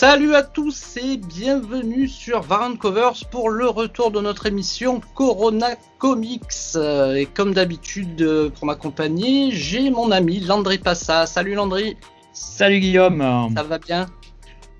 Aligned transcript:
Salut 0.00 0.34
à 0.34 0.42
tous 0.42 0.96
et 0.96 1.18
bienvenue 1.18 2.08
sur 2.08 2.40
Variant 2.40 2.74
Covers 2.74 3.26
pour 3.30 3.50
le 3.50 3.68
retour 3.68 4.10
de 4.10 4.18
notre 4.22 4.46
émission 4.46 5.02
Corona 5.14 5.76
Comics. 5.98 6.74
Et 6.74 7.26
comme 7.26 7.52
d'habitude, 7.52 8.22
euh, 8.22 8.48
pour 8.48 8.64
m'accompagner, 8.64 9.50
j'ai 9.50 9.90
mon 9.90 10.10
ami 10.10 10.40
Landry 10.40 10.78
Passa. 10.78 11.26
Salut 11.26 11.52
Landry, 11.52 11.98
Salut 12.32 12.80
Guillaume. 12.80 13.52
ça 13.54 13.62
va 13.62 13.78
bien? 13.78 14.06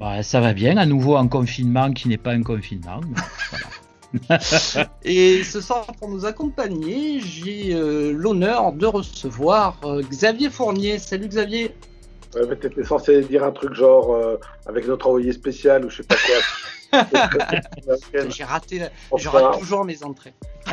Bah, 0.00 0.22
ça 0.22 0.40
va 0.40 0.54
bien, 0.54 0.78
à 0.78 0.86
nouveau 0.86 1.18
un 1.18 1.28
confinement 1.28 1.92
qui 1.92 2.08
n'est 2.08 2.16
pas 2.16 2.32
un 2.32 2.42
confinement. 2.42 3.02
voilà. 4.22 4.40
Et 5.04 5.44
ce 5.44 5.60
soir, 5.60 5.84
pour 5.98 6.08
nous 6.08 6.24
accompagner, 6.24 7.20
j'ai 7.20 7.74
euh, 7.74 8.14
l'honneur 8.16 8.72
de 8.72 8.86
recevoir 8.86 9.76
euh, 9.84 10.00
Xavier 10.00 10.48
Fournier. 10.48 10.98
Salut 10.98 11.28
Xavier. 11.28 11.74
Ouais, 12.34 12.46
mais 12.48 12.56
t'étais 12.56 12.84
censé 12.84 13.22
dire 13.22 13.42
un 13.44 13.50
truc 13.52 13.74
genre 13.74 14.14
euh, 14.14 14.36
avec 14.66 14.86
notre 14.86 15.06
envoyé 15.08 15.32
spécial 15.32 15.84
ou 15.84 15.90
je 15.90 15.96
sais 15.96 16.02
pas 16.04 16.16
quoi. 16.16 16.36
J'ai 18.28 18.44
raté, 18.44 18.78
la- 18.78 18.90
je 19.16 19.28
Enfin, 19.28 19.40
rate 19.42 19.58
toujours 19.58 19.84
mes 19.84 20.02
entrées. 20.02 20.34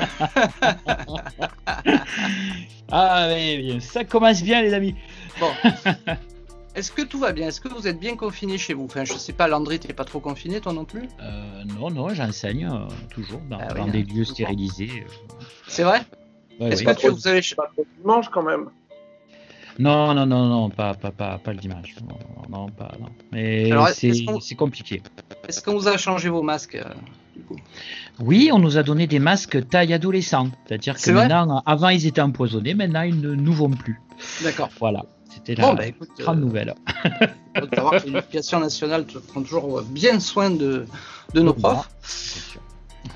Ah, 2.89 3.27
bien, 3.35 3.79
ça 3.81 4.05
commence 4.05 4.41
bien, 4.41 4.61
les 4.61 4.73
amis. 4.73 4.95
Bon. 5.39 5.51
Est-ce 6.75 6.91
que 6.91 7.01
tout 7.01 7.19
va 7.19 7.33
bien? 7.33 7.47
Est-ce 7.47 7.59
que 7.59 7.67
vous 7.69 7.87
êtes 7.87 7.99
bien 7.99 8.15
confiné 8.15 8.57
chez 8.57 8.73
vous? 8.73 8.85
Enfin, 8.85 9.03
je 9.03 9.13
sais 9.13 9.33
pas, 9.33 9.47
Landry, 9.47 9.79
t'es 9.79 9.93
pas 9.93 10.05
trop 10.05 10.19
confiné 10.19 10.61
toi 10.61 10.73
non 10.73 10.85
plus? 10.85 11.09
Euh, 11.19 11.63
non, 11.65 11.89
non, 11.89 12.09
j'enseigne 12.13 12.67
euh, 12.71 12.87
toujours 13.09 13.41
dans, 13.49 13.57
Ah 13.59 13.73
dans 13.73 13.83
hein, 13.85 13.87
des 13.87 14.03
lieux 14.03 14.23
stérilisés. 14.23 15.03
C'est 15.67 15.83
vrai? 15.83 16.01
Ouais, 16.59 16.69
Est-ce 16.69 16.83
que 16.83 16.91
tu, 16.91 17.09
vous 17.09 17.27
avez 17.27 17.41
pas 17.55 17.67
trop 17.73 17.81
de 17.81 17.87
dimanche 17.99 18.29
quand 18.29 18.43
même. 18.43 18.69
Non, 19.79 20.13
non, 20.13 20.25
non, 20.25 20.47
non, 20.47 20.69
pas, 20.69 20.93
pas, 20.95 21.11
pas, 21.11 21.37
pas 21.37 21.53
le 21.53 21.59
dimanche. 21.59 21.95
Non, 22.07 22.17
non, 22.49 22.69
pas, 22.69 22.91
non. 22.99 23.09
Mais 23.31 23.71
c'est 23.91 24.55
compliqué. 24.55 25.01
Est-ce 25.47 25.61
qu'on 25.61 25.73
vous 25.73 25.87
a 25.87 25.97
changé 25.97 26.29
vos 26.29 26.41
masques 26.41 26.75
euh, 26.75 26.83
du 27.35 27.43
coup? 27.43 27.55
Oui, 28.19 28.49
on 28.51 28.59
nous 28.59 28.77
a 28.77 28.83
donné 28.83 29.05
des 29.07 29.19
masques 29.19 29.67
taille 29.69 29.93
adolescent. 29.93 30.49
C'est-à-dire 30.65 30.99
que 30.99 31.11
maintenant, 31.11 31.61
avant 31.65 31.89
ils 31.89 32.05
étaient 32.07 32.21
empoisonnés, 32.21 32.73
maintenant 32.73 33.03
ils 33.03 33.19
ne 33.19 33.35
nous 33.35 33.53
vont 33.53 33.69
plus. 33.69 34.01
D'accord. 34.43 34.69
Voilà, 34.79 35.05
c'était 35.29 35.55
la 35.55 35.67
Bon, 35.67 35.73
bah 35.75 35.85
écoute, 35.85 36.09
grande 36.17 36.39
euh, 36.39 36.41
nouvelle. 36.41 36.73
savoir 37.73 38.03
que 38.03 38.09
l'éducation 38.09 38.59
nationale 38.59 39.05
prend 39.05 39.43
toujours 39.43 39.83
bien 39.83 40.19
soin 40.19 40.49
de, 40.49 40.85
de 41.33 41.41
nos 41.41 41.53
profs. 41.53 41.89
Sûr. 42.03 42.61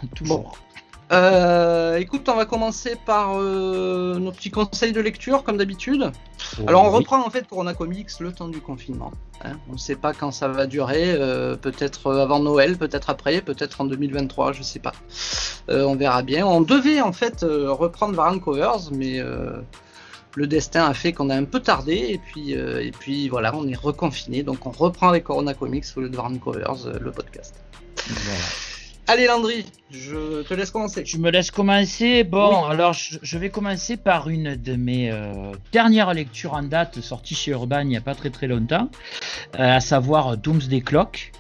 Toujours. 0.16 0.58
Euh, 1.12 1.98
écoute, 1.98 2.30
on 2.30 2.36
va 2.36 2.46
commencer 2.46 2.96
par 3.06 3.34
euh, 3.36 4.18
nos 4.18 4.32
petits 4.32 4.52
conseils 4.52 4.94
de 4.94 5.02
lecture, 5.02 5.44
comme 5.44 5.58
d'habitude. 5.58 6.12
Alors, 6.68 6.86
on 6.86 6.90
reprend 6.92 7.26
en 7.26 7.30
fait 7.30 7.48
Corona 7.48 7.74
Comics 7.74 8.10
le 8.20 8.32
temps 8.32 8.48
du 8.48 8.62
confinement. 8.62 9.12
hein. 9.44 9.58
On 9.70 9.74
ne 9.74 9.78
sait 9.78 9.96
pas 9.96 10.14
quand 10.14 10.32
ça 10.32 10.48
va 10.48 10.68
durer, 10.68 11.14
euh, 11.14 11.56
peut-être 11.58 12.14
avant 12.14 12.40
Noël, 12.40 12.78
peut-être 12.78 13.10
après, 13.10 13.42
peut-être 13.42 13.82
en 13.82 13.86
2023, 13.86 14.54
je 14.54 14.64
sais 14.64 14.80
pas. 14.80 14.94
On 15.68 15.96
verra 15.96 16.22
bien. 16.24 16.46
On 16.46 16.62
devait 16.62 17.02
en 17.02 17.14
fait 17.14 17.42
reprendre 17.44 18.14
Variant 18.16 18.40
Covers, 18.40 18.92
mais 18.92 19.22
le 20.36 20.48
destin 20.48 20.86
a 20.86 20.94
fait 20.94 21.14
qu'on 21.14 21.30
a 21.30 21.36
un 21.36 21.44
peu 21.44 21.60
tardé, 21.60 21.94
et 21.94 22.18
puis, 22.18 22.56
euh, 22.56 22.84
et 22.84 22.92
puis 22.92 23.30
voilà, 23.30 23.54
on 23.56 23.68
est 23.68 23.76
reconfiné. 23.76 24.44
Donc, 24.44 24.66
on 24.66 24.72
reprend 24.72 25.10
avec 25.10 25.26
Corona 25.26 25.54
Comics 25.54 25.86
au 25.96 26.02
lieu 26.02 26.10
de 26.10 26.16
Variant 26.16 26.38
Covers, 26.38 26.86
euh, 26.86 27.00
le 27.00 27.12
podcast. 27.12 27.56
Voilà. 28.08 28.40
Allez, 29.14 29.28
Landry, 29.28 29.66
je 29.92 30.42
te 30.44 30.54
laisse 30.54 30.72
commencer. 30.72 31.04
Tu 31.04 31.18
me 31.18 31.32
laisses 31.32 31.52
commencer. 31.52 32.24
Bon, 32.24 32.48
Oui. 32.50 32.72
alors 32.72 32.94
je, 32.94 33.18
je 33.22 33.38
vais 33.38 33.50
commencer 33.50 33.98
par 33.98 34.30
une 34.30 34.56
de 34.56 34.78
mes 34.78 35.12
euh, 35.12 35.52
dernières 35.74 36.14
lectures 36.14 36.54
en 36.54 36.64
date 36.64 37.02
sortie 37.02 37.36
chez 37.36 37.52
Urban 37.52 37.82
il 37.82 37.88
n'y 37.90 37.98
a 37.98 38.02
pas 38.02 38.16
très 38.16 38.30
très 38.30 38.48
longtemps, 38.48 38.90
euh, 39.60 39.76
à 39.76 39.82
savoir 39.82 40.38
Doomsday 40.38 40.80
Clock. 40.80 41.34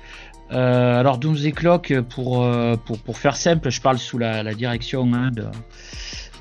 Euh, 0.52 1.00
alors 1.00 1.18
Doomsday 1.18 1.54
Clock, 1.54 1.98
pour, 2.10 2.46
pour, 2.86 3.00
pour 3.00 3.18
faire 3.18 3.38
simple, 3.38 3.70
je 3.72 3.80
parle 3.80 4.00
sous 4.00 4.18
la, 4.18 4.44
la 4.44 4.54
direction 4.54 5.10
hein, 5.14 5.32
de 5.32 5.46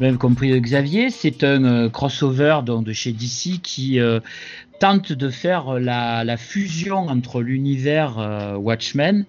même 0.00 0.18
compris 0.18 0.50
de 0.50 0.58
Xavier, 0.58 1.10
c'est 1.10 1.44
un 1.44 1.88
crossover 1.90 2.62
donc, 2.66 2.84
de 2.84 2.92
chez 2.92 3.12
DC 3.12 3.60
qui 3.62 4.00
tente 4.80 5.12
de 5.12 5.28
faire 5.28 5.74
la, 5.78 6.24
la 6.24 6.36
fusion 6.36 7.06
entre 7.06 7.40
l'univers 7.40 8.56
Watchmen 8.58 9.26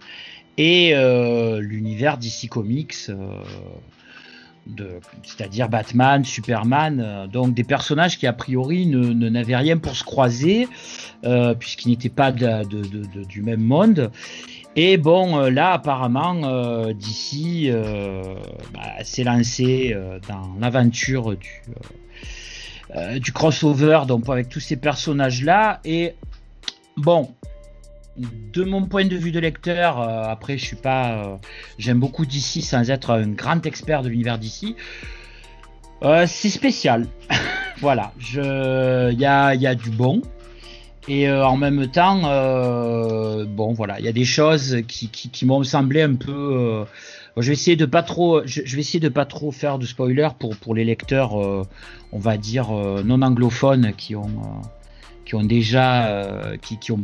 et 0.58 0.92
euh, 0.94 1.60
l'univers 1.60 2.18
DC 2.18 2.50
Comics, 2.50 2.96
euh, 3.10 3.40
c'est-à-dire 5.24 5.70
Batman, 5.70 6.24
Superman, 6.24 7.00
euh, 7.00 7.28
donc 7.28 7.54
des 7.54 7.64
personnages 7.64 8.18
qui 8.18 8.28
a 8.28 8.34
priori 8.34 8.86
ne 8.86 9.30
n'avaient 9.30 9.56
rien 9.56 9.78
pour 9.78 9.96
se 9.96 10.04
croiser, 10.04 10.68
puisqu'ils 11.60 11.90
n'étaient 11.90 12.10
pas 12.10 12.32
du 12.32 13.42
même 13.42 13.62
monde. 13.62 14.12
Et 14.76 14.98
bon, 14.98 15.38
là, 15.50 15.74
apparemment, 15.74 16.42
euh, 16.46 16.94
DC 16.94 17.68
euh, 17.68 18.36
bah, 18.74 19.04
s'est 19.04 19.26
lancé 19.26 19.96
dans 20.30 20.56
l'aventure 20.60 21.36
du, 21.36 21.62
du 23.20 23.32
crossover, 23.34 24.02
donc 24.08 24.30
avec 24.30 24.48
tous 24.48 24.62
ces 24.62 24.78
personnages-là. 24.78 25.82
Et 25.84 26.16
bon, 26.96 27.30
de 28.18 28.64
mon 28.64 28.86
point 28.86 29.06
de 29.06 29.16
vue 29.16 29.32
de 29.32 29.40
lecteur, 29.40 30.02
euh, 30.02 30.24
après, 30.24 30.58
je 30.58 30.66
suis 30.66 30.76
pas, 30.76 31.12
euh, 31.12 31.38
j'aime 31.78 32.00
beaucoup 32.00 32.26
DC 32.26 32.62
sans 32.62 32.90
être 32.90 33.12
un 33.12 33.28
grand 33.30 33.66
expert 33.66 34.04
de 34.04 34.10
l'univers 34.10 34.38
DC. 34.38 34.76
Euh, 36.04 36.26
c'est 36.28 36.50
spécial. 36.50 37.08
voilà, 37.80 38.12
il 38.20 39.20
y 39.20 39.26
a, 39.26 39.76
du 39.76 39.90
bon. 39.92 40.22
Et 41.08 41.30
en 41.32 41.58
même 41.58 41.88
temps, 41.88 42.22
bon 43.46 43.74
voilà, 43.74 44.00
il 44.00 44.06
y 44.06 44.08
a 44.08 44.12
des 44.12 44.26
choses 44.26 44.78
qui, 44.88 45.46
m'ont 45.46 45.64
semblé 45.64 46.04
un 46.04 46.14
peu. 46.14 46.86
je 47.38 47.48
vais 47.48 47.54
essayer 47.54 47.76
de 47.76 47.86
pas 47.86 48.04
trop, 48.04 48.46
je, 48.46 48.62
vais 48.62 48.82
essayer 48.82 49.00
de 49.00 49.10
pas 49.10 49.26
trop 49.26 49.52
faire 49.52 49.80
de 49.80 49.88
spoiler 49.88 50.28
pour 50.38 50.76
les 50.76 50.86
lecteurs, 50.86 51.34
on 51.34 52.20
va 52.20 52.38
dire 52.38 52.70
non 53.04 53.24
anglophones 53.24 53.94
qui 53.98 54.16
ont 54.16 54.62
qui 55.32 55.36
ont 55.36 55.46
déjà 55.46 56.08
euh, 56.08 56.58
qui, 56.58 56.78
qui 56.78 56.92
ont 56.92 57.00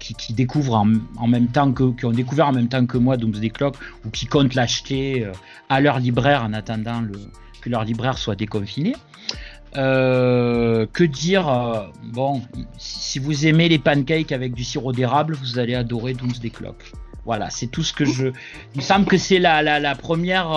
qui, 0.00 0.14
qui 0.14 0.32
découvrent 0.32 0.74
en, 0.74 0.94
en 1.16 1.28
même 1.28 1.46
temps 1.46 1.70
que 1.70 1.92
qui 1.92 2.06
ont 2.06 2.10
découvert 2.10 2.48
en 2.48 2.52
même 2.52 2.66
temps 2.66 2.84
que 2.86 2.98
moi 2.98 3.16
Doomsday 3.16 3.50
Clock 3.50 3.76
ou 4.04 4.10
qui 4.10 4.26
comptent 4.26 4.56
l'acheter 4.56 5.24
euh, 5.24 5.32
à 5.68 5.80
leur 5.80 6.00
libraire 6.00 6.42
en 6.42 6.54
attendant 6.54 7.00
le, 7.00 7.12
que 7.60 7.70
leur 7.70 7.84
libraire 7.84 8.18
soit 8.18 8.34
déconfiné. 8.34 8.96
Euh, 9.76 10.86
que 10.92 11.04
dire 11.04 11.48
euh, 11.48 11.86
Bon, 12.12 12.42
si 12.78 13.12
si 13.12 13.18
vous 13.20 13.46
aimez 13.46 13.68
les 13.68 13.78
pancakes 13.78 14.32
avec 14.32 14.54
du 14.54 14.64
sirop 14.64 14.92
d'érable, 14.92 15.36
vous 15.40 15.60
allez 15.60 15.76
adorer 15.76 16.14
Doomsday 16.14 16.50
Clock. 16.50 16.90
Voilà, 17.24 17.48
c'est 17.50 17.68
tout 17.68 17.84
ce 17.84 17.92
que 17.92 18.04
je. 18.04 18.26
Il 18.74 18.78
me 18.78 18.82
semble 18.82 19.04
que 19.06 19.18
c'est 19.18 19.38
la, 19.38 19.62
la, 19.62 19.78
la 19.78 19.94
première. 19.94 20.50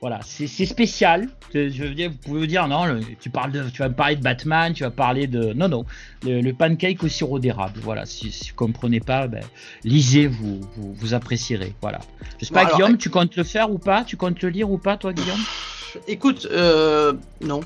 Voilà, 0.00 0.20
c'est 0.24 0.46
spécial. 0.64 1.28
Je 1.52 1.82
veux 1.82 1.94
dire, 1.94 2.10
vous 2.10 2.16
pouvez 2.16 2.40
vous 2.40 2.46
dire 2.46 2.66
non, 2.68 2.86
le- 2.86 3.00
tu 3.20 3.28
parles 3.28 3.52
de, 3.52 3.68
tu 3.68 3.78
vas 3.82 3.88
me 3.88 3.94
parler 3.94 4.16
de 4.16 4.22
Batman, 4.22 4.72
tu 4.72 4.82
vas 4.82 4.90
parler 4.90 5.26
de. 5.26 5.52
Non, 5.52 5.68
non, 5.68 5.84
le, 6.24 6.40
le 6.40 6.52
pancake 6.54 7.02
au 7.02 7.08
sirop 7.08 7.38
d'érable. 7.38 7.80
Voilà, 7.82 8.06
si, 8.06 8.30
si 8.32 8.50
vous 8.50 8.56
comprenez 8.56 9.00
pas, 9.00 9.26
ben, 9.26 9.42
lisez, 9.84 10.26
vous, 10.26 10.60
vous, 10.76 10.94
vous 10.94 11.14
apprécierez. 11.14 11.74
Voilà. 11.82 11.98
Je 12.40 12.46
sais 12.46 12.50
Bon, 12.50 12.54
pas, 12.60 12.66
alors, 12.66 12.76
Guillaume, 12.76 12.94
euh, 12.94 12.98
tu 12.98 13.10
comptes 13.10 13.36
le 13.36 13.44
faire 13.44 13.70
ou 13.70 13.78
pas? 13.78 14.04
Tu 14.04 14.16
comptes 14.16 14.40
le 14.42 14.48
lire 14.48 14.70
ou 14.70 14.78
pas, 14.78 14.96
toi, 14.96 15.12
Guillaume? 15.12 15.40
Écoute, 16.08 16.46
euh, 16.50 17.12
non. 17.42 17.60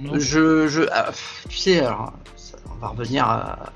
Non. 0.00 0.18
Je, 0.18 0.66
je, 0.66 0.82
ah, 0.92 1.12
tu 1.48 1.56
sais, 1.56 1.78
alors, 1.78 2.12
ça- 2.36 2.58
on 2.74 2.78
va 2.80 2.88
revenir 2.88 3.24
à, 3.24 3.72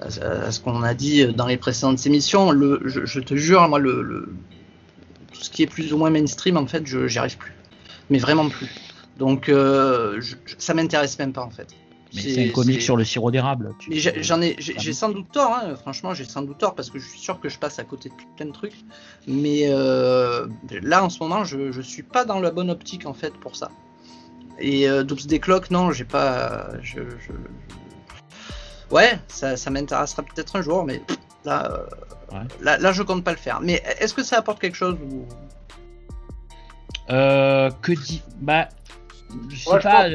à- 0.00 0.04
à 0.46 0.50
ce 0.50 0.60
qu'on 0.60 0.82
a 0.82 0.92
dit 0.92 1.26
dans 1.32 1.46
les 1.46 1.56
précédentes 1.56 2.04
émissions. 2.04 2.50
Le, 2.50 2.82
je, 2.84 3.06
je 3.06 3.20
te 3.20 3.36
jure, 3.36 3.66
moi, 3.68 3.78
le, 3.78 4.02
le- 4.02 4.34
tout 5.38 5.44
ce 5.44 5.50
qui 5.50 5.62
est 5.62 5.66
plus 5.66 5.92
ou 5.92 5.98
moins 5.98 6.10
mainstream, 6.10 6.56
en 6.56 6.66
fait, 6.66 6.84
je 6.86 7.06
j'y 7.06 7.18
arrive 7.18 7.36
plus. 7.38 7.54
Mais 8.10 8.18
vraiment 8.18 8.48
plus. 8.48 8.68
Donc, 9.18 9.48
euh, 9.48 10.20
je- 10.20 10.34
ça 10.58 10.74
m'intéresse 10.74 11.18
même 11.18 11.32
pas, 11.32 11.42
en 11.42 11.50
fait. 11.50 11.68
Mais 12.14 12.22
c'est 12.22 12.48
un 12.48 12.52
comic 12.52 12.80
sur 12.80 12.96
le 12.96 13.04
sirop 13.04 13.30
d'érable. 13.30 13.74
j'en 13.90 14.40
ai, 14.40 14.56
j'ai 14.58 14.74
Ah 14.78 14.92
sans 14.94 15.10
doute 15.10 15.30
tort, 15.30 15.54
hein, 15.62 15.76
franchement, 15.76 16.14
j'ai 16.14 16.24
sans 16.24 16.40
doute 16.42 16.58
tort 16.58 16.74
parce 16.74 16.88
que 16.90 16.98
je 16.98 17.06
suis 17.06 17.18
sûr 17.20 17.38
que 17.38 17.48
je 17.50 17.58
passe 17.58 17.78
à 17.78 17.84
côté 17.84 18.08
de 18.08 18.14
plein 18.36 18.46
de 18.46 18.52
trucs. 18.52 18.76
Mais 19.26 19.64
euh, 19.68 20.46
là, 20.82 21.04
en 21.04 21.10
ce 21.10 21.22
moment, 21.22 21.44
je, 21.44 21.70
je 21.70 21.80
suis 21.82 22.02
pas 22.02 22.24
dans 22.24 22.40
la 22.40 22.50
bonne 22.50 22.70
optique 22.70 23.04
en 23.06 23.12
fait 23.12 23.34
pour 23.34 23.56
ça. 23.56 23.70
Et 24.58 24.88
euh, 24.88 25.04
Doomsday 25.04 25.38
Clock, 25.38 25.70
non, 25.70 25.92
j'ai 25.92 26.04
pas. 26.06 26.70
Je, 26.82 26.94
je- 27.00 27.26
je- 27.28 28.94
Ouais, 28.94 29.18
ça, 29.28 29.56
ça 29.58 29.68
m'intéressera 29.70 30.22
peut-être 30.22 30.56
un 30.56 30.62
jour, 30.62 30.82
mais 30.84 31.02
là, 31.44 31.70
euh, 31.70 31.86
Ouais. 32.32 32.38
là, 32.60 32.76
là, 32.78 32.92
je 32.92 33.02
compte 33.02 33.24
pas 33.24 33.30
le 33.32 33.36
faire. 33.38 33.60
Mais 33.62 33.82
est-ce 34.00 34.12
que 34.14 34.22
ça 34.22 34.36
apporte 34.38 34.60
quelque 34.60 34.76
chose 34.76 34.96
ou... 35.10 35.24
Euh, 37.10 37.70
que 37.82 37.92
dit 37.92 38.22
Bah, 38.40 38.68
je 39.48 39.56
sais 39.56 39.70
Moi, 39.70 39.80
je 39.80 39.84
pas. 39.84 40.08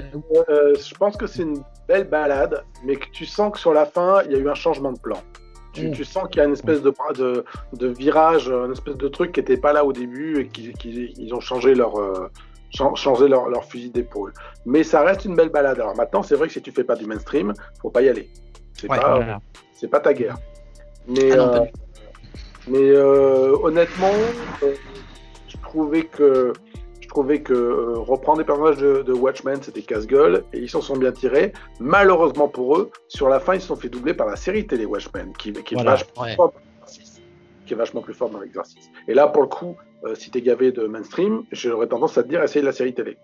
Euh, 0.49 0.75
je 0.75 0.93
pense 0.95 1.17
que 1.17 1.27
c'est 1.27 1.41
une 1.43 1.63
belle 1.87 2.05
balade, 2.07 2.63
mais 2.85 2.95
que 2.95 3.09
tu 3.11 3.25
sens 3.25 3.51
que 3.53 3.59
sur 3.59 3.73
la 3.73 3.85
fin, 3.85 4.21
il 4.25 4.31
y 4.31 4.35
a 4.35 4.37
eu 4.37 4.49
un 4.49 4.53
changement 4.55 4.91
de 4.91 4.99
plan. 4.99 5.17
Tu, 5.73 5.89
tu 5.89 6.05
sens 6.05 6.25
qu'il 6.29 6.37
y 6.37 6.41
a 6.41 6.45
une 6.45 6.53
espèce 6.53 6.83
de, 6.83 6.93
de, 7.17 7.43
de 7.73 7.87
virage, 7.87 8.47
une 8.47 8.71
espèce 8.73 8.95
de 8.95 9.07
truc 9.07 9.31
qui 9.31 9.39
n'était 9.39 9.57
pas 9.57 9.73
là 9.73 9.83
au 9.83 9.91
début 9.91 10.39
et 10.41 10.47
qu'ils 10.47 10.71
qu'ils- 10.73 11.19
ils 11.19 11.33
ont 11.33 11.39
changé 11.39 11.73
leur, 11.73 11.99
euh, 11.99 12.29
chan- 12.69 12.93
changé 12.93 13.27
leur, 13.27 13.49
leur 13.49 13.65
fusil 13.65 13.89
d'épaule. 13.89 14.33
Mais 14.67 14.83
ça 14.83 15.01
reste 15.01 15.25
une 15.25 15.35
belle 15.35 15.49
balade. 15.49 15.79
Alors 15.79 15.95
maintenant, 15.95 16.21
c'est 16.21 16.35
vrai 16.35 16.45
que 16.47 16.53
si 16.53 16.61
tu 16.61 16.71
fais 16.71 16.83
pas 16.83 16.95
du 16.95 17.07
mainstream, 17.07 17.53
faut 17.81 17.89
pas 17.89 18.03
y 18.03 18.09
aller. 18.09 18.29
C'est 18.79 18.87
Ouais, 18.87 18.99
pas, 18.99 19.15
Voilà. 19.15 19.39
pas 19.91 19.99
ta 19.99 20.13
guerre. 20.13 20.37
Mais, 21.07 21.31
Ah 21.31 21.35
non, 21.37 21.53
euh, 21.55 21.59
mais 22.67 22.89
euh, 22.89 23.55
honnêtement, 23.61 24.11
euh, 24.63 24.73
je 25.47 25.57
trouvais 25.57 26.03
que 26.03 26.53
je 27.01 27.07
trouvais 27.09 27.41
que 27.41 27.53
euh, 27.53 27.93
reprendre 27.99 28.39
les 28.39 28.45
personnages 28.45 28.77
de, 28.77 29.03
de 29.03 29.13
Watchmen, 29.13 29.61
c'était 29.61 29.81
casse-gueule 29.83 30.45
et 30.51 30.59
ils 30.59 30.69
s'en 30.69 30.81
sont 30.81 30.97
bien 30.97 31.11
tirés. 31.11 31.53
Malheureusement 31.79 32.47
pour 32.47 32.77
eux, 32.77 32.91
sur 33.07 33.29
la 33.29 33.39
fin, 33.39 33.53
ils 33.53 33.61
se 33.61 33.67
sont 33.67 33.75
fait 33.75 33.89
doubler 33.89 34.13
par 34.15 34.25
la 34.25 34.35
série 34.35 34.65
télé 34.65 34.85
Watchmen, 34.85 35.31
qui, 35.37 35.53
qui 35.53 35.73
est 35.73 35.77
Voilà, 35.77 35.91
vachement 35.91 36.23
ouais. 36.23 36.35
fort 36.35 36.53
dans 36.53 36.59
l'exercice. 36.59 37.21
Qui 37.67 37.73
est 37.73 37.77
vachement 37.77 38.01
plus 38.01 38.15
fort 38.15 38.29
dans 38.29 38.39
l'exercice. 38.39 38.89
Et 39.07 39.13
là, 39.13 39.27
pour 39.27 39.43
le 39.43 39.47
coup, 39.47 39.75
euh, 40.05 40.15
si 40.15 40.31
t'es 40.31 40.41
gavé 40.41 40.71
de 40.71 40.87
mainstream, 40.87 41.43
j'aurais 41.51 41.87
tendance 41.87 42.17
à 42.17 42.23
te 42.23 42.29
dire 42.29 42.41
essaye 42.41 42.63
la 42.63 42.71
série 42.71 42.93
télé. 42.95 43.17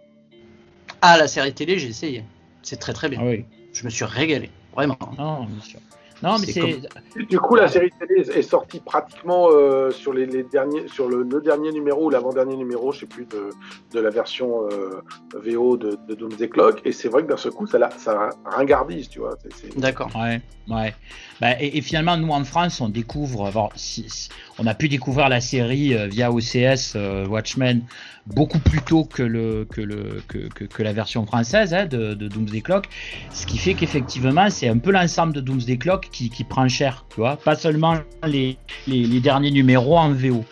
Ah, 1.01 1.17
la 1.17 1.27
série 1.27 1.53
télé, 1.53 1.79
j'ai 1.79 1.87
essayé. 1.89 2.23
C'est 2.61 2.77
très 2.77 2.93
très 2.93 3.09
bien. 3.09 3.19
Ah 3.21 3.25
oui. 3.27 3.45
Je 3.73 3.85
me 3.85 3.89
suis 3.89 4.05
régalé, 4.05 4.49
vraiment. 4.75 4.97
Non, 5.17 5.45
bien 5.45 5.61
sûr. 5.63 5.79
Non, 6.21 6.37
mais 6.39 6.45
C'est 6.47 6.81
c'est. 7.15 7.25
Du 7.25 7.39
coup, 7.39 7.55
la 7.55 7.67
série 7.67 7.91
télé 7.99 8.21
est 8.29 8.41
sortie 8.41 8.79
pratiquement 8.79 9.47
euh, 9.51 9.91
sur 9.91 10.13
les, 10.13 10.25
les 10.25 10.43
derniers, 10.43 10.87
sur 10.87 11.07
le, 11.07 11.23
le 11.23 11.41
dernier 11.41 11.71
numéro 11.71 12.05
ou 12.07 12.09
l'avant-dernier 12.09 12.55
numéro, 12.55 12.91
je 12.91 13.01
sais 13.01 13.05
plus, 13.05 13.25
de, 13.25 13.49
de 13.93 13.99
la 13.99 14.09
version 14.09 14.67
euh, 14.69 15.01
VO 15.33 15.77
de, 15.77 15.97
de 16.07 16.15
Doomsday 16.15 16.49
Clock. 16.49 16.81
Et 16.85 16.91
c'est 16.91 17.07
vrai 17.09 17.23
que 17.23 17.29
d'un 17.29 17.37
seul 17.37 17.51
coup, 17.53 17.67
ça, 17.67 17.77
la- 17.79 17.91
ça 17.91 18.29
ringardise, 18.45 19.09
tu 19.09 19.19
vois. 19.19 19.35
D'accord. 19.77 20.09
Ouais, 20.15 20.41
ouais. 20.67 20.93
Bah, 21.39 21.59
et, 21.61 21.77
et 21.77 21.81
finalement, 21.81 22.17
nous 22.17 22.31
en 22.31 22.43
France, 22.43 22.81
on 22.81 22.89
découvre, 22.89 23.47
alors, 23.47 23.71
si- 23.75 24.05
si- 24.09 24.29
on 24.57 24.67
a 24.67 24.73
pu 24.75 24.89
découvrir 24.89 25.29
la 25.29 25.39
série 25.41 25.93
euh, 25.95 26.07
via 26.07 26.31
OCS 26.31 26.93
euh, 26.95 27.25
Watchmen 27.27 27.81
beaucoup 28.25 28.59
plus 28.59 28.81
tôt 28.81 29.05
que 29.05 29.23
le 29.23 29.65
que 29.65 29.81
le 29.81 30.21
que, 30.27 30.37
que, 30.53 30.65
que 30.65 30.83
la 30.83 30.93
version 30.93 31.25
française 31.25 31.73
hein, 31.73 31.85
de, 31.87 32.13
de 32.13 32.27
Doomsday 32.27 32.61
Clock, 32.61 32.87
ce 33.31 33.47
qui 33.47 33.57
fait 33.57 33.73
qu'effectivement, 33.73 34.49
c'est 34.51 34.67
un 34.67 34.77
peu 34.77 34.91
l'ensemble 34.91 35.33
de 35.33 35.41
Doomsday 35.41 35.77
Clock 35.77 36.08
qui, 36.11 36.43
prend 36.43 36.67
cher, 36.67 37.05
tu 37.09 37.17
vois, 37.17 37.37
pas 37.37 37.55
seulement 37.55 37.95
les, 38.25 38.57
les, 38.87 39.19
derniers 39.19 39.51
numéros 39.51 39.97
en 39.97 40.11
VO. 40.11 40.43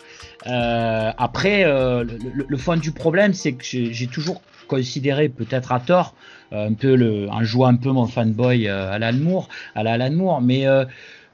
Euh, 0.46 1.10
après, 1.16 1.64
euh, 1.64 2.04
le, 2.48 2.56
fond 2.56 2.76
du 2.76 2.92
problème, 2.92 3.34
c'est 3.34 3.52
que 3.52 3.64
j'ai 3.64 4.06
toujours 4.06 4.42
considéré, 4.66 5.28
peut-être 5.28 5.72
à 5.72 5.80
tort, 5.80 6.14
euh, 6.52 6.68
un 6.68 6.74
peu 6.74 6.94
le, 6.94 7.28
en 7.30 7.42
jouant 7.42 7.68
un 7.68 7.76
peu 7.76 7.90
mon 7.90 8.06
fanboy 8.06 8.68
à 8.68 8.92
à 8.92 8.98
la 8.98 9.08
Alan 9.92 10.12
Moore, 10.12 10.40
mais 10.40 10.66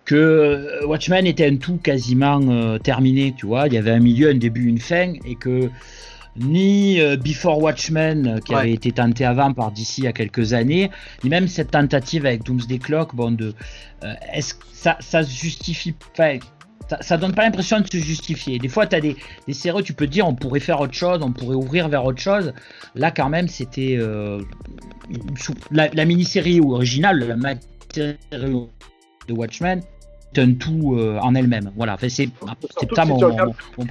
que 0.05 0.85
Watchmen 0.85 1.27
était 1.27 1.47
un 1.47 1.57
tout 1.57 1.77
quasiment 1.77 2.79
terminé, 2.79 3.35
tu 3.37 3.47
vois. 3.47 3.69
Il 3.69 3.75
y 3.75 3.79
avait 3.79 3.93
un 3.93 4.01
milieu, 4.01 4.31
un 4.31 4.35
début, 4.35 4.67
une 4.67 4.79
fin, 4.79 5.13
et 5.25 5.35
que 5.35 5.71
ni 6.37 7.01
euh, 7.01 7.17
Before 7.17 7.61
Watchmen, 7.63 8.27
euh, 8.27 8.39
qui 8.41 8.53
Ouais. 8.55 8.61
avait 8.61 8.73
été 8.73 8.93
tenté 8.93 9.25
avant 9.25 9.53
par 9.53 9.71
DC 9.73 9.99
il 9.99 10.05
y 10.05 10.07
a 10.07 10.13
quelques 10.13 10.53
années, 10.53 10.91
ni 11.23 11.31
même 11.31 11.49
cette 11.49 11.71
tentative 11.71 12.27
avec 12.27 12.43
Doomsday 12.45 12.79
Clock, 12.79 13.15
bon, 13.15 13.31
de, 13.33 13.55
euh, 14.03 14.13
est-ce 14.33 14.55
que 14.55 14.65
ça, 14.73 14.97
ça 15.01 15.23
se 15.23 15.31
justifie 15.31 15.95
pas 16.17 16.33
ça, 16.91 16.99
ça 17.01 17.17
donne 17.17 17.33
pas 17.33 17.45
l'impression 17.45 17.81
de 17.81 17.87
se 17.87 17.97
justifier. 17.97 18.59
Des 18.59 18.69
fois, 18.69 18.87
tu 18.87 18.95
as 18.95 19.01
des, 19.01 19.17
des 19.47 19.55
séries, 19.55 19.83
tu 19.83 19.95
peux 19.95 20.05
te 20.07 20.11
dire, 20.11 20.29
on 20.29 20.35
pourrait 20.35 20.61
faire 20.61 20.81
autre 20.81 20.93
chose, 20.93 21.21
on 21.23 21.33
pourrait 21.33 21.57
ouvrir 21.57 21.89
vers 21.89 22.05
autre 22.05 22.21
chose. 22.21 22.53
Là, 22.95 23.11
quand 23.11 23.31
même, 23.31 23.49
c'était 23.49 23.97
euh, 23.99 24.43
la, 25.71 25.89
la 25.89 26.05
mini-série 26.05 26.61
originale, 26.61 27.21
la 27.27 27.37
mini-série 27.37 28.17
de 29.29 29.33
Watchmen, 29.33 29.81
tout 30.35 30.97
euh, 30.99 31.19
en 31.21 31.35
elle-même. 31.35 31.71
Voilà, 31.77 31.95
enfin, 31.95 32.09
c'est 32.09 32.27
pas 32.95 33.05
si 33.05 33.09
mon, 33.11 33.19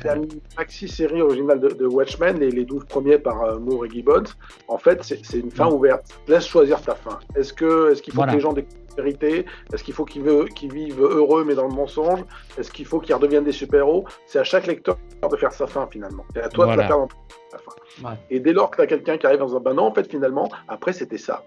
La 0.04 0.16
maxi-série 0.58 1.22
originale 1.22 1.60
de, 1.60 1.70
de 1.70 1.86
Watchmen, 1.86 2.40
les, 2.40 2.52
les 2.52 2.66
12 2.66 2.86
premiers 2.86 3.18
par 3.18 3.44
euh, 3.44 3.60
Moore 3.60 3.86
et 3.86 3.90
Gibbons, 3.90 4.24
en 4.68 4.78
fait, 4.78 5.04
c'est 5.04 5.38
une 5.40 5.52
fin 5.52 5.68
ouverte. 5.70 6.06
Laisse 6.28 6.46
choisir 6.48 6.82
ta 6.82 6.96
fin. 6.96 7.20
Est-ce 7.36 7.54
que 7.54 7.92
est-ce 7.92 8.02
qu'il 8.02 8.14
faut 8.14 8.18
Voilà. 8.18 8.34
que 8.34 8.38
les 8.38 8.42
gens 8.42 8.54
découvrent 8.54 8.78
la 8.98 9.04
vérité? 9.04 9.46
Est-ce 9.74 9.84
qu'il 9.84 9.94
faut 9.94 10.06
qu'ils 10.06 10.24
vivent 10.72 11.02
heureux 11.02 11.44
mais 11.46 11.56
dans 11.56 11.68
le 11.68 11.74
mensonge? 11.74 12.24
Est-ce 12.58 12.72
qu'il 12.72 12.86
faut 12.86 13.00
qu'ils 13.00 13.16
redeviennent 13.16 13.44
des 13.44 13.52
super-héros? 13.52 14.06
C'est 14.28 14.40
à 14.40 14.44
chaque 14.44 14.68
lecteur 14.68 14.98
de 15.30 15.36
faire 15.38 15.52
sa 15.52 15.68
fin 15.68 15.88
finalement. 15.92 16.26
C'est 16.34 16.42
à 16.44 16.50
toi 16.50 16.66
Voilà. 16.66 16.78
de 16.78 16.82
la 16.82 16.88
faire 16.88 16.98
dans 17.00 17.08
ta 17.52 17.58
fin. 17.58 18.10
Ouais. 18.10 18.16
Et 18.30 18.40
dès 18.40 18.54
lors 18.54 18.70
que 18.72 18.78
tu 18.78 18.82
as 18.84 18.88
quelqu'un 18.88 19.18
qui 19.18 19.26
arrive 19.26 19.40
dans 19.40 19.56
un 19.56 19.60
ben 19.60 19.74
non, 19.74 19.84
en 19.88 19.94
fait, 19.94 20.10
finalement, 20.10 20.50
après, 20.68 20.94
c'était 20.94 21.18
ça. 21.18 21.44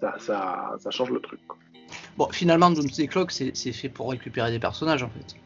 Ça, 0.00 0.14
ça. 0.18 0.74
ça 0.78 0.90
change 0.90 1.10
le 1.10 1.20
truc. 1.20 1.40
quoi. 1.46 1.56
Bon, 2.16 2.28
finalement, 2.30 2.70
Doomsday 2.70 3.06
Clock, 3.08 3.30
c'est 3.30 3.54
c'est 3.54 3.72
fait 3.72 3.88
pour 3.88 4.10
récupérer 4.10 4.50
des 4.50 4.58
personnages, 4.58 5.02
en 5.02 5.08
fait. 5.10 5.36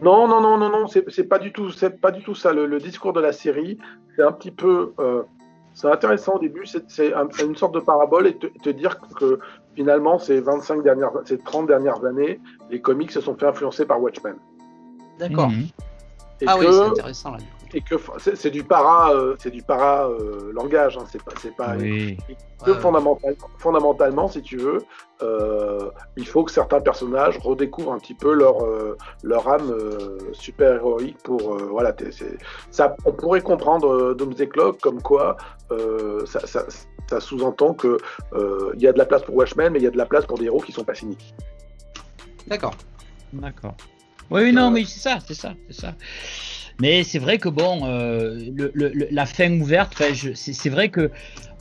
Non, 0.00 0.26
non, 0.26 0.40
non, 0.40 0.56
non, 0.56 0.70
non, 0.70 0.86
c'est 0.86 1.24
pas 1.24 1.38
du 1.38 1.52
tout, 1.52 1.70
c'est 1.70 2.00
pas 2.00 2.10
du 2.10 2.22
tout 2.22 2.34
ça. 2.34 2.52
Le, 2.52 2.66
le 2.66 2.78
discours 2.78 3.12
de 3.12 3.20
la 3.20 3.32
série, 3.32 3.78
c'est 4.16 4.22
un 4.22 4.32
petit 4.32 4.50
peu, 4.50 4.92
euh, 4.98 5.22
c'est 5.74 5.88
intéressant 5.90 6.34
au 6.36 6.38
début. 6.38 6.66
C'est 6.66 6.88
c'est 6.90 7.12
un- 7.14 7.28
une 7.44 7.56
sorte 7.56 7.74
de 7.74 7.80
parabole 7.80 8.26
et 8.26 8.36
te, 8.36 8.46
te 8.46 8.70
dire 8.70 8.98
que 9.18 9.38
finalement, 9.76 10.18
ces 10.18 10.40
25 10.40 10.82
dernières, 10.82 11.10
ces 11.24 11.38
30 11.38 11.66
dernières 11.66 12.04
années, 12.04 12.40
les 12.70 12.80
comics 12.80 13.10
se 13.12 13.20
sont 13.20 13.36
fait 13.36 13.46
influencer 13.46 13.84
par 13.84 14.00
Watchmen. 14.00 14.36
D'accord. 15.18 15.50
Mhm. 15.50 15.66
Ah 16.46 16.54
que, 16.54 16.60
oui, 16.60 16.66
c'est 16.72 16.80
intéressant, 16.90 17.30
là. 17.32 17.38
Et 17.74 17.80
que 17.80 17.94
c'est 18.34 18.50
du 18.50 18.64
para, 18.64 19.12
euh, 19.12 19.34
c'est 19.38 19.50
du 19.50 19.62
para 19.62 20.08
euh, 20.08 20.52
langage. 20.52 20.96
Hein, 20.98 21.04
c'est 21.10 21.22
pas, 21.22 21.32
c'est 21.40 21.56
pas. 21.56 21.74
Oui. 21.76 22.16
et 22.28 22.34
que 22.34 22.70
Ouais, 22.70 22.76
ouais. 22.76 22.80
fondamentalement, 22.80 23.48
fondamentalement, 23.58 24.28
si 24.28 24.40
tu 24.40 24.56
veux, 24.56 24.84
euh, 25.22 25.90
il 26.16 26.26
faut 26.28 26.44
que 26.44 26.52
certains 26.52 26.80
personnages 26.80 27.38
redécouvrent 27.38 27.92
un 27.92 27.98
petit 27.98 28.14
peu 28.14 28.32
leur 28.34 28.64
euh, 28.64 28.96
leur 29.24 29.48
âme 29.48 29.70
euh, 29.70 30.18
super 30.32 30.74
héroïque 30.74 31.18
pour 31.24 31.54
euh, 31.56 31.66
voilà. 31.70 31.92
ça, 32.70 32.94
on 33.04 33.12
pourrait 33.12 33.40
comprendre 33.40 33.92
euh, 33.92 34.14
Doomsday 34.14 34.48
Clock 34.48 34.80
comme 34.80 35.02
quoi 35.02 35.36
euh, 35.72 36.24
ça, 36.26 36.46
ça, 36.46 36.64
ça 37.08 37.20
sous-entend 37.20 37.74
que 37.74 37.98
euh, 38.32 38.72
il 38.76 38.82
y 38.82 38.86
a 38.86 38.92
de 38.92 38.98
la 38.98 39.06
place 39.06 39.22
pour 39.22 39.34
Watchmen, 39.34 39.72
mais 39.72 39.80
il 39.80 39.84
y 39.84 39.88
a 39.88 39.90
de 39.90 39.98
la 39.98 40.06
place 40.06 40.24
pour 40.24 40.38
des 40.38 40.44
héros 40.44 40.60
qui 40.60 40.70
sont 40.70 40.84
pas 40.84 40.94
cyniques. 40.94 41.34
D'accord. 42.46 42.74
D'accord. 43.32 43.74
Oui, 44.30 44.42
oui, 44.42 44.52
non, 44.52 44.70
mais 44.70 44.84
c'est 44.84 45.00
ça, 45.00 45.18
c'est 45.26 45.34
ça, 45.34 45.54
c'est 45.68 45.80
ça. 45.80 45.94
Mais 46.78 47.04
c'est 47.04 47.18
vrai 47.18 47.38
que 47.38 47.48
bon, 47.48 47.82
euh, 47.86 48.34
le, 48.54 48.70
le- 48.74 49.08
la 49.10 49.26
fin 49.26 49.52
ouverte, 49.60 49.94
c'est 50.34 50.70
vrai 50.70 50.88
que 50.90 51.10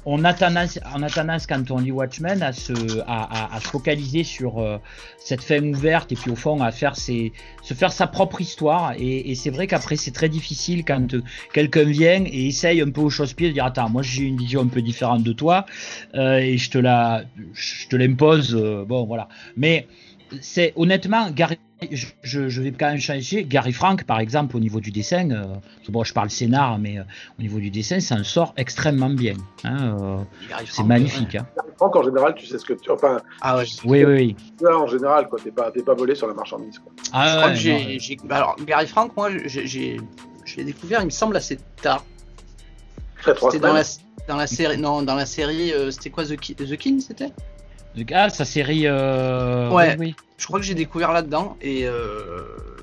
on 0.04 0.24
a 0.24 0.34
tendance, 0.34 0.80
on 0.96 1.04
a 1.04 1.12
tendance 1.12 1.46
quand 1.46 1.70
on 1.70 1.78
lit 1.78 1.92
Watchmen 1.92 2.42
à 2.42 2.54
se, 2.54 3.02
à, 3.02 3.22
à- 3.52 3.56
à 3.56 3.60
se 3.60 3.70
focaliser 3.70 4.24
sur 4.24 4.58
euh, 4.58 4.80
cette 5.20 5.44
fin 5.44 5.62
ouverte 5.64 6.12
et 6.12 6.18
puis 6.18 6.32
au 6.32 6.36
fond 6.36 6.60
à 6.62 6.72
faire 6.72 6.96
ses, 6.96 7.34
se 7.62 7.76
faire 7.76 7.92
sa 7.94 8.08
propre 8.08 8.42
histoire. 8.42 8.94
Et, 8.98 9.30
et 9.30 9.36
c'est 9.36 9.52
vrai 9.52 9.68
qu'après 9.68 9.98
c'est 9.98 10.12
très 10.12 10.28
difficile 10.28 10.86
quand 10.86 11.14
euh, 11.14 11.24
quelqu'un 11.54 11.84
vient 11.84 12.24
et 12.26 12.48
essaye 12.48 12.82
un 12.82 12.90
peu 12.90 13.02
au 13.02 13.12
chausse-pied 13.12 13.50
de 13.50 13.54
dire 13.54 13.66
attends, 13.66 13.90
moi 13.90 14.02
j'ai 14.02 14.24
une 14.24 14.38
vision 14.38 14.62
un 14.62 14.68
peu 14.70 14.82
différente 14.82 15.22
de 15.22 15.34
toi 15.34 15.68
euh, 16.16 16.38
et 16.38 16.58
je 16.58 16.72
te 16.72 16.80
la, 16.80 17.24
je 17.54 17.88
te 17.88 17.96
l'impose. 17.96 18.56
euh, 18.56 18.84
bon 18.86 19.06
voilà. 19.06 19.28
Mais 19.56 19.88
c'est 20.42 20.74
honnêtement, 20.76 21.30
je, 21.92 22.62
vais 22.62 22.72
quand 22.72 22.90
même 22.90 23.00
changer. 23.00 23.44
Gary 23.44 23.72
Frank, 23.74 24.04
par 24.04 24.20
exemple, 24.20 24.56
au 24.56 24.60
niveau 24.60 24.80
du 24.80 24.92
dessin, 24.92 25.30
euh, 25.32 25.46
bon, 25.90 26.04
je 26.04 26.14
parle 26.14 26.30
scénar, 26.30 26.78
mais 26.78 27.00
euh, 27.00 27.04
au 27.40 27.42
niveau 27.42 27.60
du 27.60 27.72
dessin, 27.72 28.00
ça 28.00 28.16
en 28.16 28.24
sort 28.24 28.54
extrêmement 28.58 29.10
bien. 29.10 29.34
hein, 29.64 29.98
euh, 30.00 30.18
c'est 30.66 30.84
magnifique. 30.84 31.34
ouais. 31.34 31.40
hein. 31.40 31.64
Franck, 31.78 31.96
en 31.96 32.04
général, 32.04 32.36
tu 32.36 32.46
sais 32.46 32.60
ce 32.60 32.66
que 32.66 32.74
tu, 32.74 32.92
enfin, 32.92 33.20
Ah 33.42 33.58
ouais. 33.58 33.66
Oui, 33.86 34.04
oui, 34.06 34.36
oui. 34.62 34.68
en 34.68 34.86
général, 34.88 35.28
quoi, 35.28 35.40
t'es 35.44 35.52
pas, 35.52 35.72
t'es 35.72 35.82
pas 35.82 35.96
volé 35.96 36.14
sur 36.14 36.28
la 36.28 36.34
marchandise. 36.36 36.78
Quoi. 36.80 36.92
Ah, 37.14 37.26
je 37.28 37.32
crois 37.36 37.48
ouais, 37.48 37.54
que 37.54 37.60
j'ai. 37.60 37.74
non, 37.94 38.00
j'ai- 38.00 38.18
bah 38.26 38.36
Alors, 38.38 38.56
Gary 38.66 38.88
Frank, 38.88 39.16
moi, 39.18 39.30
j'ai- 39.46 39.66
j'ai. 39.68 39.98
Je 40.46 40.58
l'ai 40.58 40.64
découvert, 40.66 41.02
il 41.02 41.06
me 41.06 41.10
semble, 41.12 41.36
assez 41.38 41.58
tard. 41.82 42.04
Très 43.22 43.34
trois 43.36 43.52
C'était 43.52 43.68
dans 43.68 43.74
la, 43.74 43.84
dans 44.28 44.36
la 44.36 44.48
série. 44.48 44.78
Non, 44.78 45.02
dans 45.04 45.16
la 45.16 45.26
série. 45.28 45.72
euh, 45.72 45.92
c'était 45.92 46.10
quoi 46.10 46.26
The, 46.26 46.36
Ki- 46.36 46.56
The 46.56 46.76
King, 46.78 47.00
c'était? 47.00 47.32
Ah, 48.14 48.30
sa 48.30 48.46
série. 48.46 48.84
Euh... 48.86 49.70
Ouais. 49.70 49.96
Oui, 50.00 50.08
oui. 50.08 50.16
Je 50.38 50.48
crois 50.48 50.60
que 50.60 50.66
j'ai 50.66 50.74
découvert 50.76 51.12
là-dedans. 51.12 51.58
Et 51.62 51.86
euh, 51.86 52.42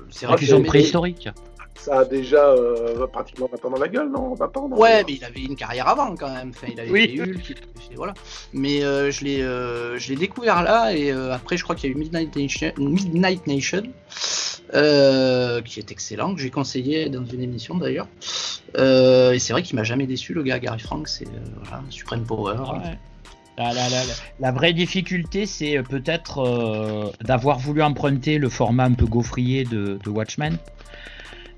c'est 0.09 0.25
vrai 0.25 0.35
Avec 0.35 0.49
que 0.49 0.67
préhistoriques. 0.67 1.29
Ça 1.75 1.99
a 1.99 2.05
déjà 2.05 2.43
euh, 2.43 3.07
pratiquement 3.07 3.49
20 3.51 3.65
ans 3.65 3.69
dans 3.71 3.79
la 3.79 3.87
gueule, 3.87 4.09
non? 4.11 4.33
20 4.33 4.57
ans 4.57 4.69
non? 4.69 4.77
Ouais, 4.77 5.03
mais 5.07 5.13
il 5.13 5.23
avait 5.23 5.41
une 5.41 5.55
carrière 5.55 5.87
avant 5.87 6.13
quand 6.15 6.33
même. 6.33 6.51
Enfin, 6.53 6.67
il 6.71 6.79
avait 6.79 6.91
Oui. 6.91 7.15
fait 7.15 7.21
Hulk, 7.21 7.55
voilà. 7.95 8.13
Mais 8.53 8.83
euh, 8.83 9.11
je 9.11 9.23
l'ai, 9.23 9.41
euh, 9.41 9.97
je 9.97 10.09
l'ai 10.09 10.17
découvert 10.17 10.61
là 10.61 10.93
et 10.93 11.11
euh, 11.11 11.33
après 11.33 11.55
je 11.55 11.63
crois 11.63 11.75
qu'il 11.75 11.89
y 11.89 11.93
a 11.93 11.95
eu 11.95 11.99
Midnight 11.99 12.35
Nation, 12.35 12.71
Midnight 12.77 13.47
Nation, 13.47 13.83
euh, 14.73 15.61
qui 15.61 15.79
est 15.79 15.91
excellent, 15.91 16.35
que 16.35 16.41
j'ai 16.41 16.49
conseillé 16.49 17.09
dans 17.09 17.25
une 17.25 17.41
émission 17.41 17.77
d'ailleurs. 17.77 18.07
Euh, 18.77 19.31
et 19.31 19.39
c'est 19.39 19.53
vrai 19.53 19.63
qu'il 19.63 19.77
m'a 19.77 19.83
jamais 19.83 20.05
déçu 20.05 20.33
le 20.33 20.43
gars 20.43 20.59
Gary 20.59 20.79
Frank, 20.79 21.07
c'est 21.07 21.27
euh, 21.27 21.39
voilà, 21.63 21.81
Supreme 21.89 22.25
Power. 22.25 22.57
Ouais. 22.57 22.97
La, 23.59 23.73
la- 23.73 23.89
la- 23.89 23.89
la- 23.89 24.13
la 24.39 24.51
vraie 24.53 24.71
difficulté, 24.71 25.45
c'est 25.45 25.77
euh, 25.77 25.83
peut-être 25.83 26.39
euh, 26.39 27.11
d'avoir 27.21 27.59
voulu 27.59 27.81
emprunter 27.83 28.37
le 28.37 28.47
format 28.47 28.85
un 28.85 28.93
peu 28.93 29.05
gaufrier 29.05 29.65
de, 29.65 29.99
de 30.01 30.09
Watchmen. 30.09 30.57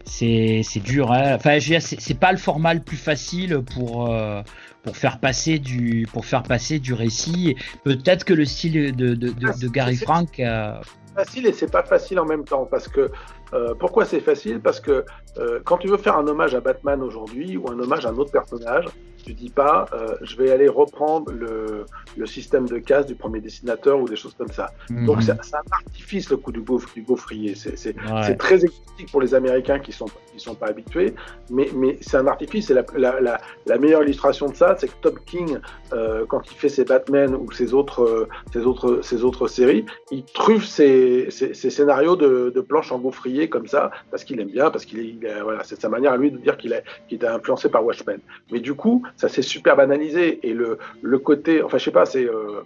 C'est 0.05 0.63
dur. 0.83 1.11
Hein. 1.11 1.35
Enfin, 1.35 1.59
c'est 1.59 1.79
c'est 1.79 2.19
pas 2.19 2.31
le 2.31 2.37
format 2.39 2.73
le 2.73 2.79
plus 2.81 2.97
facile 2.97 3.61
pour 3.75 4.11
euh, 4.11 4.41
pour 4.83 4.97
faire 4.97 5.19
passer 5.19 5.59
du 5.59 6.07
pour 6.11 6.25
faire 6.25 6.43
passer 6.43 6.79
du 6.79 6.93
récit. 6.93 7.55
Peut-être 7.83 8.23
que 8.25 8.33
le 8.33 8.45
style 8.45 8.95
de, 8.95 9.13
de, 9.13 9.31
de, 9.31 9.59
de 9.61 9.67
Gary 9.67 9.95
Frank. 9.95 10.39
euh, 10.39 10.73
facile 11.15 11.45
et 11.45 11.53
c'est 11.53 11.69
pas 11.71 11.83
facile 11.83 12.19
en 12.19 12.25
même 12.25 12.45
temps 12.45 12.65
parce 12.65 12.87
que 12.87 13.11
euh, 13.53 13.73
pourquoi 13.79 14.05
c'est 14.05 14.21
facile? 14.21 14.59
Parce 14.59 14.79
que 14.79 15.05
euh, 15.37 15.59
quand 15.63 15.77
tu 15.77 15.87
veux 15.87 15.97
faire 15.97 16.17
un 16.17 16.25
hommage 16.27 16.55
à 16.55 16.61
Batman 16.61 17.01
aujourd'hui 17.03 17.57
ou 17.57 17.69
un 17.69 17.77
hommage 17.79 18.05
à 18.05 18.09
un 18.09 18.17
autre 18.17 18.31
personnage 18.31 18.85
tu 19.23 19.33
dis 19.33 19.49
pas, 19.49 19.87
euh, 19.93 20.15
je 20.21 20.35
vais 20.35 20.51
aller 20.51 20.67
reprendre 20.67 21.31
le, 21.31 21.85
le, 22.17 22.25
système 22.25 22.67
de 22.67 22.77
casse 22.77 23.05
du 23.05 23.15
premier 23.15 23.39
dessinateur 23.39 23.99
ou 23.99 24.07
des 24.07 24.15
choses 24.15 24.35
comme 24.37 24.51
ça. 24.51 24.71
Mhm. 24.89 25.05
Donc 25.05 25.23
c'est 25.23 25.31
un 25.31 25.61
artifice 25.71 26.29
le 26.29 26.37
coup 26.37 26.51
du, 26.51 26.63
du 26.95 27.01
gaufrier. 27.01 27.55
C'est 27.55 28.37
très 28.37 28.65
exotique 28.65 29.11
pour 29.11 29.21
les 29.21 29.33
Américains 29.33 29.79
qui 29.79 29.91
sont 29.91 30.07
qui 30.31 30.39
sont 30.39 30.55
pas 30.55 30.67
habitués, 30.67 31.13
mais, 31.49 31.69
mais 31.75 31.97
c'est 32.01 32.17
un 32.17 32.27
artifice. 32.27 32.69
Et 32.69 32.73
la, 32.73 32.85
la, 32.95 33.39
la, 33.65 33.77
meilleure 33.77 34.03
illustration 34.03 34.47
de 34.47 34.55
ça, 34.55 34.75
c'est 34.77 34.87
que 34.87 34.93
Top 35.01 35.19
King, 35.25 35.59
euh, 35.93 36.25
quand 36.27 36.49
il 36.51 36.55
fait 36.55 36.69
ses 36.69 36.85
Batman 36.85 37.35
ou 37.35 37.51
ses 37.51 37.73
autres, 37.73 38.03
euh, 38.03 38.27
ses 38.53 38.65
autres, 38.65 39.01
ses 39.01 39.23
autres 39.23 39.47
séries, 39.47 39.85
il 40.11 40.23
truffe 40.23 40.65
ses, 40.65 41.29
ses, 41.31 41.53
scénarios 41.53 42.15
de, 42.15 42.51
de, 42.53 42.61
planches 42.61 42.91
en 42.91 42.99
gaufrier 42.99 43.49
comme 43.49 43.67
ça, 43.67 43.91
parce 44.09 44.23
qu'il 44.23 44.39
aime 44.39 44.49
bien, 44.49 44.71
parce 44.71 44.85
qu'il 44.85 45.19
voilà, 45.43 45.63
c'est 45.63 45.79
sa 45.79 45.89
manière 45.89 46.13
à 46.13 46.17
lui 46.17 46.31
de 46.31 46.37
dire 46.37 46.57
qu'il 46.57 46.73
est, 46.73 46.83
qu'il 47.07 47.23
est 47.23 47.27
influencé 47.27 47.69
par 47.69 47.85
Watchmen. 47.85 48.19
Mais 48.51 48.59
du 48.59 48.73
coup, 48.73 49.03
ça 49.15 49.29
s'est 49.29 49.41
super 49.41 49.75
banalisé 49.75 50.39
et 50.47 50.53
le, 50.53 50.77
le 51.01 51.19
côté, 51.19 51.61
enfin 51.61 51.77
je 51.77 51.85
sais 51.85 51.91
pas, 51.91 52.05
c'est 52.05 52.25
euh, 52.25 52.61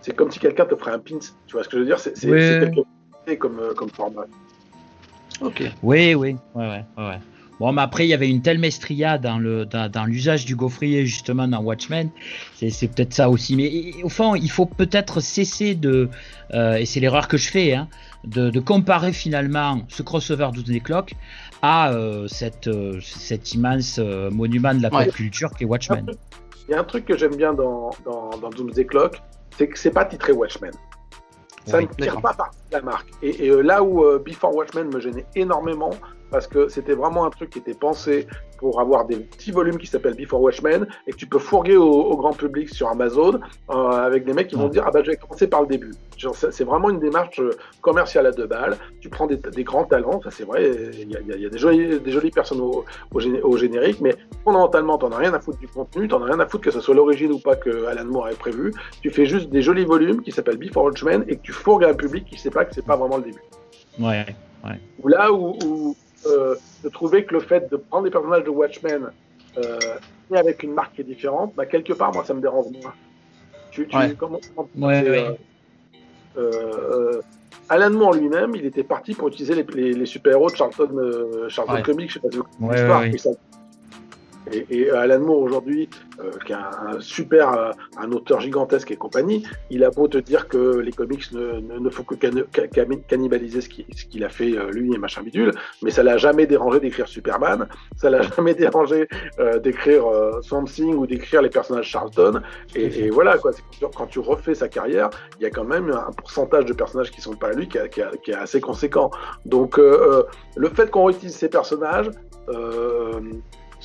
c'est 0.00 0.14
comme 0.14 0.30
si 0.30 0.38
quelqu'un 0.38 0.66
te 0.66 0.76
ferait 0.76 0.92
un 0.92 0.98
pins, 0.98 1.18
tu 1.46 1.52
vois 1.52 1.64
ce 1.64 1.68
que 1.68 1.76
je 1.76 1.80
veux 1.80 1.86
dire, 1.86 1.98
c'est 1.98 2.14
oui. 2.24 3.38
comme 3.38 3.58
euh, 3.58 3.74
comme 3.74 3.90
format. 3.90 4.26
Ok. 5.40 5.62
Oui, 5.82 6.14
oui, 6.14 6.36
ouais, 6.54 6.66
ouais, 6.68 6.84
ouais. 6.96 7.18
Bon, 7.58 7.72
mais 7.72 7.82
après, 7.82 8.06
il 8.06 8.10
y 8.10 8.14
avait 8.14 8.28
une 8.28 8.42
telle 8.42 8.58
maestria 8.58 9.16
dans 9.16 9.38
le 9.38 9.64
dans, 9.64 10.04
l'usage 10.04 10.44
du 10.44 10.54
gaufrier 10.54 11.06
justement 11.06 11.48
dans 11.48 11.62
Watchmen, 11.62 12.10
c'est 12.54 12.88
peut-être 12.94 13.14
ça 13.14 13.30
aussi. 13.30 13.56
Mais 13.56 14.02
au 14.02 14.10
fond, 14.10 14.34
il 14.34 14.50
faut 14.50 14.66
peut-être 14.66 15.20
cesser 15.20 15.74
de, 15.74 16.10
euh, 16.52 16.76
et 16.76 16.84
c'est 16.84 17.00
l'erreur 17.00 17.28
que 17.28 17.38
je 17.38 17.48
fais, 17.48 17.72
hein, 17.72 17.88
de, 18.26 18.50
de, 18.50 18.60
comparer 18.60 19.12
finalement 19.12 19.80
ce 19.88 20.02
crossover 20.02 20.48
12 20.52 20.64
des 20.64 20.80
cloques 20.80 21.14
à 21.62 21.92
euh, 21.92 22.26
cette, 22.28 22.68
euh, 22.68 22.98
cet 23.00 23.54
immense 23.54 23.98
euh, 23.98 24.30
monument 24.30 24.74
de 24.74 24.82
la 24.82 24.90
pop 24.90 25.08
culture 25.12 25.50
qui 25.52 25.64
est 25.64 25.66
Watchmen. 25.66 26.06
Il 26.68 26.72
y 26.72 26.74
a 26.74 26.80
un 26.80 26.84
truc 26.84 27.04
que 27.04 27.16
j'aime 27.16 27.36
bien 27.36 27.52
dans, 27.52 27.90
dans, 28.04 28.30
dans 28.38 28.50
Doomsday 28.50 28.84
Clock, 28.84 29.22
c'est 29.56 29.68
que 29.68 29.78
c'est 29.78 29.90
pas 29.90 30.04
titré 30.04 30.32
Watchmen. 30.32 30.72
Ça 31.64 31.80
ne 31.80 31.86
tire 31.86 32.20
pas 32.20 32.34
partie 32.34 32.58
de 32.70 32.76
la 32.76 32.82
marque. 32.82 33.08
Et, 33.22 33.46
et 33.46 33.62
là 33.62 33.82
où 33.82 34.04
Before 34.20 34.54
Watchmen 34.54 34.88
me 34.92 35.00
gênait 35.00 35.26
énormément, 35.34 35.90
parce 36.30 36.46
que 36.46 36.68
c'était 36.68 36.94
vraiment 36.94 37.24
un 37.24 37.30
truc 37.30 37.50
qui 37.50 37.58
était 37.58 37.74
pensé 37.74 38.26
pour 38.58 38.80
avoir 38.80 39.04
des 39.04 39.16
petits 39.16 39.52
volumes 39.52 39.78
qui 39.78 39.86
s'appellent 39.86 40.16
Before 40.16 40.40
Watchmen 40.40 40.86
et 41.06 41.12
que 41.12 41.16
tu 41.16 41.26
peux 41.26 41.38
fourguer 41.38 41.76
au, 41.76 42.16
grand 42.16 42.32
public 42.32 42.70
sur 42.70 42.88
Amazon 42.88 43.40
euh, 43.70 43.74
avec 43.74 44.24
des 44.24 44.32
mecs 44.32 44.48
qui 44.48 44.56
vont 44.56 44.68
dire 44.68 44.84
ah 44.86 44.90
bah 44.90 45.00
je 45.04 45.10
vais 45.10 45.16
commencer 45.16 45.46
par 45.46 45.62
le 45.62 45.66
début. 45.68 45.92
C'est 46.34 46.64
vraiment 46.64 46.88
une 46.90 46.98
démarche 46.98 47.38
euh, 47.40 47.50
commerciale 47.82 48.26
à 48.26 48.32
deux 48.32 48.46
balles. 48.46 48.76
Tu 49.00 49.08
prends 49.08 49.26
des, 49.26 49.64
grands 49.64 49.84
talents, 49.84 50.20
ça 50.22 50.30
c'est 50.30 50.44
vrai, 50.44 50.72
il 50.94 51.10
y 51.10 51.46
a, 51.46 51.48
des, 51.48 51.58
jolies, 51.58 52.00
des 52.00 52.10
jolies 52.10 52.30
personnes 52.30 52.60
au, 52.60 52.84
au, 53.12 53.56
générique, 53.56 54.00
mais 54.00 54.14
fondamentalement 54.44 54.96
t'en 54.98 55.10
as 55.12 55.18
rien 55.18 55.34
à 55.34 55.40
foutre 55.40 55.58
du 55.58 55.68
contenu, 55.68 56.08
t'en 56.08 56.22
as 56.22 56.26
rien 56.26 56.40
à 56.40 56.46
foutre 56.46 56.64
que 56.64 56.70
ce 56.70 56.80
soit 56.80 56.94
l'origine 56.94 57.32
ou 57.32 57.38
pas 57.38 57.56
que 57.56 57.86
Alan 57.86 58.04
Moore 58.04 58.26
avait 58.26 58.36
prévu. 58.36 58.72
Tu 59.02 59.10
fais 59.10 59.26
juste 59.26 59.50
des 59.50 59.62
jolis 59.62 59.84
volumes 59.84 60.22
qui 60.22 60.32
s'appellent 60.32 60.58
Before 60.58 60.84
Watchmen 60.84 61.24
et 61.28 61.36
que 61.36 61.42
tu 61.42 61.52
fourgues 61.52 61.84
à 61.84 61.90
un 61.90 61.94
public 61.94 62.24
qui 62.24 62.38
sait 62.38 62.50
pas 62.50 62.64
que 62.64 62.74
c'est 62.74 62.84
pas 62.84 62.96
vraiment 62.96 63.18
le 63.18 63.24
début. 63.24 63.42
Ouais, 63.98 64.26
ouais. 64.64 64.80
Ou 65.02 65.08
là 65.08 65.32
où 65.32 65.56
euh, 65.62 65.92
de 66.84 66.88
trouver 66.88 67.24
que 67.24 67.34
le 67.34 67.40
fait 67.40 67.70
de 67.70 67.76
prendre 67.76 68.04
des 68.04 68.10
personnages 68.10 68.44
de 68.44 68.50
Watchmen 68.50 69.10
euh, 69.58 69.78
et 70.32 70.36
avec 70.36 70.62
une 70.62 70.72
marque 70.72 70.94
qui 70.94 71.00
est 71.02 71.04
différente, 71.04 71.54
bah, 71.56 71.66
quelque 71.66 71.92
part, 71.92 72.12
moi, 72.12 72.24
ça 72.24 72.34
me 72.34 72.40
dérange 72.40 72.66
moins. 72.82 72.94
Tu, 73.70 73.86
tu, 73.86 73.96
comment, 74.16 74.40
euh, 76.38 77.20
Alan 77.68 77.90
Moore 77.90 78.14
lui-même, 78.14 78.52
il 78.54 78.64
était 78.64 78.84
parti 78.84 79.14
pour 79.14 79.28
utiliser 79.28 79.54
les, 79.54 79.92
les, 79.92 80.06
super-héros 80.06 80.50
de 80.50 80.56
Charlton, 80.56 81.48
Charlton 81.48 81.82
Comics, 81.82 82.10
je 82.10 82.14
sais 82.14 82.20
pas 82.20 82.30
si 82.30 82.38
vous 82.38 83.36
et, 84.52 84.66
et 84.70 84.90
Alan 84.90 85.20
Moore 85.20 85.40
aujourd'hui, 85.40 85.88
euh, 86.20 86.30
qui 86.44 86.52
est 86.52 86.56
un, 86.56 87.00
super, 87.00 87.52
euh, 87.52 87.70
un 87.98 88.12
auteur 88.12 88.40
gigantesque 88.40 88.90
et 88.90 88.96
compagnie, 88.96 89.44
il 89.70 89.84
a 89.84 89.90
beau 89.90 90.08
te 90.08 90.18
dire 90.18 90.48
que 90.48 90.78
les 90.78 90.92
comics 90.92 91.32
ne, 91.32 91.60
ne, 91.60 91.90
font 91.90 92.04
que 92.04 92.14
cannibaliser 92.14 93.60
ce 93.60 93.68
qu'il 93.68 94.24
a 94.24 94.28
fait 94.28 94.56
euh, 94.56 94.70
lui 94.70 94.94
et 94.94 94.98
machin 94.98 95.22
bidule, 95.22 95.52
mais 95.82 95.90
ça 95.90 96.02
l'a 96.02 96.16
jamais 96.16 96.46
dérangé 96.46 96.80
d'écrire 96.80 97.08
Superman, 97.08 97.68
ça 97.96 98.10
l'a 98.10 98.22
jamais 98.36 98.54
dérangé 98.54 99.08
euh, 99.38 99.58
d'écrire 99.58 100.04
Swamp 100.42 100.64
Thing 100.64 100.94
ou 100.94 101.06
d'écrire 101.06 101.42
les 101.42 101.50
personnages 101.50 101.86
Charlton. 101.86 102.40
Et, 102.74 103.10
voilà 103.10 103.38
quoi, 103.38 103.52
quand 103.94 104.06
tu 104.06 104.18
refais 104.18 104.54
sa 104.54 104.68
carrière, 104.68 105.10
il 105.38 105.42
y 105.42 105.46
a 105.46 105.50
quand 105.50 105.64
même 105.64 105.90
un 105.90 106.12
pourcentage 106.12 106.66
de 106.66 106.72
personnages 106.72 107.10
qui 107.10 107.20
sont 107.20 107.34
pas 107.34 107.48
à 107.48 107.52
lui 107.52 107.68
qui, 107.68 107.78
est 107.78 108.34
assez 108.34 108.60
conséquent. 108.60 109.10
Donc 109.44 109.78
le 109.78 110.68
fait 110.68 110.90
qu'on 110.90 111.10
utilise 111.10 111.34
ces 111.34 111.48
personnages 111.48 112.10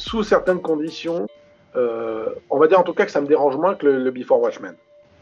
sous 0.01 0.23
certaines 0.23 0.61
conditions, 0.61 1.27
euh, 1.75 2.29
on 2.49 2.59
va 2.59 2.67
dire 2.67 2.79
en 2.79 2.83
tout 2.83 2.93
cas 2.93 3.05
que 3.05 3.11
ça 3.11 3.21
me 3.21 3.27
dérange 3.27 3.55
moins 3.55 3.75
que 3.75 3.85
le, 3.85 4.11
Before 4.11 4.41
Watchmen. 4.41 4.73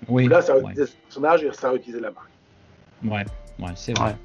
Oui. 0.08 0.28
Là, 0.28 0.42
ça 0.42 0.54
a 0.54 0.60
utilisé 0.60 0.86
ce 0.86 0.94
personnage 0.96 1.44
et 1.44 1.52
ça 1.52 1.70
a 1.70 1.76
utilisé 1.76 2.00
la 2.00 2.12
marque. 2.12 2.30
Ouais, 3.04 3.26
ouais, 3.60 3.74
c'est 3.76 3.98
vrai. 3.98 4.16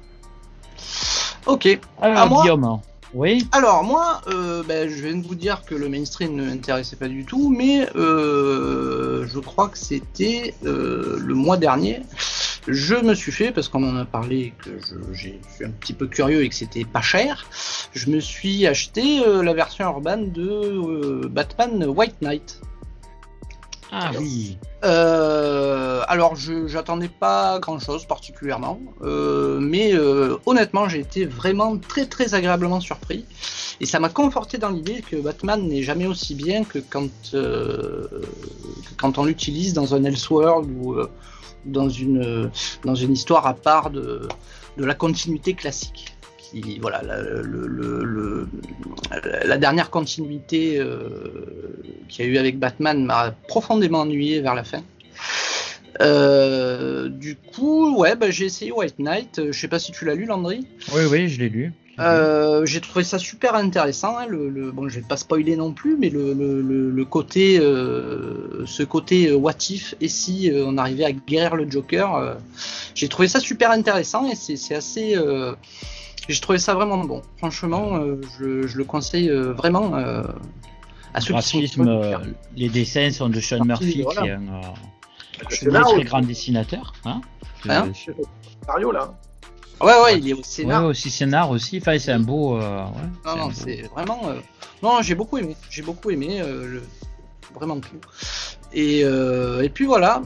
Ok. 1.45 1.79
Alors, 2.01 2.29
moi, 2.29 2.41
Guillaume. 2.41 2.79
Oui. 3.13 3.47
Alors 3.53 3.83
moi, 3.83 4.21
euh, 4.27 4.63
ben, 4.67 4.89
je 4.89 5.05
viens 5.05 5.15
de 5.15 5.25
vous 5.25 5.35
dire 5.35 5.63
que 5.63 5.75
le 5.75 5.87
mainstream 5.87 6.35
ne 6.35 6.43
m'intéressait 6.43 6.97
pas 6.97 7.07
du 7.07 7.23
tout, 7.23 7.49
mais 7.49 7.87
euh, 7.95 9.25
je 9.25 9.39
crois 9.39 9.69
que 9.69 9.77
c'était 9.77 10.53
le 10.63 11.33
mois 11.33 11.55
dernier 11.55 12.01
je 12.67 12.95
me 12.95 13.13
suis 13.13 13.31
fait, 13.31 13.51
parce 13.51 13.69
qu'on 13.69 13.83
en 13.83 13.95
a 13.95 14.05
parlé, 14.05 14.53
que 14.63 14.71
je, 15.13 15.29
suis 15.29 15.65
un 15.65 15.69
petit 15.69 15.93
peu 15.93 16.07
curieux 16.07 16.43
et 16.43 16.49
que 16.49 16.55
c'était 16.55 16.85
pas 16.85 17.01
cher, 17.01 17.45
je 17.93 18.09
me 18.09 18.19
suis 18.19 18.65
acheté 18.65 19.25
euh, 19.25 19.43
la 19.43 19.53
version 19.53 19.85
urbaine 19.85 20.31
de 20.31 20.49
euh, 20.49 21.27
Batman 21.29 21.85
White 21.87 22.21
Knight. 22.21 22.61
Ah 23.91 24.11
oui. 24.19 24.57
Euh, 24.83 26.01
alors, 26.07 26.35
je 26.35 26.67
j'attendais 26.67 27.07
pas 27.07 27.59
grand 27.59 27.79
chose 27.79 28.05
particulièrement, 28.05 28.81
mais 29.01 29.93
honnêtement, 30.45 30.89
j'ai 30.89 30.99
été 30.99 31.25
vraiment 31.25 31.77
très 31.77 32.05
très 32.05 32.33
agréablement 32.33 32.81
surpris. 32.81 33.25
Et 33.79 33.85
ça 33.85 33.99
m'a 33.99 34.09
conforté 34.09 34.57
dans 34.57 34.69
l'idée 34.69 35.01
que 35.01 35.15
Batman 35.15 35.65
n'est 35.67 35.83
jamais 35.83 36.07
aussi 36.07 36.33
bien 36.33 36.63
que 36.63 36.79
quand, 36.79 37.09
que 37.31 38.09
quand 38.97 39.17
on 39.17 39.25
l'utilise 39.25 39.73
dans 39.73 39.93
un 39.93 40.03
Elseworld 40.03 40.69
ou 40.77 40.97
dans 41.65 41.89
une, 41.89 42.49
dans 42.83 42.95
une 42.95 43.13
histoire 43.13 43.45
à 43.47 43.53
part 43.53 43.89
de, 43.89 44.27
de 44.77 44.85
la 44.85 44.93
continuité 44.93 45.53
classique. 45.53 46.15
Qui, 46.37 46.79
voilà, 46.79 47.01
la, 47.01 47.21
le, 47.21 48.47
la 49.45 49.57
dernière 49.57 49.89
continuité 49.89 50.77
euh, 50.77 50.99
qu'il 52.07 52.25
y 52.25 52.27
a 52.27 52.31
eu 52.31 52.37
avec 52.37 52.59
Batman 52.59 53.03
m'a 53.03 53.31
profondément 53.47 54.01
ennuyé 54.01 54.41
vers 54.41 54.53
la 54.53 54.63
fin. 54.63 54.83
Euh, 56.01 57.09
du 57.09 57.35
coup, 57.35 57.97
ouais, 57.97 58.15
bah, 58.15 58.29
j'ai 58.29 58.45
essayé 58.45 58.71
White 58.71 58.99
Knight. 58.99 59.41
Je 59.51 59.59
sais 59.59 59.67
pas 59.67 59.79
si 59.79 59.91
tu 59.91 60.05
l'as 60.05 60.13
lu, 60.13 60.25
Landry. 60.25 60.67
Oui, 60.93 61.03
oui, 61.09 61.29
je 61.29 61.39
l'ai 61.39 61.49
lu. 61.49 61.73
Euh, 61.99 62.65
j'ai 62.65 62.81
trouvé 62.81 63.03
ça 63.03 63.19
super 63.19 63.55
intéressant. 63.55 64.17
Hein, 64.17 64.25
le, 64.27 64.71
bon, 64.71 64.89
je 64.89 64.99
vais 64.99 65.05
pas 65.05 65.17
spoiler 65.17 65.55
non 65.55 65.71
plus, 65.71 65.97
mais 65.97 66.09
le, 66.09 66.33
le 66.33 67.05
côté, 67.05 67.59
euh, 67.59 68.65
ce 68.65 68.83
côté 68.83 69.29
euh, 69.29 69.35
what 69.35 69.53
if 69.69 69.95
et 70.01 70.07
si 70.07 70.51
on 70.53 70.77
arrivait 70.77 71.05
à 71.05 71.11
guérir 71.11 71.55
le 71.55 71.69
Joker, 71.69 72.37
j'ai 72.93 73.07
trouvé 73.07 73.27
ça 73.27 73.39
super 73.39 73.71
intéressant 73.71 74.29
et 74.29 74.35
c'est 74.35 74.75
assez. 74.75 75.15
j'ai 76.27 76.39
trouvé 76.41 76.59
ça 76.59 76.73
vraiment 76.73 76.97
bon. 76.97 77.21
Franchement, 77.37 77.99
je, 78.39 78.67
je, 78.67 78.77
le 78.77 78.83
conseille 78.83 79.29
vraiment 79.29 79.93
à 79.93 81.21
ceux 81.21 81.33
qui 81.39 81.67
sont. 81.67 82.21
les 82.55 82.69
dessins 82.69 83.11
sont 83.11 83.29
de 83.29 83.39
Sean 83.39 83.63
Murphy, 83.63 84.05
qui 84.05 84.27
est 84.27 84.31
un, 84.31 84.61
très 85.49 86.03
grand 86.03 86.21
dessinateur. 86.21 86.93
Hein, 87.05 87.21
hein 87.69 87.91
Mario 88.67 88.91
là. 88.91 89.13
Ouais, 89.81 90.01
ouais, 90.03 90.19
il 90.19 90.29
est 90.29 90.33
au 90.33 90.43
scénar. 90.43 90.83
Ouais, 90.83 90.89
aussi 90.89 91.09
scénar 91.09 91.49
aussi. 91.49 91.77
Enfin, 91.77 91.97
c'est 91.99 92.11
un 92.11 92.19
beau. 92.19 92.57
Euh, 92.57 92.85
ouais, 92.85 93.09
non, 93.25 93.35
non, 93.35 93.51
c'est 93.53 93.83
vraiment. 93.93 94.29
Euh, 94.29 94.39
non, 94.81 95.01
j'ai 95.01 95.15
beaucoup 95.15 95.37
aimé. 95.37 95.55
J'ai 95.69 95.81
beaucoup 95.81 96.09
aimé. 96.09 96.41
Euh, 96.41 96.65
le... 96.65 96.83
Vraiment 97.53 97.79
tout. 97.79 97.95
Et, 98.73 99.01
et 99.01 99.69
puis 99.69 99.85
voilà, 99.85 100.21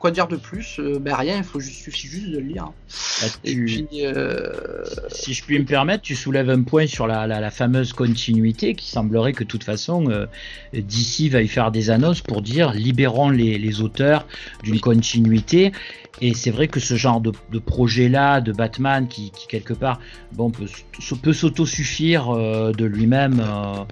quoi 0.00 0.10
dire 0.10 0.26
de 0.26 0.36
plus 0.36 0.80
Ben 1.00 1.14
rien, 1.14 1.36
il 1.38 1.44
faut 1.44 1.60
juste, 1.60 1.82
suffit 1.82 2.08
juste 2.08 2.30
de 2.30 2.38
le 2.38 2.44
lire. 2.44 2.72
Bah, 3.20 3.28
et 3.44 3.54
puis, 3.54 3.86
Si 5.08 5.34
je 5.34 5.44
puis 5.44 5.58
me 5.58 5.64
permettre, 5.64 6.02
tu 6.02 6.16
soulèves 6.16 6.50
un 6.50 6.62
point 6.62 6.86
sur 6.86 7.06
la, 7.06 7.26
la, 7.26 7.50
fameuse 7.50 7.92
continuité 7.92 8.74
qui 8.74 8.90
semblerait 8.90 9.32
que 9.32 9.44
de 9.44 9.48
toute 9.48 9.64
façon, 9.64 10.26
d'ici 10.72 11.28
va 11.28 11.42
y 11.42 11.48
faire 11.48 11.70
des 11.70 11.90
annonces 11.90 12.22
pour 12.22 12.42
dire 12.42 12.72
libérons 12.72 13.30
les, 13.30 13.56
les 13.58 13.80
auteurs 13.80 14.26
d'une 14.64 14.80
continuité 14.80 15.72
et 16.20 16.34
c'est 16.34 16.50
vrai 16.50 16.68
que 16.68 16.80
ce 16.80 16.94
genre 16.94 17.20
de, 17.20 17.58
projet-là, 17.58 18.40
de 18.40 18.52
Batman, 18.52 19.06
qui, 19.06 19.32
quelque 19.48 19.74
part 19.74 20.00
bon, 20.32 20.50
peut, 20.50 20.66
peut 21.22 21.32
s'autosuffire 21.32 22.30
euh, 22.30 22.72
de 22.72 22.86
lui-même, 22.86 23.40
euh, 23.40 23.84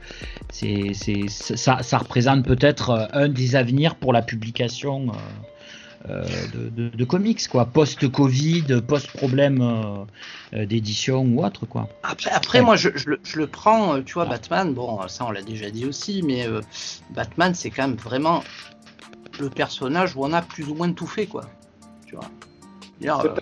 c'est, 0.55 1.29
ça, 1.29 1.83
ça, 1.83 1.99
représente 1.99 2.45
peut-être 2.45 2.91
euh, 2.91 3.07
un 3.13 3.29
des 3.29 3.57
avenirs 3.57 3.97
pour 3.97 4.13
la 4.13 4.23
publication 4.23 5.09
de, 6.07 7.05
comics, 7.05 7.49
quoi. 7.49 7.65
Post-Covid, 7.65 8.83
post-problème 8.87 10.07
d'édition 10.53 11.23
ou 11.23 11.45
autre, 11.45 11.65
quoi. 11.67 11.89
Après, 12.03 12.31
après 12.31 12.61
moi, 12.61 12.77
je, 12.77 12.91
le, 13.07 13.47
prends, 13.47 14.03
tu 14.03 14.15
vois, 14.15 14.27
Batman, 14.27 14.75
bon, 14.75 15.09
ça 15.09 15.25
on 15.27 15.31
l'a 15.31 15.43
déjà 15.43 15.71
dit 15.71 15.87
aussi, 15.87 16.23
mais 16.23 16.47
Batman, 17.15 17.55
c'est 17.55 17.71
quand 17.71 17.89
même 17.89 17.97
vraiment 17.97 18.45
le 19.41 19.49
personnage 19.49 20.15
où 20.15 20.25
on 20.25 20.33
a 20.35 20.43
plus 20.43 20.69
ou 20.69 20.75
moins 20.75 20.93
tout 20.93 21.07
fait, 21.07 21.27
quoi. 21.27 21.47
Tu 22.07 22.17
vois. 22.17 22.31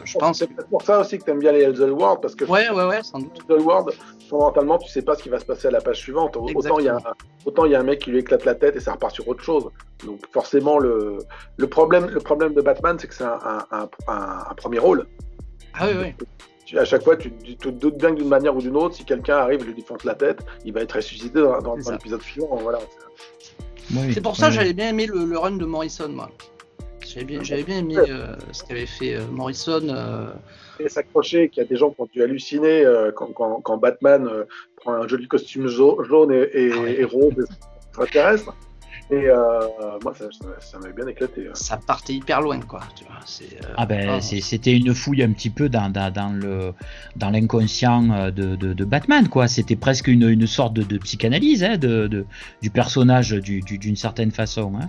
C'est 0.05 0.47
peut-être 0.47 0.69
pour 0.69 0.83
ça 0.83 1.01
aussi 1.01 1.19
que 1.19 1.25
tu 1.25 1.31
aimes 1.31 1.41
bien 1.41 1.53
les 1.53 1.63
Elseworlds, 1.63 2.21
parce 2.21 2.35
que 2.35 2.45
ouais, 2.45 2.71
ouais, 2.71 2.85
ouais, 2.85 3.03
sans 3.03 3.21
doute. 3.21 3.43
Elseworlds, 3.49 3.93
fondamentalement, 4.33 4.79
tu 4.79 4.89
sais 4.89 5.03
pas 5.03 5.15
ce 5.15 5.23
qui 5.23 5.29
va 5.29 5.39
se 5.39 5.45
passer 5.45 5.69
à 5.69 5.71
la 5.71 5.83
page 5.83 5.99
suivante. 5.99 6.39
Autant 6.39 6.79
il 6.79 6.87
y 6.87 6.89
a 6.89 6.99
autant 7.45 7.67
il 7.67 7.73
y 7.73 7.75
a 7.75 7.81
un 7.81 7.83
mec 7.83 8.01
qui 8.01 8.11
lui 8.11 8.21
éclate 8.21 8.47
la 8.47 8.55
tête 8.55 8.77
et 8.77 8.81
ça 8.81 8.93
repart 8.93 9.15
sur 9.15 9.29
autre 9.29 9.45
chose. 9.45 9.69
Donc 10.07 10.21
forcément 10.33 10.79
le, 10.79 11.19
le 11.59 11.67
problème 11.67 12.07
le 12.07 12.21
problème 12.21 12.55
de 12.55 12.63
Batman, 12.63 12.97
c'est 12.99 13.09
que 13.09 13.15
c'est 13.15 13.25
un, 13.25 13.39
un, 13.71 13.89
un, 14.09 14.55
premier 14.57 14.79
rôle. 14.79 15.07
Ah 15.75 15.87
oui, 15.87 15.95
oui. 16.03 16.27
Tu, 16.65 16.79
à 16.79 16.87
chaque 16.87 17.03
fois, 17.03 17.17
tu, 17.17 17.31
te 17.31 17.69
doutes 17.69 17.99
bien 17.99 18.11
que 18.11 18.21
d'une 18.21 18.29
manière 18.29 18.57
ou 18.57 18.63
d'une 18.63 18.77
autre, 18.77 18.95
si 18.95 19.05
quelqu'un 19.05 19.37
arrive 19.37 19.61
et 19.61 19.65
lui 19.65 19.75
défonce 19.75 20.05
la 20.05 20.15
tête, 20.15 20.39
il 20.65 20.73
va 20.73 20.81
être 20.81 20.93
ressuscité 20.93 21.41
dans, 21.41 21.61
dans, 21.61 21.75
l'épisode 21.75 22.23
suivant. 22.23 22.57
Voilà. 22.63 22.79
c'est 24.13 24.23
pour 24.23 24.37
ça 24.37 24.47
que 24.47 24.55
j'avais 24.55 24.73
bien 24.73 24.89
aimé 24.89 25.07
le, 25.07 25.25
le, 25.25 25.39
run 25.39 25.53
de 25.53 25.67
Morrison, 25.67 26.09
moi. 26.09 26.31
J'avais 27.13 27.27
bien, 27.27 27.43
j'avais 27.43 27.63
bien 27.63 27.79
aimé 27.79 27.97
euh, 27.99 28.35
ce 28.53 28.65
qu'avait 28.65 28.87
fait 28.87 29.17
euh, 29.17 29.27
Morrison. 29.31 29.83
Euh... 29.89 30.33
Et 30.81 30.89
s'accrocher, 30.89 31.51
qu'il 31.51 31.63
y 31.63 31.67
a 31.67 31.69
des 31.69 31.77
gens 31.77 31.91
qui 31.91 32.01
ont 32.01 32.09
dû 32.11 32.23
halluciner 32.23 32.85
euh, 32.85 33.13
quand, 33.15 33.33
quand, 33.35 33.61
quand, 33.61 33.77
Batman 33.77 34.29
prend 34.77 34.95
un 34.95 35.07
joli 35.07 35.29
costume 35.29 35.69
jaune 35.69 36.33
et, 36.33 36.49
et, 36.55 36.73
ah 36.73 36.89
et 36.89 37.05
rond 37.05 37.31
extraterrestre. 37.89 38.57
Et 39.11 39.27
moi, 40.03 40.15
ça, 40.15 40.25
ça, 40.61 40.79
m'avait 40.79 40.95
bien 40.95 41.07
éclaté. 41.07 41.47
Hein. 41.47 41.51
Ça 41.53 41.77
partait 41.77 42.15
hyper 42.15 42.41
loin, 42.41 42.59
quoi. 42.61 42.81
Tu 42.97 43.05
vois, 43.05 43.21
ah 43.77 43.85
ben, 43.85 44.17
oh. 44.17 44.21
c'était 44.21 44.75
une 44.75 44.95
fouille 44.95 45.23
un 45.23 45.33
petit 45.33 45.51
peu 45.51 45.69
dans, 45.69 45.91
dans, 45.91 46.11
dans 46.11 46.33
le 46.33 46.73
dans 47.17 47.29
l'inconscient 47.29 48.31
de, 48.31 48.57
de, 48.57 48.73
de, 48.73 48.85
Batman, 48.87 49.29
quoi. 49.29 49.49
C'était 49.49 49.77
presque 49.77 50.09
une, 50.09 50.27
une 50.27 50.47
sorte 50.47 50.73
de, 50.73 50.83
de 50.83 50.97
psychanalyse 50.97 51.63
hein, 51.63 51.77
de, 51.77 52.07
de, 52.07 52.25
du 52.63 52.71
personnage 52.71 53.33
d'une 53.33 53.61
du, 53.61 53.97
certaine 53.97 54.31
façon. 54.31 54.73
Hein. 54.81 54.89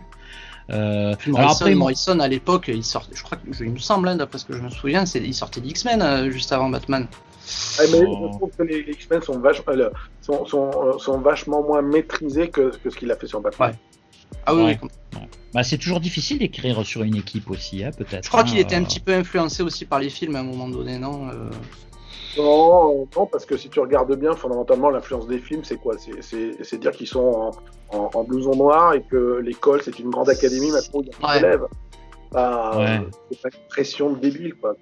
Euh, 0.70 1.16
Morrison, 1.28 1.52
après, 1.52 1.76
Morrison 1.76 2.20
à 2.20 2.28
l'époque, 2.28 2.70
il 2.74 2.84
sortait, 2.84 3.16
je 3.16 3.24
crois 3.24 3.38
que 3.38 3.64
il 3.64 3.72
me 3.72 3.78
semble, 3.78 4.08
hein, 4.08 4.16
d'après 4.16 4.40
ce 4.40 4.46
que 4.46 4.54
je 4.54 4.62
me 4.62 4.70
souviens, 4.70 5.06
c'est 5.06 5.20
il 5.20 5.34
sortait 5.34 5.62
d'X-Men 5.62 6.02
euh, 6.02 6.32
juste 6.32 6.52
avant 6.52 6.70
Batman. 6.70 7.08
mais 7.80 7.88
je 7.88 8.38
trouve 8.38 8.52
que 8.58 8.64
les 8.64 8.86
X-Men 8.88 9.22
sont, 9.22 9.42
euh, 9.44 9.90
sont, 10.22 10.46
sont, 10.46 11.00
sont, 11.00 11.18
vachement 11.20 11.62
moins 11.64 11.82
maîtrisés 11.82 12.50
que, 12.50 12.72
que 12.78 12.90
ce 12.90 12.96
qu'il 12.96 13.12
a 13.12 13.16
fait 13.16 13.28
sur 13.28 13.42
Batman. 13.42 13.74
Ah 14.46 14.56
oui, 14.56 14.78
Bah, 15.54 15.64
c'est 15.64 15.78
toujours 15.78 16.00
difficile 16.00 16.40
d'écrire 16.40 16.86
sur 16.86 17.04
une 17.04 17.16
équipe 17.16 17.50
aussi, 17.50 17.84
hein, 17.84 17.92
peut-être. 17.96 18.24
Je 18.24 18.30
crois 18.30 18.44
qu'il 18.44 18.58
hein, 18.58 18.62
était 18.62 18.76
un 18.76 18.84
petit 18.84 19.00
peu 19.00 19.14
influencé 19.14 19.64
aussi 19.64 19.86
par 19.86 20.00
les 20.00 20.10
films 20.10 20.36
à 20.36 20.40
un 20.40 20.44
moment 20.44 20.68
donné, 20.70 20.98
non 20.98 21.30
non, 22.38 23.08
non, 23.16 23.26
parce 23.26 23.46
que 23.46 23.58
si 23.58 23.70
tu 23.70 23.80
regardes 23.80 24.16
bien, 24.16 24.34
fondamentalement, 24.36 24.90
l'influence 24.90 25.28
des 25.28 25.40
films, 25.40 25.64
c'est 25.64 25.78
quoi? 25.78 25.96
C'est 25.98 26.78
dire 26.78 26.92
qu'ils 26.92 27.08
sont 27.08 27.52
en, 27.92 28.10
en, 28.14 28.24
blouson 28.24 28.56
noir 28.56 28.94
et 28.94 29.04
que 29.04 29.40
l'école, 29.44 29.82
c'est 29.84 30.00
une 30.00 30.10
grande 30.10 30.30
académie 30.30 30.72
maintenant 30.72 31.00
où 31.00 31.04
il 31.04 31.08
y 31.08 31.12
a 31.12 31.34
des 31.34 31.46
élèves. 31.46 31.66
Bah, 32.34 33.02
c'est 33.30 33.42
pas 33.42 33.50
une 33.50 33.68
pression 33.70 34.14
de 34.14 34.20
débile, 34.20 34.56
quoi. 34.56 34.76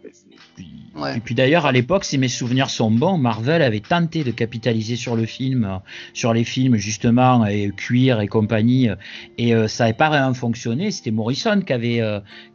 Et 1.15 1.19
puis 1.19 1.35
d'ailleurs, 1.35 1.65
à 1.65 1.71
l'époque, 1.71 2.03
si 2.03 2.17
mes 2.17 2.27
souvenirs 2.27 2.69
sont 2.69 2.91
bons, 2.91 3.17
Marvel 3.17 3.61
avait 3.61 3.79
tenté 3.79 4.23
de 4.23 4.31
capitaliser 4.31 4.95
sur 4.95 5.15
le 5.15 5.25
film, 5.25 5.63
euh, 5.63 5.77
sur 6.13 6.33
les 6.33 6.43
films 6.43 6.75
justement, 6.75 7.45
et 7.45 7.71
cuir 7.75 8.19
et 8.19 8.27
compagnie, 8.27 8.89
euh, 8.89 8.95
et 9.37 9.55
euh, 9.55 9.67
ça 9.67 9.85
n'avait 9.85 9.97
pas 9.97 10.09
vraiment 10.09 10.33
fonctionné. 10.33 10.91
C'était 10.91 11.11
Morrison 11.11 11.61
qui 11.61 11.73
avait, 11.73 12.01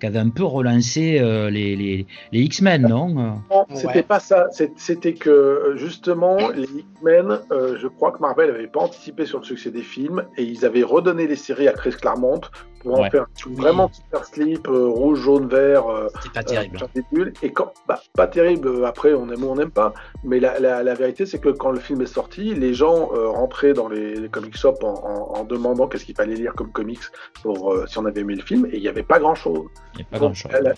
qui 0.01 0.07
avait 0.07 0.19
un 0.19 0.29
peu 0.29 0.45
relancé 0.45 1.19
les, 1.51 1.77
les, 1.77 2.07
les 2.33 2.41
X-Men, 2.41 2.83
non 2.83 3.09
Non, 3.09 3.67
c'était 3.75 4.03
pas 4.03 4.21
ça. 4.21 4.49
C'était 4.77 5.15
que 5.15 5.75
justement, 5.77 6.37
les 6.51 6.65
X-Men, 6.65 7.41
je 7.51 7.87
crois 7.89 8.13
que 8.13 8.21
Marvel 8.21 8.51
n'avait 8.51 8.67
pas 8.67 8.81
anticipé 8.81 9.27
sur 9.27 9.39
le 9.39 9.45
succès 9.45 9.71
des 9.71 9.83
films, 9.83 10.25
et 10.37 10.45
ils 10.45 10.65
avaient 10.65 10.83
redonné 10.83 11.27
les 11.27 11.37
séries 11.37 11.69
à 11.69 11.73
Chris 11.73 11.95
Claremont 12.01 12.41
pour 12.83 13.01
en 13.01 13.11
faire 13.11 13.27
vraiment 13.51 13.91
super 13.93 14.25
slip, 14.25 14.69
rouge, 14.87 15.21
jaune, 15.21 15.49
vert. 15.49 15.85
C'était 16.23 16.35
pas 16.35 16.43
terrible. 16.43 17.33
et 17.43 17.53
quand, 17.53 17.73
bah, 17.87 18.01
pas 18.15 18.27
terrible, 18.27 18.85
après 18.85 19.15
on 19.15 19.29
aime 19.31 19.45
ou 19.45 19.49
on 19.49 19.57
n'aime 19.57 19.71
pas, 19.71 19.93
mais 20.25 20.41
la, 20.41 20.59
la, 20.59 20.95
vérité 20.95 21.27
c'est 21.27 21.39
que 21.39 21.49
quand 21.49 21.71
le 21.71 21.79
film 21.79 22.01
est 22.03 22.07
sorti, 22.07 22.55
les 22.55 22.75
gens 22.75 23.11
euh, 23.13 23.29
rentraient 23.29 23.73
dans 23.73 23.89
les, 23.89 24.29
comic 24.29 24.57
shops 24.57 24.83
en, 24.83 24.95
en, 24.95 25.45
demandant 25.45 25.87
qu'est-ce 25.87 26.05
qu'il 26.05 26.17
fallait 26.17 26.35
lire 26.35 26.55
comme 26.55 26.73
comics 26.73 27.01
pour 27.43 27.73
euh, 27.73 27.87
si 27.87 27.99
on 27.99 28.07
avait 28.07 28.21
aimé 28.21 28.35
le 28.35 28.43
film, 28.43 28.67
et 28.67 28.77
il 28.77 28.81
n'y 28.81 28.89
avait 28.89 29.03
pas 29.03 29.19
grand-chose. 29.19 29.67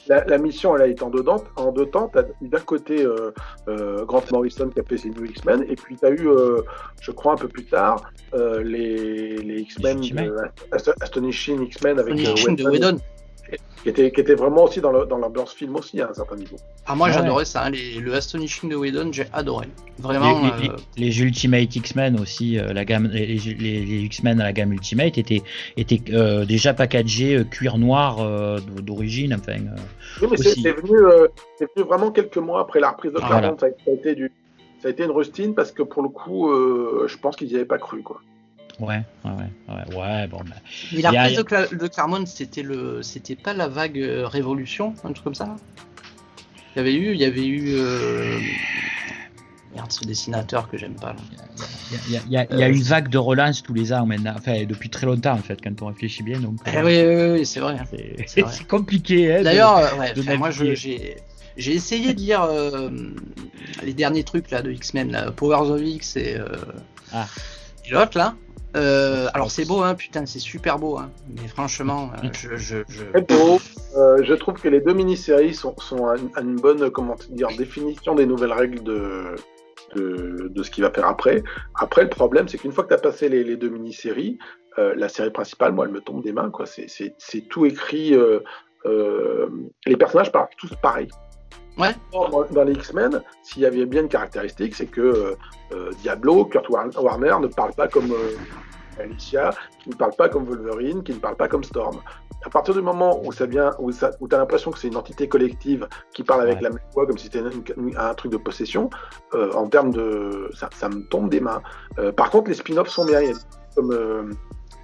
La, 0.09 0.25
la, 0.25 0.39
mission 0.39 0.77
elle 0.77 0.83
a 0.83 0.87
été 0.87 1.03
en 1.03 1.11
deux, 1.11 1.23
temps, 1.23 1.43
en 1.57 1.73
deux 1.73 1.87
temps, 1.87 2.11
d'un 2.41 2.61
côté 2.61 3.05
euh, 3.05 4.05
Grant 4.05 4.23
Morrison 4.33 4.69
qui 4.69 4.81
a 4.81 4.83
fait 4.83 4.99
ses 4.99 5.11
New 5.11 5.25
X-Men, 5.25 5.65
et 5.69 5.77
puis 5.77 5.97
tu 5.97 6.07
as 6.07 6.11
eu, 6.11 6.29
je 7.01 7.11
crois 7.11 7.33
un 7.33 7.37
peu 7.37 7.49
plus 7.49 7.65
tard, 7.65 8.11
les, 8.35 9.37
les 9.37 9.61
X-Men, 9.61 10.01
Astonishing 11.01 11.63
X-Men 11.63 11.99
avec 11.99 12.15
Whedon 12.15 12.99
qui 13.83 13.89
était, 13.89 14.11
qui 14.11 14.21
était 14.21 14.35
vraiment 14.35 14.65
aussi 14.65 14.81
dans 14.81 14.91
l'ambiance 14.93 15.55
film 15.55 15.77
aussi 15.77 16.01
à 16.01 16.11
un 16.11 16.15
certain 16.15 16.37
niveau. 16.37 16.57
Ah 16.87 16.95
moi 16.95 17.11
j'adorais 17.11 17.45
ça, 17.45 17.65
hein, 17.65 17.71
le 17.71 18.13
Astonishing 18.13 18.71
de 18.71 18.77
Whedon, 18.77 19.13
j'ai 19.13 19.27
adoré. 19.33 19.67
Vraiment. 19.99 20.41
Les, 20.97 21.21
euh, 21.21 21.25
Ultimate 21.25 21.75
X-Men 21.75 22.21
aussi, 22.21 22.59
euh, 22.59 22.73
la 22.73 22.85
gamme, 22.85 23.09
les, 23.09 23.35
X-Men 24.05 24.41
à 24.41 24.45
la 24.45 24.53
gamme 24.53 24.73
Ultimate 24.73 25.19
étaient, 25.19 25.43
étaient 25.77 26.01
euh, 26.13 26.45
déjà 26.45 26.75
packagés 26.75 27.43
cuir 27.51 27.79
noir 27.79 28.61
d'origine. 28.83 29.35
Enfin, 29.35 29.59
oui 30.21 30.29
mais 30.31 30.37
c'est 30.37 30.73
venu, 30.73 30.99
venu, 31.61 31.87
vraiment 31.87 32.11
quelques 32.11 32.39
mois 32.39 32.61
après 32.61 32.81
la 32.81 32.91
reprise 32.91 33.13
de 33.13 33.19
Claremont, 33.19 33.57
ça, 33.59 33.67
a 33.67 33.91
été 33.91 34.15
du, 34.15 34.33
ça 34.81 34.89
a 34.89 34.91
été 34.91 35.05
une 35.05 35.11
rustine 35.11 35.55
parce 35.55 35.73
que 35.73 35.83
pour 35.83 36.03
le 36.03 36.09
coup, 36.09 36.51
je 37.07 37.17
pense 37.17 37.37
qu'ils 37.37 37.49
n'y 37.49 37.55
avaient 37.55 37.65
pas 37.65 37.79
cru 37.79 38.03
quoi. 38.03 38.21
Ouais, 38.81 39.03
ouais, 39.25 39.31
ouais, 39.69 39.97
ouais, 39.97 40.27
bon. 40.29 40.39
Bah. 40.39 40.57
Mais 40.93 41.03
la 41.03 41.11
reprise 41.11 41.37
de, 41.73 41.87
Claremont, 41.89 42.27
c'était 42.27 42.63
le, 42.63 43.03
c'était 43.03 43.35
pas 43.35 43.53
la 43.53 43.67
vague 43.67 43.99
euh, 43.99 44.27
Révolution, 44.27 44.95
un 45.05 45.13
truc 45.13 45.25
comme 45.25 45.35
ça. 45.35 45.57
Il 46.75 46.79
y 46.79 46.81
avait 46.81 46.95
eu, 46.95 47.13
il 47.13 47.21
y 47.21 47.25
avait 47.25 47.47
eu. 47.47 47.75
Euh... 47.75 48.39
Merde, 49.75 49.91
ce 49.91 50.05
dessinateur 50.05 50.69
que 50.71 50.79
j'aime 50.79 50.95
pas. 50.95 51.15
Il 52.07 52.13
y, 52.13 52.17
a, 52.17 52.21
y 52.29 52.37
a, 52.37 52.55
y 52.55 52.63
a, 52.63 52.69
une 52.69 52.83
vague 52.83 53.09
de 53.09 53.19
relance 53.19 53.63
tous 53.63 53.75
les 53.75 53.93
ans 53.93 54.07
maintenant, 54.07 54.35
enfin 54.37 54.65
depuis 54.65 54.89
très 54.89 55.07
longtemps 55.07 55.35
en 55.35 55.43
fait, 55.43 55.59
quand 55.63 55.83
on 55.83 55.87
réfléchit 55.87 56.23
bien. 56.23 56.41
Donc, 56.41 56.59
eh 56.67 56.83
oui, 56.83 57.03
oui, 57.05 57.31
oui 57.33 57.47
c'est 57.47 57.61
vrai. 57.61 57.77
C'est 58.27 58.67
compliqué. 58.67 59.35
Hein, 59.35 59.43
D'ailleurs, 59.43 59.99
ouais, 59.99 60.37
moi 60.37 60.51
j'ai. 60.51 61.17
J'ai 61.59 61.75
essayé 61.75 62.15
de 62.15 62.21
lire 62.21 62.45
euh, 62.45 62.89
les 63.83 63.93
derniers 63.93 64.23
trucs 64.23 64.53
là 64.53 64.63
de 64.63 64.71
X-Men, 64.71 65.33
Powers 65.35 65.71
of 65.73 65.83
X 65.83 66.17
et, 66.17 66.37
euh, 66.37 66.47
ah. 67.13 67.27
et 67.85 67.91
l'autre 67.91 68.17
là. 68.17 68.37
Euh, 68.77 69.29
alors 69.33 69.51
c'est 69.51 69.65
beau, 69.65 69.83
hein, 69.83 69.95
putain, 69.95 70.27
c'est 70.27 70.39
super 70.39 70.79
beau, 70.79 70.99
hein, 70.99 71.11
mais 71.29 71.49
franchement, 71.49 72.11
euh, 72.23 72.29
je, 72.33 72.57
je, 72.57 72.79
je... 72.89 73.05
Très 73.05 73.23
beau. 73.23 73.59
Euh, 73.97 74.23
je 74.23 74.35
trouve 74.35 74.61
que 74.61 74.69
les 74.69 74.81
deux 74.81 74.93
mini-séries 74.93 75.55
sont, 75.55 75.75
sont 75.79 76.07
à, 76.07 76.17
une 76.41 76.57
bonne, 76.57 76.91
comment 76.91 77.17
dire, 77.31 77.49
définition 77.57 78.15
des 78.15 78.27
nouvelles 78.27 78.53
règles 78.53 78.83
de, 78.83 79.37
de, 79.95 80.49
de 80.49 80.63
ce 80.63 80.71
qu'il 80.71 80.85
va 80.85 80.91
faire 80.91 81.07
après. 81.07 81.43
Après, 81.81 82.03
le 82.03 82.11
problème, 82.11 82.47
c'est 82.47 82.59
qu'une 82.59 82.73
fois 82.73 82.85
que 82.85 82.89
tu 82.89 82.95
as 82.95 82.99
passé 82.99 83.31
les, 83.31 83.43
les 83.43 83.57
deux 83.57 83.71
mini-séries, 83.71 84.39
euh, 84.79 84.93
la 84.97 85.09
série 85.09 85.31
principale, 85.31 85.73
moi, 85.73 85.87
elle 85.87 85.93
me 85.93 86.01
tombe 86.01 86.23
des 86.23 86.33
mains, 86.33 86.51
quoi. 86.51 86.67
C'est 86.67 87.49
tout 87.49 87.65
écrit. 87.65 88.15
Euh, 88.87 89.49
les 89.87 89.97
personnages 89.97 90.31
parlent 90.31 90.49
tous 90.57 90.75
pareil. 90.83 91.09
Ouais. 91.79 91.95
Dans 92.51 92.65
les 92.65 92.73
X-Men, 92.73 93.23
s'il 93.43 93.63
y 93.63 93.67
avait 93.67 93.87
bien 93.87 94.03
une 94.03 94.09
caractéristique, 94.09 94.75
c'est 94.75 94.87
que 94.87 95.37
euh, 95.73 95.91
Diablo, 96.03 96.45
Kurt 96.45 96.69
Warner 96.69 97.35
ne 97.41 97.47
parle 97.47 97.73
pas 97.73 97.87
comme 97.89 98.11
euh, 98.11 98.37
Alicia, 98.99 99.51
qui 99.83 99.91
ne 99.91 99.95
parle 99.95 100.15
pas 100.17 100.29
comme 100.29 100.45
Wolverine, 100.45 101.03
qui 101.03 101.13
ne 101.13 101.19
parle 101.19 101.37
pas 101.37 101.47
comme 101.47 101.63
Storm. 101.63 102.01
À 102.45 102.51
partir 102.51 102.75
du 102.75 102.81
moment 102.81 103.21
où 103.25 103.33
ça 103.33 103.47
vient, 103.47 103.73
où, 103.79 103.93
tu 103.93 104.05
as 104.05 104.39
l'impression 104.39 104.71
que 104.71 104.79
c'est 104.79 104.89
une 104.89 104.97
entité 104.97 105.29
collective 105.29 105.89
qui 106.13 106.23
parle 106.25 106.43
avec 106.43 106.61
la 106.61 106.71
même 106.71 106.81
voix, 106.95 107.07
comme 107.07 107.19
si 107.19 107.25
c'était 107.25 107.43
un 107.97 108.15
truc 108.15 108.33
de 108.33 108.37
possession, 108.37 108.91
euh, 109.35 109.53
en 109.53 109.69
termes 109.69 109.93
de. 109.93 110.51
Ça, 110.55 110.69
ça, 110.75 110.89
me 110.89 111.03
tombe 111.09 111.31
des 111.31 111.41
mains. 111.41 111.63
par 112.17 112.31
contre, 112.31 112.49
les 112.49 112.55
spin-offs 112.55 112.89
sont 112.89 113.05
bien. 113.05 113.21
comme 113.75 114.35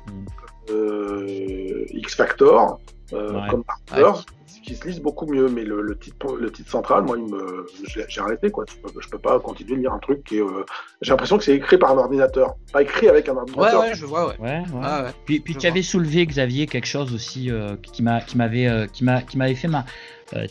mm. 0.08 1.26
X 1.90 2.14
Factor, 2.16 2.78
comme 3.10 3.64
Partners, 3.64 4.24
qui 4.64 4.74
se 4.74 4.86
lisent 4.86 5.00
beaucoup 5.00 5.26
mieux. 5.26 5.48
Mais 5.48 5.64
le, 5.64 5.82
le, 5.82 5.96
titre, 5.96 6.36
le 6.36 6.50
titre 6.50 6.70
central, 6.70 7.04
moi, 7.04 7.16
j'ai 7.86 8.20
arrêté. 8.20 8.50
Quoi. 8.50 8.64
Je, 8.68 8.76
peux, 8.76 9.00
peux 9.10 9.18
pas 9.18 9.38
continuer 9.38 9.76
de 9.76 9.80
lire 9.80 9.92
un 9.92 9.98
truc 9.98 10.24
qui 10.24 10.38
est. 10.38 10.42
Euh, 10.42 10.64
j'ai 11.02 11.10
l'impression 11.10 11.38
que 11.38 11.44
c'est 11.44 11.54
écrit 11.54 11.78
par 11.78 11.92
un 11.92 11.98
ordinateur. 11.98 12.54
Pas 12.72 12.82
écrit 12.82 13.08
avec 13.08 13.28
un 13.28 13.36
ordinateur. 13.36 13.80
Ouais, 13.80 13.88
ouais, 13.88 13.94
je 13.94 14.06
vois, 14.06 14.28
ouais. 14.28 14.36
ouais, 14.40 15.10
Puis, 15.26 15.40
puis 15.40 15.54
tu 15.56 15.66
avais 15.66 15.82
soulevé, 15.82 16.26
Xavier, 16.26 16.66
quelque 16.66 16.86
chose 16.86 17.14
aussi 17.14 17.50
euh, 17.50 17.76
qui 17.82 18.02
m'avait 18.02 18.66
euh, 18.66 18.86
qui 18.86 19.04
m'avait 19.04 19.54
fait 19.54 19.68
ma 19.68 19.84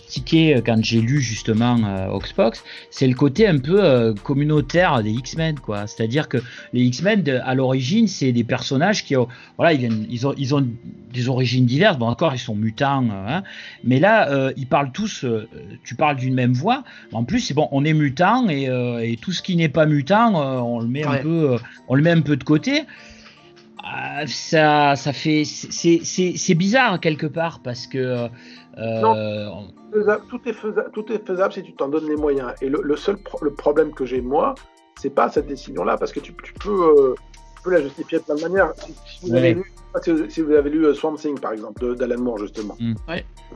tiqué 0.07 0.61
quand 0.65 0.83
j'ai 0.83 1.01
lu 1.01 1.21
justement 1.21 1.77
Oxbox, 2.11 2.63
c'est 2.89 3.07
le 3.07 3.15
côté 3.15 3.47
un 3.47 3.57
peu 3.57 4.13
communautaire 4.23 5.01
des 5.03 5.11
X-Men, 5.11 5.59
quoi. 5.59 5.87
C'est-à-dire 5.87 6.29
que 6.29 6.37
les 6.73 6.83
X-Men, 6.83 7.41
à 7.43 7.55
l'origine, 7.55 8.07
c'est 8.07 8.31
des 8.31 8.43
personnages 8.43 9.03
qui 9.03 9.15
ont, 9.15 9.27
voilà, 9.57 9.73
ils, 9.73 10.07
ils, 10.09 10.27
ont, 10.27 10.33
ils 10.37 10.55
ont 10.55 10.65
des 11.11 11.27
origines 11.27 11.65
diverses. 11.65 11.97
Bon, 11.97 12.07
encore, 12.07 12.33
ils 12.33 12.39
sont 12.39 12.55
mutants, 12.55 13.03
hein, 13.09 13.43
mais 13.83 13.99
là, 13.99 14.51
ils 14.57 14.67
parlent 14.67 14.91
tous. 14.91 15.25
tu 15.83 15.95
parles 15.95 16.17
d'une 16.17 16.33
même 16.33 16.53
voix. 16.53 16.83
En 17.11 17.23
plus, 17.23 17.39
c'est 17.39 17.53
bon, 17.53 17.67
on 17.71 17.83
est 17.83 17.93
mutant 17.93 18.47
et, 18.49 18.69
et, 19.01 19.17
tout 19.17 19.31
ce 19.31 19.41
qui 19.41 19.55
n'est 19.55 19.69
pas 19.69 19.85
mutant, 19.85 20.35
on 20.65 20.79
le 20.79 20.87
met 20.87 21.03
un 21.03 21.17
peu, 21.17 21.57
on 21.87 21.95
le 21.95 22.01
met 22.01 22.11
un 22.11 22.21
peu 22.21 22.37
de 22.37 22.43
côté. 22.43 22.83
Ah, 23.83 24.25
ça, 24.27 24.95
ça 24.95 25.11
fait, 25.11 25.43
c'est 25.45 26.55
bizarre 26.55 26.99
quelque 27.01 27.27
part 27.27 27.59
parce 27.61 27.85
que. 27.85 28.29
Euh, 28.77 29.49
tout, 30.29 30.41
est 30.45 30.53
faisable, 30.53 30.89
tout 30.93 31.11
est 31.11 31.25
faisable 31.27 31.53
si 31.53 31.63
tu 31.63 31.73
t'en 31.73 31.89
donnes 31.89 32.07
les 32.07 32.15
moyens. 32.15 32.53
Et 32.61 32.69
le, 32.69 32.95
seul 32.95 33.17
le 33.41 33.53
problème 33.53 33.91
que 33.93 34.05
j'ai 34.05 34.21
moi, 34.21 34.55
c'est 34.99 35.09
pas 35.09 35.29
cette 35.29 35.47
décision-là 35.47 35.97
parce 35.97 36.13
que 36.13 36.21
tu, 36.21 36.33
tu, 36.43 36.53
peux, 36.53 36.71
euh, 36.71 37.15
peux, 37.63 37.71
la 37.71 37.81
justifier 37.81 38.19
de 38.19 38.23
plein 38.23 38.35
de 38.35 38.41
manières. 38.41 38.73
Si, 38.77 38.93
vous, 39.21 39.35
avez 39.35 39.53
lu, 39.53 39.73
si 40.29 40.41
vous 40.41 40.53
avez 40.53 40.69
lu 40.69 40.85
euh, 40.85 40.93
Swamp 40.93 41.15
Thing 41.15 41.37
par 41.37 41.51
exemple 41.51 41.95
d'Alan 41.95 42.19
Moore 42.19 42.37
justement. 42.37 42.77
Mm. 42.79 42.95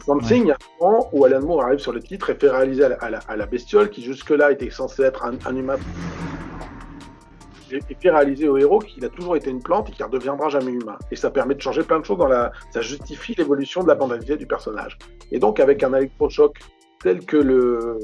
Swamp 0.03 0.19
Thing, 0.19 0.43
il 0.43 0.47
y 0.47 0.51
a 0.51 0.55
un 0.55 0.85
moment 0.85 1.09
où 1.13 1.23
Alan 1.23 1.41
Moore 1.41 1.63
arrive 1.63 1.79
sur 1.79 1.93
le 1.93 2.01
titre 2.01 2.29
et 2.29 2.35
fait 2.35 2.49
réaliser 2.49 2.83
à 2.83 2.89
la, 2.89 3.19
à 3.19 3.35
la, 3.37 3.45
bestiole 3.45 3.89
qui 3.89 4.03
jusque-là 4.03 4.51
était 4.51 4.69
censé 4.69 5.03
être 5.03 5.23
un, 5.23 5.33
un 5.45 5.55
humain 5.55 5.77
et 7.71 7.95
puis 7.95 8.10
réaliser 8.10 8.47
au 8.47 8.58
héros 8.58 8.80
qu'il 8.80 9.03
a 9.06 9.10
toujours 9.10 9.36
été 9.36 9.49
une 9.49 9.62
plante 9.62 9.89
et 9.89 9.91
qu'il 9.91 10.06
ne 10.06 10.12
redeviendra 10.12 10.49
jamais 10.49 10.71
humain. 10.71 10.97
Et 11.12 11.15
ça 11.15 11.30
permet 11.30 11.56
de 11.56 11.62
changer 11.62 11.84
plein 11.84 11.99
de 11.99 12.06
choses 12.06 12.17
dans 12.17 12.27
la. 12.27 12.51
Ça 12.71 12.82
justifie 12.82 13.36
l'évolution 13.36 13.84
de 13.84 13.88
la 13.88 13.95
banalité 13.95 14.38
du 14.38 14.45
personnage. 14.45 14.97
Et 15.32 15.39
donc, 15.39 15.60
avec 15.60 15.84
un 15.84 15.93
électrochoc 15.93 16.58
tel 17.01 17.25
que 17.25 17.38
le. 17.38 17.99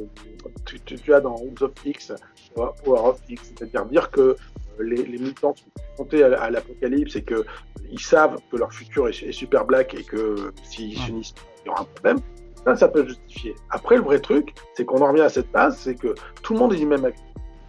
Tu, 0.66 0.80
tu, 0.80 1.14
as 1.14 1.22
dans 1.22 1.36
Homes 1.36 1.56
of 1.62 1.72
X, 1.86 2.14
Power 2.56 2.74
of 2.86 3.20
X, 3.30 3.54
c'est-à-dire 3.56 3.86
dire 3.86 4.10
que 4.12 4.22
euh, 4.22 4.36
les, 4.80 5.04
les 5.04 5.18
mutants 5.18 5.56
sont 5.56 5.66
confrontés 5.90 6.24
à, 6.24 6.50
l'apocalypse 6.50 7.16
et 7.16 7.24
qu'ils 7.24 8.00
savent 8.00 8.38
que 8.52 8.58
leur 8.58 8.74
futur 8.74 9.08
est, 9.08 9.32
super 9.32 9.66
black 9.66 9.94
et 9.94 10.04
que 10.04 10.54
s'ils 10.64 10.98
s'unissent, 10.98 11.34
il 11.64 11.68
y 11.68 11.70
aura 11.70 11.82
un 11.82 11.86
problème. 11.86 12.20
Ça, 12.66 12.76
ça 12.76 12.88
peut 12.88 13.06
justifier. 13.06 13.56
Après, 13.72 13.98
le 13.98 14.04
vrai 14.04 14.20
truc, 14.20 14.54
c'est 14.74 14.86
qu'on 14.86 15.02
en 15.02 15.10
revient 15.10 15.22
à 15.22 15.30
cette 15.30 15.52
base, 15.52 15.78
c'est 15.78 15.96
que 15.96 16.16
tout 16.42 16.54
le 16.54 16.60
monde 16.60 16.74
est 16.74 16.78
du 16.78 16.86
même 16.86 17.10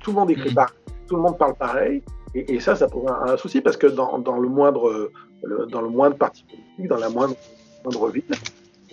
Tout 0.02 0.12
le 0.12 0.18
monde 0.18 0.30
écrit 0.30 0.50
mm-hmm. 0.50 0.68
Tout 1.06 1.16
le 1.16 1.22
monde 1.22 1.38
parle 1.38 1.54
pareil. 1.54 2.02
Et, 2.34 2.58
ça, 2.58 2.74
ça 2.74 2.88
pose 2.88 3.08
un, 3.08 3.36
souci 3.36 3.60
parce 3.60 3.76
que 3.76 3.86
dans, 3.86 4.18
dans 4.18 4.38
le 4.38 4.48
moindre, 4.48 5.10
dans 5.70 5.80
le 5.80 5.88
moindre 5.88 6.16
parti 6.16 6.44
politique, 6.44 6.88
dans 6.88 6.96
la 6.96 7.08
moindre, 7.08 7.36
moindre 7.84 8.10
ville, 8.10 8.24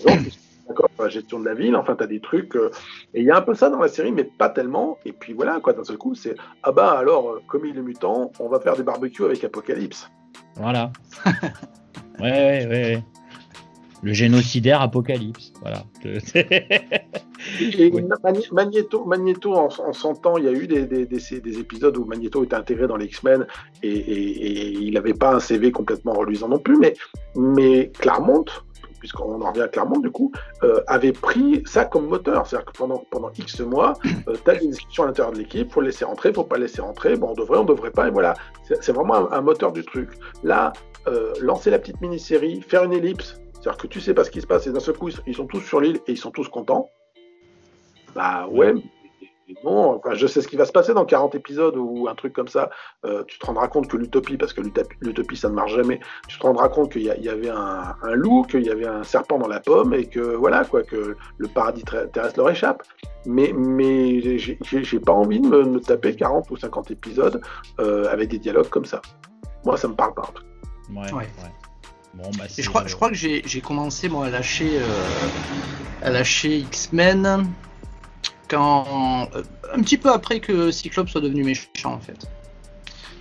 d'accord, 0.67 0.89
la 0.99 1.09
gestion 1.09 1.39
de 1.39 1.45
la 1.45 1.55
ville, 1.55 1.75
enfin, 1.75 1.95
tu 1.95 2.03
as 2.03 2.07
des 2.07 2.19
trucs. 2.19 2.55
Euh, 2.55 2.71
et 3.13 3.21
il 3.21 3.25
y 3.25 3.31
a 3.31 3.37
un 3.37 3.41
peu 3.41 3.55
ça 3.55 3.69
dans 3.69 3.79
la 3.79 3.87
série, 3.87 4.11
mais 4.11 4.23
pas 4.23 4.49
tellement. 4.49 4.99
Et 5.05 5.11
puis 5.11 5.33
voilà, 5.33 5.59
quoi, 5.59 5.73
d'un 5.73 5.83
seul 5.83 5.97
coup, 5.97 6.13
c'est 6.13 6.35
ah 6.63 6.71
bah 6.71 6.91
alors, 6.91 7.29
euh, 7.29 7.41
comme 7.47 7.65
il 7.65 7.77
est 7.77 7.81
mutant, 7.81 8.31
on 8.39 8.47
va 8.47 8.59
faire 8.59 8.75
des 8.75 8.83
barbecues 8.83 9.25
avec 9.25 9.43
Apocalypse. 9.43 10.09
Voilà. 10.55 10.91
ouais, 12.19 12.21
ouais, 12.21 12.67
ouais 12.67 13.03
le 14.03 14.13
génocidaire 14.13 14.81
apocalypse. 14.81 15.53
Voilà. 15.61 15.83
Et 17.59 17.91
Magneto, 18.51 19.05
Magneto 19.05 19.53
en, 19.53 19.67
en, 19.67 19.93
son 19.93 20.13
temps, 20.13 20.37
il 20.37 20.45
y 20.45 20.47
a 20.47 20.51
eu 20.51 20.67
des, 20.67 20.85
des, 20.85 21.05
des, 21.05 21.59
épisodes 21.59 21.97
où 21.97 22.05
Magneto 22.05 22.43
était 22.43 22.55
intégré 22.55 22.87
dans 22.87 22.97
les 22.97 23.05
X-Men 23.05 23.45
et, 23.83 24.69
il 24.71 24.93
n'avait 24.93 25.13
pas 25.13 25.35
un 25.35 25.39
CV 25.39 25.71
complètement 25.71 26.13
reluisant 26.13 26.47
non 26.47 26.59
plus, 26.59 26.77
mais, 26.77 26.93
mais 27.35 27.91
Claremont, 27.99 28.45
puisqu'on 28.99 29.41
en 29.41 29.49
revient 29.49 29.63
à 29.63 29.67
Claremont 29.67 29.99
du 29.99 30.11
coup, 30.11 30.31
euh, 30.63 30.81
avait 30.87 31.11
pris 31.11 31.63
ça 31.65 31.85
comme 31.85 32.07
moteur. 32.07 32.47
C'est-à-dire 32.47 32.71
que 32.71 32.77
pendant, 32.77 33.03
pendant 33.09 33.31
X 33.37 33.59
mois, 33.59 33.93
euh, 34.27 34.35
t'as 34.45 34.55
des 34.55 34.67
discussions 34.67 35.03
à 35.03 35.07
l'intérieur 35.07 35.33
de 35.33 35.39
l'équipe, 35.39 35.71
faut 35.71 35.81
le 35.81 35.87
laisser 35.87 36.05
rentrer, 36.05 36.31
faut 36.31 36.43
pas 36.43 36.57
le 36.57 36.63
laisser 36.63 36.81
rentrer, 36.81 37.15
bon, 37.17 37.29
on 37.31 37.33
devrait, 37.33 37.57
on 37.57 37.65
devrait 37.65 37.91
pas, 37.91 38.07
et 38.07 38.11
voilà. 38.11 38.33
C'est 38.63 38.91
vraiment 38.91 39.31
un, 39.31 39.41
moteur 39.41 39.73
du 39.73 39.83
truc. 39.83 40.09
Là, 40.43 40.71
euh, 41.07 41.33
lancer 41.41 41.71
la 41.71 41.79
petite 41.79 41.99
mini-série, 41.99 42.61
faire 42.61 42.83
une 42.83 42.93
ellipse, 42.93 43.41
c'est-à-dire 43.53 43.77
que 43.77 43.87
tu 43.87 43.99
sais 43.99 44.13
pas 44.13 44.23
ce 44.23 44.31
qui 44.31 44.41
se 44.41 44.47
passe 44.47 44.67
et 44.67 44.71
d'un 44.71 44.79
seul 44.79 44.95
coup, 44.95 45.09
ils 45.27 45.35
sont 45.35 45.45
tous 45.45 45.61
sur 45.61 45.81
l'île 45.81 45.97
et 46.07 46.11
ils 46.11 46.17
sont 46.17 46.31
tous 46.31 46.47
contents. 46.47 46.89
Bah 48.15 48.47
ouais, 48.49 48.73
bon, 49.63 49.95
enfin, 49.95 50.13
je 50.13 50.27
sais 50.27 50.41
ce 50.41 50.47
qui 50.47 50.55
va 50.55 50.65
se 50.65 50.71
passer 50.71 50.93
dans 50.93 51.05
40 51.05 51.35
épisodes 51.35 51.75
ou 51.77 52.07
un 52.07 52.15
truc 52.15 52.33
comme 52.33 52.47
ça. 52.47 52.69
Euh, 53.05 53.23
tu 53.27 53.39
te 53.39 53.45
rendras 53.45 53.67
compte 53.67 53.87
que 53.87 53.97
l'utopie, 53.97 54.37
parce 54.37 54.53
que 54.53 54.61
l'utopie 55.01 55.37
ça 55.37 55.49
ne 55.49 55.53
marche 55.53 55.75
jamais, 55.75 55.99
tu 56.27 56.37
te 56.37 56.43
rendras 56.43 56.69
compte 56.69 56.91
qu'il 56.91 57.03
y, 57.03 57.29
avait 57.29 57.49
un, 57.49 57.95
loup, 58.13 58.43
qu'il 58.43 58.63
y 58.63 58.69
avait 58.69 58.87
un 58.87 59.03
serpent 59.03 59.39
dans 59.39 59.47
la 59.47 59.59
pomme 59.59 59.93
et 59.93 60.05
que 60.05 60.19
voilà, 60.19 60.65
quoi, 60.65 60.83
que 60.83 61.15
le 61.37 61.47
paradis 61.47 61.83
terrestre 61.83 62.37
leur 62.37 62.49
échappe. 62.49 62.83
Mais, 63.25 63.53
mais 63.55 64.37
j'ai 64.37 64.99
pas 64.99 65.13
envie 65.13 65.39
de 65.39 65.47
me, 65.47 65.79
taper 65.79 66.15
40 66.15 66.49
ou 66.51 66.57
50 66.57 66.91
épisodes 66.91 67.41
euh, 67.79 68.05
avec 68.11 68.29
des 68.29 68.39
dialogues 68.39 68.69
comme 68.69 68.85
ça. 68.85 69.01
Moi, 69.65 69.77
ça 69.77 69.87
me 69.87 69.93
parle 69.93 70.13
pas 70.13 70.23
en 70.23 70.31
tout 70.31 70.43
Ouais, 70.93 71.13
ouais. 71.13 71.27
Bah, 72.13 72.43
je, 72.57 72.67
crois, 72.67 72.85
je 72.87 72.95
crois 72.95 73.09
que 73.09 73.15
j'ai 73.15 73.61
commencé 73.61 74.09
moi, 74.09 74.25
à 74.25 74.29
lâcher, 74.29 74.79
euh, 74.79 74.85
à 76.01 76.09
lâcher 76.09 76.57
X-Men 76.57 77.47
quand 78.51 79.29
euh, 79.35 79.43
un 79.73 79.81
petit 79.81 79.97
peu 79.97 80.09
après 80.09 80.39
que 80.39 80.69
Cyclope 80.71 81.09
soit 81.09 81.21
devenu 81.21 81.43
méchant 81.43 81.93
en 81.93 81.99
fait. 81.99 82.27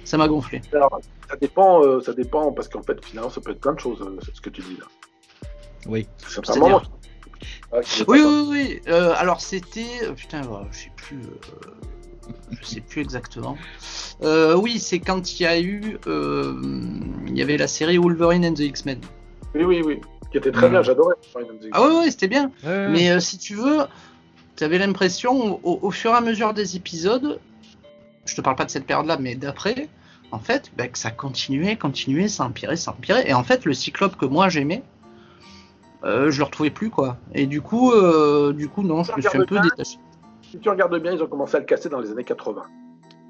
Ça 0.05 0.19
m'a 0.19 0.27
gonflé. 0.27 0.61
ça 0.73 1.37
dépend, 1.41 1.83
euh, 1.85 2.01
ça 2.01 2.13
dépend 2.13 2.53
parce 2.53 2.69
qu'en 2.69 2.83
fait 2.83 3.03
finalement 3.05 3.31
ça 3.31 3.41
peut 3.41 3.53
être 3.53 3.61
plein 3.61 3.75
de 3.75 3.81
choses 3.81 4.05
ce 4.35 4.41
que 4.41 4.51
tu 4.51 4.61
dis 4.63 4.77
là. 4.77 4.87
Oui. 5.87 6.07
C'est 6.27 8.09
oui, 8.09 8.21
oui, 8.21 8.45
oui, 8.49 8.93
alors 9.17 9.41
c'était 9.41 10.13
putain, 10.17 10.43
je 10.73 10.77
sais 10.77 10.93
plus 10.97 11.21
je 12.51 12.65
sais 12.65 12.81
plus 12.81 13.01
exactement. 13.01 13.57
Euh, 14.23 14.55
oui, 14.57 14.79
c'est 14.79 15.01
quand 15.01 15.39
il 15.39 15.43
y 15.43 15.47
a 15.47 15.61
eu, 15.61 15.99
euh, 16.07 16.55
il 17.27 17.37
y 17.37 17.43
avait 17.43 17.57
la 17.57 17.67
série 17.67 17.99
Wolverine 17.99 18.45
and 18.45 18.55
the 18.55 18.61
X-Men. 18.61 19.01
Oui, 19.55 19.65
oui, 19.65 19.83
oui, 19.85 20.01
qui 20.31 20.39
était 20.39 20.53
très 20.53 20.69
bien, 20.69 20.83
j'adorais. 20.83 21.15
Ah 21.73 21.83
oui, 21.83 21.95
oui, 22.03 22.11
c'était 22.11 22.29
bien. 22.29 22.51
Mais 22.65 23.11
euh, 23.11 23.21
si 23.21 23.39
tu 23.39 23.55
veux, 23.55 23.81
tu 24.61 24.65
avais 24.65 24.79
l'impression, 24.79 25.61
au, 25.65 25.91
fur 25.91 26.13
et 26.13 26.15
à 26.15 26.21
mesure 26.21 26.55
des 26.55 26.77
épisodes, 26.77 27.41
je 28.25 28.35
te 28.35 28.41
parle 28.41 28.57
pas 28.57 28.65
de 28.65 28.71
cette 28.71 28.87
période-là, 28.87 29.17
mais 29.19 29.35
d'après, 29.35 29.89
en 30.33 30.39
fait, 30.39 30.71
bah, 30.77 30.89
que 30.89 30.99
ça 30.99 31.11
continuait, 31.11 31.77
continuait, 31.77 32.29
ça 32.29 32.45
empirait, 32.45 32.77
ça 32.77 32.93
empirait. 32.93 33.29
Et 33.29 33.35
en 33.35 33.43
fait, 33.43 33.65
le 33.65 33.75
Cyclope 33.75 34.17
que 34.17 34.27
moi 34.27 34.49
j'aimais, 34.49 34.83
je 36.03 36.39
le 36.39 36.45
retrouvais 36.45 36.71
plus, 36.71 36.91
quoi. 36.91 37.19
Et 37.35 37.47
du 37.47 37.61
coup, 37.61 37.93
du 38.53 38.69
coup, 38.69 38.83
non, 38.83 39.03
je 39.03 39.13
me 39.17 39.21
suis 39.21 39.37
un 39.37 39.45
peu 39.45 39.59
détaché 39.61 39.99
si 40.51 40.59
tu 40.59 40.69
regardes 40.69 40.99
bien, 41.01 41.13
ils 41.13 41.23
ont 41.23 41.29
commencé 41.29 41.57
à 41.57 41.61
le 41.61 41.65
casser 41.65 41.89
dans 41.89 42.01
les 42.01 42.11
années 42.11 42.25
80. 42.25 42.63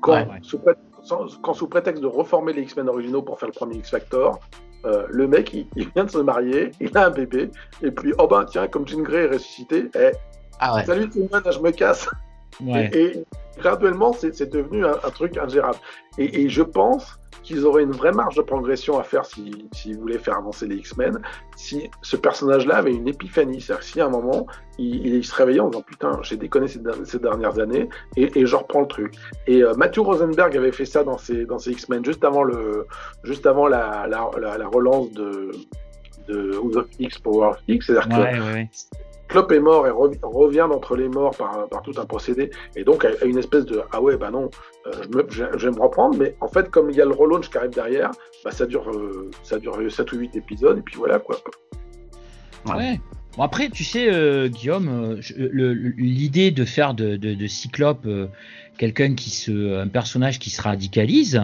Quand, 0.00 0.26
Sous, 0.42 1.68
prétexte, 1.68 2.02
de 2.02 2.06
reformer 2.06 2.54
les 2.54 2.62
X-Men 2.62 2.88
originaux 2.88 3.20
pour 3.20 3.38
faire 3.38 3.48
le 3.48 3.54
premier 3.54 3.76
X-Factor, 3.76 4.40
euh, 4.86 5.06
le 5.10 5.28
mec, 5.28 5.52
il, 5.52 5.88
vient 5.94 6.04
de 6.04 6.10
se 6.10 6.18
marier, 6.18 6.70
il 6.80 6.96
a 6.96 7.06
un 7.06 7.10
bébé, 7.10 7.50
et 7.82 7.90
puis, 7.90 8.14
oh 8.18 8.26
ben 8.26 8.46
tiens, 8.46 8.66
comme 8.66 8.88
Jean 8.88 9.02
Grey 9.02 9.24
est 9.24 9.34
ressuscité, 9.34 9.90
eh, 9.94 10.12
ah 10.60 10.84
salut 10.84 11.08
tout 11.08 11.18
le 11.20 11.28
monde, 11.32 11.52
je 11.52 11.58
me 11.58 11.70
casse. 11.70 12.08
Et, 12.66 13.24
graduellement, 13.58 14.12
c'est 14.12 14.50
devenu 14.50 14.84
un, 14.84 15.10
truc 15.10 15.36
ingérable. 15.36 15.78
Et, 16.18 16.48
je 16.48 16.62
pense 16.62 17.18
qu'ils 17.42 17.64
auraient 17.64 17.84
une 17.84 17.92
vraie 17.92 18.12
marge 18.12 18.36
de 18.36 18.42
progression 18.42 18.98
à 18.98 19.02
faire 19.02 19.24
s'ils 19.24 19.66
si, 19.72 19.94
voulaient 19.94 20.18
faire 20.18 20.36
avancer 20.36 20.66
les 20.66 20.76
X-Men, 20.76 21.22
si 21.56 21.90
ce 22.02 22.16
personnage-là 22.16 22.76
avait 22.76 22.92
une 22.92 23.08
épiphanie. 23.08 23.62
C'est-à-dire 23.62 23.82
si 23.84 24.00
à 24.00 24.06
un 24.06 24.10
moment, 24.10 24.46
il, 24.78 25.24
se 25.24 25.34
réveillait 25.34 25.60
en 25.60 25.68
disant 25.70 25.82
Putain, 25.82 26.18
j'ai 26.22 26.36
déconné 26.36 26.68
ces, 26.68 27.18
dernières 27.18 27.58
années, 27.58 27.88
et, 28.16 28.46
je 28.46 28.56
reprends 28.56 28.82
le 28.82 28.88
truc. 28.88 29.14
Et 29.46 29.62
euh, 29.62 29.72
Matthew 29.74 30.00
Rosenberg 30.00 30.54
avait 30.56 30.72
fait 30.72 30.84
ça 30.84 31.02
dans 31.02 31.16
ses, 31.16 31.46
dans 31.46 31.58
ses 31.58 31.72
X-Men 31.72 32.04
juste 32.04 32.24
avant, 32.24 32.42
le, 32.42 32.86
juste 33.24 33.46
avant 33.46 33.68
la, 33.68 34.06
la, 34.06 34.28
la, 34.58 34.68
relance 34.68 35.10
de, 35.12 35.50
de 36.28 36.54
House 36.56 36.76
of 36.76 36.86
X, 36.98 37.18
Power 37.18 37.48
of 37.48 37.58
X. 37.68 37.86
C'est-à-dire 37.86 38.08
que 38.08 38.66
Klopp 39.30 39.52
est 39.52 39.60
mort 39.60 39.86
et 39.86 39.90
revient 39.90 40.66
d'entre 40.68 40.96
les 40.96 41.08
morts 41.08 41.36
par, 41.36 41.82
tout 41.82 41.94
un 41.98 42.04
procédé, 42.04 42.50
et 42.74 42.82
donc 42.82 43.04
a 43.04 43.24
une 43.24 43.38
espèce 43.38 43.64
de 43.64 43.80
ah 43.92 44.02
ouais, 44.02 44.16
bah 44.16 44.30
non, 44.30 44.50
euh, 44.86 45.24
je, 45.30 45.44
vais 45.44 45.70
me 45.70 45.80
reprendre, 45.80 46.18
mais 46.18 46.34
en 46.40 46.48
fait, 46.48 46.68
comme 46.68 46.90
il 46.90 46.96
y 46.96 47.00
a 47.00 47.04
le 47.04 47.12
relaunch 47.12 47.48
qui 47.48 47.56
arrive 47.56 47.70
derrière, 47.70 48.10
bah 48.44 48.50
ça 48.50 48.66
dure, 48.66 48.90
euh, 48.90 49.30
ça 49.44 49.58
dure 49.58 49.78
7 49.88 50.12
ou 50.12 50.16
8 50.16 50.36
épisodes, 50.36 50.78
et 50.78 50.82
puis 50.82 50.96
voilà 50.96 51.20
quoi. 51.20 51.36
Ouais. 52.66 53.00
Bon 53.36 53.44
après, 53.44 53.70
tu 53.70 53.84
sais, 53.84 54.12
euh, 54.12 54.48
Guillaume, 54.48 55.20
l'idée 55.96 56.50
de 56.50 56.64
faire 56.64 56.94
de, 56.94 57.16
de 57.16 57.46
Cyclope 57.46 58.06
quelqu'un 58.78 59.14
qui 59.14 59.30
se, 59.30 59.78
un 59.78 59.88
personnage 59.88 60.40
qui 60.40 60.50
se 60.50 60.60
radicalise, 60.60 61.40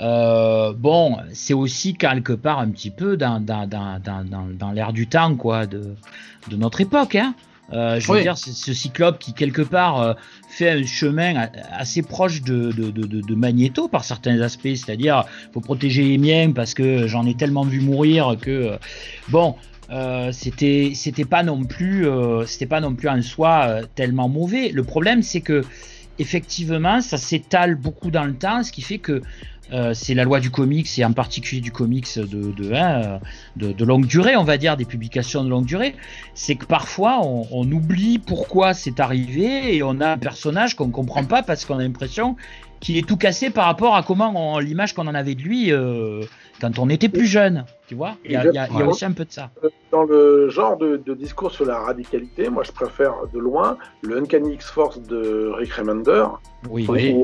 euh, 0.00 0.72
bon, 0.72 1.18
c'est 1.32 1.54
aussi 1.54 1.94
quelque 1.94 2.32
part 2.32 2.58
un 2.58 2.70
petit 2.70 2.90
peu 2.90 3.16
dans, 3.16 3.38
dans, 3.40 3.68
dans, 3.68 4.00
dans 4.58 4.72
l'air 4.72 4.92
du 4.92 5.06
temps, 5.06 5.34
quoi, 5.36 5.66
de, 5.66 5.94
de 6.48 6.56
notre 6.56 6.80
époque, 6.80 7.16
hein. 7.16 7.34
Euh, 7.72 8.00
je 8.00 8.12
veux 8.12 8.20
dire, 8.20 8.36
c'est 8.36 8.50
ce 8.50 8.72
cyclope 8.72 9.20
qui 9.20 9.32
quelque 9.32 9.62
part 9.62 10.00
euh, 10.02 10.14
fait 10.48 10.70
un 10.70 10.84
chemin 10.84 11.48
assez 11.70 12.02
proche 12.02 12.42
de, 12.42 12.72
de, 12.72 12.90
de, 12.90 13.20
de, 13.20 13.34
Magneto 13.36 13.86
par 13.86 14.02
certains 14.02 14.40
aspects, 14.40 14.74
c'est-à-dire 14.74 15.24
faut 15.54 15.60
protéger 15.60 16.02
les 16.02 16.18
miens 16.18 16.50
parce 16.50 16.74
que 16.74 17.06
j'en 17.06 17.24
ai 17.26 17.34
tellement 17.36 17.62
vu 17.62 17.80
mourir 17.80 18.36
que 18.40 18.76
bon, 19.28 19.54
c'était 20.32 20.92
c'était 20.96 21.24
pas 21.24 21.44
non 21.44 21.62
plus 21.62 22.08
c'était 22.44 22.66
pas 22.66 22.80
non 22.80 22.96
plus 22.96 23.08
en 23.08 23.22
soi 23.22 23.82
tellement 23.94 24.28
mauvais. 24.28 24.70
Le 24.70 24.82
problème 24.82 25.22
c'est 25.22 25.40
que 25.40 25.62
effectivement 26.18 27.00
ça 27.00 27.18
s'étale 27.18 27.76
beaucoup 27.76 28.10
dans 28.10 28.24
le 28.24 28.34
temps, 28.34 28.64
ce 28.64 28.72
qui 28.72 28.82
fait 28.82 28.98
que 28.98 29.22
euh, 29.72 29.94
c'est 29.94 30.14
la 30.14 30.24
loi 30.24 30.40
du 30.40 30.50
comics 30.50 30.88
et 30.98 31.04
en 31.04 31.12
particulier 31.12 31.60
du 31.60 31.70
comics 31.70 32.18
de, 32.18 32.74
hein, 32.74 33.20
de, 33.56 33.84
longue 33.84 34.06
durée, 34.06 34.36
on 34.36 34.44
va 34.44 34.58
dire, 34.58 34.76
des 34.76 34.84
publications 34.84 35.44
de 35.44 35.48
longue 35.48 35.64
durée, 35.64 35.94
c'est 36.34 36.56
que 36.56 36.64
parfois 36.64 37.20
on, 37.22 37.70
oublie 37.70 38.18
pourquoi 38.18 38.74
c'est 38.74 38.98
arrivé 38.98 39.76
et 39.76 39.82
on 39.82 40.00
a 40.00 40.08
un 40.08 40.18
personnage 40.18 40.74
qu'on 40.74 40.88
ne 40.88 40.92
comprend 40.92 41.24
pas 41.24 41.42
parce 41.42 41.64
qu'on 41.64 41.78
a 41.78 41.82
l'impression 41.82 42.36
qu'il 42.80 42.96
est 42.96 43.06
tout 43.06 43.16
cassé 43.16 43.50
par 43.50 43.66
rapport 43.66 43.94
à 43.94 44.02
comment 44.02 44.58
l'image 44.58 44.94
qu'on 44.94 45.06
en 45.06 45.14
avait 45.14 45.34
de 45.34 45.42
lui 45.42 45.72
euh, 45.72 46.24
quand 46.60 46.78
on 46.78 46.88
était 46.88 47.08
plus 47.08 47.26
jeune. 47.26 47.64
Tu 47.90 47.96
vois, 47.96 48.14
il 48.24 48.30
y, 48.30 48.36
a, 48.36 48.52
y 48.52 48.56
a 48.56 48.86
aussi 48.86 49.04
un 49.04 49.10
peu 49.10 49.24
de 49.24 49.32
ça. 49.32 49.50
Dans 49.90 50.04
le 50.04 50.48
genre 50.48 50.76
de, 50.76 50.96
discours 51.12 51.50
sur 51.50 51.64
la 51.64 51.80
radicalité, 51.80 52.48
moi 52.48 52.62
je 52.62 52.70
préfère 52.70 53.26
de 53.34 53.38
loin 53.40 53.78
le 54.02 54.16
Uncanny 54.18 54.54
X-Force 54.54 55.00
de 55.00 55.50
Rick 55.56 55.72
Remender. 55.72 56.24
Oui, 56.68 56.86
oui 56.88 57.16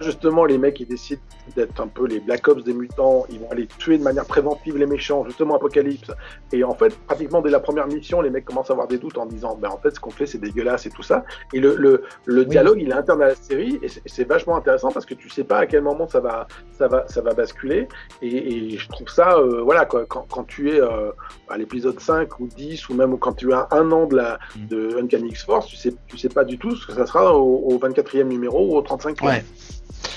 justement, 0.00 0.44
les 0.44 0.58
mecs, 0.58 0.80
ils 0.80 0.86
décident 0.86 1.20
d'être 1.54 1.80
un 1.80 1.86
peu 1.86 2.06
les 2.06 2.20
Black 2.20 2.46
Ops 2.48 2.64
des 2.64 2.74
mutants. 2.74 3.24
Ils 3.30 3.38
vont 3.38 3.50
aller 3.50 3.66
tuer 3.78 3.98
de 3.98 4.02
manière 4.02 4.24
préventive 4.24 4.76
les 4.76 4.86
méchants, 4.86 5.24
justement 5.24 5.56
Apocalypse. 5.56 6.10
Et 6.52 6.64
en 6.64 6.74
fait, 6.74 6.96
pratiquement 7.06 7.40
dès 7.40 7.50
la 7.50 7.60
première 7.60 7.86
mission, 7.86 8.20
les 8.20 8.30
mecs 8.30 8.44
commencent 8.44 8.70
à 8.70 8.72
avoir 8.72 8.88
des 8.88 8.98
doutes 8.98 9.18
en 9.18 9.26
disant, 9.26 9.56
ben 9.60 9.70
en 9.70 9.78
fait, 9.78 9.94
ce 9.94 10.00
qu'on 10.00 10.10
fait, 10.10 10.26
c'est 10.26 10.38
dégueulasse 10.38 10.86
et 10.86 10.90
tout 10.90 11.02
ça. 11.02 11.24
Et 11.52 11.60
le, 11.60 11.76
le, 11.76 12.02
le 12.24 12.44
dialogue, 12.44 12.78
il 12.80 12.90
est 12.90 12.94
interne 12.94 13.22
à 13.22 13.28
la 13.28 13.34
série 13.34 13.78
et 13.82 13.88
c'est 14.06 14.24
vachement 14.24 14.56
intéressant 14.56 14.90
parce 14.90 15.06
que 15.06 15.14
tu 15.14 15.28
sais 15.28 15.44
pas 15.44 15.58
à 15.58 15.66
quel 15.66 15.82
moment 15.82 16.08
ça 16.08 16.20
va, 16.20 16.46
ça 16.72 16.88
va, 16.88 17.06
ça 17.08 17.20
va 17.22 17.32
basculer. 17.32 17.88
Et, 18.22 18.74
et 18.74 18.78
je 18.78 18.88
trouve 18.88 19.08
ça, 19.08 19.36
euh, 19.38 19.62
voilà, 19.62 19.85
quoi, 19.86 20.04
quand, 20.06 20.26
quand, 20.30 20.44
tu 20.44 20.70
es 20.70 20.80
euh, 20.80 21.10
à 21.48 21.56
l'épisode 21.56 21.98
5 21.98 22.40
ou 22.40 22.48
10 22.48 22.88
ou 22.88 22.94
même 22.94 23.18
quand 23.18 23.32
tu 23.32 23.52
as 23.52 23.68
un 23.70 23.90
an 23.92 24.06
de 24.06 24.16
la 24.16 24.38
mm. 24.56 24.66
de 24.66 24.98
Uncanny 25.02 25.30
X-Force, 25.30 25.68
tu 25.68 25.76
sais, 25.76 25.94
tu 26.06 26.18
sais 26.18 26.28
pas 26.28 26.44
du 26.44 26.58
tout 26.58 26.76
ce 26.76 26.86
que 26.86 26.92
ça 26.92 27.06
sera 27.06 27.36
au, 27.36 27.78
24e 27.78 28.24
numéro 28.24 28.72
ou 28.72 28.76
au 28.76 28.82
35e. 28.82 29.24
Ouais. 29.24 29.44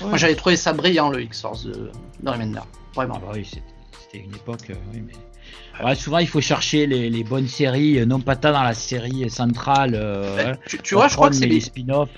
Moi 0.01 0.17
j'avais 0.17 0.35
trouvé 0.35 0.55
ça 0.55 0.73
brillant 0.73 1.09
le 1.09 1.21
X-Force 1.21 1.65
de, 1.65 1.89
de 2.21 2.29
Remender. 2.29 2.61
Vraiment. 2.95 3.15
Ah 3.17 3.21
bah 3.27 3.31
oui, 3.35 3.45
c'était 3.45 4.23
une 4.23 4.33
époque. 4.35 4.69
Euh, 4.69 4.75
oui, 4.93 5.03
mais... 5.05 5.95
souvent 5.95 6.17
il 6.17 6.27
faut 6.27 6.41
chercher 6.41 6.85
les, 6.87 7.23
bonnes 7.23 7.47
séries, 7.47 7.99
euh, 7.99 8.05
non 8.05 8.19
pas 8.19 8.35
tant 8.35 8.51
dans 8.51 8.63
la 8.63 8.73
série 8.73 9.29
centrale. 9.29 9.91
Euh, 9.95 10.55
tu, 10.83 10.95
vois, 10.95 11.07
je 11.07 11.15
crois 11.15 11.29
que 11.29 11.35
c'est 11.35 11.47
mes 11.47 11.59
spin-off. 11.59 12.09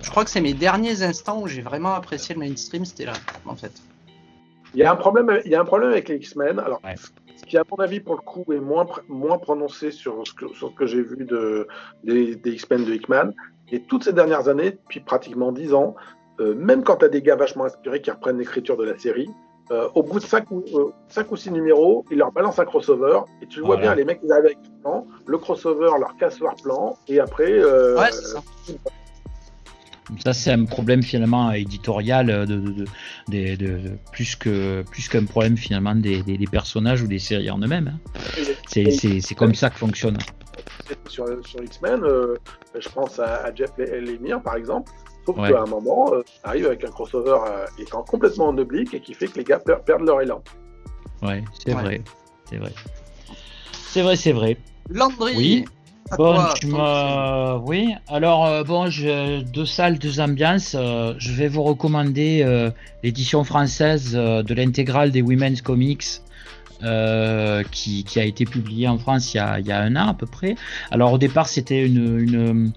je 0.00 0.10
crois 0.10 0.24
que 0.24 0.30
c'est 0.30 0.40
mes 0.40 0.54
derniers 0.54 1.02
instants 1.02 1.40
où 1.40 1.48
j'ai 1.48 1.62
vraiment 1.62 1.94
apprécié 1.94 2.34
le 2.34 2.40
mainstream, 2.40 2.84
c'était 2.84 3.06
là, 3.06 3.14
en 3.46 3.56
fait. 3.56 3.72
Il 4.74 4.80
y 4.80 4.84
a 4.84 4.92
un 4.92 4.96
problème, 4.96 5.40
il 5.44 5.50
y 5.50 5.54
a 5.54 5.60
un 5.60 5.64
problème 5.64 5.90
avec 5.90 6.08
les 6.08 6.16
X-Men. 6.16 6.58
Alors, 6.58 6.80
ce 7.36 7.44
qui, 7.44 7.58
à 7.58 7.64
mon 7.70 7.82
avis, 7.82 8.00
pour 8.00 8.14
le 8.14 8.20
coup, 8.20 8.44
est 8.52 8.60
moins, 8.60 8.86
moins 9.08 9.38
prononcé 9.38 9.90
sur 9.90 10.26
ce 10.26 10.32
que, 10.32 10.48
sur 10.54 10.70
ce 10.70 10.74
que 10.74 10.86
j'ai 10.86 11.02
vu 11.02 11.24
de, 11.24 11.66
des, 12.04 12.36
des 12.36 12.52
X-Men 12.52 12.84
de 12.84 12.94
Hickman. 12.94 13.32
Et 13.70 13.80
toutes 13.82 14.04
ces 14.04 14.12
dernières 14.12 14.48
années, 14.48 14.72
depuis 14.72 15.00
pratiquement 15.00 15.52
10 15.52 15.74
ans, 15.74 15.94
euh, 16.40 16.54
même 16.54 16.82
quand 16.84 16.96
tu 16.96 17.04
as 17.04 17.08
des 17.08 17.22
gars 17.22 17.36
vachement 17.36 17.64
inspirés 17.64 18.00
qui 18.00 18.10
reprennent 18.10 18.38
l'écriture 18.38 18.76
de 18.76 18.84
la 18.84 18.98
série, 18.98 19.30
euh, 19.70 19.88
au 19.94 20.02
bout 20.02 20.18
de 20.18 20.24
5 20.24 20.50
ou, 20.50 20.64
euh, 20.74 21.22
ou 21.30 21.36
6 21.36 21.50
numéros, 21.50 22.04
ils 22.10 22.18
leur 22.18 22.32
balancent 22.32 22.58
un 22.58 22.64
crossover. 22.64 23.20
Et 23.40 23.46
tu 23.46 23.60
vois 23.60 23.76
bien, 23.76 23.94
les 23.94 24.04
mecs, 24.04 24.20
ils 24.22 24.32
arrivent 24.32 24.46
avec 24.46 24.58
le 24.62 24.82
plan, 24.82 25.06
le 25.26 25.38
crossover 25.38 25.90
leur 25.98 26.16
casse 26.18 26.40
leur 26.40 26.54
plan, 26.56 26.96
et 27.08 27.20
après. 27.20 27.62
ouais, 27.62 28.10
c'est 28.10 28.24
ça. 28.24 28.42
Ça, 30.24 30.32
c'est 30.32 30.52
un 30.52 30.64
problème 30.64 31.02
finalement 31.02 31.52
éditorial 31.52 32.46
de, 32.46 32.86
de, 33.28 33.80
plus 34.12 34.36
que 34.36 34.82
plus 34.90 35.08
qu'un 35.08 35.24
problème 35.24 35.56
finalement 35.56 35.94
des, 35.94 36.22
des, 36.22 36.46
personnages 36.46 37.02
ou 37.02 37.06
des 37.06 37.18
séries 37.18 37.50
en 37.50 37.58
eux-mêmes. 37.58 37.92
Hein. 37.94 38.42
C'est 38.68 39.34
comme 39.34 39.54
ça 39.54 39.70
que 39.70 39.78
fonctionne. 39.78 40.18
Sur, 41.08 41.26
sur 41.46 41.62
X-Men, 41.62 42.02
je 42.78 42.88
pense 42.88 43.18
à, 43.18 43.44
à 43.44 43.54
Jeff 43.54 43.70
Lemire 43.78 44.42
par 44.42 44.56
exemple. 44.56 44.90
Sauf 45.24 45.36
qu'à 45.36 45.62
un 45.62 45.66
moment, 45.66 46.12
euh, 46.12 46.22
arrive 46.42 46.66
avec 46.66 46.84
un 46.84 46.90
crossover 46.90 47.38
euh, 47.46 47.66
étant 47.78 48.02
complètement 48.02 48.48
en 48.48 48.58
oblique 48.58 48.92
et 48.94 49.00
qui 49.00 49.14
fait 49.14 49.28
que 49.28 49.38
les 49.38 49.44
gars 49.44 49.60
perdent 49.60 50.04
leur 50.04 50.20
élan. 50.20 50.42
Ouais, 51.22 51.44
c'est 51.64 51.72
vrai. 51.72 52.02
C'est 52.50 52.56
vrai. 52.56 52.72
C'est 53.72 54.02
vrai, 54.02 54.16
c'est 54.16 54.32
vrai. 54.32 54.56
Landry 54.90 55.34
Oui. 55.36 55.64
Bon, 56.18 56.36
Oui, 57.66 57.94
alors 58.08 58.46
euh, 58.46 58.64
bon, 58.64 58.90
je... 58.90 59.42
deux 59.42 59.66
salles, 59.66 59.98
deux 59.98 60.20
ambiances. 60.20 60.72
je 60.72 61.32
vais 61.32 61.48
vous 61.48 61.62
recommander 61.62 62.70
l'édition 63.02 63.44
française 63.44 64.12
de 64.12 64.54
l'intégrale 64.54 65.10
des 65.10 65.22
Women's 65.22 65.62
Comics 65.62 66.20
qui, 67.70 68.04
qui, 68.04 68.20
a 68.20 68.24
été 68.24 68.44
publiée 68.44 68.88
en 68.88 68.98
France 68.98 69.34
il 69.34 69.36
y, 69.36 69.40
a, 69.40 69.60
il 69.60 69.66
y, 69.66 69.72
a, 69.72 69.80
un 69.80 69.96
an 69.96 70.08
à 70.08 70.14
peu 70.14 70.26
près. 70.26 70.56
Alors 70.90 71.12
au 71.12 71.18
départ, 71.18 71.48
c'était 71.48 71.86
une, 71.86 72.18
une, 72.18 72.72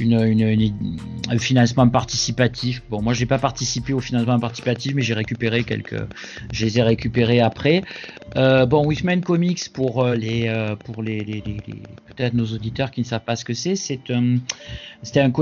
un 0.00 1.38
financement 1.38 1.88
participatif. 1.88 2.82
Bon, 2.90 3.00
moi, 3.02 3.12
j'ai 3.12 3.26
pas 3.26 3.38
participé 3.38 3.92
au 3.92 4.00
financement 4.00 4.38
participatif, 4.38 4.94
mais 4.94 5.02
j'ai 5.02 5.14
récupéré 5.14 5.64
quelques, 5.64 6.02
je 6.52 6.64
les 6.64 6.78
ai 6.78 6.82
récupérés 6.82 7.40
après. 7.40 7.82
Euh, 8.36 8.66
bon, 8.66 8.84
Wishman 8.86 9.20
Comics 9.20 9.72
pour 9.72 10.02
euh, 10.02 10.16
les, 10.16 10.48
euh, 10.48 10.74
pour 10.74 11.02
les, 11.02 11.42
peut-être 12.06 12.34
nos 12.34 12.46
auditeurs 12.46 12.90
qui 12.90 13.00
ne 13.00 13.06
savent 13.06 13.24
pas 13.24 13.36
ce 13.36 13.44
que 13.44 13.54
c'est, 13.54 13.76
c'est 13.76 14.10
un, 14.10 14.36
un 15.16 15.32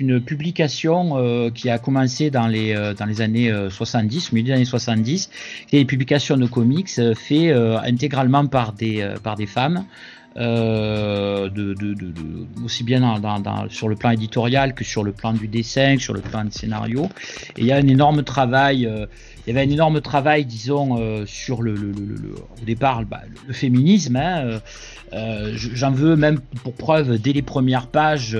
une 0.00 0.20
publication 0.20 1.50
qui 1.50 1.68
a 1.68 1.78
commencé 1.78 2.30
dans 2.30 2.46
les, 2.46 2.74
dans 2.98 3.06
les 3.06 3.20
années 3.20 3.52
70, 3.68 4.32
milieu 4.32 4.46
des 4.46 4.52
années 4.52 4.64
70. 4.64 5.30
C'est 5.70 5.80
une 5.80 5.86
publication 5.86 6.36
de 6.36 6.46
comics 6.46 6.90
fait 7.14 7.52
intégralement 7.52 8.46
par 8.46 8.72
des, 8.72 9.14
par 9.22 9.36
des 9.36 9.46
femmes. 9.46 9.84
Euh, 10.38 11.50
de, 11.50 11.74
de, 11.74 11.92
de, 11.92 12.12
aussi 12.64 12.84
bien 12.84 13.18
dans, 13.20 13.38
dans, 13.38 13.68
sur 13.68 13.88
le 13.88 13.96
plan 13.96 14.10
éditorial 14.12 14.74
que 14.74 14.82
sur 14.82 15.04
le 15.04 15.12
plan 15.12 15.34
du 15.34 15.46
dessin, 15.46 15.98
sur 15.98 16.14
le 16.14 16.20
plan 16.20 16.44
du 16.44 16.52
scénario. 16.52 17.10
Et 17.56 17.62
il 17.62 17.66
y 17.66 17.72
a 17.72 17.76
un 17.76 17.86
énorme 17.86 18.22
travail. 18.22 18.86
Euh, 18.86 19.06
il 19.46 19.52
y 19.52 19.58
avait 19.58 19.66
un 19.68 19.70
énorme 19.70 20.00
travail, 20.00 20.46
disons, 20.46 20.98
euh, 20.98 21.26
sur 21.26 21.62
le, 21.62 21.74
le, 21.74 21.90
le, 21.90 22.34
au 22.34 22.64
départ 22.64 23.04
bah, 23.04 23.22
le 23.46 23.52
féminisme. 23.52 24.16
Hein, 24.16 24.60
J'en 25.54 25.90
veux 25.90 26.16
même 26.16 26.40
pour 26.62 26.74
preuve 26.74 27.18
dès 27.18 27.32
les 27.32 27.42
premières 27.42 27.88
pages. 27.88 28.38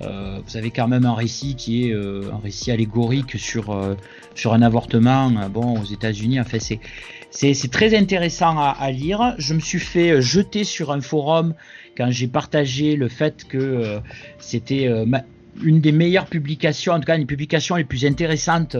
vous 0.00 0.56
avez 0.56 0.70
quand 0.70 0.86
même 0.86 1.06
un 1.06 1.14
récit 1.14 1.56
qui 1.56 1.88
est 1.88 1.94
un 1.94 2.38
récit 2.40 2.70
allégorique 2.70 3.36
sur 3.38 3.76
sur 4.36 4.54
un 4.54 4.62
avortement. 4.62 5.30
bon, 5.48 5.80
aux 5.80 5.84
États-Unis, 5.84 6.38
en 6.38 6.44
fait, 6.44 6.60
c'est 6.60 6.78
c'est 7.30 7.70
très 7.70 7.96
intéressant 7.96 8.58
à, 8.58 8.90
lire. 8.90 9.34
Je 9.38 9.54
me 9.54 9.60
suis 9.60 9.78
fait 9.78 10.10
euh, 10.10 10.20
jeter 10.20 10.64
sur 10.64 10.92
un 10.92 11.00
forum 11.00 11.54
quand 11.96 12.10
j'ai 12.10 12.28
partagé 12.28 12.96
le 12.96 13.08
fait 13.08 13.44
que 13.46 13.58
euh, 13.58 13.98
c'était 14.38 14.86
euh, 14.86 15.04
une 15.62 15.80
des 15.80 15.92
meilleures 15.92 16.26
publications, 16.26 16.92
en 16.92 17.00
tout 17.00 17.06
cas 17.06 17.16
une 17.16 17.22
des 17.22 17.26
publications 17.26 17.76
les 17.76 17.84
plus 17.84 18.06
intéressantes 18.06 18.76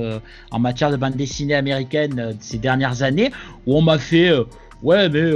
en 0.52 0.58
matière 0.60 0.92
de 0.92 0.96
bande 0.96 1.16
dessinée 1.16 1.54
américaine 1.54 2.36
ces 2.40 2.58
dernières 2.58 3.02
années, 3.02 3.32
où 3.66 3.76
on 3.76 3.82
m'a 3.82 3.98
fait 3.98 4.30
ouais 4.82 5.08
mais 5.08 5.32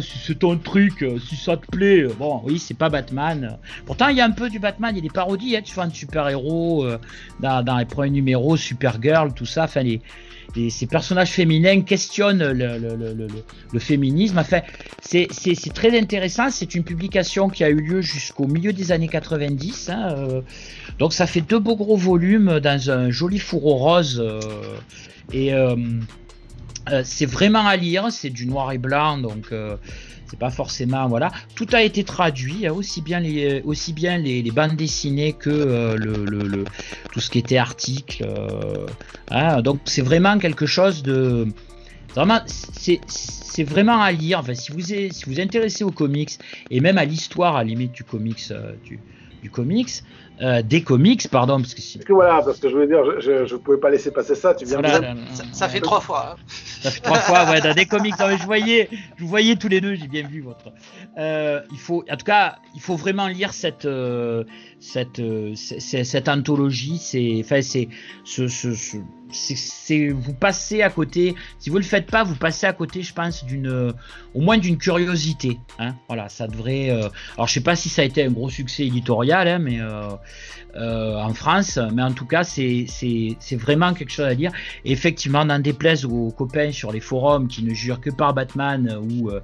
si 0.00 0.18
c'est 0.18 0.38
ton 0.38 0.56
truc, 0.58 1.04
si 1.26 1.36
ça 1.36 1.56
te 1.56 1.66
plaît, 1.66 2.06
bon 2.18 2.40
oui 2.44 2.58
c'est 2.58 2.76
pas 2.76 2.88
Batman. 2.88 3.58
Pourtant 3.84 4.08
il 4.08 4.16
y 4.16 4.20
a 4.20 4.24
un 4.24 4.30
peu 4.30 4.50
du 4.50 4.58
Batman, 4.58 4.90
il 4.92 4.96
y 4.96 5.00
a 5.00 5.02
des 5.02 5.10
parodies, 5.10 5.56
hein, 5.56 5.62
tu 5.64 5.74
vois 5.74 5.84
un 5.84 5.90
super 5.90 6.28
héros 6.28 6.86
dans, 7.40 7.78
les 7.78 7.84
premiers 7.84 8.10
numéros, 8.10 8.56
Supergirl, 8.56 9.32
tout 9.32 9.46
ça, 9.46 9.64
enfin 9.64 9.82
les 9.82 10.00
ces 10.70 10.86
personnages 10.86 11.30
féminins 11.30 11.82
questionnent 11.82 12.52
le, 12.52 13.78
féminisme. 13.78 14.38
Enfin, 14.38 14.60
c'est 15.00 15.28
très 15.74 15.98
intéressant. 15.98 16.50
C'est 16.50 16.74
une 16.74 16.84
publication 16.84 17.48
qui 17.48 17.64
a 17.64 17.68
eu 17.68 17.80
lieu 17.80 18.00
jusqu'au 18.00 18.46
milieu 18.46 18.72
des 18.72 18.92
années 18.92 19.08
90. 19.08 19.90
Hein, 19.90 20.14
euh. 20.16 20.40
donc 20.98 21.12
ça 21.12 21.26
fait 21.26 21.40
deux 21.40 21.58
beaux 21.58 21.76
gros 21.76 21.96
volumes 21.96 22.60
dans 22.60 22.90
un 22.90 23.10
joli 23.10 23.38
fourreau 23.38 23.76
rose. 23.76 24.22
Euh. 24.24 24.40
et 25.32 25.52
euh, 26.90 27.02
c'est 27.04 27.26
vraiment 27.26 27.66
à 27.66 27.76
lire. 27.76 28.06
C'est 28.10 28.30
du 28.30 28.46
noir 28.46 28.72
et 28.72 28.78
blanc. 28.78 29.18
Donc 29.18 29.52
c'est 30.26 30.38
pas 30.38 30.50
forcément 30.50 31.08
voilà 31.08 31.30
tout 31.54 31.66
a 31.72 31.82
été 31.82 32.04
traduit 32.04 32.66
hein, 32.66 32.72
aussi 32.72 33.00
bien 33.00 33.20
les 33.20 33.62
aussi 33.64 33.92
bien 33.92 34.18
les, 34.18 34.42
bandes 34.50 34.76
dessinées 34.76 35.32
que 35.32 35.50
euh, 35.50 35.96
le, 35.96 36.64
tout 37.12 37.20
ce 37.20 37.30
qui 37.30 37.38
était 37.38 37.58
article 37.58 38.24
euh, 38.24 38.86
hein. 39.30 39.62
donc 39.62 39.80
c'est 39.84 40.02
vraiment 40.02 40.38
quelque 40.38 40.66
chose 40.66 41.02
de 41.02 41.46
vraiment 42.14 42.40
c'est 42.46 43.64
vraiment 43.64 44.00
à 44.00 44.12
lire 44.12 44.40
enfin, 44.40 44.54
si 44.54 44.72
vous 44.72 44.80
si 44.80 45.24
vous 45.26 45.40
intéressez 45.40 45.84
aux 45.84 45.92
comics 45.92 46.38
et 46.70 46.80
même 46.80 46.98
à 46.98 47.04
l'histoire 47.04 47.56
à 47.56 47.64
la 47.64 47.70
limite 47.70 47.92
du 47.92 48.04
comics 48.04 48.44
euh, 48.50 48.72
du, 48.84 48.98
du 49.42 49.50
comics 49.50 50.02
euh, 50.42 50.62
des 50.62 50.82
comics, 50.82 51.28
pardon, 51.30 51.58
parce 51.60 51.74
que 51.74 51.80
Parce 51.80 52.04
que 52.04 52.12
voilà, 52.12 52.42
parce 52.42 52.58
que 52.58 52.68
je 52.68 52.76
veux 52.76 52.86
dire, 52.86 53.20
je, 53.20 53.46
je, 53.46 53.56
pouvais 53.56 53.78
pas 53.78 53.90
laisser 53.90 54.10
passer 54.10 54.34
ça. 54.34 54.54
Tu 54.54 54.64
viens 54.66 54.80
Voilà, 54.80 54.98
de 54.98 55.04
là, 55.04 55.14
Ça, 55.32 55.42
là, 55.44 55.48
ça 55.52 55.68
fait 55.68 55.80
trois 55.80 56.00
fois. 56.00 56.36
hein. 56.38 56.42
Ça 56.80 56.90
fait 56.90 57.00
trois 57.00 57.18
fois, 57.20 57.50
ouais, 57.50 57.60
dans 57.60 57.74
des 57.74 57.86
comics. 57.86 58.18
Non, 58.18 58.28
mais 58.28 58.36
je 58.38 58.44
voyais, 58.44 58.88
je 59.16 59.22
vous 59.22 59.28
voyais 59.28 59.56
tous 59.56 59.68
les 59.68 59.80
deux, 59.80 59.94
j'ai 59.94 60.08
bien 60.08 60.26
vu 60.26 60.42
votre. 60.42 60.72
Euh, 61.18 61.60
il 61.72 61.78
faut, 61.78 62.04
en 62.10 62.16
tout 62.16 62.24
cas, 62.26 62.56
il 62.74 62.80
faut 62.80 62.96
vraiment 62.96 63.28
lire 63.28 63.52
cette, 63.54 63.86
euh, 63.86 64.44
cette, 64.78 65.18
euh, 65.20 65.54
cette 65.54 66.28
anthologie. 66.28 66.98
C'est, 66.98 67.40
enfin, 67.44 67.62
c'est, 67.62 67.88
ce, 68.24 68.46
ce, 68.48 68.74
ce- 68.74 68.96
c'est, 69.32 70.08
vous 70.08 70.32
passez 70.32 70.82
à 70.82 70.90
côté. 70.90 71.34
Si 71.58 71.70
vous 71.70 71.76
le 71.76 71.82
faites 71.82 72.10
pas, 72.10 72.24
vous 72.24 72.36
passez 72.36 72.66
à 72.66 72.72
côté, 72.72 73.02
je 73.02 73.12
pense, 73.12 73.44
d'une, 73.44 73.92
au 74.34 74.40
moins 74.40 74.58
d'une 74.58 74.78
curiosité. 74.78 75.58
Hein. 75.78 75.94
Voilà, 76.08 76.28
ça 76.28 76.46
devrait. 76.46 76.90
euh, 76.90 77.08
alors, 77.36 77.46
je 77.46 77.54
sais 77.54 77.60
pas 77.60 77.76
si 77.76 77.88
ça 77.88 78.02
a 78.02 78.04
été 78.04 78.24
un 78.24 78.30
gros 78.30 78.50
succès 78.50 78.86
éditorial, 78.86 79.48
hein, 79.48 79.58
mais 79.58 79.80
euh, 79.80 80.08
euh, 80.76 81.16
en 81.16 81.32
France, 81.32 81.78
mais 81.92 82.02
en 82.02 82.12
tout 82.12 82.26
cas, 82.26 82.44
c'est, 82.44 82.86
vraiment 83.52 83.94
quelque 83.94 84.12
chose 84.12 84.26
à 84.26 84.34
lire. 84.34 84.52
Et 84.84 84.92
effectivement, 84.92 85.44
n'en 85.44 85.58
déplaise 85.58 86.04
aux 86.04 86.30
copains 86.30 86.72
sur 86.72 86.92
les 86.92 87.00
forums 87.00 87.48
qui 87.48 87.64
ne 87.64 87.72
jurent 87.72 88.00
que 88.00 88.10
par 88.10 88.34
Batman 88.34 88.88
euh, 88.88 88.98
ou 88.98 89.30
euh, 89.30 89.40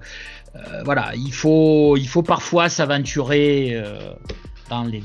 euh, 0.54 0.82
voilà, 0.84 1.12
il 1.14 1.32
faut, 1.32 1.96
il 1.96 2.08
faut 2.08 2.22
parfois 2.22 2.68
s'aventurer 2.68 3.70
euh, 3.74 4.12
dans 4.68 4.84
les. 4.84 5.00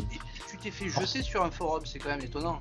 Tu 0.49 0.57
t'es 0.61 0.71
fait 0.71 0.89
jeter 0.89 1.21
sur 1.21 1.43
un 1.43 1.51
forum, 1.51 1.83
c'est 1.85 1.99
quand 1.99 2.09
même 2.09 2.23
étonnant. 2.23 2.59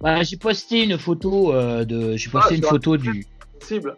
Voilà, 0.00 0.22
j'ai 0.22 0.36
posté 0.36 0.84
une 0.84 0.98
photo 0.98 1.52
euh, 1.52 1.84
de, 1.84 2.16
j'ai 2.16 2.30
posté 2.30 2.54
Ah, 2.54 2.56
une 2.56 2.62
photo 2.62 2.96
du. 2.96 3.26
possible. 3.58 3.96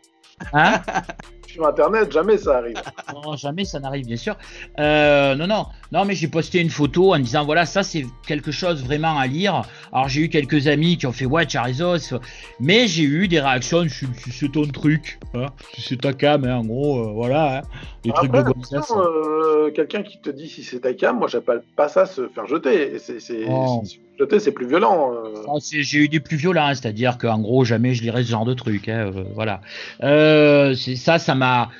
Hein? 0.53 0.81
Sur 1.53 1.67
Internet, 1.67 2.13
jamais 2.13 2.39
ça 2.39 2.59
arrive. 2.59 2.77
non, 3.25 3.37
jamais 3.37 3.65
ça 3.65 3.81
n'arrive, 3.81 4.07
bien 4.07 4.17
sûr. 4.17 4.37
Euh, 4.79 5.35
non, 5.35 5.47
non, 5.47 5.67
non, 5.93 6.05
mais 6.05 6.15
j'ai 6.15 6.29
posté 6.29 6.61
une 6.61 6.71
photo 6.71 7.15
en 7.15 7.19
disant 7.19 7.45
voilà, 7.45 7.67
ça 7.67 7.83
c'est 7.83 8.05
quelque 8.27 8.51
chose 8.53 8.85
vraiment 8.85 9.19
à 9.19 9.27
lire. 9.27 9.63
Alors 9.93 10.09
j'ai 10.09 10.23
eu 10.23 10.29
quelques 10.29 10.69
amis 10.69 10.97
qui 10.97 11.07
ont 11.07 11.13
fait 11.13 11.27
ouais, 11.27 11.47
Charizos, 11.47 12.15
mais 12.61 12.87
j'ai 12.87 13.03
eu 13.05 13.27
des 13.29 13.41
réactions, 13.41 13.85
c'est 14.31 14.53
ton 14.53 14.63
truc, 14.67 15.19
hein, 15.35 15.47
si 15.75 15.83
c'est 15.83 16.01
ta 16.01 16.13
cam, 16.13 16.45
hein, 16.45 16.59
en 16.59 16.65
gros, 16.65 17.01
euh, 17.01 17.13
voilà, 17.13 17.59
hein, 17.59 17.63
des 18.05 18.13
trucs 18.13 18.31
de 18.33 18.39
euh, 18.39 19.71
quelqu'un 19.73 20.03
qui 20.03 20.21
te 20.21 20.31
dit 20.31 20.49
si 20.49 20.63
c'est 20.63 20.81
ta 20.81 20.95
cam, 20.95 21.19
moi 21.19 21.29
j'appelle 21.29 21.63
pas 21.77 21.89
ça 21.89 22.07
se 22.07 22.29
faire 22.29 22.47
jeter. 22.47 22.95
Et 22.95 22.99
C'est, 22.99 23.21
c'est, 23.21 23.45
Oh. 23.49 23.83
jeter, 24.19 24.39
c'est 24.39 24.53
plus 24.53 24.67
violent. 24.67 25.13
Ah, 25.49 25.55
J'ai 25.61 25.99
eu 25.99 26.09
des 26.09 26.21
plus 26.21 26.37
violents, 26.37 26.67
hein, 26.67 26.75
c'est-à-dire 26.75 27.19
qu'en 27.19 27.39
gros, 27.41 27.65
jamais 27.65 27.95
je 27.95 28.03
lirais 28.03 28.23
ce 28.23 28.31
genre 28.31 28.45
de 28.45 28.55
truc. 28.55 28.89
hein, 28.89 29.11
voilà. 29.35 29.61
C'est 30.01 30.97
ça, 30.97 31.19
ça 31.19 31.35
m'a. 31.41 31.71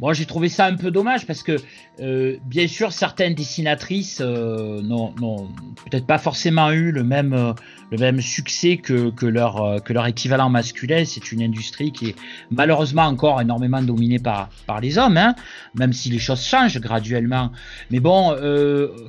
Moi, 0.00 0.12
j'ai 0.12 0.26
trouvé 0.26 0.48
ça 0.48 0.66
un 0.66 0.76
peu 0.76 0.90
dommage 0.90 1.26
parce 1.26 1.42
que, 1.42 1.56
euh, 2.00 2.36
bien 2.46 2.66
sûr, 2.66 2.92
certaines 2.92 3.34
dessinatrices 3.34 4.20
euh, 4.20 4.82
n'ont 4.82 5.48
peut-être 5.84 6.06
pas 6.06 6.18
forcément 6.18 6.70
eu 6.70 6.90
le 6.90 7.04
même, 7.04 7.32
euh, 7.32 8.20
succès 8.20 8.76
que, 8.76 9.10
que, 9.10 9.26
leur, 9.26 9.82
que 9.84 10.08
équivalent 10.08 10.50
masculin. 10.50 11.04
C'est 11.04 11.30
une 11.30 11.42
industrie 11.42 11.92
qui 11.92 12.10
est 12.10 12.16
malheureusement 12.50 13.04
encore 13.04 13.40
énormément 13.40 13.80
dominée 13.82 14.18
par, 14.18 14.48
les 14.82 14.98
hommes, 14.98 15.16
hein, 15.16 15.36
même 15.74 15.92
si 15.92 16.10
les 16.10 16.18
choses 16.18 16.44
changent 16.44 16.80
graduellement. 16.80 17.52
Mais 17.92 18.00
bon, 18.00 18.36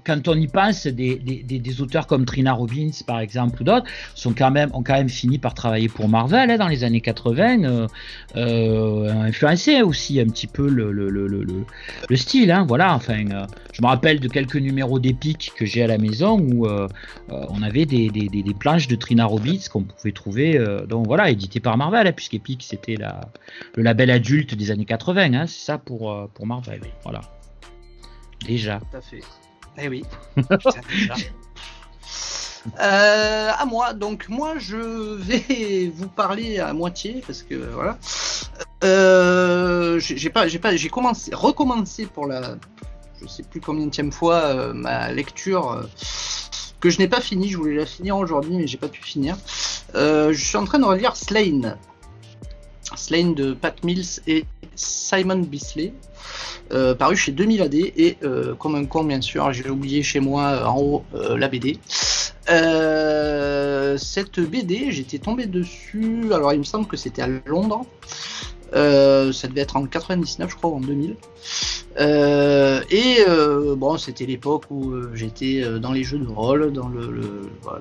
quand 0.06 0.28
on 0.28 0.36
y 0.36 0.48
pense, 0.48 0.86
des, 0.86 1.82
auteurs 1.82 2.06
comme 2.06 2.26
Trina 2.26 2.54
Robbins, 2.54 2.92
par 3.08 3.20
exemple, 3.20 3.62
ou 3.62 3.64
d'autres, 3.64 3.88
ont 4.26 4.34
quand 4.34 4.52
même 4.52 5.10
fini 5.10 5.40
par 5.40 5.54
travailler 5.54 5.90
pour 5.90 6.08
Marvel 6.08 6.52
hein, 6.52 6.58
dans 6.58 6.68
les 6.68 6.84
années 6.84 7.02
80, 7.02 7.64
euh, 7.64 7.88
euh, 8.36 9.14
ont 9.14 9.22
influencé 9.22 9.82
aussi 9.82 10.20
un 10.20 10.26
petit 10.26 10.48
peu 10.48 10.68
le, 10.76 10.92
le, 10.92 11.10
le, 11.10 11.28
le, 11.28 11.44
le- 11.44 11.66
le 12.10 12.16
style. 12.16 12.52
Hein, 12.52 12.66
voilà, 12.68 12.94
enfin, 12.94 13.26
euh, 13.32 13.46
je 13.74 13.82
me 13.82 13.88
rappelle 13.88 14.20
de 14.20 14.28
quelques 14.28 14.56
numéros 14.58 15.00
d'Epic 15.00 15.54
que 15.56 15.66
j'ai 15.66 15.82
à 15.84 15.88
la 15.88 15.98
maison 15.98 16.40
où 16.40 16.68
euh, 16.68 16.88
euh, 17.32 17.46
on 17.50 17.64
avait 17.64 17.86
des, 17.86 18.10
des, 18.10 18.28
des, 18.28 18.44
des 18.44 18.54
planches 18.54 18.88
de 18.88 18.96
Trina 18.96 19.26
Robbins 19.26 19.58
qu'on 19.72 19.84
pouvait 19.84 20.12
trouver, 20.12 20.64
donc 20.88 21.08
voilà, 21.08 21.30
éditées 21.32 21.60
par 21.60 21.78
Marvel, 21.78 22.06
hein, 22.08 22.12
puisqu'Epic 22.12 22.62
c'était 22.64 22.96
la, 22.96 23.22
le 23.76 23.84
label 23.84 24.12
adulte 24.12 24.54
des 24.56 24.70
années 24.72 24.86
80, 24.86 25.34
hein, 25.34 25.48
c'est 25.48 25.66
ça 25.66 25.78
pour, 25.78 26.30
pour 26.34 26.46
Marvel. 26.46 26.82
Voilà. 27.04 27.22
Déjà. 28.46 28.80
Tout 28.92 28.98
à 28.98 29.02
fait. 29.02 29.22
Eh 29.82 29.88
oui. 29.90 30.04
Putain, 30.36 30.56
déjà. 30.90 31.16
Euh, 32.80 33.52
à 33.58 33.66
moi, 33.66 33.94
donc 33.94 34.28
moi 34.30 34.54
je 34.58 34.78
vais 35.16 35.92
vous 35.96 36.08
parler 36.08 36.60
à 36.60 36.74
moitié 36.74 37.24
parce 37.26 37.44
que 37.44 37.56
voilà. 37.56 37.98
Euh, 38.84 40.00
j'ai 40.00 40.30
pas, 40.30 40.48
j'ai 40.48 40.60
pas, 40.60 40.76
j'ai 40.76 40.90
commencé, 40.90 41.34
recommencé 41.34 42.06
pour 42.06 42.28
la, 42.28 42.56
je 43.22 43.28
sais 43.28 43.44
plus 43.44 43.62
combien 43.62 43.88
de 43.88 44.12
fois 44.12 44.36
euh, 44.36 44.74
ma 44.74 45.12
lecture 45.12 45.88
que 46.80 46.90
je 46.90 47.00
n'ai 47.00 47.08
pas 47.08 47.22
fini. 47.22 47.50
Je 47.50 47.58
voulais 47.58 47.76
la 47.76 47.86
finir 47.86 48.18
aujourd'hui, 48.18 48.58
mais 48.58 48.68
j'ai 48.68 48.78
pas 48.78 48.90
pu 48.90 49.02
finir. 49.02 49.38
Je 49.94 50.34
suis 50.34 50.58
en 50.58 50.66
train 50.66 50.80
de 50.80 50.86
relire 50.86 51.16
Slain, 51.16 51.78
Slain 52.96 53.32
de 53.32 53.54
Pat 53.54 53.82
Mills 53.84 54.22
et 54.28 54.46
Simon 54.76 55.40
Bisley. 55.40 55.94
Paru 56.98 57.16
chez 57.16 57.32
2000 57.32 57.62
AD 57.62 57.76
et 57.76 58.18
comme 58.60 58.76
un 58.76 58.86
con 58.86 59.04
bien 59.04 59.22
sûr 59.22 59.54
j'ai 59.54 59.70
oublié 59.70 60.02
chez 60.02 60.20
moi 60.20 60.68
en 60.68 60.80
haut 60.80 61.04
la 61.14 61.48
BD 61.48 61.80
Euh, 62.50 63.98
cette 63.98 64.40
BD 64.40 64.92
j'étais 64.92 65.20
tombé 65.20 65.46
dessus. 65.46 66.32
Alors 66.34 66.54
il 66.54 66.60
me 66.60 66.64
semble 66.64 66.88
que 66.88 66.98
c'était 66.98 67.22
à 67.22 67.28
Londres. 67.46 67.86
Euh, 68.74 69.32
ça 69.32 69.48
devait 69.48 69.62
être 69.62 69.78
en 69.78 69.86
99 69.86 70.50
je 70.52 70.56
crois 70.56 70.70
ou 70.72 70.76
en 70.76 70.80
2000 70.82 71.16
Euh, 72.00 72.82
et 72.90 73.20
euh, 73.30 73.74
bon 73.76 73.98
c'était 73.98 74.26
l'époque 74.26 74.66
où 74.70 74.92
euh, 74.92 75.12
j'étais 75.14 75.64
dans 75.80 75.94
les 75.94 76.04
jeux 76.04 76.20
de 76.20 76.28
rôle 76.28 76.74
dans 76.74 76.90
le, 76.90 77.10
le- 77.10 77.50
voilà, 77.62 77.80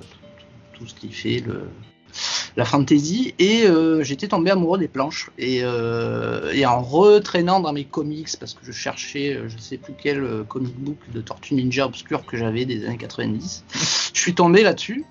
tout 0.74 0.87
ce 0.87 0.94
qui 0.94 1.09
fait 1.11 1.40
le 1.44 1.62
la 2.57 2.64
fantasy 2.64 3.35
et 3.38 3.66
euh, 3.66 4.03
j'étais 4.03 4.29
tombé 4.29 4.50
amoureux 4.50 4.79
des 4.79 4.88
planches 4.88 5.31
et, 5.38 5.61
euh, 5.62 6.53
et 6.53 6.64
en 6.66 6.81
retraînant 6.81 7.61
dans 7.61 7.72
mes 7.72 7.85
comics 7.85 8.29
parce 8.38 8.55
que 8.55 8.64
je 8.64 8.72
cherchais 8.72 9.35
euh, 9.37 9.48
je 9.48 9.59
sais 9.59 9.77
plus 9.79 9.94
quel 10.00 10.44
comic 10.48 10.74
book 10.79 10.98
de 11.12 11.20
Tortue 11.20 11.55
Ninja 11.55 11.87
obscur 11.87 12.24
que 12.27 12.37
j'avais 12.37 12.64
des 12.64 12.87
années 12.87 12.96
90 12.96 13.64
je 14.12 14.20
suis 14.20 14.35
tombé 14.35 14.62
là-dessus 14.62 15.05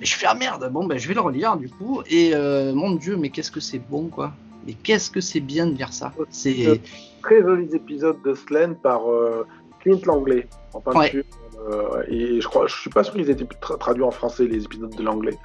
et 0.00 0.04
je 0.04 0.14
fais 0.14 0.26
ah 0.26 0.34
merde 0.34 0.68
bon 0.72 0.86
ben 0.86 0.98
je 0.98 1.08
vais 1.08 1.14
le 1.14 1.20
relire 1.20 1.56
du 1.56 1.68
coup 1.68 2.02
et 2.08 2.34
mon 2.74 2.92
dieu 2.92 3.16
mais 3.16 3.30
qu'est-ce 3.30 3.50
que 3.50 3.60
c'est 3.60 3.78
bon 3.78 4.08
quoi 4.08 4.32
mais 4.66 4.74
qu'est-ce 4.74 5.10
que 5.10 5.20
c'est 5.20 5.40
bien 5.40 5.66
de 5.66 5.76
lire 5.76 5.92
ça 5.92 6.12
c'est 6.30 6.80
Très 7.22 7.40
jolis 7.40 7.74
épisodes 7.74 8.18
de 8.22 8.34
Slen 8.34 8.74
par 8.74 9.10
euh, 9.10 9.46
Clint 9.80 9.98
Langlais 10.04 10.46
en 10.74 10.80
peinture. 10.82 11.24
Euh, 11.70 12.02
et 12.08 12.38
je 12.38 12.46
crois, 12.46 12.66
je 12.66 12.74
suis 12.78 12.90
pas 12.90 13.02
sûr 13.02 13.14
qu'ils 13.14 13.30
étaient 13.30 13.44
tra- 13.44 13.78
traduits 13.78 14.02
en 14.02 14.10
français 14.10 14.44
les 14.44 14.62
épisodes 14.64 14.94
de 14.94 15.02
l'anglais. 15.02 15.38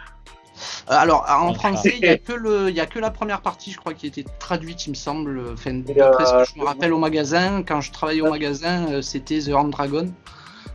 Euh, 0.89 0.93
alors 0.93 1.25
en 1.29 1.53
français 1.53 1.93
il 1.97 2.05
y 2.05 2.09
a 2.09 2.17
que 2.17 2.33
le 2.33 2.69
il 2.69 2.75
y 2.75 2.79
a 2.79 2.85
que 2.85 2.99
la 2.99 3.11
première 3.11 3.41
partie 3.41 3.71
je 3.71 3.77
crois 3.77 3.93
qui 3.93 4.07
était 4.07 4.25
traduite 4.39 4.87
il 4.87 4.91
me 4.91 4.95
semble. 4.95 5.41
Enfin 5.53 5.73
d'après 5.73 6.25
ce 6.25 6.31
que 6.31 6.55
je 6.55 6.59
me 6.59 6.65
rappelle 6.65 6.93
au 6.93 6.97
magasin 6.97 7.63
quand 7.63 7.81
je 7.81 7.91
travaillais 7.91 8.21
au 8.21 8.29
magasin 8.29 8.87
euh, 8.91 9.01
c'était 9.01 9.39
The 9.39 9.49
Horn 9.49 9.69
Dragon. 9.69 10.11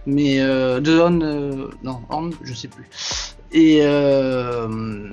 Mais 0.06 0.40
euh, 0.40 0.80
The 0.80 0.88
Horn 0.88 1.22
euh, 1.22 1.70
non 1.82 2.02
Horn 2.08 2.32
je 2.42 2.54
sais 2.54 2.68
plus. 2.68 2.88
Et 3.52 3.80
euh, 3.82 5.08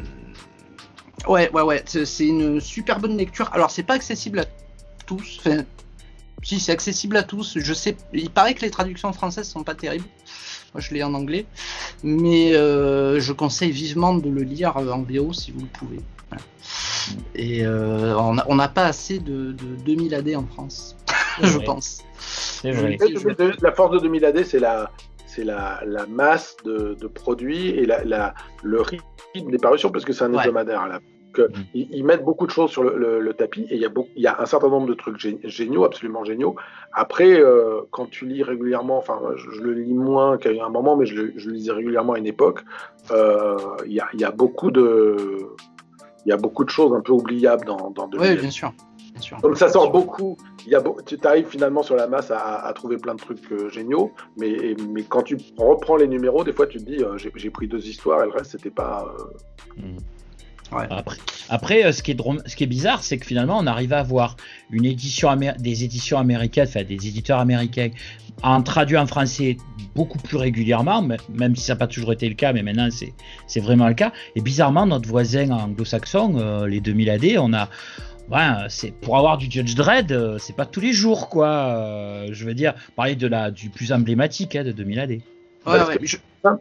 ouais 1.27 1.49
ouais 1.51 1.61
ouais 1.61 1.83
c'est 1.85 2.05
c'est 2.05 2.27
une 2.27 2.59
super 2.59 2.99
bonne 2.99 3.17
lecture. 3.17 3.49
Alors 3.53 3.71
c'est 3.71 3.83
pas 3.83 3.93
accessible 3.95 4.39
à 4.39 4.45
tous 5.05 5.39
enfin 5.39 5.63
si 6.43 6.59
c'est 6.59 6.71
accessible 6.71 7.17
à 7.17 7.23
tous 7.23 7.57
je 7.59 7.73
sais 7.73 7.95
il 8.13 8.29
paraît 8.29 8.53
que 8.53 8.61
les 8.61 8.71
traductions 8.71 9.13
françaises 9.13 9.47
sont 9.47 9.63
pas 9.63 9.75
terribles 9.75 10.07
moi 10.73 10.81
je 10.81 10.93
l'ai 10.93 11.03
en 11.03 11.13
anglais 11.13 11.45
mais 12.03 12.55
euh, 12.55 13.19
je 13.19 13.33
conseille 13.33 13.71
vivement 13.71 14.13
de 14.15 14.29
le 14.29 14.41
lire 14.43 14.75
en 14.77 15.01
VO 15.03 15.33
si 15.33 15.51
vous 15.51 15.61
le 15.61 15.67
pouvez. 15.67 15.99
Voilà. 16.29 16.43
Et 17.35 17.65
euh, 17.65 18.15
on 18.47 18.55
n'a 18.55 18.67
pas 18.69 18.85
assez 18.85 19.19
de, 19.19 19.51
de 19.51 19.75
2000 19.85 20.15
AD 20.15 20.29
en 20.35 20.45
France, 20.45 20.95
je 21.41 21.47
vrai. 21.57 21.65
pense. 21.65 22.01
Vrai. 22.63 22.97
La 23.61 23.71
force 23.71 23.91
de 23.93 23.99
2000 23.99 24.23
AD, 24.25 24.45
c'est 24.45 24.59
la, 24.59 24.91
c'est 25.27 25.43
la, 25.43 25.81
la 25.85 26.05
masse 26.05 26.55
de, 26.63 26.95
de 26.99 27.07
produits 27.07 27.69
et 27.69 27.85
la, 27.85 28.03
la, 28.05 28.33
le 28.63 28.81
rythme 28.81 29.51
des 29.51 29.57
parutions, 29.57 29.89
parce 29.91 30.05
que 30.05 30.13
c'est 30.13 30.23
un 30.23 30.33
Ouais. 30.33 30.39
hebdomadaire. 30.41 30.87
Là. 30.87 30.99
Que 31.33 31.43
Mm. 31.43 31.51
ils, 31.73 31.87
ils 31.95 32.03
mettent 32.03 32.23
beaucoup 32.25 32.45
de 32.45 32.51
choses 32.51 32.71
sur 32.71 32.83
le, 32.83 32.97
le- 32.97 33.19
le 33.19 33.33
tapis 33.33 33.61
et 33.69 33.75
il 33.75 33.81
y, 33.81 33.85
a 33.85 33.89
beaucoup, 33.89 34.09
il 34.15 34.21
y 34.23 34.27
a 34.27 34.41
un 34.41 34.45
certain 34.45 34.67
nombre 34.69 34.87
de 34.87 34.93
trucs 34.93 35.17
gé- 35.17 35.39
géniaux, 35.47 35.85
absolument 35.85 36.23
géniaux. 36.25 36.55
Après, 36.93 37.39
euh, 37.39 37.81
quand 37.91 38.09
tu 38.09 38.25
lis 38.25 38.43
régulièrement, 38.43 38.97
enfin, 38.97 39.19
je, 39.37 39.49
je 39.51 39.61
le 39.61 39.73
lis 39.73 39.93
moins 39.93 40.37
qu'à 40.37 40.49
un 40.49 40.69
moment, 40.69 40.97
mais 40.97 41.05
je 41.05 41.15
le, 41.15 41.33
je 41.37 41.47
le 41.49 41.55
lisais 41.55 41.71
régulièrement 41.71 42.13
à 42.13 42.17
une 42.19 42.27
époque, 42.27 42.63
euh, 43.11 43.57
il 43.85 43.93
y, 43.93 43.99
a, 44.01 44.07
il 44.13 44.19
y 44.21 44.25
a 44.25 44.31
beaucoup 44.31 44.71
de. 44.71 45.15
Il 46.25 46.29
y 46.29 46.33
a 46.33 46.37
beaucoup 46.37 46.63
de 46.63 46.69
choses 46.69 46.93
un 46.93 47.01
peu 47.01 47.13
oubliables 47.13 47.65
dans, 47.65 47.89
dans 47.91 48.07
2000 48.07 48.29
Oui, 48.29 48.37
bien 48.37 48.51
sûr. 48.51 48.71
Bien 49.13 49.21
sûr. 49.21 49.37
Comme 49.41 49.55
ça 49.55 49.69
sort 49.69 49.91
beaucoup, 49.91 50.37
il 50.65 50.71
y 50.71 50.75
a 50.75 50.79
beau- 50.79 50.97
tu 51.05 51.17
arrives 51.23 51.47
finalement 51.47 51.81
sur 51.83 51.95
la 51.95 52.07
masse 52.07 52.29
à, 52.31 52.63
à 52.65 52.71
trouver 52.73 52.97
plein 52.97 53.15
de 53.15 53.19
trucs 53.19 53.51
euh, 53.51 53.69
géniaux, 53.69 54.11
mais, 54.37 54.75
mais 54.89 55.01
quand 55.03 55.23
tu 55.23 55.35
reprends 55.57 55.95
les 55.97 56.07
numéros, 56.07 56.43
des 56.43 56.53
fois 56.53 56.67
tu 56.67 56.77
te 56.77 56.83
dis 56.83 57.03
euh, 57.03 57.17
j'ai 57.17 57.49
pris 57.49 57.67
deux 57.67 57.87
histoires 57.87 58.21
et 58.23 58.25
le 58.27 58.31
reste 58.31 58.51
c'était 58.51 58.69
pas. 58.69 59.13
Euh, 60.73 60.85
Après, 60.89 61.17
après 61.49 61.85
euh, 61.85 61.91
ce, 61.91 62.01
qui 62.01 62.11
est 62.11 62.17
ce 62.45 62.55
qui 62.55 62.63
est 62.63 62.67
bizarre, 62.67 63.03
c'est 63.03 63.17
que 63.17 63.25
finalement, 63.25 63.57
on 63.59 63.67
arrive 63.67 63.93
à 63.93 63.99
avoir 63.99 64.37
une 64.71 64.85
édition 64.85 65.29
des 65.59 65.83
éditions 65.83 66.17
américaines, 66.17 66.67
enfin 66.67 66.83
des 66.83 67.07
éditeurs 67.07 67.39
américains, 67.39 67.89
en 68.43 68.61
traduit 68.63 68.97
en 68.97 69.05
français 69.05 69.57
beaucoup 69.95 70.17
plus 70.17 70.37
régulièrement, 70.37 71.05
même 71.29 71.55
si 71.55 71.63
ça 71.63 71.73
n'a 71.73 71.79
pas 71.79 71.87
toujours 71.87 72.13
été 72.13 72.27
le 72.27 72.35
cas, 72.35 72.53
mais 72.53 72.63
maintenant 72.63 72.89
c'est 73.47 73.59
vraiment 73.59 73.87
le 73.87 73.93
cas. 73.93 74.11
Et 74.35 74.41
bizarrement, 74.41 74.85
notre 74.85 75.07
voisin 75.09 75.49
anglo-saxon, 75.51 76.35
euh, 76.37 76.67
les 76.67 76.79
2000 76.79 77.09
AD, 77.09 77.25
on 77.39 77.53
a, 77.53 77.69
ouais, 78.31 78.65
c'est 78.69 78.91
pour 78.91 79.17
avoir 79.17 79.37
du 79.37 79.51
Judge 79.51 79.75
Dredd, 79.75 80.11
euh, 80.11 80.37
c'est 80.39 80.55
pas 80.55 80.65
tous 80.65 80.79
les 80.79 80.93
jours, 80.93 81.29
quoi. 81.29 82.25
je 82.31 82.45
veux 82.45 82.53
dire, 82.53 82.73
parler 82.95 83.15
de 83.15 83.27
la 83.27 83.51
du 83.51 83.69
plus 83.69 83.91
emblématique 83.91 84.55
hein, 84.55 84.63
de 84.63 84.71
2000 84.71 84.99
AD. 84.99 85.17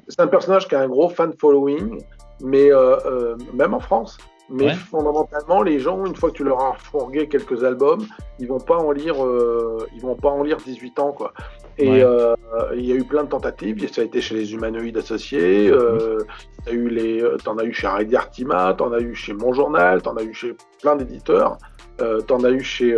C'est 0.08 0.20
un 0.20 0.26
personnage 0.26 0.68
qui 0.68 0.74
a 0.74 0.80
un 0.80 0.88
gros 0.88 1.08
fan 1.08 1.32
following 1.38 2.00
mais 2.42 2.72
euh, 2.72 2.96
euh, 3.06 3.36
même 3.52 3.74
en 3.74 3.80
France. 3.80 4.18
Mais 4.52 4.74
fondamentalement, 4.74 5.62
les 5.62 5.78
gens, 5.78 6.04
une 6.04 6.16
fois 6.16 6.30
que 6.30 6.34
tu 6.34 6.42
leur 6.42 6.60
as 6.60 6.74
fourgué 6.74 7.28
quelques 7.28 7.62
albums, 7.62 8.04
ils 8.40 8.48
vont 8.48 8.58
pas 8.58 8.76
en 8.76 8.90
lire, 8.90 9.24
euh, 9.24 9.86
ils 9.94 10.00
vont 10.00 10.16
pas 10.16 10.30
en 10.30 10.42
lire 10.42 10.56
18 10.56 10.98
ans, 10.98 11.12
quoi. 11.12 11.32
Et 11.78 11.86
il 11.86 12.84
y 12.84 12.92
a 12.92 12.94
eu 12.96 13.04
plein 13.04 13.22
de 13.22 13.28
tentatives. 13.28 13.88
Ça 13.92 14.02
a 14.02 14.04
été 14.04 14.20
chez 14.20 14.34
les 14.34 14.52
humanoïdes 14.52 14.96
associés. 14.96 15.68
Euh, 15.68 16.18
as 16.66 16.72
eu 16.72 16.88
les, 16.88 17.24
t'en 17.44 17.58
as 17.58 17.64
eu 17.64 17.72
chez 17.72 17.86
Artima, 17.86 18.74
t'en 18.76 18.92
as 18.92 18.98
eu 18.98 19.14
chez 19.14 19.34
Mon 19.34 19.52
Journal, 19.52 20.02
t'en 20.02 20.16
as 20.16 20.24
eu 20.24 20.34
chez 20.34 20.56
plein 20.82 20.96
d'éditeurs. 20.96 21.56
Euh, 22.00 22.20
t'en 22.20 22.42
as 22.44 22.50
eu 22.50 22.62
chez, 22.62 22.96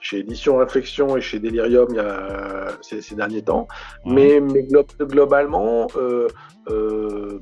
chez 0.00 0.18
Édition 0.18 0.56
Réflexion 0.56 1.16
et 1.16 1.20
chez 1.20 1.38
Delirium 1.38 1.88
il 1.90 1.96
y 1.96 2.00
a, 2.00 2.68
ces, 2.82 3.02
ces 3.02 3.14
derniers 3.14 3.42
temps. 3.42 3.68
Mais, 4.04 4.40
mais 4.40 4.66
globalement, 5.00 5.86
euh, 6.70 7.38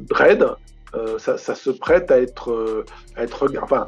Dread, 0.00 0.46
euh, 0.94 1.18
ça, 1.18 1.36
se 1.38 1.70
prête 1.70 2.10
à 2.10 2.20
être, 2.20 2.50
euh, 2.50 2.84
à 3.16 3.24
être 3.24 3.48
enfin, 3.62 3.86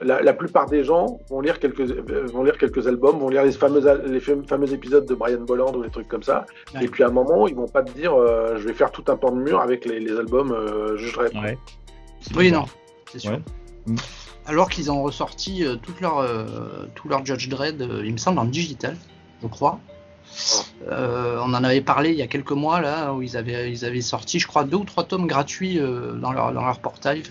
la, 0.00 0.32
plupart 0.32 0.66
des 0.66 0.84
gens 0.84 1.20
vont 1.30 1.40
lire 1.40 1.58
quelques 1.58 1.80
vont 1.80 2.42
lire 2.44 2.56
quelques 2.56 2.86
albums, 2.86 3.18
vont 3.18 3.28
lire 3.28 3.44
les 3.44 3.52
fameux 3.52 3.82
les 4.06 4.20
fameux 4.20 4.72
épisodes 4.72 5.06
de 5.06 5.14
Brian 5.14 5.40
Bolland 5.40 5.74
ou 5.74 5.82
des 5.82 5.90
trucs 5.90 6.08
comme 6.08 6.22
ça. 6.22 6.46
Et 6.80 6.88
puis 6.88 7.02
à 7.02 7.08
un 7.08 7.12
moment, 7.12 7.48
ils 7.48 7.54
vont 7.54 7.68
pas 7.68 7.82
te 7.82 7.92
dire, 7.92 8.12
je 8.56 8.66
vais 8.66 8.74
faire 8.74 8.90
tout 8.90 9.04
un 9.08 9.16
pan 9.16 9.32
de 9.32 9.40
mur 9.40 9.60
avec 9.60 9.84
les, 9.84 10.16
albums 10.16 10.54
Juge 10.96 11.18
Oui, 12.36 12.52
non, 12.52 12.64
c'est 13.10 13.18
sûr. 13.18 13.40
Alors 14.48 14.68
qu'ils 14.68 14.90
ont 14.90 15.02
ressorti 15.02 15.64
toute 15.82 16.00
leur, 16.00 16.26
tout 16.94 17.08
leur 17.08 17.24
Judge 17.24 17.48
Dredd, 17.48 17.86
il 18.02 18.12
me 18.12 18.18
semble 18.18 18.40
en 18.40 18.44
digital, 18.44 18.96
je 19.42 19.46
crois. 19.46 19.78
Euh, 20.90 21.38
on 21.40 21.54
en 21.54 21.64
avait 21.64 21.80
parlé 21.80 22.10
il 22.10 22.16
y 22.16 22.22
a 22.22 22.26
quelques 22.26 22.52
mois 22.52 22.80
là 22.80 23.12
où 23.12 23.22
ils 23.22 23.36
avaient, 23.36 23.70
ils 23.70 23.84
avaient 23.84 24.00
sorti, 24.00 24.38
je 24.38 24.46
crois, 24.46 24.64
deux 24.64 24.78
ou 24.78 24.84
trois 24.84 25.04
tomes 25.04 25.26
gratuits 25.26 25.78
euh, 25.78 26.12
dans, 26.12 26.32
leur, 26.32 26.52
dans 26.52 26.64
leur 26.64 26.80
portail. 26.80 27.22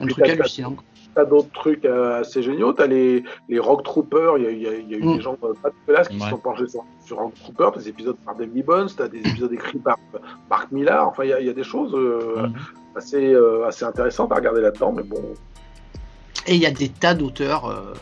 un 0.00 0.06
truc 0.06 0.28
hallucinant. 0.28 0.76
T'as 1.14 1.24
d'autres 1.24 1.52
trucs 1.52 1.84
euh, 1.86 2.20
assez 2.20 2.42
géniaux. 2.42 2.74
T'as 2.74 2.86
les, 2.86 3.24
les 3.48 3.58
Rock 3.58 3.84
Troopers. 3.84 4.36
Il 4.36 4.44
y 4.44 4.46
a, 4.46 4.50
y 4.50 4.94
a, 4.94 4.98
eu 4.98 5.02
mm. 5.02 5.16
des 5.16 5.22
gens 5.22 5.34
pas 5.34 5.70
de 5.70 5.74
place 5.86 6.08
qui 6.08 6.20
se 6.20 6.28
sont 6.28 6.36
penchés 6.36 6.66
sur, 6.68 7.16
Rock 7.16 7.32
Troopers. 7.34 7.72
Des 7.72 7.88
épisodes 7.88 8.16
par 8.24 8.34
David 8.34 8.64
Bones. 8.66 8.88
T'as 8.94 9.08
des 9.08 9.20
épisodes 9.20 9.52
écrits 9.52 9.78
par 9.78 9.98
Mark 10.50 10.70
Millar. 10.72 11.08
Enfin, 11.08 11.24
il 11.24 11.30
y 11.30 11.48
a, 11.48 11.52
des 11.54 11.64
choses 11.64 11.94
mm-hmm. 11.94 12.52
assez, 12.96 13.34
assez 13.66 13.84
intéressantes 13.84 14.30
à 14.30 14.34
regarder 14.36 14.60
là-dedans. 14.60 14.92
Mais 14.92 15.04
bon. 15.04 15.22
Et 16.46 16.54
il 16.54 16.60
y 16.60 16.66
a 16.66 16.70
des 16.70 16.88
tas 16.88 17.14
d'auteurs 17.14 17.94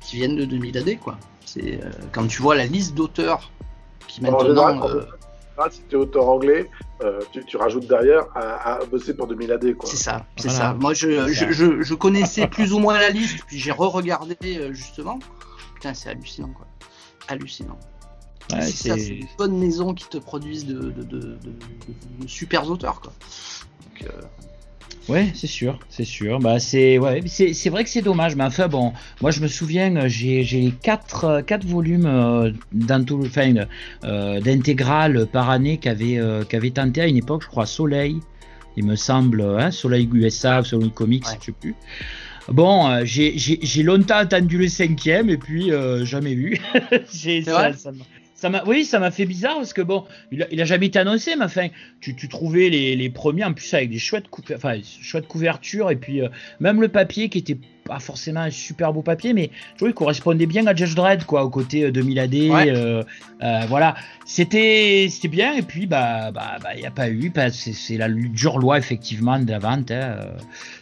qui 0.00 0.16
viennent 0.16 0.36
de 0.36 0.44
2000 0.44 0.78
AD, 0.78 0.98
quoi. 0.98 1.16
C'est 1.44 1.80
euh, 1.82 1.90
quand 2.12 2.26
tu 2.26 2.40
vois 2.40 2.54
la 2.54 2.66
liste 2.66 2.94
d'auteurs 2.94 3.50
qui 4.08 4.22
maintenant. 4.22 4.86
Euh, 4.88 5.02
si 5.70 5.82
tu 5.88 5.94
es 5.94 5.98
auteur 5.98 6.28
anglais, 6.28 6.68
euh, 7.04 7.20
tu, 7.46 7.56
rajoutes 7.56 7.86
derrière 7.86 8.24
à, 8.34 8.80
bosser 8.90 9.14
pour 9.14 9.26
2000 9.26 9.52
AD. 9.52 9.76
C'est 9.84 9.96
ça, 9.96 10.26
c'est 10.36 10.48
ça. 10.48 10.74
Moi, 10.74 10.94
je, 10.94 11.28
je, 11.28 11.82
je, 11.82 11.94
connaissais 11.94 12.48
plus 12.48 12.72
ou 12.72 12.78
moins 12.78 12.98
la 12.98 13.10
liste, 13.10 13.44
puis 13.46 13.58
j'ai 13.58 13.70
re-regardé 13.70 14.70
justement. 14.72 15.18
Putain, 15.74 15.94
c'est 15.94 16.08
hallucinant, 16.08 16.48
quoi. 16.48 16.66
Hallucinant. 17.28 17.78
c'est 18.50 18.88
ça, 18.88 18.96
c'est 18.96 19.08
une 19.08 19.28
bonne 19.38 19.56
maison 19.56 19.94
qui 19.94 20.08
te 20.08 20.18
produisent 20.18 20.66
de, 20.66 20.90
de, 20.90 21.02
de, 21.02 21.38
de 22.20 22.26
super 22.26 22.68
auteurs, 22.68 23.00
quoi. 23.00 23.12
Donc, 23.82 24.10
Ouais, 25.08 25.28
c'est 25.34 25.46
sûr, 25.46 25.78
c'est 25.88 26.04
sûr. 26.04 26.38
Bah, 26.38 26.60
c'est 26.60 26.98
ouais, 26.98 27.22
c'est 27.26 27.70
vrai 27.70 27.84
que 27.84 27.90
c'est 27.90 28.02
dommage, 28.02 28.36
mais 28.36 28.44
enfin 28.44 28.68
bon, 28.68 28.92
moi 29.20 29.30
je 29.30 29.40
me 29.40 29.48
souviens, 29.48 30.06
j'ai 30.06 30.72
quatre, 30.82 31.40
quatre 31.40 31.66
volumes 31.66 32.06
euh, 32.06 32.50
euh, 34.04 34.40
d'intégrales 34.40 35.26
par 35.26 35.50
année 35.50 35.78
qu'avait 35.78 36.18
euh, 36.18 36.44
tenté 36.72 37.00
à 37.00 37.06
une 37.06 37.16
époque, 37.16 37.42
je 37.42 37.48
crois, 37.48 37.66
Soleil, 37.66 38.18
il 38.76 38.84
me 38.84 38.96
semble, 38.96 39.42
hein, 39.42 39.70
Soleil 39.70 40.08
USA, 40.12 40.62
Soleil 40.62 40.90
Comics, 40.90 41.24
je 41.40 41.46
sais 41.46 41.52
plus. 41.52 41.74
Bon, 42.48 42.88
euh, 42.88 43.02
j'ai 43.04 43.82
longtemps 43.82 44.16
attendu 44.16 44.58
le 44.58 44.68
cinquième 44.68 45.30
et 45.30 45.36
puis 45.36 45.72
euh, 45.72 46.04
jamais 46.04 46.34
vu. 46.34 46.58
ça, 47.44 47.72
ça, 47.72 47.92
oui, 48.66 48.84
ça 48.84 48.98
m'a 48.98 49.10
fait 49.10 49.26
bizarre 49.26 49.56
parce 49.56 49.72
que 49.72 49.82
bon, 49.82 50.04
il 50.30 50.60
a, 50.60 50.64
jamais 50.64 50.86
été 50.86 50.98
annoncé, 50.98 51.36
mais 51.36 51.44
enfin, 51.44 51.68
tu, 52.00 52.28
trouvais 52.28 52.68
les, 52.70 53.10
premiers 53.10 53.44
en 53.44 53.52
plus 53.52 53.72
avec 53.74 53.90
des 53.90 53.98
chouettes, 53.98 54.26
enfin, 54.54 54.74
chouettes 55.00 55.28
couvertures 55.28 55.90
et 55.90 55.96
puis 55.96 56.20
euh, 56.20 56.28
même 56.60 56.80
le 56.80 56.88
papier 56.88 57.28
qui 57.28 57.38
était 57.38 57.58
pas 57.84 57.98
forcément 57.98 58.40
un 58.40 58.50
super 58.50 58.92
beau 58.92 59.02
papier, 59.02 59.32
mais 59.32 59.50
je 59.72 59.76
trouvais 59.76 59.90
qu'il 59.90 59.98
correspondait 59.98 60.46
bien 60.46 60.66
à 60.66 60.74
Judge 60.74 60.94
Dredd, 60.94 61.24
quoi, 61.24 61.44
au 61.44 61.50
côté 61.50 61.90
2000 61.90 62.18
AD. 62.20 62.34
Euh, 62.34 63.02
euh, 63.42 63.60
voilà, 63.68 63.96
c'était 64.24 65.08
c'était 65.10 65.26
bien 65.26 65.54
et 65.54 65.62
puis 65.62 65.86
bah 65.86 66.30
bah 66.30 66.54
il 66.58 66.62
bah, 66.62 66.74
n'y 66.76 66.86
a 66.86 66.92
pas 66.92 67.10
eu, 67.10 67.32
c'est 67.50 67.96
la 67.96 68.08
dure 68.08 68.58
loi 68.58 68.78
effectivement 68.78 69.38
de 69.38 69.50
la 69.50 69.58
vente. 69.58 69.90
Hein, 69.90 70.16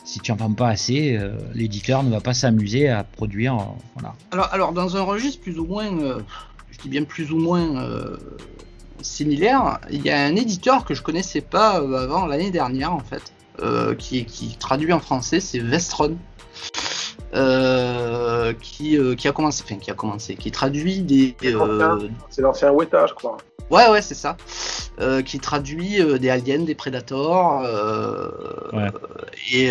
si 0.04 0.20
tu 0.20 0.30
en 0.30 0.36
vends 0.36 0.52
pas 0.52 0.68
assez, 0.68 1.18
l'éditeur 1.54 2.02
ne 2.02 2.10
va 2.10 2.20
pas 2.20 2.34
s'amuser 2.34 2.88
à 2.88 3.02
produire. 3.02 3.56
voilà. 3.94 4.14
Alors 4.32 4.48
alors 4.52 4.72
dans 4.72 4.96
un 4.96 5.02
registre 5.02 5.40
plus 5.40 5.58
ou 5.58 5.64
moins 5.64 5.90
bien 6.88 7.04
plus 7.04 7.32
ou 7.32 7.38
moins 7.38 7.76
euh, 7.82 8.16
similaire, 9.02 9.78
il 9.90 10.02
y 10.02 10.10
a 10.10 10.20
un 10.20 10.36
éditeur 10.36 10.84
que 10.84 10.94
je 10.94 11.02
connaissais 11.02 11.40
pas 11.40 11.80
euh, 11.80 12.04
avant 12.04 12.26
l'année 12.26 12.50
dernière 12.50 12.92
en 12.92 13.00
fait, 13.00 13.32
euh, 13.62 13.94
qui, 13.94 14.24
qui 14.24 14.56
traduit 14.56 14.92
en 14.92 15.00
français, 15.00 15.40
c'est 15.40 15.58
Vestron. 15.58 16.16
qui, 18.60 18.98
qui 19.16 19.28
a 19.28 19.32
commencé, 19.32 19.62
enfin 19.64 19.76
qui 19.76 19.90
a 19.90 19.94
commencé, 19.94 20.34
qui 20.34 20.50
traduit 20.50 21.00
des. 21.00 21.36
C'est 22.28 22.42
l'ancien 22.42 22.72
Weta, 22.72 23.06
je 23.06 23.14
crois. 23.14 23.36
Ouais, 23.70 23.88
ouais, 23.88 24.02
c'est 24.02 24.16
ça. 24.16 24.36
qui 25.24 25.38
traduit 25.38 26.02
des 26.18 26.28
aliens, 26.28 26.64
des 26.64 26.74
prédateurs, 26.74 27.62
et 29.52 29.70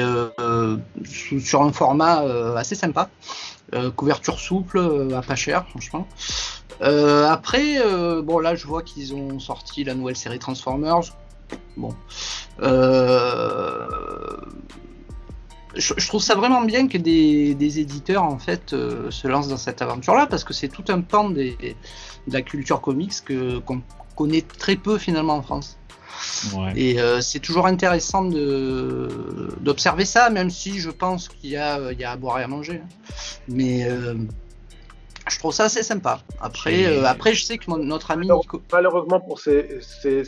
sur 1.35 1.61
un 1.61 1.73
format 1.73 2.21
assez 2.55 2.75
sympa. 2.75 3.09
Couverture 3.95 4.39
souple, 4.39 4.79
à 5.15 5.21
pas 5.21 5.35
cher, 5.35 5.67
franchement. 5.69 6.07
Euh, 6.81 7.27
après, 7.27 7.79
euh, 7.79 8.21
bon 8.21 8.39
là 8.39 8.55
je 8.55 8.65
vois 8.65 8.83
qu'ils 8.83 9.13
ont 9.13 9.39
sorti 9.39 9.83
la 9.83 9.95
nouvelle 9.95 10.15
série 10.15 10.39
Transformers. 10.39 11.01
Bon. 11.75 11.93
Euh, 12.61 13.87
je, 15.75 16.07
trouve 16.07 16.21
ça 16.21 16.35
vraiment 16.35 16.61
bien 16.61 16.87
que 16.87 16.97
des, 16.97 17.79
éditeurs 17.79 18.23
en 18.23 18.39
fait 18.39 18.69
se 18.69 19.27
lancent 19.27 19.49
dans 19.49 19.57
cette 19.57 19.81
aventure-là 19.81 20.27
parce 20.27 20.43
que 20.43 20.53
c'est 20.53 20.67
tout 20.67 20.85
un 20.89 21.01
pan 21.01 21.29
de 21.29 21.53
la 22.27 22.41
culture 22.41 22.81
comics 22.81 23.13
qu'on 23.65 23.81
connaît 24.15 24.41
très 24.41 24.75
peu 24.75 24.97
finalement 24.97 25.35
en 25.35 25.41
France. 25.41 25.78
Et 26.75 26.97
c'est 27.21 27.39
toujours 27.39 27.65
intéressant 27.67 28.23
d'observer 28.23 30.05
ça, 30.05 30.29
même 30.29 30.49
si 30.49 30.79
je 30.79 30.89
pense 30.89 31.29
qu'il 31.29 31.51
y, 31.51 31.57
a, 31.57 31.91
il 31.91 31.99
y 31.99 32.03
a 32.03 32.11
à 32.11 32.15
boire 32.17 32.39
et 32.39 32.43
à 32.43 32.47
manger. 32.47 32.81
Mais 33.47 33.87
je 35.29 35.39
trouve 35.39 35.53
ça 35.53 35.65
assez 35.65 35.83
sympa. 35.83 36.19
Après, 36.41 36.85
euh, 36.85 37.05
après 37.05 37.33
je 37.33 37.43
sais 37.45 37.57
que 37.57 37.69
notre 37.71 38.11
ami 38.11 38.29
Malheureusement 38.71 39.19
pour 39.19 39.39
ces, 39.39 39.79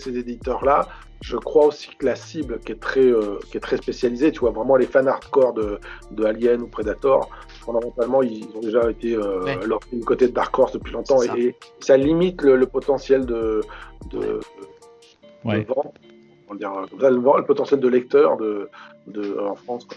éditeurs-là, 0.08 0.88
je 1.22 1.38
crois 1.38 1.68
aussi 1.68 1.90
que 1.98 2.06
la 2.06 2.16
cible 2.16 2.60
qui 2.60 2.72
est 2.72 2.80
très, 2.80 3.02
euh, 3.02 3.40
qui 3.50 3.58
est 3.58 3.62
très 3.62 3.78
spécialisée, 3.78 4.32
tu 4.32 4.40
vois, 4.40 4.52
vraiment 4.52 4.76
les 4.76 4.88
fans 4.88 5.06
hardcore 5.06 5.54
de, 5.54 5.80
de 6.12 6.26
Alien 6.26 6.62
ou 6.62 6.68
Predator, 6.68 7.30
fondamentalement, 7.64 8.24
ils 8.24 8.48
ont 8.56 8.60
déjà 8.60 8.90
été 8.90 9.14
euh, 9.14 9.44
ouais. 9.44 10.00
côté 10.06 10.28
de 10.28 10.34
Dark 10.34 10.58
Horse 10.58 10.74
depuis 10.74 10.94
longtemps 10.94 11.22
et, 11.24 11.56
ça 11.80 11.98
limite 11.98 12.42
le, 12.42 12.66
potentiel 12.66 13.26
de, 13.26 13.62
de, 14.12 14.40
vente, 15.44 15.94
le, 16.50 17.44
potentiel 17.44 17.80
de 17.80 17.88
lecteur 17.88 18.38
de, 18.38 18.70
de, 19.08 19.38
en 19.40 19.56
France. 19.56 19.88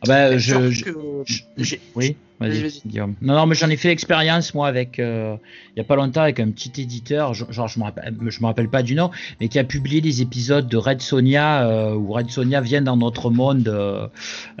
Ah 0.00 0.04
bah, 0.06 0.38
je, 0.38 0.70
je, 0.70 1.76
oui. 1.96 2.16
Vas-y, 2.40 2.62
vas-y. 2.62 2.82
Guillaume. 2.86 3.14
Non, 3.20 3.34
non, 3.34 3.46
mais 3.46 3.54
j'en 3.54 3.68
ai 3.68 3.76
fait 3.76 3.88
l'expérience, 3.88 4.54
moi, 4.54 4.68
avec, 4.68 4.98
euh, 4.98 5.36
il 5.74 5.78
y 5.78 5.80
a 5.80 5.84
pas 5.84 5.96
longtemps, 5.96 6.20
avec 6.22 6.38
un 6.38 6.50
petit 6.50 6.80
éditeur, 6.80 7.34
genre, 7.34 7.68
je 7.68 7.78
me 7.78 7.84
rappelle, 7.84 8.14
je 8.28 8.40
me 8.40 8.46
rappelle 8.46 8.68
pas 8.68 8.82
du 8.82 8.94
nom, 8.94 9.10
mais 9.40 9.48
qui 9.48 9.58
a 9.58 9.64
publié 9.64 10.00
des 10.00 10.22
épisodes 10.22 10.68
de 10.68 10.76
Red 10.76 11.00
Sonia, 11.02 11.66
euh, 11.66 11.94
où 11.94 12.12
Red 12.12 12.30
Sonia 12.30 12.60
vient 12.60 12.82
dans 12.82 12.96
notre 12.96 13.30
monde 13.30 13.66
euh, 13.68 14.06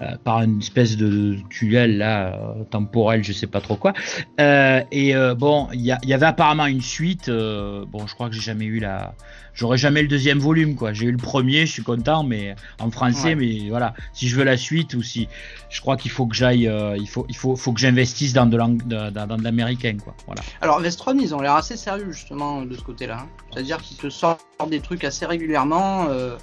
euh, 0.00 0.16
par 0.24 0.42
une 0.42 0.58
espèce 0.58 0.96
de 0.96 1.36
tunnel, 1.50 1.98
là, 1.98 2.34
euh, 2.34 2.64
temporel, 2.70 3.22
je 3.22 3.32
sais 3.32 3.46
pas 3.46 3.60
trop 3.60 3.76
quoi. 3.76 3.92
Euh, 4.40 4.82
et 4.90 5.14
euh, 5.14 5.34
bon, 5.34 5.68
il 5.72 5.80
y, 5.82 5.92
avait 5.92 6.26
apparemment 6.26 6.66
une 6.66 6.80
suite, 6.80 7.28
euh, 7.28 7.84
bon, 7.86 8.06
je 8.06 8.14
crois 8.14 8.28
que 8.28 8.34
j'ai 8.34 8.40
jamais 8.42 8.64
eu 8.64 8.80
la. 8.80 9.14
J'aurais 9.54 9.78
jamais 9.78 10.02
le 10.02 10.08
deuxième 10.08 10.38
volume, 10.38 10.76
quoi. 10.76 10.92
J'ai 10.92 11.06
eu 11.06 11.10
le 11.10 11.16
premier, 11.16 11.66
je 11.66 11.72
suis 11.72 11.82
content, 11.82 12.22
mais 12.22 12.54
en 12.78 12.92
français, 12.92 13.30
Ouais. 13.30 13.34
mais 13.34 13.68
voilà. 13.68 13.92
Si 14.12 14.28
je 14.28 14.36
veux 14.36 14.44
la 14.44 14.56
suite 14.56 14.94
ou 14.94 15.02
si 15.02 15.26
je 15.68 15.80
crois 15.80 15.96
qu'il 15.96 16.12
faut 16.12 16.26
que 16.28 16.36
j'aille, 16.36 16.68
euh, 16.68 16.96
il 16.96 17.08
faut, 17.08 17.26
il 17.28 17.34
faut, 17.34 17.56
faut 17.56 17.67
que 17.72 17.80
j'investisse 17.80 18.32
dans 18.32 18.46
de 18.46 18.56
l'ang- 18.56 18.68
de- 18.84 19.10
dans, 19.10 19.26
dans 19.26 19.36
de 19.36 19.44
l'américain, 19.44 19.96
quoi. 20.02 20.14
Voilà. 20.26 20.42
Alors 20.60 20.80
Vestron, 20.80 21.16
ils 21.18 21.34
ont 21.34 21.40
l'air 21.40 21.54
assez 21.54 21.76
sérieux 21.76 22.10
justement 22.12 22.62
de 22.62 22.74
ce 22.76 22.82
côté-là. 22.82 23.18
hein. 23.22 23.28
C'est-à-dire 23.52 23.78
qu'ils 23.78 23.96
te 23.96 24.08
sortent 24.10 24.40
des 24.68 24.80
trucs 24.80 25.04
assez 25.04 25.26
régulièrement. 25.26 26.06
euh, 26.08 26.36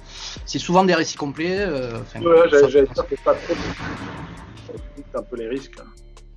c'est 0.44 0.58
souvent 0.58 0.84
des 0.84 0.94
récits 0.94 1.16
complets. 1.16 1.58
euh, 1.60 1.98
Ouais, 2.16 2.48
j'allais 2.50 2.86
dire 2.86 2.94
que 3.06 3.10
c'est 3.10 3.20
pas 3.22 3.34
trop. 3.34 3.54
C'est 4.96 5.18
un 5.18 5.22
peu 5.22 5.36
les 5.36 5.48
risques. 5.48 5.78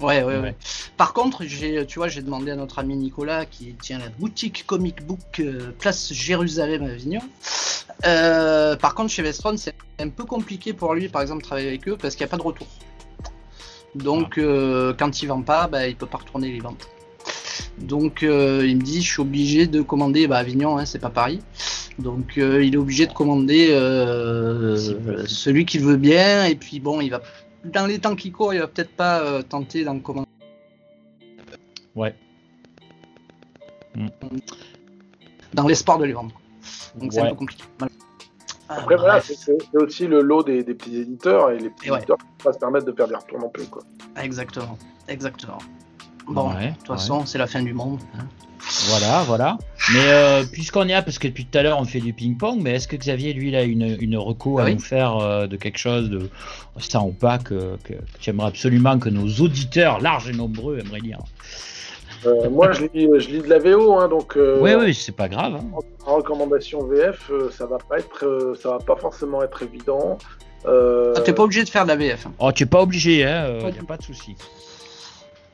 Ouais, 0.02 0.24
ouais, 0.24 0.36
ouais. 0.36 0.40
Ouais. 0.40 0.56
Par 0.96 1.12
contre, 1.14 1.44
j'ai, 1.46 1.86
tu 1.86 2.00
vois, 2.00 2.08
j'ai 2.08 2.22
demandé 2.22 2.52
à 2.52 2.56
notre 2.56 2.80
ami 2.80 2.96
Nicolas, 2.96 3.46
qui 3.46 3.74
tient 3.82 4.00
la 4.00 4.08
boutique 4.10 4.66
comic 4.66 5.06
book 5.06 5.20
euh, 5.42 5.72
Place 5.78 6.14
Jérusalem 6.14 6.84
à 6.84 6.88
Avignon. 6.92 7.22
Euh, 8.06 8.78
par 8.78 8.96
contre, 8.96 9.12
chez 9.12 9.22
Vestron, 9.22 9.58
c'est 9.58 9.76
un 10.00 10.08
peu 10.08 10.24
compliqué 10.24 10.72
pour 10.72 10.94
lui, 10.94 11.10
par 11.10 11.22
exemple, 11.22 11.42
de 11.42 11.48
travailler 11.48 11.68
avec 11.68 11.86
eux 11.90 11.98
parce 12.00 12.16
qu'il 12.16 12.24
n'y 12.26 12.30
a 12.30 12.32
pas 12.32 12.38
de 12.38 12.44
retour. 12.44 12.68
Donc, 13.96 14.38
euh, 14.38 14.94
quand 14.98 15.22
il 15.22 15.28
vend 15.28 15.42
pas, 15.42 15.68
bah, 15.68 15.88
il 15.88 15.96
peut 15.96 16.06
pas 16.06 16.20
retourner 16.20 16.52
les 16.52 16.60
ventes. 16.60 16.90
Donc, 17.80 18.24
euh, 18.24 18.66
il 18.66 18.78
me 18.78 18.82
dit, 18.82 19.02
je 19.02 19.12
suis 19.12 19.22
obligé 19.22 19.68
de 19.68 19.82
commander, 19.82 20.28
bah, 20.28 20.38
Avignon, 20.38 20.78
hein, 20.78 20.86
c'est 20.86 21.00
pas 21.00 21.10
Paris. 21.10 21.40
Donc, 21.98 22.38
euh, 22.38 22.64
il 22.64 22.76
est 22.76 22.78
obligé 22.78 23.08
de 23.08 23.14
commander 23.14 23.68
celui 25.28 25.66
qu'il 25.66 25.82
veut 25.82 25.98
bien. 25.98 26.46
Et 26.46 26.56
puis, 26.56 26.80
bon, 26.80 27.02
il 27.02 27.10
va 27.10 27.22
dans 27.66 27.86
les 27.86 28.00
temps 28.00 28.16
qui 28.16 28.32
courent, 28.32 28.54
il 28.54 28.62
va 28.62 28.68
peut-être 28.68 28.96
pas 28.96 29.44
tenter 29.44 29.84
d'en 29.84 30.00
commander. 30.00 30.28
Ouais. 31.96 32.16
dans 35.54 35.68
l'espoir 35.68 35.98
de 35.98 36.06
les 36.06 36.14
vendre. 36.14 36.40
Donc 36.96 37.12
c'est 37.12 37.20
un 37.20 37.30
peu 37.30 37.36
compliqué. 37.36 37.64
Ah, 38.72 38.76
Après, 38.82 38.96
voilà, 38.98 39.14
bref. 39.14 39.32
c'est 39.36 39.78
aussi 39.82 40.06
le 40.08 40.22
lot 40.22 40.44
des, 40.44 40.64
des 40.64 40.74
petits 40.76 40.98
éditeurs 40.98 41.50
et 41.52 41.58
les 41.58 41.70
petits 41.70 41.90
Et 41.90 41.94
éditeurs 41.94 42.18
ne 42.18 42.24
peuvent 42.38 42.44
pas 42.46 42.54
se 42.54 42.60
permettre 42.60 42.86
de 42.86 42.92
faire 42.94 43.08
des 43.08 43.16
retours 43.16 43.40
non 43.40 43.50
plus. 43.50 43.66
Quoi. 43.66 43.82
Exactement, 44.22 44.78
exactement. 45.08 45.58
Bon, 46.28 46.54
Ouais, 46.54 46.70
de 46.72 46.76
toute 46.78 46.88
façon, 46.88 47.26
c'est 47.26 47.40
la 47.40 47.48
fin 47.48 47.64
du 47.64 47.74
monde. 47.74 48.00
hein. 48.16 48.26
Voilà, 48.90 49.24
voilà. 49.24 49.58
Mais 49.94 50.00
euh, 50.10 50.44
puisqu'on 50.52 50.84
est 50.84 50.92
là, 50.92 51.02
parce 51.02 51.18
que 51.18 51.28
depuis 51.28 51.46
tout 51.46 51.58
à 51.58 51.64
l'heure 51.64 51.80
on 51.80 51.86
fait 51.86 52.02
du 52.02 52.14
ping-pong, 52.14 52.60
mais 52.62 52.76
est-ce 52.76 52.88
que 52.88 52.96
Xavier, 52.98 53.34
lui, 53.34 53.48
il 53.48 53.56
a 53.56 53.64
une, 53.64 53.98
une 54.00 54.16
reco 54.18 54.60
Ah 54.60 54.64
à 54.64 54.66
oui. 54.66 54.74
nous 54.76 54.80
faire 54.82 55.18
euh, 55.18 55.48
de 55.48 55.56
quelque 55.56 55.80
chose 55.80 56.10
de 56.12 56.30
ça 56.78 57.02
ou 57.02 57.12
pas 57.12 57.40
que, 57.40 57.78
que, 57.84 57.94
que 57.94 58.18
tu 58.20 58.30
aimerais 58.30 58.50
absolument 58.50 59.00
que 59.00 59.10
nos 59.10 59.28
auditeurs, 59.44 60.00
larges 60.02 60.30
et 60.30 60.34
nombreux, 60.34 60.78
aimeraient 60.78 61.00
lire? 61.00 61.20
Euh, 62.26 62.50
moi, 62.50 62.72
je 62.72 62.86
lis, 62.94 63.10
je 63.20 63.30
lis 63.30 63.40
de 63.42 63.48
la 63.50 63.60
VO, 63.60 63.96
hein, 63.98 64.08
donc 64.10 64.36
euh, 64.36 64.60
Oui, 64.62 64.74
oui, 64.76 64.94
c'est 64.94 65.16
pas 65.16 65.30
grave. 65.30 65.54
hein. 65.56 65.64
en 66.06 66.16
recommandation 66.16 66.84
VF, 66.86 67.30
euh, 67.32 67.50
ça 67.50 67.66
va 67.66 67.78
pas 67.78 68.00
être, 68.00 68.26
euh, 68.26 68.56
ça 68.56 68.70
va 68.72 68.80
pas 68.80 68.96
forcément 68.96 69.42
être 69.44 69.62
évident. 69.64 70.18
Euh, 70.66 71.14
Ah, 71.16 71.22
T'es 71.22 71.32
pas 71.34 71.44
obligé 71.44 71.64
de 71.64 71.70
faire 71.70 71.84
de 71.84 71.90
la 71.90 71.96
VF. 71.96 72.26
hein. 72.28 72.34
Oh, 72.40 72.52
tu 72.52 72.64
es 72.64 72.66
pas 72.66 72.82
obligé, 72.82 73.24
hein, 73.26 73.46
euh, 73.48 73.62
Pas 73.62 73.70
y 73.70 73.80
a 73.80 73.84
pas 73.84 73.96
de 73.98 74.04
souci. 74.04 74.36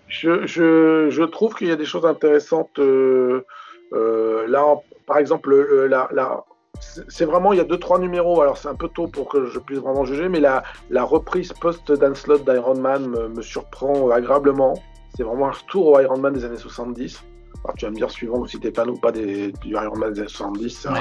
Je, 0.07 0.45
je, 0.47 1.09
je 1.09 1.24
trouve 1.24 1.55
qu'il 1.55 1.68
y 1.68 1.72
a 1.72 1.76
des 1.76 1.86
choses 1.86 2.05
intéressantes. 2.05 2.80
euh, 2.80 3.45
euh, 3.93 4.47
là, 4.47 4.63
par 5.05 5.18
exemple, 5.18 5.49
le- 5.51 5.88
la, 5.88 6.07
la- 6.11 6.43
c'est 6.80 7.03
c'est 7.09 7.26
vraiment, 7.26 7.53
il 7.53 7.57
y 7.57 7.61
a 7.61 7.63
deux, 7.66 7.78
trois 7.80 7.99
numéros. 7.99 8.41
Alors, 8.41 8.57
c'est 8.57 8.68
un 8.68 8.76
peu 8.76 8.88
tôt 8.89 9.07
pour 9.07 9.30
que 9.30 9.45
je 9.47 9.59
puisse 9.59 9.80
vraiment 9.80 10.03
juger, 10.05 10.28
mais 10.30 10.39
la, 10.39 10.63
la 10.89 11.03
reprise 11.03 11.53
post-Danslot 11.53 12.39
d'Iron 12.39 12.76
Man 12.80 13.07
me, 13.07 13.28
me 13.30 13.41
surprend 13.41 14.09
agréablement. 14.09 14.74
C'est 15.18 15.24
vraiment 15.24 15.47
un 15.47 15.51
retour 15.51 15.88
au 15.88 15.99
Iron 15.99 16.18
Man 16.18 16.34
des 16.34 16.43
années 16.45 16.57
70. 16.57 17.24
Alors, 17.63 17.76
tu 17.78 17.86
vas 17.86 17.91
me 17.91 17.95
dire, 17.95 18.11
suivant 18.11 18.45
si 18.45 18.59
t'es 18.59 18.72
fan 18.72 18.89
ou 18.89 18.95
pas 18.95 19.11
des, 19.11 19.51
du 19.53 19.74
Iron 19.74 19.95
Man 19.97 20.13
des 20.13 20.20
années 20.20 20.28
70, 20.30 20.70
c'est 20.70 20.89
Ouais. 20.89 20.99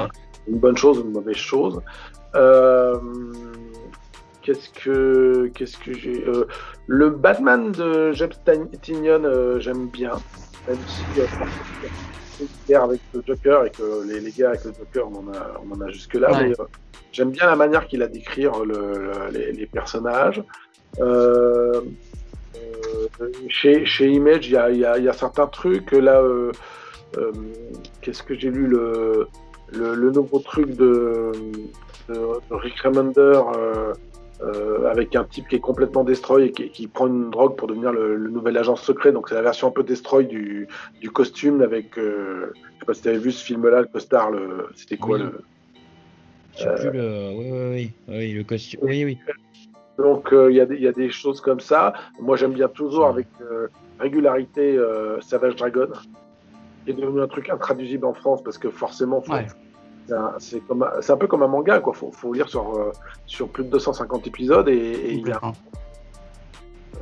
une 0.48 0.58
bonne 0.58 0.76
chose 0.76 0.98
ou 0.98 1.02
une 1.02 1.12
mauvaise 1.12 1.36
chose. 1.36 1.80
Euh, 2.34 2.96
Qu'est-ce 4.42 4.68
que, 4.70 5.50
qu'est-ce 5.54 5.78
que 5.78 5.94
j'ai 5.94 6.22
euh, 6.28 6.44
Le 6.86 7.08
Batman 7.08 7.72
de 7.72 8.12
James 8.12 8.28
Tynion, 8.82 9.24
euh, 9.24 9.58
j'aime 9.58 9.86
bien, 9.88 10.10
même 10.68 10.76
si 10.86 11.22
avec 12.74 13.00
le 13.14 13.22
Joker 13.26 13.64
et 13.64 13.70
que 13.70 14.06
les, 14.06 14.20
les 14.20 14.30
gars 14.32 14.50
avec 14.50 14.64
le 14.66 14.72
Joker, 14.78 15.08
on 15.10 15.26
en 15.28 15.32
a, 15.32 15.54
on 15.66 15.74
en 15.74 15.80
a 15.80 15.88
jusque 15.88 16.12
là. 16.14 16.30
Ouais. 16.30 16.48
Mais 16.48 16.60
euh, 16.60 16.64
j'aime 17.10 17.30
bien 17.30 17.46
la 17.46 17.56
manière 17.56 17.86
qu'il 17.86 18.02
a 18.02 18.06
d'écrire 18.06 18.62
le, 18.66 18.74
le- 18.74 19.30
les, 19.32 19.52
les 19.52 19.66
personnages. 19.66 20.42
Euh, 22.74 23.06
euh, 23.20 23.30
chez, 23.48 23.84
chez 23.86 24.08
Image, 24.10 24.46
il 24.48 24.52
y 24.52 24.56
a, 24.56 24.70
il 24.70 24.78
y 24.78 24.84
a- 24.84 24.98
il 24.98 25.04
y 25.04 25.08
a 25.08 25.12
certains 25.12 25.46
trucs. 25.46 25.92
Là, 25.92 26.20
euh, 26.20 26.50
euh, 27.18 27.32
qu'est-ce 28.00 28.22
que 28.22 28.34
j'ai 28.34 28.50
lu 28.50 28.66
le, 28.66 29.28
le, 29.72 29.94
le 29.94 30.10
nouveau 30.10 30.40
truc 30.40 30.70
de, 30.76 31.32
de, 32.08 32.14
de 32.14 32.54
Rick 32.54 32.78
Remender 32.80 33.40
euh, 33.56 33.92
euh, 34.42 34.90
avec 34.90 35.14
un 35.14 35.24
type 35.24 35.46
qui 35.48 35.56
est 35.56 35.60
complètement 35.60 36.02
destroy 36.04 36.46
et 36.46 36.52
qui, 36.52 36.68
qui 36.70 36.86
prend 36.88 37.06
une 37.06 37.30
drogue 37.30 37.56
pour 37.56 37.68
devenir 37.68 37.92
le, 37.92 38.16
le 38.16 38.30
nouvel 38.30 38.56
agent 38.58 38.76
secret. 38.76 39.12
Donc 39.12 39.28
c'est 39.28 39.36
la 39.36 39.42
version 39.42 39.68
un 39.68 39.70
peu 39.70 39.84
destroy 39.84 40.24
du, 40.24 40.66
du 41.00 41.10
costume 41.10 41.62
avec. 41.62 41.96
Euh, 41.98 42.52
je 42.54 42.80
sais 42.80 42.86
pas 42.86 42.94
si 42.94 43.02
tu 43.02 43.08
avais 43.08 43.18
vu 43.18 43.30
ce 43.30 43.44
film-là, 43.44 43.82
le 43.82 43.86
costard. 43.86 44.30
Le, 44.32 44.66
c'était 44.74 44.96
quoi 44.96 45.16
Oui. 45.18 45.22
le. 45.24 45.32
Oui, 46.56 47.50
oui, 47.50 47.70
oui, 47.72 47.92
oui, 48.08 48.32
le 48.32 48.44
costume. 48.44 48.80
Oui, 48.82 49.04
oui. 49.04 49.18
Donc 49.98 50.32
euh, 50.32 50.50
il 50.50 50.56
y, 50.56 50.60
a 50.60 50.66
des- 50.66 50.74
il 50.76 50.82
y 50.82 50.88
a 50.88 50.92
des 50.92 51.08
choses 51.10 51.40
comme 51.40 51.60
ça. 51.60 51.92
Moi 52.20 52.36
j'aime 52.36 52.52
bien 52.52 52.68
toujours 52.68 53.06
avec 53.06 53.28
euh, 53.40 53.68
régularité 54.00 54.76
euh, 54.76 55.20
Savage 55.20 55.56
Dragon, 55.56 55.88
qui 56.84 56.90
est 56.90 56.94
devenu 56.94 57.20
un 57.22 57.28
truc 57.28 57.48
intraduisible 57.50 58.04
en 58.06 58.14
France 58.14 58.42
parce 58.42 58.58
que 58.58 58.70
forcément 58.70 59.22
Ouais. 59.28 59.46
c'est 60.06 60.14
un- 60.14 60.34
c'est 60.38 60.62
c'est 61.00 61.18
peu 61.18 61.26
comme 61.28 61.42
un 61.44 61.48
manga 61.48 61.78
quoi. 61.80 61.92
Faut, 61.92 62.10
faut 62.10 62.32
lire 62.32 62.48
sur 62.48 62.76
euh, 62.76 62.90
sur 63.26 63.48
plus 63.48 63.64
de 63.64 63.70
250 63.70 64.26
épisodes 64.26 64.68
et, 64.68 64.72
et 64.74 65.12
il 65.12 65.26
y 65.28 65.32
a 65.32 65.40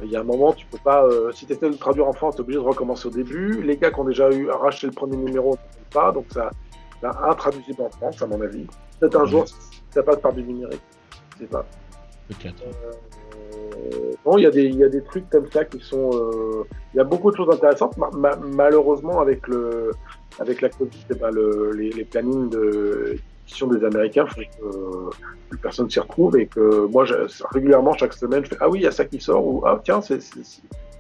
il 0.03 0.11
y 0.11 0.17
a 0.17 0.21
un 0.21 0.25
moment, 0.25 0.53
tu 0.53 0.67
peux 0.67 0.79
pas. 0.83 1.05
euh, 1.05 1.31
si 1.33 1.47
tu 1.47 1.53
essaies 1.53 1.67
de 1.67 1.73
le 1.73 1.77
traduire 1.79 2.09
en 2.09 2.13
France, 2.13 2.35
tu 2.35 2.41
es 2.41 2.45
obligé 2.45 2.59
de 2.59 2.65
recommencer 2.65 3.07
au 3.09 3.11
début. 3.11 3.63
Les 3.63 3.77
gars 3.77 3.91
qui 3.91 4.01
ont 4.01 4.05
déjà 4.05 4.31
eu 4.31 4.51
arraché 4.51 4.87
le 4.87 4.93
premier 4.93 5.17
numéro 5.17 5.51
ne 5.51 5.57
font 5.57 5.91
pas, 5.93 6.11
donc 6.13 6.25
ça, 6.31 6.51
c'est 7.01 7.07
intraduisible 7.07 7.83
en 7.83 7.91
France, 7.91 8.21
à 8.23 8.27
mon 8.27 8.41
avis. 8.41 8.67
Peut-être 8.99 9.21
un 9.21 9.27
jour, 9.27 9.45
ça 9.91 10.03
passe 10.03 10.17
par 10.17 10.33
du 10.33 10.43
numérique. 10.43 10.81
Je 11.35 11.43
sais 11.43 11.47
pas. 11.47 11.65
Peut-être. 12.41 12.63
Euh, 12.65 14.13
bon, 14.25 14.39
il 14.39 14.43
y, 14.43 14.47
a 14.47 14.51
des- 14.51 14.65
il 14.67 14.77
y 14.77 14.85
a 14.85 14.89
des 14.89 15.03
trucs 15.03 15.29
comme 15.31 15.51
ça 15.51 15.65
qui 15.65 15.81
sont. 15.81 16.11
euh, 16.15 16.65
Il 16.95 16.99
y 16.99 17.01
a 17.01 17.05
beaucoup 17.05 17.31
de 17.31 17.37
choses 17.37 17.49
intéressantes. 17.51 17.97
Ma- 17.97 18.11
ma- 18.11 18.37
malheureusement, 18.37 19.21
avec 19.21 19.47
le 19.49 19.93
avec 20.39 20.61
la 20.61 20.69
Covid, 20.69 21.05
ben, 21.21 21.31
le- 21.31 21.73
les, 21.73 21.91
les 21.91 22.05
plannings 22.05 22.49
de 22.51 23.17
des 23.71 23.85
Américains 23.85 24.25
font 24.27 24.41
que 24.41 25.11
plus 25.51 25.59
personne 25.59 25.89
s'y 25.91 26.01
retrouve 26.01 26.39
et 26.39 26.47
que 26.47 26.87
moi, 26.87 27.05
je- 27.05 27.15
régulièrement, 27.51 27.93
chaque 27.95 28.15
semaine, 28.15 28.43
je 28.45 28.49
fais 28.51 28.57
Ah 28.61 28.69
oui, 28.71 28.79
il 28.81 28.83
y 28.83 28.87
a 28.87 28.91
ça 28.93 29.05
qui 29.05 29.21
sort 29.21 29.47
ou 29.47 29.63
Ah 29.67 29.79
tiens, 29.85 30.01
c'est, 30.01 30.21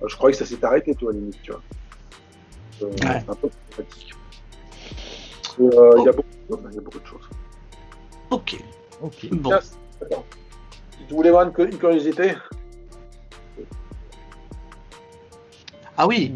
je 0.07 0.16
croyais 0.16 0.33
que 0.37 0.45
ça 0.45 0.45
s'est 0.45 0.62
arrêté, 0.64 0.95
toi, 0.95 1.11
à 1.12 1.14
limite, 1.14 1.41
tu 1.43 1.51
vois. 1.53 1.62
Euh, 2.83 2.91
C'est 2.99 3.30
un 3.30 3.35
peu 3.35 3.49
euh, 5.61 5.91
Il 5.99 6.05
y 6.05 6.09
a 6.09 6.12
beaucoup 6.12 6.28
de 6.28 6.57
choses. 6.57 6.64
il 6.70 6.74
y 6.74 6.78
a 6.78 6.80
beaucoup 6.83 6.99
de 7.01 7.07
choses. 7.07 7.28
Ok. 8.30 8.57
Ok. 9.03 9.28
Bon. 9.33 9.51
Tiens, 9.51 9.61
attends. 10.03 10.24
Tu 11.09 11.15
voulais 11.15 11.31
voir 11.31 11.47
une, 11.47 11.53
cu- 11.53 11.65
une 11.71 11.79
curiosité, 11.79 12.35
Ah 15.97 16.07
oui, 16.07 16.35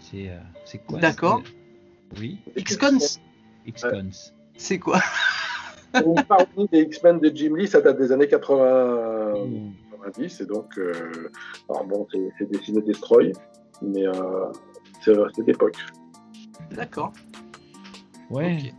C'est 0.00 0.28
euh, 0.28 0.38
c'est 0.64 0.78
quoi 0.78 0.98
D'accord. 0.98 1.42
Oui. 2.18 2.38
X-Cons, 2.56 3.18
X-Cons. 3.66 4.32
c'est 4.56 4.78
quoi? 4.78 5.00
Une 5.94 6.14
parodie 6.24 6.66
des 6.72 6.80
X-Men 6.82 7.20
de 7.20 7.30
Jim 7.32 7.54
Lee, 7.56 7.68
ça 7.68 7.80
date 7.80 7.98
des 7.98 8.10
années 8.10 8.26
80, 8.26 9.34
Mmh. 9.46 9.72
90, 10.02 10.40
et 10.40 10.46
donc, 10.46 10.76
euh, 10.78 11.30
alors 11.68 11.84
bon, 11.84 12.06
c'est 12.38 12.50
dessiné 12.50 12.80
Destroy, 12.82 13.32
mais 13.82 14.04
euh, 14.06 14.46
c'est 15.04 15.12
c'est 15.36 15.44
d'époque. 15.44 15.76
D'accord. 16.72 17.12
Ouais. 18.30 18.72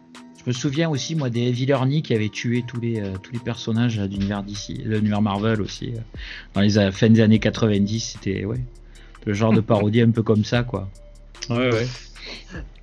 Je 0.45 0.51
me 0.51 0.53
souviens 0.53 0.89
aussi, 0.91 1.15
moi, 1.15 1.31
des 1.31 1.47
Heavy 1.47 1.65
Learning 1.65 2.03
qui 2.03 2.13
avaient 2.13 2.29
tué 2.29 2.63
tous 2.67 2.79
les, 2.79 3.01
euh, 3.01 3.17
tous 3.21 3.33
les 3.33 3.39
personnages 3.39 3.97
euh, 3.97 4.07
d'univers 4.07 4.43
d'ici, 4.43 4.75
l'univers 4.85 5.21
Marvel 5.21 5.59
aussi. 5.59 5.93
euh, 5.95 5.99
dans 6.53 6.61
les 6.61 6.77
euh, 6.77 6.91
fins 6.91 7.09
des 7.09 7.21
années 7.21 7.39
90, 7.39 7.99
c'était 7.99 8.45
ouais, 8.45 8.59
le 9.25 9.33
genre 9.33 9.53
de 9.53 9.61
parodie 9.61 10.01
un 10.01 10.11
peu 10.11 10.21
comme 10.21 10.45
ça, 10.45 10.61
quoi. 10.61 10.87
Ouais, 11.49 11.73
ouais. 11.73 11.87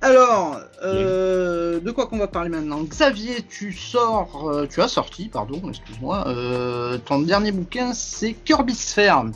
Alors, 0.01 0.59
euh, 0.83 1.79
de 1.79 1.91
quoi 1.91 2.07
qu'on 2.07 2.17
va 2.17 2.27
parler 2.27 2.49
maintenant? 2.49 2.83
Xavier, 2.83 3.43
tu 3.49 3.71
sors, 3.71 4.49
euh, 4.49 4.67
tu 4.67 4.81
as 4.81 4.89
sorti, 4.89 5.29
pardon, 5.29 5.61
excuse-moi, 5.69 6.27
euh, 6.27 6.97
ton 6.97 7.21
dernier 7.21 7.53
bouquin, 7.53 7.93
c'est 7.93 8.33
Kirby 8.33 8.75
Sphere. 8.75 9.27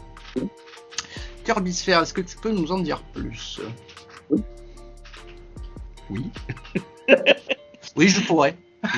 Kirby 1.46 1.74
Sphere. 1.74 2.02
Est-ce 2.02 2.14
que 2.14 2.20
tu 2.22 2.36
peux 2.36 2.52
nous 2.52 2.74
en 2.74 2.80
dire 2.80 3.02
plus? 3.14 3.62
Oui. 4.30 4.42
Oui. 6.10 6.26
oui, 7.98 8.08
je 8.08 8.26
pourrais. 8.26 8.56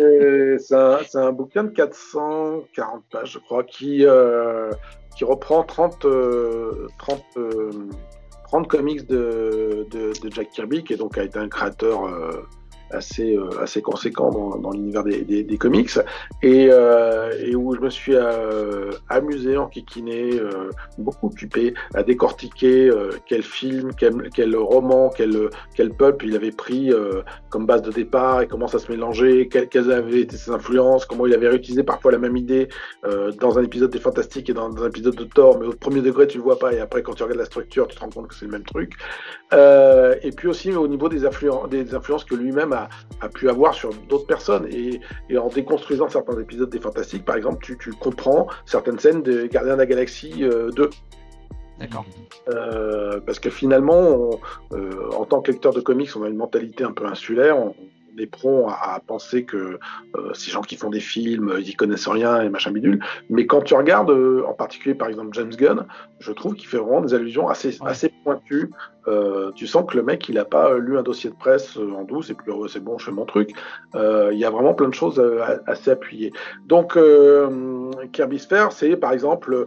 Euh, 0.00 0.56
c'est 0.58 0.74
un, 0.74 1.26
un, 1.26 1.32
bouquin 1.32 1.64
de 1.64 1.70
440 1.70 3.02
pages, 3.10 3.32
je 3.32 3.38
crois, 3.40 3.64
qui, 3.64 4.06
euh, 4.06 4.70
qui 5.16 5.24
reprend 5.24 5.64
30, 5.64 6.06
30, 6.98 7.24
30 8.44 8.68
comics 8.68 9.06
de, 9.06 9.86
de, 9.90 10.12
de, 10.22 10.30
Jack 10.30 10.50
Kirby, 10.50 10.84
qui 10.84 10.96
donc 10.96 11.18
a 11.18 11.24
été 11.24 11.38
un 11.38 11.48
créateur 11.48 12.06
euh, 12.06 12.46
assez 12.92 13.82
conséquent 13.82 14.30
dans, 14.30 14.56
dans 14.56 14.70
l'univers 14.70 15.04
des, 15.04 15.22
des, 15.22 15.58
comics 15.58 15.90
et, 16.42 16.68
euh, 16.70 17.32
et, 17.44 17.54
où 17.54 17.74
je 17.74 17.80
me 17.80 17.90
suis 17.90 18.14
euh, 18.14 18.90
amusé, 19.08 19.56
en 19.56 19.70
euh, 19.70 20.70
beaucoup 20.98 21.28
occupé 21.28 21.74
à 21.94 22.02
décortiquer 22.02 22.88
euh, 22.88 23.10
quel 23.26 23.42
film, 23.42 23.92
quel, 23.96 24.30
quel, 24.34 24.56
roman, 24.56 25.10
quel, 25.14 25.50
quel 25.74 25.90
pulp 25.90 26.22
il 26.22 26.34
avait 26.36 26.50
pris 26.50 26.90
comme 27.48 27.66
base 27.66 27.82
de 27.82 27.90
départ 27.90 28.42
et 28.42 28.46
comment 28.46 28.66
ça 28.66 28.78
se 28.78 28.90
mélangeait, 28.90 29.48
quelles, 29.48 29.68
quelles 29.68 29.90
avaient 29.90 30.20
été 30.20 30.36
ses 30.36 30.50
influences, 30.50 31.04
comment 31.04 31.26
il 31.26 31.34
avait 31.34 31.48
réutilisé 31.48 31.82
parfois 31.82 32.12
la 32.12 32.18
même 32.18 32.36
idée 32.36 32.68
dans 33.38 33.58
un 33.58 33.62
épisode 33.62 33.90
des 33.90 33.98
Fantastiques 33.98 34.50
et 34.50 34.52
dans, 34.52 34.70
un 34.82 34.88
épisode 34.88 35.16
de 35.16 35.24
Thor, 35.24 35.58
mais 35.58 35.66
au 35.66 35.72
premier 35.72 36.00
degré 36.00 36.26
tu 36.26 36.38
le 36.38 36.44
vois 36.44 36.58
pas 36.58 36.72
et 36.72 36.80
après 36.80 37.02
quand 37.02 37.14
tu 37.14 37.22
regardes 37.22 37.38
la 37.38 37.46
structure 37.46 37.86
tu 37.88 37.96
te 37.96 38.00
rends 38.00 38.10
compte 38.10 38.28
que 38.28 38.34
c'est 38.34 38.46
le 38.46 38.52
même 38.52 38.64
truc. 38.64 38.94
et 39.52 40.30
puis 40.36 40.48
aussi 40.48 40.72
au 40.72 40.88
niveau 40.88 41.08
des, 41.08 41.20
des 41.20 41.94
influences 41.94 42.24
que 42.24 42.34
lui-même 42.34 42.72
a 42.72 42.79
a, 43.20 43.28
pu 43.28 43.48
avoir 43.48 43.74
sur 43.74 43.92
d'autres 44.08 44.26
personnes. 44.26 44.66
Et, 44.70 45.00
en 45.36 45.48
déconstruisant 45.48 46.08
certains 46.08 46.38
épisodes 46.38 46.70
des 46.70 46.80
Fantastiques, 46.80 47.24
par 47.24 47.36
exemple, 47.36 47.64
tu, 47.78 47.92
comprends 47.92 48.46
certaines 48.66 48.98
scènes 48.98 49.22
des 49.22 49.48
Gardiens 49.48 49.74
de 49.74 49.78
la 49.78 49.86
Galaxie 49.86 50.40
2. 50.40 50.46
Euh, 50.48 50.88
D'accord. 51.78 52.04
Euh, 52.48 53.20
parce 53.20 53.38
que 53.38 53.48
finalement, 53.48 54.30
euh, 54.72 55.10
en 55.16 55.24
tant 55.24 55.40
que 55.40 55.50
lecteur 55.50 55.72
de 55.72 55.80
comics, 55.80 56.10
on 56.14 56.24
a 56.24 56.28
une 56.28 56.36
mentalité 56.36 56.84
un 56.84 56.92
peu 56.92 57.06
insulaire. 57.06 57.58
On, 57.58 57.74
est 58.18 58.26
prompt 58.26 58.68
à, 58.68 59.00
penser 59.06 59.44
que 59.44 59.78
ces 60.34 60.50
gens 60.50 60.60
qui 60.60 60.76
font 60.76 60.90
des 60.90 61.00
films, 61.00 61.54
ils 61.58 61.68
y 61.68 61.74
connaissent 61.74 62.08
rien 62.08 62.42
et 62.42 62.48
machin 62.48 62.70
bidule. 62.70 63.02
Mais 63.28 63.46
quand 63.46 63.62
tu 63.62 63.74
regardes, 63.74 64.10
en 64.10 64.52
particulier 64.52 64.94
par 64.94 65.08
exemple 65.08 65.30
James 65.32 65.50
Gunn, 65.50 65.86
je 66.18 66.32
trouve 66.32 66.54
qu'il 66.54 66.68
fait 66.68 66.78
vraiment 66.78 67.00
des 67.00 67.14
allusions 67.14 67.48
assez, 67.48 67.78
assez 67.82 68.12
pointues 68.24 68.70
euh, 69.08 69.50
tu 69.54 69.66
sens 69.66 69.84
que 69.88 69.96
le 69.96 70.02
mec, 70.02 70.28
il 70.28 70.34
n'a 70.34 70.44
pas 70.44 70.76
lu 70.78 70.98
un 70.98 71.02
dossier 71.02 71.30
de 71.30 71.34
presse 71.34 71.76
euh, 71.76 71.92
en 71.92 72.04
douce 72.04 72.30
et 72.30 72.34
puis 72.34 72.52
oh, 72.52 72.68
c'est 72.68 72.80
bon, 72.80 72.98
je 72.98 73.06
fais 73.06 73.10
mon 73.10 73.24
truc. 73.24 73.52
Euh, 73.94 74.30
il 74.32 74.38
y 74.38 74.44
a 74.44 74.50
vraiment 74.50 74.74
plein 74.74 74.88
de 74.88 74.94
choses 74.94 75.22
assez 75.66 75.90
appuyées. 75.90 76.32
Donc, 76.66 76.98
Kirby 78.12 78.38
Sphere, 78.38 78.72
c'est 78.72 78.96
par 78.96 79.12
exemple 79.12 79.66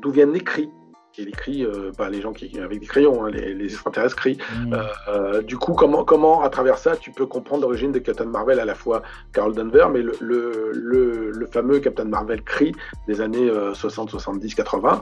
d'où 0.00 0.10
viennent 0.10 0.32
les 0.32 0.40
cris 0.40 0.70
qui 1.12 1.22
écrit, 1.22 1.64
euh, 1.64 1.92
pas 1.96 2.10
les 2.10 2.20
gens 2.20 2.32
qui 2.32 2.58
avec 2.58 2.80
des 2.80 2.86
crayons, 2.86 3.24
hein, 3.24 3.30
les, 3.30 3.54
les, 3.54 3.64
extraterrestres 3.64 4.16
crient. 4.16 4.38
Mmh. 4.54 4.74
Euh, 5.08 5.42
du 5.42 5.56
coup, 5.56 5.74
comment, 5.74 6.04
comment 6.04 6.42
à 6.42 6.48
travers 6.48 6.78
ça, 6.78 6.96
tu 6.96 7.10
peux 7.10 7.26
comprendre 7.26 7.62
l'origine 7.62 7.92
de 7.92 7.98
Captain 7.98 8.24
Marvel 8.24 8.60
à 8.60 8.64
la 8.64 8.74
fois 8.74 9.02
Carol 9.32 9.54
Denver, 9.54 9.86
mais 9.92 10.02
le, 10.02 10.12
le, 10.20 11.30
le, 11.30 11.46
fameux 11.46 11.80
Captain 11.80 12.04
Marvel 12.04 12.42
cri 12.42 12.72
des 13.06 13.20
années 13.20 13.50
60, 13.74 14.10
70, 14.10 14.54
80. 14.54 15.00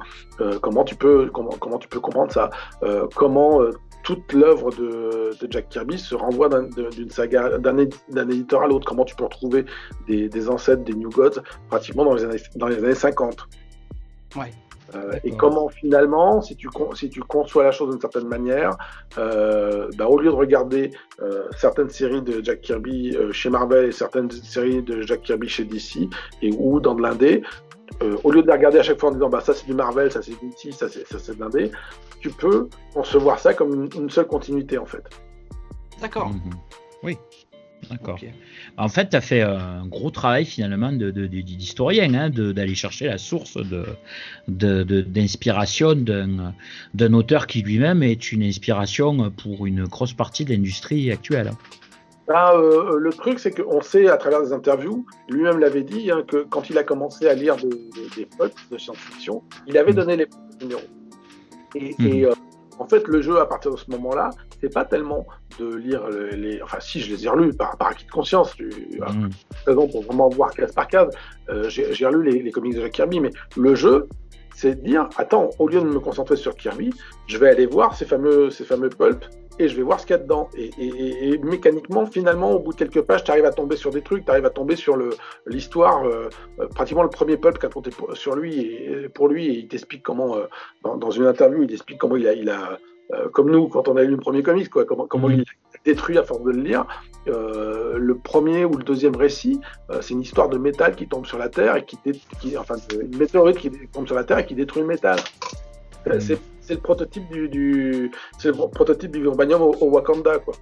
comment 0.61 0.85
tu 0.85 0.95
peux 0.97 1.31
comment, 1.33 1.51
comment 1.51 1.79
tu 1.79 1.89
peux 1.89 2.01
comprendre 2.01 2.33
ça? 2.33 2.51
Euh, 2.83 3.07
Comment 3.15 3.61
euh, 3.63 3.73
toute 4.03 4.33
l'œuvre 4.33 4.71
de, 4.71 5.31
de, 5.39 5.51
Jack 5.51 5.69
Kirby 5.69 5.99
se 5.99 6.15
renvoie 6.15 6.49
d'une 6.49 7.11
saga, 7.11 7.59
d'un 7.59 7.77
éditeur 7.79 8.63
à 8.63 8.67
l'autre? 8.67 8.87
Comment 8.87 9.05
tu 9.05 9.15
peux 9.15 9.25
retrouver 9.25 9.67
des, 10.07 10.29
des, 10.29 10.49
ancêtres 10.49 10.85
des 10.85 10.95
New 10.95 11.11
Gods 11.11 11.43
pratiquement 11.69 12.05
dans 12.05 12.15
les 12.15 12.25
années, 12.25 12.41
dans 12.57 12.67
les 12.67 12.83
années 12.83 12.95
50. 12.95 13.49
Ouais. 14.37 14.51
Euh, 14.95 15.13
et 15.25 15.33
comment 15.33 15.69
finalement, 15.69 16.41
si 16.41 16.57
tu, 16.57 16.69
si 16.95 17.09
tu 17.11 17.21
conçois 17.21 17.65
la 17.65 17.73
chose 17.73 17.91
d'une 17.91 18.01
certaine 18.01 18.29
manière, 18.29 18.77
euh, 19.19 19.89
bah, 19.97 20.07
au 20.07 20.19
lieu 20.19 20.31
de 20.31 20.35
regarder 20.35 20.91
euh, 21.21 21.45
certaines 21.57 21.91
séries 21.91 22.23
de 22.23 22.43
Jack 22.45 22.61
Kirby 22.63 23.17
euh, 23.17 23.33
chez 23.33 23.51
Marvel 23.51 23.87
et 23.87 23.93
certaines 23.93 24.31
séries 24.31 24.83
de 24.83 25.03
Jack 25.03 25.23
Kirby 25.23 25.49
chez 25.49 25.65
DC, 25.65 26.09
et 26.43 26.51
ou 26.59 26.81
dans 26.81 26.95
de 26.95 27.03
l'indé, 27.03 27.43
euh, 28.03 28.17
au 28.25 28.31
lieu 28.33 28.43
de 28.43 28.47
les 28.47 28.53
regarder 28.53 28.79
à 28.79 28.83
chaque 28.83 28.99
fois 29.01 29.11
en 29.11 29.13
disant 29.13 29.29
bah, 29.29 29.41
ça 29.41 29.55
c'est 29.55 29.67
du 29.67 29.75
Marvel, 29.75 30.11
ça 30.11 30.23
c'est 30.23 30.33
DC, 30.33 30.73
ça 30.73 30.89
c'est 30.89 31.35
de 31.37 31.41
l'indé, 31.41 31.71
tu 32.21 32.31
peux 32.31 32.69
concevoir 32.95 33.39
ça 33.39 33.55
comme 33.55 33.75
une, 33.75 33.89
une 34.03 34.11
seule 34.11 34.27
continuité 34.27 34.79
en 34.79 34.87
fait. 34.87 35.05
D'accord. 36.01 36.29
Mm 36.31 36.37
-hmm. 36.37 36.55
Oui. 37.03 37.19
D'accord. 37.89 38.17
Okay. 38.17 38.33
En 38.77 38.89
fait, 38.89 39.11
tu 39.11 39.17
as 39.17 39.21
fait 39.21 39.43
un 39.43 39.87
gros 39.87 40.11
travail 40.11 40.45
finalement 40.45 40.93
d'historien, 40.93 42.09
de, 42.09 42.31
de, 42.31 42.49
hein, 42.49 42.53
d'aller 42.53 42.75
chercher 42.75 43.07
la 43.07 43.19
source 43.19 43.57
d'inspiration 44.49 45.95
d'un 46.95 47.13
auteur 47.13 47.47
qui 47.47 47.63
lui-même 47.63 48.03
est 48.03 48.33
une 48.33 48.43
inspiration 48.43 49.31
pour 49.31 49.67
une 49.67 49.85
grosse 49.85 50.13
partie 50.13 50.45
de 50.45 50.53
l'industrie 50.53 51.11
actuelle. 51.11 51.53
Ah, 52.33 52.53
euh, 52.55 52.97
le 52.97 53.11
truc, 53.13 53.41
c'est 53.41 53.51
qu'on 53.51 53.81
sait 53.81 54.09
à 54.09 54.17
travers 54.17 54.41
des 54.43 54.53
interviews, 54.53 55.05
lui-même 55.29 55.59
l'avait 55.59 55.83
dit, 55.83 56.13
hein, 56.13 56.23
que 56.27 56.45
quand 56.45 56.71
il 56.71 56.79
a 56.79 56.85
commencé 56.85 57.27
à 57.27 57.35
lire 57.35 57.57
des, 57.57 57.69
des, 57.69 58.25
des 58.25 58.29
de 58.71 58.79
science-fiction, 58.79 59.43
il 59.67 59.77
avait 59.77 59.93
donné 59.93 60.17
les 60.17 60.27
numéros. 60.61 60.81
Et, 61.75 61.97
mmh. 61.99 62.07
et 62.07 62.25
euh, 62.27 62.33
en 62.79 62.87
fait, 62.87 63.09
le 63.09 63.21
jeu, 63.21 63.41
à 63.41 63.47
partir 63.47 63.73
de 63.73 63.77
ce 63.77 63.91
moment-là, 63.91 64.31
c'est 64.61 64.73
pas 64.73 64.85
tellement 64.85 65.27
de 65.59 65.75
lire 65.75 66.09
les. 66.09 66.63
Enfin, 66.63 66.79
si, 66.81 67.01
je 67.01 67.15
les 67.15 67.25
ai 67.25 67.29
relus 67.29 67.55
par, 67.55 67.77
par 67.77 67.89
acquis 67.89 68.07
de 68.07 68.11
conscience. 68.11 68.55
Mmh. 68.59 69.29
raison 69.67 69.89
pour 69.89 70.03
vraiment 70.03 70.29
voir 70.29 70.51
case 70.53 70.73
par 70.73 70.89
case. 70.89 71.15
Euh, 71.49 71.69
J'ai 71.69 72.07
relu 72.07 72.31
les, 72.31 72.43
les, 72.43 72.51
comics 72.51 72.75
de 72.75 72.81
Jack 72.81 72.93
Kirby, 72.93 73.21
mais 73.21 73.31
le 73.57 73.75
jeu, 73.75 74.09
c'est 74.55 74.77
de 74.77 74.87
dire 74.87 75.09
attends, 75.17 75.51
au 75.59 75.69
lieu 75.69 75.81
de 75.81 75.87
me 75.87 76.01
concentrer 76.01 76.37
sur 76.37 76.55
Kirby, 76.55 76.93
je 77.27 77.39
vais 77.39 77.49
aller 77.49 77.67
voir 77.67 77.95
ces 77.95 78.05
fameux, 78.05 78.51
ces 78.51 78.65
fameux 78.65 78.89
pulps 78.89 79.29
et 79.61 79.69
je 79.69 79.77
vais 79.77 79.83
voir 79.83 80.01
ce 80.01 80.07
qu'il 80.07 80.17
y 80.17 80.19
a 80.19 80.23
dedans. 80.23 80.49
Et, 80.57 80.71
et, 80.79 81.33
et, 81.33 81.39
mécaniquement, 81.39 82.07
finalement, 82.07 82.53
au 82.53 82.61
bout 82.61 82.73
de 82.73 82.79
quelques 82.79 83.03
pages, 83.03 83.25
tu 83.25 83.31
arrives 83.31 83.45
à 83.45 83.53
tomber 83.53 83.77
sur 83.77 83.91
des 83.91 84.01
trucs, 84.01 84.25
tu 84.25 84.31
arrives 84.31 84.47
à 84.47 84.51
tomber 84.51 84.75
sur 84.75 84.97
l'histoire, 85.47 86.05
euh, 86.07 86.31
pratiquement 86.75 87.03
le 87.03 87.11
premier 87.11 87.37
pulp 87.37 87.59
qu'a 87.59 87.69
compté 87.69 87.91
sur 88.15 88.35
lui 88.37 88.59
et 88.59 89.09
pour 89.11 89.29
lui, 89.29 89.49
et 89.49 89.59
il 89.59 89.69
t'explique 89.69 90.03
comment, 90.03 90.37
euh, 90.37 90.47
dans, 90.83 90.97
dans, 90.97 91.11
une 91.11 91.27
interview, 91.27 91.63
il 91.63 91.73
explique 91.73 91.99
comment 91.99 92.17
il 92.17 92.27
a, 92.27 92.33
il 92.33 92.49
a 92.49 92.73
euh, 92.73 92.77
comme 93.33 93.51
nous, 93.51 93.69
quand 93.69 93.89
on 93.89 93.97
a 93.97 94.03
lu 94.03 94.13
le 94.13 94.17
premier 94.17 94.43
comics, 94.43 94.69
quoi, 94.69 94.85
comment, 94.85 95.07
comment 95.07 95.29
mmh. 95.29 95.33
il 95.33 95.41
a 95.41 95.79
détruit 95.85 96.19
à 96.19 96.25
force 96.25 96.43
de 96.43 96.51
le 96.51 96.63
lire. 96.63 96.87
Euh, 97.29 97.99
le 97.99 98.17
premier 98.17 98.65
ou 98.65 98.73
le 98.73 98.85
deuxième 98.85 99.17
récit, 99.17 99.61
euh, 99.91 100.01
c'est 100.01 100.15
une 100.15 100.23
histoire 100.23 100.49
de 100.49 100.59
métal 100.59 100.97
qui 100.97 101.07
tombe 101.07 101.27
sur 101.27 101.39
la 101.39 101.49
Terre 101.49 101.77
et 101.77 101.85
qui, 101.85 101.99
qui 102.41 102.57
enfin, 102.57 102.77
une 103.01 103.17
météorite 103.17 103.59
qui 103.59 103.71
tombe 103.93 104.07
sur 104.07 104.17
la 104.17 104.25
Terre 104.25 104.39
et 104.39 104.47
qui 104.47 104.55
détruit 104.55 104.83
le 104.83 104.89
métal. 104.89 105.19
Mmh. 106.07 106.21
C'est 106.61 106.75
le 106.75 106.81
prototype 106.81 107.29
du, 107.31 107.49
du 107.49 108.11
c'est 108.39 108.49
le 108.49 108.55
prototype 108.55 109.11
du 109.11 109.23
vibranium 109.23 109.61
au, 109.61 109.75
au 109.81 109.91
Wakanda 109.91 110.39
quoi. 110.39 110.55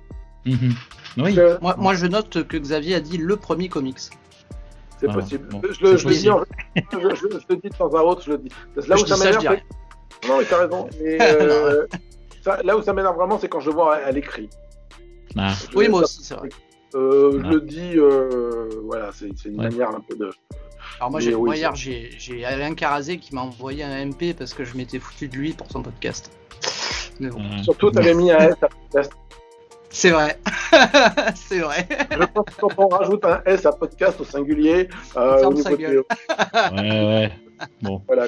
Mmh. 0.47 0.71
Oui. 1.19 1.39
Euh, 1.39 1.59
moi, 1.61 1.75
moi, 1.79 1.95
je 1.95 2.07
note 2.07 2.47
que 2.47 2.57
Xavier 2.57 2.95
a 2.95 3.01
dit 3.01 3.19
le 3.19 3.37
premier 3.37 3.69
comics. 3.69 3.99
C'est 5.01 5.13
possible. 5.13 5.49
Bon. 5.49 5.61
Je, 5.63 5.85
le, 5.85 5.97
je, 5.97 6.05
possible. 6.05 6.09
Le 6.09 6.15
dis 6.15 6.31
en, 6.31 6.45
je, 6.77 7.15
je, 7.15 7.39
je, 7.39 7.47
le 7.51 7.57
dis 7.57 7.69
de 7.69 7.77
temps 7.77 7.89
à 7.95 8.03
autre, 8.03 8.23
je 8.25 8.33
le 8.33 8.39
dis. 8.39 8.51
Là 8.89 8.97
où 8.97 9.07
ça 9.07 9.17
m'énerve. 9.17 9.59
Non, 10.29 10.39
mais 10.39 10.45
t'as 10.45 10.59
raison. 10.59 10.89
Euh, 11.01 11.87
ça, 12.49 12.63
là 12.63 12.77
où 12.77 12.83
ça 12.83 12.93
m'énerve 12.93 13.17
vraiment, 13.17 13.39
c'est 13.39 13.49
quand 13.49 13.61
je 13.61 13.71
vois 13.71 13.97
à, 13.97 14.11
l'écrit. 14.11 14.49
Ah. 15.37 15.55
Oui, 15.75 15.89
moi 15.89 16.03
aussi, 16.03 16.23
c'est 16.23 16.35
vrai. 16.35 16.49
Euh, 16.95 17.41
ah. 17.43 17.47
Je 17.47 17.55
le 17.55 17.61
dis, 17.61 17.93
euh, 17.97 18.69
voilà, 18.85 19.11
c'est 19.13 19.29
une 19.45 19.59
ouais. 19.59 19.69
manière 19.69 19.91
un 19.91 20.01
peu 20.01 20.17
de. 20.17 20.31
Alors 20.99 21.11
moi, 21.11 21.21
hier, 21.21 21.75
j'ai 21.75 22.45
Alain 22.45 22.75
Carazé 22.75 23.19
qui 23.19 23.35
m'a 23.35 23.43
envoyé 23.43 23.85
un 23.85 24.07
MP 24.07 24.35
parce 24.37 24.55
que 24.55 24.65
je 24.65 24.77
m'étais 24.77 24.99
foutu 24.99 25.29
de 25.29 25.37
lui 25.37 25.53
pour 25.53 25.71
son 25.71 25.83
podcast. 25.83 26.33
Mais 27.21 27.31
bon. 27.31 27.41
Mmh. 27.41 27.65
Surtout, 27.65 27.91
t'avais 27.91 28.15
mis 28.15 28.31
un 28.31 28.39
S 28.39 28.57
à 28.63 28.69
podcast. 28.69 29.13
C'est 29.91 30.11
vrai. 30.11 30.39
c'est 31.35 31.61
vrai. 31.61 31.89
Je 32.11 32.25
pense 32.25 32.45
que 32.45 32.61
quand 32.61 32.71
on 32.79 32.89
rajoute 32.89 33.25
un 33.25 33.43
S 33.47 33.67
à 33.67 33.73
podcast 33.73 34.21
au 34.21 34.25
singulier, 34.25 34.89
euh, 35.17 35.45
au 35.45 35.53
niveau 35.53 35.77
de... 35.77 36.05
Ouais, 36.73 36.81
ouais. 36.81 37.33
Bon. 37.83 38.03
Voilà. 38.07 38.27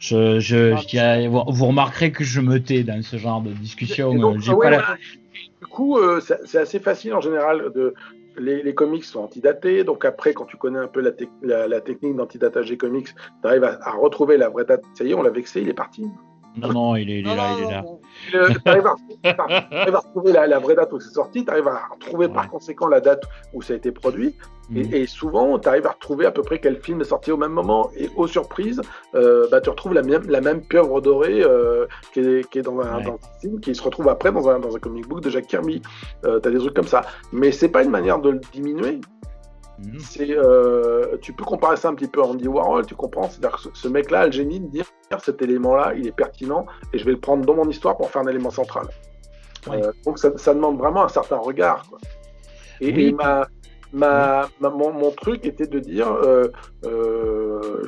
Je, 0.00 0.40
je, 0.40 0.74
je 0.76 1.28
vous 1.28 1.66
remarquerez 1.66 2.10
que 2.10 2.24
je 2.24 2.40
me 2.40 2.58
tais 2.58 2.82
dans 2.82 3.02
ce 3.02 3.18
genre 3.18 3.42
de 3.42 3.50
discussion. 3.50 4.14
Donc, 4.14 4.38
ouais, 4.48 4.56
pas 4.58 4.70
la... 4.70 4.96
Du 5.60 5.66
coup, 5.66 5.98
euh, 5.98 6.20
c'est 6.20 6.58
assez 6.58 6.80
facile 6.80 7.12
en 7.12 7.20
général 7.20 7.70
de, 7.74 7.94
les, 8.38 8.62
les, 8.62 8.74
comics 8.74 9.04
sont 9.04 9.20
antidatés, 9.20 9.84
donc 9.84 10.06
après, 10.06 10.32
quand 10.32 10.46
tu 10.46 10.56
connais 10.56 10.78
un 10.78 10.88
peu 10.88 11.02
la, 11.02 11.12
te 11.12 11.24
la, 11.42 11.68
la 11.68 11.82
technique 11.82 12.16
d'antidatage 12.16 12.70
des 12.70 12.78
comics, 12.78 13.08
tu 13.08 13.48
arrives 13.48 13.64
à, 13.64 13.78
à, 13.82 13.92
retrouver 13.92 14.38
la 14.38 14.48
vraie 14.48 14.64
date. 14.64 14.82
Ça 14.94 15.04
y 15.04 15.10
est, 15.10 15.14
on 15.14 15.22
l'a 15.22 15.30
vexé, 15.30 15.60
il 15.60 15.68
est 15.68 15.74
parti. 15.74 16.06
Non, 16.56 16.72
non, 16.72 16.96
il 16.96 17.10
est, 17.10 17.20
il 17.20 17.26
est 17.26 17.30
non, 17.30 17.36
là, 17.36 17.54
il 17.56 17.64
est 17.64 17.70
là. 17.70 17.84
Tu 18.30 18.68
arrives 18.68 18.86
à, 19.96 19.98
retrouver 19.98 20.32
la, 20.32 20.46
la, 20.46 20.58
vraie 20.58 20.74
date 20.74 20.92
où 20.92 21.00
c'est 21.00 21.14
sorti, 21.14 21.44
tu 21.44 21.50
arrives 21.50 21.68
à 21.68 21.82
retrouver 21.92 22.26
ouais. 22.26 22.32
par 22.32 22.50
conséquent 22.50 22.88
la 22.88 23.00
date 23.00 23.22
où 23.54 23.62
ça 23.62 23.72
a 23.72 23.76
été 23.76 23.92
produit, 23.92 24.34
mmh. 24.68 24.76
et, 24.76 25.02
et, 25.02 25.06
souvent, 25.06 25.58
tu 25.58 25.68
arrives 25.68 25.86
à 25.86 25.92
retrouver 25.92 26.26
à 26.26 26.30
peu 26.30 26.42
près 26.42 26.60
quel 26.60 26.80
film 26.80 27.00
est 27.00 27.04
sorti 27.04 27.30
au 27.30 27.36
même 27.36 27.52
moment, 27.52 27.90
et 27.96 28.10
aux 28.16 28.26
surprises, 28.26 28.82
euh, 29.14 29.46
bah, 29.50 29.60
tu 29.60 29.70
retrouves 29.70 29.94
la 29.94 30.02
même, 30.02 30.28
la 30.28 30.40
même 30.40 30.60
pieuvre 30.62 31.00
dorée 31.00 31.42
euh, 31.42 31.86
qui, 32.12 32.20
est, 32.20 32.50
qui, 32.50 32.58
est, 32.58 32.62
dans 32.62 32.80
un, 32.80 32.98
ouais. 32.98 33.04
dans 33.04 33.14
un, 33.14 33.40
film, 33.40 33.60
qui 33.60 33.74
se 33.74 33.82
retrouve 33.82 34.08
après 34.08 34.32
dans 34.32 34.48
un, 34.48 34.58
dans 34.58 34.74
un 34.74 34.80
comic 34.80 35.06
book 35.08 35.22
de 35.22 35.30
Jack 35.30 35.46
Kirby. 35.46 35.80
Euh, 36.24 36.40
tu 36.40 36.48
as 36.48 36.50
des 36.50 36.58
trucs 36.58 36.74
comme 36.74 36.86
ça. 36.86 37.02
Mais 37.32 37.52
c'est 37.52 37.68
pas 37.68 37.82
une 37.82 37.90
manière 37.90 38.18
de 38.18 38.30
le 38.30 38.40
diminuer. 38.52 39.00
Mhm. 39.84 39.98
C'est, 40.00 40.30
euh, 40.30 41.16
tu 41.22 41.32
peux 41.32 41.44
comparer 41.44 41.76
ça 41.76 41.88
un 41.88 41.94
petit 41.94 42.08
peu 42.08 42.22
à 42.22 42.26
Andy 42.26 42.48
Warhol, 42.48 42.84
tu 42.86 42.94
comprends? 42.94 43.28
C'est-à-dire 43.28 43.56
que 43.56 43.68
ce, 43.72 43.88
mec-là 43.88 44.20
a 44.20 44.26
le 44.26 44.32
génie 44.32 44.60
de 44.60 44.66
dire 44.66 44.86
cet 45.22 45.42
élément-là, 45.42 45.94
il 45.96 46.06
est 46.06 46.12
pertinent 46.12 46.66
et 46.92 46.98
je 46.98 47.04
vais 47.04 47.12
le 47.12 47.20
prendre 47.20 47.44
dans 47.44 47.54
mon 47.54 47.68
histoire 47.68 47.96
pour 47.96 48.10
faire 48.10 48.22
un 48.22 48.28
élément 48.28 48.50
central. 48.50 48.86
Euh, 49.68 49.92
donc 50.04 50.18
ça, 50.18 50.54
demande 50.54 50.78
vraiment 50.78 51.04
un 51.04 51.08
certain 51.08 51.36
regard. 51.36 51.84
Et, 52.80 53.12
ma, 53.12 53.46
ma, 53.92 54.48
mon, 54.60 55.10
truc 55.10 55.46
était 55.46 55.66
de 55.66 55.78
dire, 55.78 56.10
euh, 56.12 56.48
euh, 56.84 57.84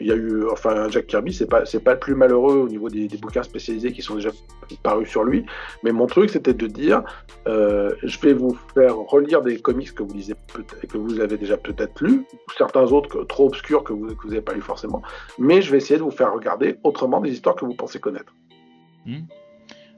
il 0.00 0.06
y 0.06 0.12
a 0.12 0.14
eu, 0.14 0.46
enfin, 0.50 0.88
Jack 0.88 1.06
Kirby, 1.06 1.32
c'est 1.32 1.46
pas, 1.46 1.64
c'est 1.64 1.80
pas 1.80 1.94
le 1.94 1.98
plus 1.98 2.14
malheureux 2.14 2.56
au 2.56 2.68
niveau 2.68 2.88
des, 2.88 3.08
bouquins 3.16 3.42
spécialisés 3.42 3.92
qui 3.92 4.02
sont 4.02 4.16
déjà 4.16 4.30
parus 4.82 5.08
sur 5.08 5.24
lui, 5.24 5.46
mais 5.82 5.92
mon 5.92 6.06
truc 6.06 6.30
c'était 6.30 6.54
de 6.54 6.66
dire, 6.66 7.02
euh, 7.48 7.94
je 8.02 8.18
vais 8.20 8.34
vous 8.34 8.56
faire 8.74 8.96
relire 8.96 9.42
des 9.42 9.58
comics 9.58 9.94
que 9.94 10.02
vous 10.02 10.12
lisez 10.12 10.34
que 10.88 10.98
vous 10.98 11.20
avez 11.20 11.38
déjà 11.38 11.56
peut-être 11.56 12.00
lu, 12.00 12.26
ou 12.32 12.52
certains 12.56 12.92
autres 12.92 13.24
trop 13.24 13.46
obscurs 13.46 13.84
que 13.84 13.92
vous, 13.92 14.14
que 14.14 14.26
vous 14.26 14.32
avez 14.32 14.42
pas 14.42 14.54
lu 14.54 14.60
forcément, 14.60 15.02
mais 15.38 15.62
je 15.62 15.70
vais 15.70 15.78
essayer 15.78 15.98
de 15.98 16.04
vous 16.04 16.10
faire 16.10 16.32
regarder 16.32 16.76
autrement 16.84 17.20
des 17.20 17.30
histoires 17.30 17.56
que 17.56 17.64
vous 17.64 17.74
pensez 17.74 17.98
connaître. 17.98 18.32
Hmm. 19.06 19.22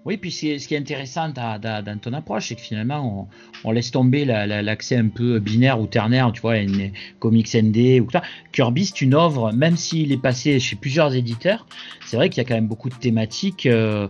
Oui, 0.09 0.17
puis 0.17 0.31
ce 0.31 0.67
qui 0.67 0.75
est 0.75 0.79
intéressant 0.79 1.29
dans, 1.29 2.01
ton 2.01 2.15
approche, 2.15 2.49
c'est 2.49 2.55
que 2.55 2.63
finalement, 2.63 3.29
on, 3.63 3.73
laisse 3.73 3.91
tomber 3.91 4.25
l'accès 4.25 4.97
un 4.97 5.09
peu 5.09 5.39
binaire 5.39 5.79
ou 5.79 5.87
ternaire, 5.87 6.33
tu 6.33 6.41
vois, 6.41 6.57
une 6.57 6.93
comics 7.19 7.55
ND 7.55 8.01
ou 8.01 8.11
ça. 8.11 8.23
Kirby, 8.53 8.87
c'est 8.87 9.03
une 9.03 9.13
œuvre, 9.13 9.53
même 9.53 9.77
s'il 9.77 10.11
est 10.11 10.23
passé 10.23 10.61
chez 10.61 10.77
plusieurs 10.77 11.15
éditeurs, 11.15 11.67
c'est 12.07 12.17
vrai 12.17 12.31
qu'il 12.31 12.43
y 12.43 12.47
a 12.47 12.49
quand 12.49 12.55
même 12.55 12.69
beaucoup 12.69 12.89
de 12.89 12.95
thématiques. 12.95 13.67
Euh, 13.67 14.09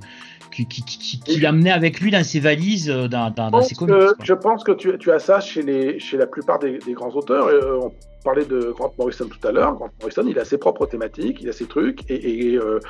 qui, 0.66 0.82
qui, 0.82 1.40
l'amenait 1.40 1.70
avec 1.70 2.00
lui 2.00 2.10
dans 2.10 2.24
ses 2.24 2.40
valises, 2.40 2.90
euh, 2.90 3.08
dans, 3.08 3.62
ses 3.62 3.74
comics. 3.74 3.94
je 4.22 4.34
pense 4.34 4.64
que 4.64 4.72
tu, 4.72 5.10
as 5.10 5.18
ça 5.18 5.40
chez, 5.40 5.62
les, 5.62 5.98
chez 5.98 6.16
la 6.16 6.26
plupart 6.26 6.58
des, 6.58 6.78
grands 6.88 7.10
auteurs. 7.10 7.46
Euh, 7.46 7.78
on 7.82 7.92
parlait 8.24 8.44
de 8.44 8.72
Grant 8.76 8.92
Morrison 8.98 9.28
tout 9.28 9.46
à 9.46 9.52
l'heure. 9.52 9.74
Grant 9.74 9.90
Morrison, 10.00 10.24
il 10.26 10.38
a 10.38 10.44
ses 10.44 10.58
propres 10.58 10.86
thématiques, 10.86 11.38
il 11.40 11.48
a 11.48 11.52
ses 11.52 11.66
trucs. 11.66 12.08
Et, 12.10 12.56
euh, 12.56 12.80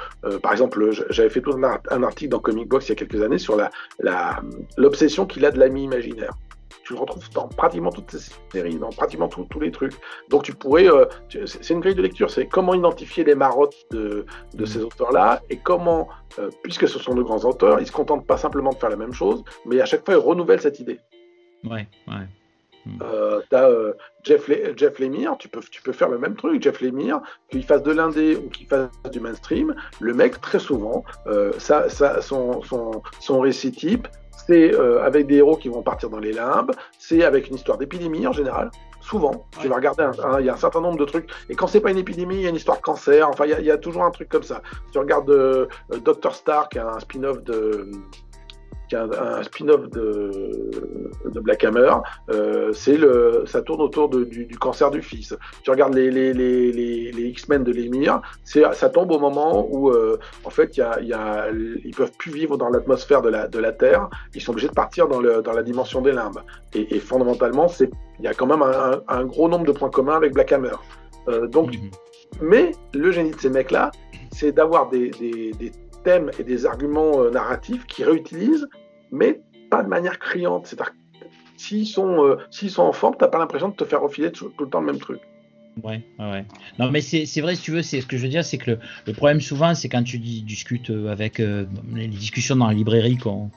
par 0.42 0.52
exemple, 0.52 0.90
j'avais 1.10 1.30
fait 1.30 1.40
tout 1.40 1.52
un, 1.52 2.02
article 2.02 2.30
dans 2.30 2.40
Comic 2.40 2.68
Box 2.68 2.86
il 2.86 2.90
y 2.90 2.92
a 2.92 2.96
quelques 2.96 3.22
années 3.22 3.38
sur 3.38 3.60
l'obsession 4.76 5.22
la, 5.24 5.28
qu'il 5.28 5.44
a 5.44 5.50
de 5.50 5.58
l'ami 5.58 5.84
imaginaire 5.84 6.32
tu 6.88 6.94
le 6.94 7.00
retrouves 7.00 7.28
dans 7.34 7.48
pratiquement 7.48 7.90
toutes 7.90 8.10
ces 8.10 8.32
séries, 8.50 8.76
dans 8.76 8.88
pratiquement 8.88 9.28
tous 9.28 9.60
les 9.60 9.70
trucs. 9.70 9.92
Donc 10.30 10.42
tu 10.42 10.54
pourrais, 10.54 10.88
euh, 10.88 11.04
c'est 11.44 11.74
une 11.74 11.80
grille 11.80 11.94
de 11.94 12.00
lecture, 12.00 12.30
c'est 12.30 12.46
comment 12.46 12.72
identifier 12.72 13.24
les 13.24 13.34
marottes 13.34 13.76
de, 13.90 14.24
de 14.54 14.64
ces 14.64 14.80
auteurs-là 14.80 15.42
et 15.50 15.58
comment, 15.58 16.08
euh, 16.38 16.48
puisque 16.62 16.88
ce 16.88 16.98
sont 16.98 17.14
de 17.14 17.22
grands 17.22 17.44
auteurs, 17.44 17.78
ils 17.78 17.86
se 17.86 17.92
contentent 17.92 18.26
pas 18.26 18.38
simplement 18.38 18.70
de 18.70 18.76
faire 18.76 18.88
la 18.88 18.96
même 18.96 19.12
chose, 19.12 19.44
mais 19.66 19.82
à 19.82 19.84
chaque 19.84 20.02
fois 20.02 20.14
ils 20.14 20.20
renouvellent 20.20 20.62
cette 20.62 20.80
idée. 20.80 20.98
Ouais, 21.62 21.86
ouais. 22.06 22.26
Hmm. 22.86 22.98
Euh, 23.02 23.42
t'as 23.50 23.68
Jeff, 24.22 24.50
Jeff 24.76 24.98
Lemire, 24.98 25.36
tu 25.38 25.48
peux, 25.48 25.60
tu 25.70 25.82
peux 25.82 25.92
faire 25.92 26.08
le 26.08 26.16
même 26.16 26.36
truc. 26.36 26.62
Jeff 26.62 26.80
Lemire, 26.80 27.20
qu'il 27.50 27.64
fasse 27.64 27.82
de 27.82 27.92
l'indé 27.92 28.36
ou 28.36 28.48
qu'il 28.48 28.66
fasse 28.66 28.88
du 29.12 29.20
mainstream, 29.20 29.74
le 30.00 30.14
mec, 30.14 30.40
très 30.40 30.58
souvent, 30.58 31.04
ça, 31.58 31.90
ça, 31.90 32.22
son, 32.22 32.62
son, 32.62 33.02
son 33.20 33.40
récit 33.40 33.72
type, 33.72 34.08
c'est 34.46 34.74
euh, 34.74 35.04
avec 35.04 35.26
des 35.26 35.36
héros 35.36 35.56
qui 35.56 35.68
vont 35.68 35.82
partir 35.82 36.10
dans 36.10 36.18
les 36.18 36.32
limbes, 36.32 36.72
c'est 36.98 37.24
avec 37.24 37.48
une 37.48 37.56
histoire 37.56 37.78
d'épidémie 37.78 38.26
en 38.26 38.32
général. 38.32 38.70
Souvent, 39.00 39.46
tu 39.60 39.68
vas 39.68 39.76
regarder, 39.76 40.06
il 40.40 40.46
y 40.46 40.48
a 40.48 40.54
un 40.54 40.56
certain 40.56 40.80
nombre 40.80 40.98
de 40.98 41.04
trucs. 41.04 41.30
Et 41.48 41.54
quand 41.54 41.66
c'est 41.66 41.80
pas 41.80 41.90
une 41.90 41.98
épidémie, 41.98 42.36
il 42.36 42.42
y 42.42 42.46
a 42.46 42.50
une 42.50 42.56
histoire 42.56 42.78
de 42.78 42.82
cancer. 42.82 43.28
Enfin, 43.28 43.46
il 43.46 43.64
y, 43.64 43.70
a 43.70 43.78
toujours 43.78 44.04
un 44.04 44.10
truc 44.10 44.28
comme 44.28 44.42
ça. 44.42 44.60
Tu 44.92 44.98
regardes 44.98 45.30
euh, 45.30 45.66
Doctor 46.04 46.34
Star, 46.34 46.68
qui 46.68 46.78
a 46.78 46.88
un 46.88 46.98
spin-off 46.98 47.42
de, 47.42 47.90
qui 48.88 48.94
est 48.94 48.98
un, 48.98 49.42
spin-off 49.42 49.88
de, 49.90 50.30
de, 51.26 51.40
Black 51.40 51.64
Hammer. 51.64 51.92
Euh, 52.30 52.72
c'est 52.72 52.96
le, 52.96 53.44
ça 53.46 53.62
tourne 53.62 53.80
autour 53.82 54.08
de, 54.08 54.24
du, 54.24 54.46
du, 54.46 54.58
cancer 54.58 54.90
du 54.90 55.02
fils. 55.02 55.36
Tu 55.62 55.70
regardes 55.70 55.94
les, 55.94 56.10
les, 56.10 56.32
les, 56.32 56.72
les, 56.72 57.28
X-Men 57.28 57.64
de 57.64 57.72
l'émir, 57.72 58.20
ça 58.44 58.88
tombe 58.88 59.12
au 59.12 59.18
moment 59.18 59.66
où, 59.70 59.90
euh, 59.90 60.18
en 60.44 60.50
fait, 60.50 60.76
y 60.76 60.82
a, 60.82 61.00
y 61.00 61.12
a, 61.12 61.50
ils 61.50 61.94
peuvent 61.94 62.12
plus 62.18 62.32
vivre 62.32 62.56
dans 62.56 62.68
l'atmosphère 62.70 63.22
de 63.22 63.28
la, 63.28 63.46
de 63.48 63.58
la 63.58 63.72
Terre. 63.72 64.08
Ils 64.34 64.40
sont 64.40 64.52
obligés 64.52 64.68
de 64.68 64.72
partir 64.72 65.08
dans, 65.08 65.20
le, 65.20 65.42
dans 65.42 65.52
la 65.52 65.62
dimension 65.62 66.00
des 66.00 66.12
limbes. 66.12 66.40
Et, 66.74 66.96
et 66.96 67.00
fondamentalement, 67.00 67.68
c'est, 67.68 67.90
il 68.18 68.24
y 68.24 68.28
a 68.28 68.34
quand 68.34 68.46
même 68.46 68.62
un, 68.62 69.02
un, 69.08 69.24
gros 69.24 69.48
nombre 69.48 69.66
de 69.66 69.72
points 69.72 69.90
communs 69.90 70.16
avec 70.16 70.32
Black 70.32 70.52
Hammer. 70.52 70.76
Euh, 71.28 71.46
donc, 71.46 71.72
mhm. 71.72 71.90
mais 72.40 72.72
le 72.94 73.10
génie 73.10 73.30
de 73.30 73.40
ces 73.40 73.50
mecs-là, 73.50 73.90
c'est 74.32 74.52
d'avoir 74.52 74.88
des, 74.88 75.10
des, 75.10 75.52
des 75.52 75.72
thèmes 76.02 76.30
et 76.38 76.44
des 76.44 76.66
arguments 76.66 77.20
euh, 77.20 77.30
narratifs 77.30 77.86
qu'ils 77.86 78.06
réutilisent, 78.06 78.68
mais 79.10 79.40
pas 79.70 79.82
de 79.82 79.88
manière 79.88 80.18
criante. 80.18 80.66
C'est-à-dire 80.66 80.94
s'ils 81.56 81.86
sont, 81.86 82.24
euh, 82.24 82.36
s'ils 82.50 82.70
sont 82.70 82.82
en 82.82 82.92
forme, 82.92 83.16
t'as 83.18 83.28
pas 83.28 83.38
l'impression 83.38 83.68
de 83.68 83.74
te 83.74 83.84
faire 83.84 84.00
refiler 84.00 84.32
tout, 84.32 84.52
le 84.58 84.66
temps 84.68 84.80
le 84.80 84.86
même 84.86 84.98
truc. 84.98 85.20
Ouais, 85.84 86.02
ouais. 86.18 86.44
Non, 86.78 86.90
mais 86.90 87.00
c'est 87.00 87.40
vrai, 87.40 87.54
si 87.54 87.62
tu 87.62 87.70
veux, 87.70 87.82
c'est 87.82 88.00
ce 88.00 88.06
que 88.06 88.16
je 88.16 88.22
veux 88.22 88.28
dire, 88.28 88.44
c'est 88.44 88.58
que 88.58 88.78
le, 89.06 89.12
problème 89.12 89.40
souvent, 89.40 89.74
c'est 89.74 89.88
quand 89.88 90.02
tu 90.02 90.18
discutes 90.18 90.90
euh, 90.90 91.12
avec 91.12 91.40
euh, 91.40 91.66
les 91.94 92.08
discussions 92.08 92.56
dans 92.56 92.66
la 92.66 92.74
librairie 92.74 93.16
qu'on 93.16 93.50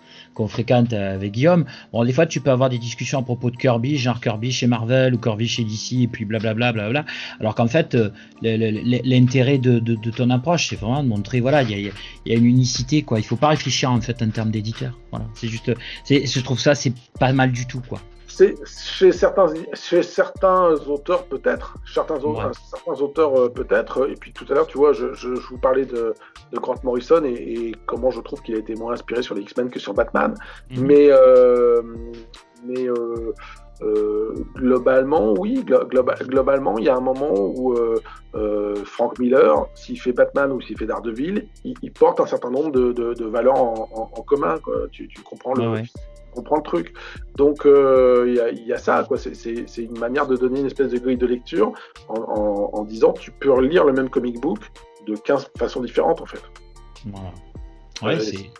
fréquente 0.47 0.93
avec 0.93 1.31
Guillaume. 1.31 1.65
Bon, 1.93 2.03
des 2.03 2.13
fois, 2.13 2.25
tu 2.25 2.41
peux 2.41 2.51
avoir 2.51 2.69
des 2.69 2.77
discussions 2.77 3.19
à 3.19 3.23
propos 3.23 3.51
de 3.51 3.57
Kirby, 3.57 3.97
genre 3.97 4.19
Kirby 4.19 4.51
chez 4.51 4.67
Marvel 4.67 5.13
ou 5.13 5.17
Kirby 5.17 5.47
chez 5.47 5.63
DC, 5.63 6.03
et 6.03 6.07
puis 6.07 6.25
blablabla, 6.25 6.73
blablabla. 6.73 7.05
Alors 7.39 7.55
qu'en 7.55 7.67
fait, 7.67 7.95
euh, 7.95 8.09
l'intérêt 8.41 9.57
de, 9.57 9.79
de, 9.79 10.11
ton 10.11 10.29
approche, 10.29 10.67
c'est 10.69 10.75
vraiment 10.75 11.03
de 11.03 11.07
montrer, 11.07 11.39
voilà, 11.39 11.63
il 11.63 11.71
y 11.71 11.89
a, 11.89 11.91
y 12.25 12.33
a, 12.33 12.37
une 12.37 12.45
unicité, 12.45 13.03
quoi. 13.03 13.19
Il 13.19 13.23
faut 13.23 13.35
pas 13.35 13.49
réfléchir 13.49 13.91
en 13.91 14.01
fait 14.01 14.21
en 14.21 14.29
termes 14.29 14.51
d'éditeur. 14.51 14.97
Voilà, 15.11 15.27
c'est 15.35 15.47
juste, 15.47 15.71
je 16.09 16.39
trouve 16.41 16.59
ça, 16.59 16.75
c'est 16.75 16.93
pas 17.19 17.31
mal 17.33 17.51
du 17.51 17.67
tout, 17.67 17.81
quoi 17.87 18.01
chez 18.65 19.11
certains, 19.11 19.47
chez 19.73 20.03
certains 20.03 20.73
auteurs 20.87 21.25
peut-être, 21.25 21.75
certains, 21.91 22.19
certains, 22.19 23.01
auteurs 23.01 23.39
euh, 23.39 23.49
peut-être. 23.49 24.09
Et 24.09 24.15
puis 24.15 24.31
tout 24.33 24.45
à 24.49 24.53
l'heure, 24.53 24.67
tu 24.67 24.77
vois, 24.77 24.93
je, 24.93 25.13
je, 25.13 25.29
vous 25.29 25.57
parlais 25.57 25.85
de, 25.85 26.13
de, 26.51 26.59
Grant 26.59 26.75
Morrison 26.83 27.23
et, 27.23 27.73
comment 27.85 28.11
je 28.11 28.21
trouve 28.21 28.41
qu'il 28.41 28.55
a 28.55 28.59
été 28.59 28.75
moins 28.75 28.93
inspiré 28.93 29.21
sur 29.21 29.35
les 29.35 29.41
X-Men 29.41 29.69
que 29.69 29.79
sur 29.79 29.93
Batman. 29.93 30.35
Mhm. 30.69 30.85
Mais, 30.85 31.07
euh, 31.09 31.81
mais 32.65 32.87
euh, 32.87 34.35
globalement, 34.55 35.33
oui, 35.39 35.65
globalement, 35.65 36.77
il 36.77 36.85
y 36.85 36.89
a 36.89 36.95
un 36.95 37.01
moment 37.01 37.33
où 37.33 37.75
Frank 38.85 39.17
Miller, 39.19 39.67
s'il 39.73 39.99
fait 39.99 40.13
Batman 40.13 40.51
ou 40.51 40.61
s'il 40.61 40.77
fait 40.77 40.85
Daredevil, 40.85 41.47
il, 41.63 41.73
il, 41.81 41.91
porte 41.91 42.19
un 42.19 42.27
certain 42.27 42.51
nombre 42.51 42.71
de, 42.71 42.91
de, 42.91 43.25
valeurs 43.25 43.57
en, 43.57 43.89
en, 43.91 44.21
commun. 44.21 44.59
Quoi. 44.59 44.87
Tu, 44.91 45.07
tu 45.07 45.21
comprends 45.21 45.53
le, 45.53 45.83
comprend 46.31 46.57
le 46.57 46.63
truc. 46.63 46.93
Donc 47.35 47.65
euh, 47.65 48.51
il 48.53 48.65
y, 48.65 48.73
a 48.73 48.77
ça, 48.77 49.03
quoi. 49.07 49.17
C'est 49.17 49.65
une 49.77 49.97
manière 49.97 50.27
de 50.27 50.35
donner 50.35 50.59
une 50.59 50.65
espèce 50.65 50.91
de 50.91 50.97
grille 50.97 51.17
de 51.17 51.27
lecture 51.27 51.73
en, 52.09 52.83
disant 52.83 53.13
tu 53.13 53.31
peux 53.31 53.51
relire 53.51 53.85
le 53.85 53.93
même 53.93 54.09
comic 54.09 54.39
book 54.39 54.59
de 55.07 55.15
15 55.15 55.49
façons 55.57 55.81
différentes 55.81 56.21
en 56.21 56.25
fait. 56.25 56.41
Voilà. 57.05 57.31
Ouais, 58.01 58.19
c'est 58.19 58.51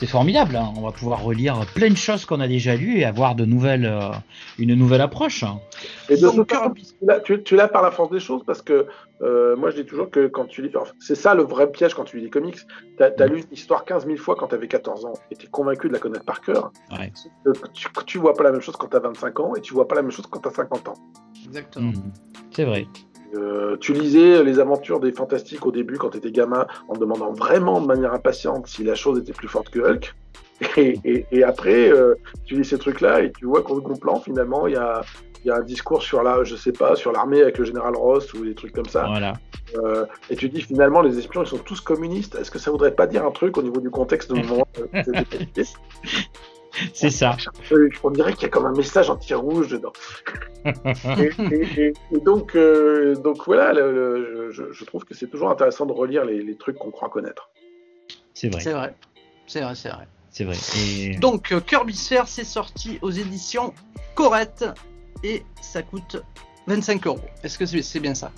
c'est 0.00 0.06
formidable. 0.06 0.56
Hein. 0.56 0.72
On 0.76 0.80
va 0.80 0.92
pouvoir 0.92 1.22
relire 1.22 1.66
plein 1.74 1.90
de 1.90 1.96
choses 1.96 2.24
qu'on 2.24 2.40
a 2.40 2.48
déjà 2.48 2.74
lues 2.74 3.00
et 3.00 3.04
avoir 3.04 3.34
de 3.34 3.44
nouvelles, 3.44 3.84
euh, 3.84 4.12
une 4.58 4.74
nouvelle 4.74 5.02
approche. 5.02 5.44
Et 6.08 6.16
Donc, 6.16 6.50
tu, 7.24 7.42
tu 7.42 7.54
l'as 7.54 7.68
par 7.68 7.82
la 7.82 7.90
force 7.90 8.10
des 8.10 8.18
choses 8.18 8.42
parce 8.46 8.62
que 8.62 8.86
euh, 9.20 9.54
moi 9.56 9.68
je 9.68 9.76
dis 9.76 9.84
toujours 9.84 10.08
que 10.08 10.26
quand 10.26 10.46
tu 10.46 10.62
lis, 10.62 10.72
c'est 10.98 11.14
ça 11.14 11.34
le 11.34 11.42
vrai 11.42 11.70
piège 11.70 11.92
quand 11.92 12.04
tu 12.04 12.16
lis 12.16 12.22
des 12.22 12.30
comics. 12.30 12.56
Tu 12.96 13.02
as, 13.02 13.26
lu 13.26 13.40
une 13.40 13.52
histoire 13.52 13.84
15 13.84 14.06
000 14.06 14.16
fois 14.16 14.36
quand 14.36 14.48
tu 14.48 14.54
avais 14.54 14.68
14 14.68 15.04
ans 15.04 15.12
et 15.30 15.36
tu 15.36 15.44
es 15.46 15.50
convaincu 15.50 15.88
de 15.88 15.92
la 15.92 15.98
connaître 15.98 16.24
par 16.24 16.40
cœur. 16.40 16.72
Tu, 17.74 17.88
tu 18.06 18.18
vois 18.18 18.32
pas 18.32 18.44
la 18.44 18.52
même 18.52 18.62
chose 18.62 18.76
quand 18.76 18.88
tu 18.88 18.96
as 18.96 19.00
25 19.00 19.40
ans 19.40 19.54
et 19.54 19.60
tu 19.60 19.74
vois 19.74 19.86
pas 19.86 19.96
la 19.96 20.02
même 20.02 20.12
chose 20.12 20.26
quand 20.30 20.40
tu 20.40 20.48
as 20.48 20.52
50 20.52 20.88
ans. 20.88 20.94
Exactement. 21.44 21.90
Mmh. 21.90 22.12
C'est 22.52 22.64
vrai. 22.64 22.86
Euh, 23.34 23.76
tu 23.78 23.92
lisais 23.92 24.42
les 24.42 24.58
aventures 24.58 25.00
des 25.00 25.12
fantastiques 25.12 25.64
au 25.64 25.70
début 25.70 25.96
quand 25.96 26.10
tu 26.10 26.18
étais 26.18 26.32
gamin 26.32 26.66
en 26.88 26.94
demandant 26.94 27.32
vraiment 27.32 27.80
de 27.80 27.86
manière 27.86 28.12
impatiente 28.12 28.66
si 28.66 28.82
la 28.82 28.94
chose 28.94 29.18
était 29.18 29.32
plus 29.32 29.48
forte 29.48 29.70
que 29.70 29.80
Hulk. 29.80 30.14
Et, 30.76 31.42
après, 31.42 31.90
euh, 31.90 32.14
tu 32.44 32.56
lis 32.56 32.66
ces 32.66 32.78
trucs-là 32.78 33.22
et 33.22 33.32
tu 33.32 33.46
vois 33.46 33.62
qu'au 33.62 33.76
second 33.76 33.96
plan, 33.96 34.20
finalement, 34.20 34.66
il 34.66 34.74
y 34.74 34.76
a, 34.76 35.00
y 35.46 35.50
a, 35.50 35.56
un 35.56 35.62
discours 35.62 36.02
sur 36.02 36.22
la, 36.22 36.44
je 36.44 36.54
sais 36.54 36.72
pas, 36.72 36.96
sur 36.96 37.12
l'armée 37.12 37.40
avec 37.40 37.56
le 37.56 37.64
général 37.64 37.96
Ross 37.96 38.34
ou 38.34 38.44
des 38.44 38.54
trucs 38.54 38.72
comme 38.72 38.84
ça. 38.84 39.06
Voilà. 39.06 39.32
Euh, 39.76 40.04
et 40.28 40.36
tu 40.36 40.50
dis 40.50 40.60
finalement, 40.60 41.00
les 41.00 41.18
espions, 41.18 41.42
ils 41.42 41.48
sont 41.48 41.58
tous 41.58 41.80
communistes. 41.80 42.34
Est-ce 42.34 42.50
que 42.50 42.58
ça 42.58 42.70
voudrait 42.70 42.94
pas 42.94 43.06
dire 43.06 43.24
un 43.24 43.30
truc 43.30 43.56
au 43.56 43.62
niveau 43.62 43.80
du 43.80 43.90
contexte 43.90 44.30
de 44.30 44.42
moment 44.42 44.66
C'est 46.94 47.10
ça. 47.10 47.36
On 48.02 48.10
dirait 48.10 48.32
qu'il 48.34 48.42
y 48.42 48.46
a 48.46 48.48
comme 48.48 48.66
un 48.66 48.72
message 48.72 49.10
anti-rouge 49.10 49.68
dedans. 49.68 49.92
et, 50.64 51.92
donc, 52.24 52.54
euh, 52.54 53.14
donc 53.16 53.44
voilà, 53.46 53.74
je, 53.74 54.84
trouve 54.84 55.04
que 55.04 55.14
c'est 55.14 55.28
toujours 55.28 55.50
intéressant 55.50 55.86
de 55.86 55.92
relire 55.92 56.24
les, 56.24 56.56
trucs 56.56 56.76
qu'on 56.76 56.90
croit 56.90 57.08
connaître. 57.08 57.50
C'est 58.34 58.48
vrai. 58.48 58.60
C'est 58.60 58.72
vrai. 58.72 58.94
C'est 59.46 59.60
vrai, 59.60 59.74
c'est 59.74 59.88
vrai. 59.88 60.06
C'est 60.30 60.44
vrai. 60.44 61.18
Donc, 61.18 61.50
euh, 61.50 61.60
Kirby 61.60 61.94
Sphere, 61.94 62.28
c'est 62.28 62.44
sorti 62.44 62.98
aux 63.02 63.10
éditions 63.10 63.74
Corette 64.14 64.64
et 65.24 65.42
ça 65.60 65.82
coûte 65.82 66.22
25 66.66 67.06
euros. 67.06 67.18
Est-ce 67.42 67.58
que 67.58 67.66
c'est 67.66 68.00
bien 68.00 68.14
ça? 68.14 68.30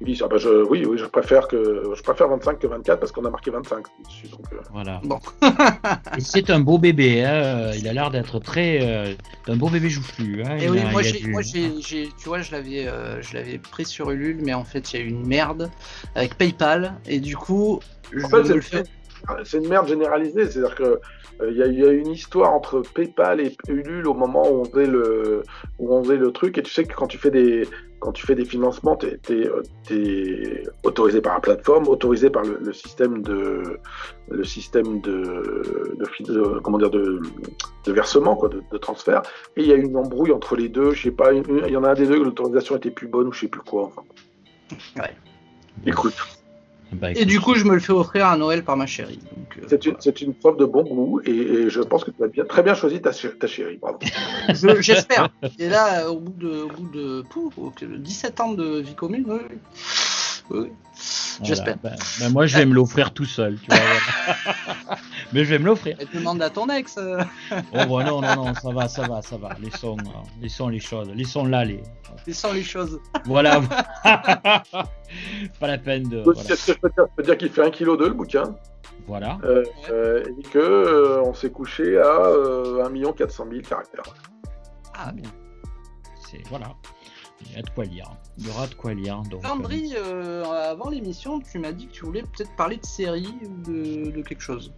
Il 0.00 0.06
dit 0.14 0.20
ah 0.24 0.28
bah, 0.28 0.36
je, 0.38 0.48
oui, 0.68 0.84
oui, 0.86 0.96
je 0.96 1.04
préfère 1.06 1.48
que 1.48 1.92
je 1.96 2.02
préfère 2.02 2.28
25 2.28 2.58
que 2.60 2.66
24 2.68 3.00
parce 3.00 3.10
qu'on 3.10 3.24
a 3.24 3.30
marqué 3.30 3.50
25 3.50 3.84
dessus. 4.06 4.28
Donc, 4.28 4.40
euh. 4.52 4.56
Voilà. 4.72 5.00
Bon. 5.02 5.18
Et 6.16 6.20
c'est 6.20 6.50
un 6.50 6.60
beau 6.60 6.78
bébé. 6.78 7.24
Hein. 7.24 7.72
Il 7.76 7.88
a 7.88 7.92
l'air 7.92 8.10
d'être 8.10 8.38
très. 8.38 8.78
euh, 8.82 9.14
un 9.48 9.56
beau 9.56 9.68
bébé 9.68 9.90
joufflu. 9.90 10.42
Hein. 10.44 10.56
Et 10.60 10.64
Il 10.66 10.70
oui, 10.70 10.78
a- 10.80 10.90
moi, 10.90 11.02
j'ai, 11.02 11.18
du- 11.18 11.30
moi 11.30 11.42
j'ai, 11.42 11.80
j'ai- 11.80 12.10
tu 12.16 12.28
vois, 12.28 12.40
je 12.42 12.52
l'avais, 12.52 12.86
euh, 12.86 13.20
je 13.22 13.34
l'avais 13.34 13.58
pris 13.58 13.84
sur 13.84 14.10
Ulule, 14.12 14.38
mais 14.44 14.54
en 14.54 14.64
fait, 14.64 14.92
il 14.92 15.00
y 15.00 15.02
a 15.02 15.04
eu 15.04 15.08
une 15.08 15.26
merde 15.26 15.68
avec 16.14 16.36
PayPal, 16.38 16.94
et 17.08 17.18
du 17.18 17.36
coup, 17.36 17.80
je 18.12 18.24
En 18.24 18.28
fait, 18.28 18.42
le 18.44 18.60
c'est 19.44 19.58
une 19.58 19.68
merde 19.68 19.88
généralisée. 19.88 20.46
C'est-à-dire 20.50 20.74
que 20.74 20.82
euh, 21.40 21.50
il 21.50 21.56
y, 21.56 21.62
a- 21.62 21.66
il 21.66 21.78
y 21.78 21.84
a 21.84 21.90
une 21.92 22.10
histoire 22.10 22.52
entre 22.52 22.82
PayPal 22.94 23.40
et 23.40 23.56
Ulule 23.68 24.06
au 24.08 24.14
moment 24.14 24.42
où 24.50 24.60
on 24.60 24.64
faisait 24.64 24.86
le 24.86 25.42
où 25.78 25.94
on 25.94 26.02
faisait 26.02 26.16
le 26.16 26.30
truc. 26.32 26.58
Et 26.58 26.62
tu 26.62 26.72
sais 26.72 26.84
que 26.84 26.94
quand 26.94 27.06
tu 27.06 27.18
fais 27.18 27.30
des 27.30 27.68
quand 28.00 28.12
tu 28.12 28.24
fais 28.26 28.36
des 28.36 28.44
financements, 28.44 28.94
t'es 28.96 29.18
es, 29.90 30.62
autorisé 30.84 31.20
par 31.20 31.34
la 31.34 31.40
plateforme, 31.40 31.88
autorisé 31.88 32.30
par 32.30 32.44
le, 32.44 32.58
le 32.60 32.72
système 32.72 33.22
de 33.22 33.62
le 34.30 34.44
système 34.44 35.00
de, 35.00 35.94
de, 35.98 36.04
fi- 36.04 36.22
de- 36.22 36.60
comment 36.62 36.78
dire 36.78 36.90
de, 36.90 37.18
de 37.86 37.92
versement 37.92 38.36
quoi, 38.36 38.48
de, 38.50 38.62
de 38.70 38.78
transfert. 38.78 39.22
Et 39.56 39.62
il 39.62 39.66
y 39.68 39.72
a 39.72 39.76
eu 39.76 39.82
une 39.82 39.96
embrouille 39.96 40.30
entre 40.32 40.54
les 40.54 40.68
deux. 40.68 40.92
Je 40.92 41.02
sais 41.04 41.10
pas, 41.10 41.32
il 41.32 41.42
y 41.70 41.76
en 41.76 41.82
a 41.84 41.90
un 41.90 41.94
des 41.94 42.06
deux 42.06 42.18
que 42.18 42.24
l'autorisation 42.24 42.76
était 42.76 42.90
plus 42.92 43.08
bonne 43.08 43.26
ou 43.28 43.32
je 43.32 43.40
sais 43.40 43.48
plus 43.48 43.62
quoi. 43.62 43.84
Enfin. 43.84 44.02
Ouais. 44.96 45.14
Écoute. 45.86 46.14
Bah, 46.92 47.12
Et 47.12 47.24
du 47.26 47.38
coup, 47.38 47.54
je 47.54 47.64
me 47.64 47.74
le 47.74 47.80
fais 47.80 47.92
offrir 47.92 48.26
à 48.26 48.36
Noël 48.36 48.64
par 48.64 48.76
ma 48.76 48.86
chérie. 48.86 49.18
Euh, 49.58 49.66
C'est 49.68 49.84
une, 49.84 49.96
c'est 50.00 50.20
une 50.22 50.32
preuve 50.34 50.56
de 50.56 50.64
bon 50.64 50.82
goût 50.84 51.20
et, 51.24 51.30
et 51.30 51.70
je 51.70 51.80
pense 51.82 52.02
que 52.02 52.10
tu 52.10 52.22
as 52.24 52.28
bien, 52.28 52.44
très 52.46 52.62
bien 52.62 52.74
choisi 52.74 53.00
ta, 53.02 53.10
ta 53.12 53.46
chérie. 53.46 53.78
Bravo. 53.80 53.98
je- 54.48 54.80
j'espère. 54.80 55.28
Et 55.58 55.68
là, 55.68 56.04
euh, 56.04 56.08
au 56.08 56.18
bout 56.18 56.32
de, 56.38 56.62
au 56.62 56.68
bout 56.68 56.88
de 56.90 57.22
pouf, 57.28 57.52
ok, 57.58 57.84
17 57.84 58.40
ans 58.40 58.52
de 58.52 58.80
vie 58.80 58.94
commune, 58.94 59.24
oui, 59.28 59.38
oui. 59.50 59.56
Oui, 60.50 60.58
oui. 60.60 60.68
voilà. 60.70 60.74
j'espère. 61.42 61.76
Bah, 61.82 61.90
bah, 62.20 62.28
moi, 62.30 62.46
je 62.46 62.56
vais 62.56 62.64
me 62.64 62.72
l'offrir 62.74 63.12
tout 63.12 63.26
seul. 63.26 63.58
Tu 63.62 63.66
vois, 63.68 63.78
voilà. 63.78 64.98
Mais 65.32 65.44
je 65.44 65.50
vais 65.50 65.58
me 65.58 65.66
l'offrir. 65.66 65.96
Elle 66.00 66.08
demande 66.18 66.40
à 66.42 66.50
ton 66.50 66.68
ex. 66.68 66.98
Oh, 67.52 67.54
bah, 67.72 67.86
non, 68.04 68.20
non, 68.20 68.36
non, 68.36 68.54
ça 68.54 68.70
va, 68.70 68.88
ça 68.88 69.06
va, 69.06 69.20
ça 69.22 69.36
va. 69.36 69.50
Laissons, 69.60 69.96
euh, 69.98 70.40
laissons 70.40 70.68
les 70.68 70.80
choses. 70.80 71.08
Laissons 71.14 71.44
là 71.44 71.64
les. 71.64 71.82
Descends 72.26 72.52
les 72.52 72.62
choses. 72.62 72.98
Voilà. 73.26 73.60
Pas 74.04 75.66
la 75.66 75.78
peine 75.78 76.04
de. 76.08 76.22
Voilà. 76.22 76.42
Qu'est-ce 76.42 76.66
que 76.68 76.72
je 76.74 76.78
peux 76.78 76.90
dire, 76.90 77.06
Je 77.08 77.14
peux 77.16 77.22
dire 77.22 77.36
qu'il 77.38 77.50
fait 77.50 77.62
1,2 77.62 77.70
kg 77.96 78.00
le 78.06 78.12
bouquin? 78.14 78.56
Voilà. 79.06 79.38
euh, 79.44 79.64
euh, 79.90 80.22
et 80.38 80.42
que 80.42 80.58
euh, 80.58 81.22
on 81.22 81.32
s'est 81.32 81.50
couché 81.50 81.98
à 81.98 82.04
euh, 82.26 82.84
1 82.84 83.12
400 83.12 83.46
000 83.50 83.62
caractères. 83.62 84.02
Ah, 84.94 85.12
bien. 85.12 85.30
C'est 86.30 86.46
voilà. 86.48 86.74
Il 87.46 87.56
y 87.56 87.58
a 87.58 87.62
de 87.62 87.70
quoi 87.70 87.84
lire. 87.84 88.10
Il 88.38 88.46
y 88.46 88.50
aura 88.50 88.66
de 88.66 88.74
quoi 88.74 88.94
lire. 88.94 89.22
Donc, 89.30 89.44
euh, 89.44 89.48
Landry, 89.48 89.94
euh, 89.96 90.44
avant 90.44 90.90
l'émission, 90.90 91.40
tu 91.40 91.58
m'as 91.58 91.72
dit 91.72 91.86
que 91.86 91.92
tu 91.92 92.04
voulais 92.04 92.22
peut-être 92.22 92.54
parler 92.56 92.76
de 92.76 92.86
série 92.86 93.34
ou 93.42 93.70
de, 93.70 94.10
de 94.10 94.22
quelque 94.22 94.42
chose. 94.42 94.72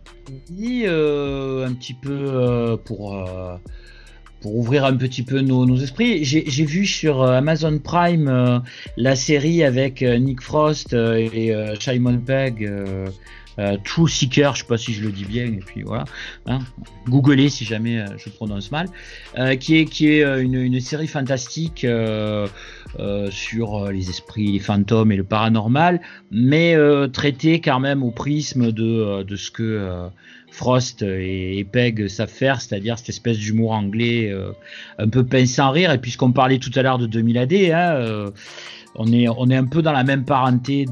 dit 0.48 0.82
euh, 0.84 1.66
un 1.66 1.74
petit 1.74 1.94
peu 1.94 2.10
euh, 2.12 2.76
pour, 2.76 3.16
pour 4.40 4.56
ouvrir 4.56 4.84
un 4.84 4.96
petit 4.96 5.22
peu 5.22 5.40
nos, 5.40 5.66
nos 5.66 5.76
esprits. 5.76 6.24
J'ai 6.24 6.64
vu 6.64 6.86
sur 6.86 7.22
Amazon 7.22 7.78
Prime 7.78 8.62
la 8.96 9.16
série 9.16 9.64
avec 9.64 10.02
Nick 10.02 10.42
Frost 10.42 10.92
et 10.92 11.54
Simon 11.80 12.18
Pegg. 12.18 12.70
Euh, 13.60 13.76
True 13.84 14.08
Seeker, 14.08 14.54
je 14.54 14.60
sais 14.62 14.66
pas 14.66 14.78
si 14.78 14.92
je 14.92 15.02
le 15.02 15.12
dis 15.12 15.24
bien, 15.24 15.44
et 15.44 15.60
puis 15.64 15.82
voilà. 15.82 16.04
Hein, 16.46 16.60
Googlez 17.08 17.50
si 17.50 17.64
jamais 17.64 17.98
euh, 17.98 18.06
je 18.16 18.30
prononce 18.30 18.70
mal, 18.70 18.88
euh, 19.38 19.56
qui 19.56 19.76
est 19.76 19.84
qui 19.84 20.08
est 20.08 20.40
une, 20.40 20.80
série 20.80 21.06
fantastique 21.06 21.86
sur 23.30 23.90
les 23.90 24.10
esprits, 24.10 24.52
les 24.52 24.58
fantômes 24.58 25.12
et 25.12 25.16
le 25.16 25.24
paranormal, 25.24 26.00
mais 26.30 26.74
euh, 26.74 27.06
traité 27.06 27.60
quand 27.60 27.80
même 27.80 28.02
au 28.02 28.10
prisme 28.10 28.72
de 28.72 29.22
de 29.22 29.36
ce 29.36 29.50
que 29.50 30.08
Frost 30.50 31.02
et, 31.02 31.66
Pegg 31.70 32.08
savent 32.08 32.28
faire, 32.28 32.60
c'est-à-dire 32.60 32.98
cette 32.98 33.10
espèce 33.10 33.38
d'humour 33.38 33.72
anglais 33.72 34.34
un 34.98 35.08
peu 35.08 35.24
pince 35.24 35.50
sans 35.50 35.70
rire. 35.70 35.92
Et 35.92 35.98
puisqu'on 35.98 36.32
parlait 36.32 36.58
tout 36.58 36.72
à 36.74 36.82
l'heure 36.82 36.98
de 36.98 37.06
2000 37.06 37.38
AD, 37.38 37.52
hein, 37.52 38.32
on 38.94 39.12
est 39.12 39.56
un 39.56 39.64
peu 39.64 39.82
dans 39.82 39.92
la 39.92 40.02
même 40.04 40.24
parenté 40.24 40.86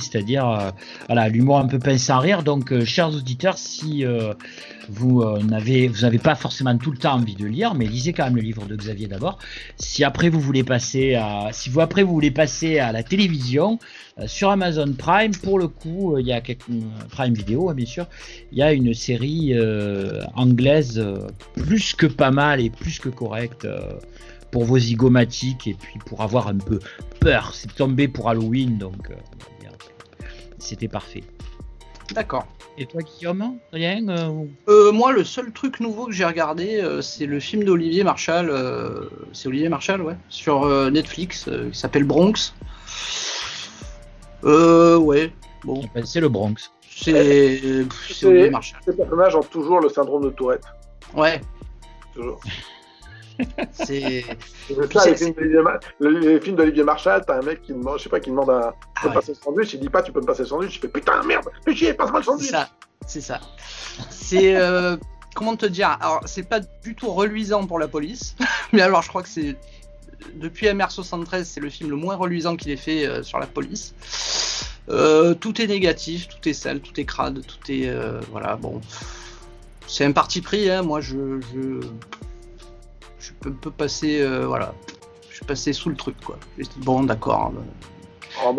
c'est-à-dire 0.00 0.48
euh, 0.48 0.70
voilà 1.06 1.28
l'humour 1.28 1.58
un 1.58 1.66
peu 1.66 1.78
pince 1.78 2.02
sans 2.02 2.18
rire. 2.18 2.42
Donc, 2.42 2.72
euh, 2.72 2.84
chers 2.84 3.14
auditeurs, 3.14 3.58
si 3.58 4.04
euh, 4.04 4.34
vous 4.88 5.24
n'avez 5.42 5.88
pas 6.22 6.34
forcément 6.34 6.76
tout 6.76 6.90
le 6.90 6.98
temps 6.98 7.14
envie 7.14 7.34
de 7.34 7.46
lire, 7.46 7.74
mais 7.74 7.86
lisez 7.86 8.12
quand 8.12 8.24
même 8.24 8.36
le 8.36 8.42
livre 8.42 8.66
de 8.66 8.76
Xavier 8.76 9.06
d'abord. 9.06 9.38
Si 9.76 10.04
après 10.04 10.28
vous 10.28 10.40
voulez 10.40 10.64
passer 10.64 11.14
à, 11.14 11.48
si 11.52 11.70
après 11.80 12.02
vous 12.02 12.12
voulez 12.12 12.30
passer 12.30 12.78
à 12.78 12.92
la 12.92 13.02
télévision, 13.02 13.78
sur 14.26 14.50
Amazon 14.50 14.92
Prime, 14.96 15.32
pour 15.32 15.58
le 15.58 15.66
coup, 15.66 16.18
il 16.18 16.26
y 16.26 16.32
a 16.32 16.40
quelques, 16.40 16.66
Prime 17.10 17.34
Vidéo, 17.34 17.68
hein, 17.68 17.74
bien 17.74 17.86
sûr, 17.86 18.06
il 18.52 18.58
y 18.58 18.62
a 18.62 18.72
une 18.72 18.94
série 18.94 19.54
anglaise 20.34 21.04
plus 21.54 21.94
que 21.94 22.06
pas 22.06 22.30
mal 22.30 22.60
et 22.60 22.70
plus 22.70 22.98
que 22.98 23.08
correcte 23.08 23.66
pour 24.54 24.64
vos 24.64 24.78
zygomatiques 24.78 25.66
et 25.66 25.74
puis 25.74 25.98
pour 26.06 26.20
avoir 26.22 26.46
un 26.46 26.58
peu 26.58 26.78
peur. 27.18 27.52
C'est 27.54 27.74
tombé 27.74 28.06
pour 28.06 28.28
Halloween, 28.30 28.78
donc 28.78 29.10
euh, 29.10 29.14
c'était 30.60 30.86
parfait. 30.86 31.24
D'accord. 32.14 32.46
Et 32.78 32.86
toi, 32.86 33.00
Guillaume, 33.02 33.56
rien 33.72 34.06
euh, 34.08 34.44
Euh, 34.68 34.92
moi, 34.92 35.10
le 35.12 35.24
seul 35.24 35.50
truc 35.50 35.80
nouveau 35.80 36.06
que 36.06 36.12
j'ai 36.12 36.24
regardé, 36.24 36.80
euh, 36.80 37.02
c'est 37.02 37.26
le 37.26 37.40
film 37.40 37.64
d'Olivier 37.64 38.04
Marshall. 38.04 38.48
euh, 38.48 39.08
c'est 39.32 39.48
Olivier 39.48 39.68
Marshall, 39.68 40.00
ouais, 40.02 40.16
sur 40.28 40.62
euh, 40.62 40.88
Netflix, 40.88 41.48
euh, 41.48 41.70
qui 41.70 41.78
s'appelle 41.80 42.04
Bronx. 42.04 42.54
Euh, 44.44 44.96
ouais. 44.98 45.32
Bon, 45.64 45.82
Ben, 45.96 46.06
C'est 46.06 46.20
le 46.20 46.28
Bronx. 46.28 46.54
c'est 46.88 47.58
C'est- 48.08 48.26
Olivier 48.26 48.50
Marshall. 48.50 48.78
Ces 48.84 48.92
personnages 48.96 49.34
ont 49.34 49.42
toujours 49.42 49.80
le 49.80 49.88
syndrome 49.88 50.22
de 50.26 50.30
Tourette. 50.30 50.62
Ouais, 51.16 51.40
Toujours. 52.14 52.38
C'est. 53.72 54.24
Les 54.70 55.16
films 55.16 55.32
d'Olivier 55.34 55.62
Mar- 55.62 55.78
le- 55.98 56.18
les 56.18 56.40
films 56.40 56.56
d'Olivier 56.56 56.82
Marshall, 56.84 57.22
t'as 57.26 57.38
un 57.38 57.42
mec 57.42 57.62
qui 57.62 57.72
demande, 57.72 57.98
je 57.98 58.04
sais 58.04 58.08
pas, 58.08 58.20
qui 58.20 58.30
demande 58.30 58.50
un, 58.50 58.70
tu 58.70 58.76
Ah 58.96 59.00
peux 59.02 59.08
ouais. 59.08 59.14
passer 59.14 59.32
le 59.32 59.38
sandwich, 59.42 59.74
il 59.74 59.80
dit 59.80 59.88
pas, 59.88 60.02
tu 60.02 60.12
peux 60.12 60.20
me 60.20 60.26
passer 60.26 60.42
le 60.42 60.48
sandwich, 60.48 60.76
il 60.76 60.80
fait 60.80 60.88
putain, 60.88 61.22
merde, 61.24 61.44
fais 61.64 61.74
chier, 61.74 61.94
passe-moi 61.94 62.20
le 62.20 62.24
C'est 62.24 62.30
sandwich. 62.30 62.50
ça, 62.50 62.68
c'est 63.06 63.20
ça. 63.20 63.40
C'est 64.10 64.56
euh, 64.56 64.96
comment 65.34 65.56
te 65.56 65.66
dire 65.66 65.96
Alors, 66.00 66.22
c'est 66.26 66.48
pas 66.48 66.60
du 66.60 66.94
tout 66.94 67.10
reluisant 67.12 67.66
pour 67.66 67.78
la 67.78 67.88
police, 67.88 68.36
mais 68.72 68.82
alors 68.82 69.02
je 69.02 69.08
crois 69.08 69.22
que 69.22 69.28
c'est 69.28 69.56
depuis 70.36 70.66
MR73, 70.68 71.44
c'est 71.44 71.60
le 71.60 71.68
film 71.70 71.90
le 71.90 71.96
moins 71.96 72.16
reluisant 72.16 72.56
qu'il 72.56 72.70
ait 72.70 72.76
fait 72.76 73.06
euh, 73.06 73.22
sur 73.22 73.38
la 73.38 73.46
police. 73.46 73.94
Euh, 74.88 75.34
tout 75.34 75.60
est 75.62 75.66
négatif, 75.66 76.28
tout 76.28 76.46
est 76.48 76.52
sale, 76.52 76.80
tout 76.80 76.98
est 77.00 77.04
crade, 77.04 77.40
tout 77.46 77.72
est 77.72 77.90
voilà. 78.30 78.56
Bon, 78.56 78.80
c'est 79.86 80.04
un 80.04 80.12
parti 80.12 80.40
pris. 80.42 80.68
Hein, 80.70 80.82
moi, 80.82 81.00
je 81.00 81.40
je, 81.54 81.80
je 83.24 83.32
peux, 83.40 83.50
peux 83.52 83.70
passer 83.70 84.20
euh, 84.20 84.46
voilà. 84.46 84.74
Je 85.30 85.36
suis 85.36 85.44
passé 85.44 85.72
sous 85.72 85.88
le 85.88 85.96
truc 85.96 86.16
quoi. 86.24 86.38
J'ai 86.58 86.64
dit, 86.64 86.78
Bon, 86.78 87.02
d'accord. 87.02 87.52
Même 87.52 87.64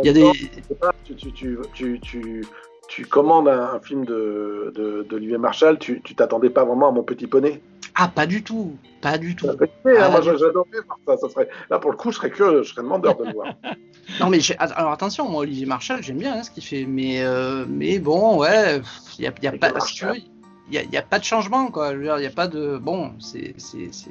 Il 0.03 0.07
y 0.07 0.09
a 0.09 0.13
des 0.13 0.21
temps, 0.21 0.33
sais 0.67 0.75
pas, 0.75 0.91
tu, 1.03 1.15
tu, 1.15 1.99
tu, 2.01 2.45
tu, 2.87 3.05
commandes 3.05 3.47
un, 3.47 3.75
un 3.75 3.79
film 3.79 4.05
de, 4.05 4.73
de, 4.75 5.05
d'Olivier 5.09 5.37
Marshall, 5.37 5.79
tu, 5.79 6.01
t'attendais 6.01 6.49
pas 6.49 6.65
vraiment 6.65 6.89
à 6.89 6.91
mon 6.91 7.03
petit 7.03 7.27
poney? 7.27 7.61
ah 7.97 8.09
pas 8.09 8.25
du 8.25 8.43
tout, 8.43 8.75
pas 9.01 9.17
du 9.17 9.35
tout. 9.35 9.47
Fait 9.47 9.71
hein, 9.97 10.01
Ah, 10.01 10.09
moi 10.09 10.21
j'adorais 10.21 10.51
voir 10.85 10.99
ça, 11.07 11.17
ça 11.17 11.29
serait, 11.29 11.47
là 11.69 11.79
pour 11.79 11.91
le 11.91 11.97
coup, 11.97 12.11
je 12.11 12.17
serais 12.17 12.29
curieux, 12.29 12.63
je 12.63 12.71
serais 12.71 12.81
demandeur 12.81 13.17
de 13.17 13.25
le 13.25 13.33
voir. 13.33 13.47
Non 14.19 14.29
mais 14.29 14.39
j'ai- 14.39 14.57
alors 14.57 14.91
attention, 14.91 15.27
moi 15.27 15.41
Olivier 15.41 15.65
Marshall 15.65 16.03
j'aime 16.03 16.19
bien 16.19 16.35
hein, 16.35 16.43
ce 16.43 16.51
qu'il 16.51 16.63
fait, 16.63 16.85
mais 16.85 17.23
euh, 17.23 17.65
mais 17.67 17.97
bon 17.97 18.37
ouais, 18.37 18.79
il 19.17 19.25
y 19.25 19.27
a, 19.27 19.33
y 19.41 19.47
a 19.47 19.51
pas, 19.53 19.79
si 19.79 19.95
tu 19.95 20.05
veux, 20.05 20.15
y 20.71 20.77
a, 20.77 20.83
y 20.83 20.97
a 20.97 21.01
pas 21.01 21.19
de 21.19 21.23
changement 21.23 21.67
quoi. 21.67 21.91
Je 21.93 21.97
veux 21.97 22.03
dire, 22.03 22.19
y 22.19 22.25
a 22.25 22.29
pas 22.31 22.47
de 22.47 22.77
bon, 22.77 23.13
c'est 23.19 23.53
c'est 23.57 23.89
c'est- 23.91 24.09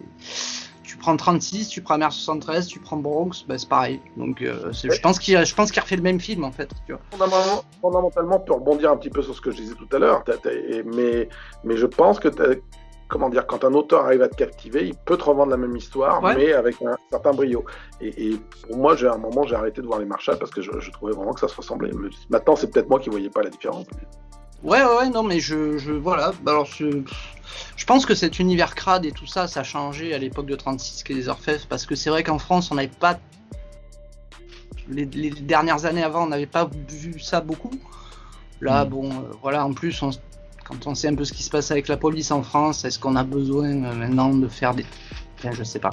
tu 0.82 0.98
prends 0.98 1.16
36, 1.16 1.68
tu 1.68 1.80
prends 1.82 1.96
MR73, 1.98 2.66
tu 2.66 2.78
prends 2.78 2.96
Bronx, 2.98 3.44
bah, 3.48 3.59
c'est 3.59 3.68
pareil. 3.68 4.00
Donc 4.16 4.42
euh, 4.42 4.72
c'est- 4.72 4.90
je 4.90 5.00
pense 5.00 5.18
qu'il 5.18 5.44
je 5.44 5.55
pense 5.55 5.72
qu'il 5.72 5.82
refait 5.82 5.96
le 5.96 6.02
même 6.02 6.20
film 6.20 6.44
en 6.44 6.52
fait. 6.52 6.70
Tu 6.86 6.92
vois. 6.92 7.00
Fondamentalement, 7.11 7.64
fondamentalement, 7.80 8.38
pour 8.40 8.57
rebondir 8.59 8.90
un 8.92 8.96
petit 8.96 9.11
peu 9.11 9.22
sur 9.22 9.34
ce 9.34 9.40
que 9.40 9.50
je 9.50 9.57
disais 9.57 9.74
tout 9.74 9.88
à 9.94 9.98
l'heure, 9.98 10.22
mais, 10.84 11.28
mais 11.64 11.76
je 11.76 11.86
pense 11.86 12.20
que 12.20 12.28
comment 13.09 13.28
dire, 13.28 13.46
quand 13.46 13.64
un 13.64 13.72
auteur 13.74 14.07
arrive 14.07 14.22
à 14.22 14.28
te 14.28 14.34
captiver, 14.34 14.86
il 14.86 14.94
peut 14.94 15.16
te 15.16 15.24
revendre 15.24 15.50
la 15.50 15.57
même 15.57 15.76
histoire, 15.76 16.22
Ouais. 16.22 16.34
mais 16.36 16.52
avec 16.52 16.80
un 16.82 16.96
certain 17.11 17.32
brio. 17.32 17.64
Et, 18.00 18.09
et 18.32 18.38
pour 18.66 18.76
moi, 18.76 18.96
j'ai 18.96 19.07
à 19.07 19.12
un 19.14 19.18
moment, 19.18 19.44
j'ai 19.44 19.55
arrêté 19.55 19.82
de 19.82 19.86
voir 19.86 19.98
les 20.00 20.07
Marshall 20.07 20.38
parce 20.38 20.50
que 20.50 20.62
je, 20.62 20.70
je 20.80 20.90
trouvais 20.90 21.12
vraiment 21.12 21.32
que 21.32 21.40
ça 21.40 21.46
se 21.48 21.55
ressemblait. 21.57 21.90
Maintenant, 22.30 22.57
c'est 22.57 22.70
peut-être 22.72 22.88
moi 22.88 22.98
qui 22.98 23.11
voyais 23.11 23.30
pas 23.30 23.42
la 23.42 23.50
différence. 23.50 23.86
Ouais 24.65 24.83
ouais 24.83 24.97
ouais 24.99 25.09
non 25.11 25.23
mais 25.23 25.41
je, 25.41 25.79
je 25.79 25.93
voilà. 25.93 26.33
Bah, 26.43 26.53
Alors 26.53 26.65
je, 26.65 27.03
je 27.77 27.85
pense 27.85 28.07
que 28.07 28.15
cet 28.15 28.39
univers 28.39 28.75
crade 28.75 29.05
et 29.05 29.12
tout 29.12 29.27
ça, 29.27 29.47
ça 29.47 29.61
a 29.61 29.62
changé 29.65 30.15
à 30.15 30.19
l'époque 30.19 30.47
de 30.47 30.57
36 30.57 31.05
qui 31.05 31.12
est 31.12 31.17
des 31.17 31.29
Orfèvres 31.29 31.67
parce 31.69 31.87
que 31.87 31.95
c'est 31.95 32.11
vrai 32.11 32.23
qu'en 32.23 32.39
France 32.39 32.71
on 32.71 32.77
n'avait 32.77 32.89
pas 32.89 33.19
les, 34.89 35.05
les 35.05 35.31
dernières 35.31 35.85
années 35.85 36.03
avant 36.03 36.25
on 36.25 36.29
n'avait 36.29 36.47
pas 36.47 36.69
vu 36.89 37.21
ça 37.21 37.41
beaucoup. 37.41 37.79
Là 38.61 38.85
Mm. 38.85 38.89
bon 38.89 39.11
euh, 39.11 39.33
voilà 39.43 39.67
en 39.67 39.75
plus 39.75 40.03
on, 40.03 40.11
quand 40.65 40.87
on 40.87 40.95
sait 40.95 41.09
un 41.09 41.15
peu 41.15 41.25
ce 41.25 41.35
qui 41.35 41.43
se 41.43 41.51
passe 41.51 41.71
avec 41.71 41.89
la 41.89 41.99
police 41.99 42.31
en 42.31 42.43
France, 42.43 42.85
est-ce 42.87 42.99
qu'on 42.99 43.17
a 43.17 43.25
besoin 43.25 43.69
euh, 43.69 43.95
maintenant 43.95 44.35
de 44.35 44.49
faire 44.49 44.75
des 44.75 44.87
je 45.53 45.62
sais 45.62 45.79
pas. 45.79 45.91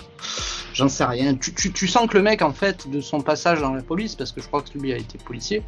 J'en 0.73 0.87
sais 0.89 1.03
rien. 1.03 1.35
Tu, 1.35 1.53
tu, 1.53 1.71
tu, 1.73 1.87
sens 1.87 2.07
que 2.07 2.17
le 2.17 2.23
mec, 2.23 2.41
en 2.41 2.53
fait, 2.53 2.89
de 2.89 3.01
son 3.01 3.21
passage 3.21 3.59
dans 3.59 3.73
la 3.73 3.81
police, 3.81 4.15
parce 4.15 4.31
que 4.31 4.41
je 4.41 4.47
crois 4.47 4.61
que 4.61 4.77
lui 4.77 4.93
a 4.93 4.97
été 4.97 5.17
policier, 5.17 5.63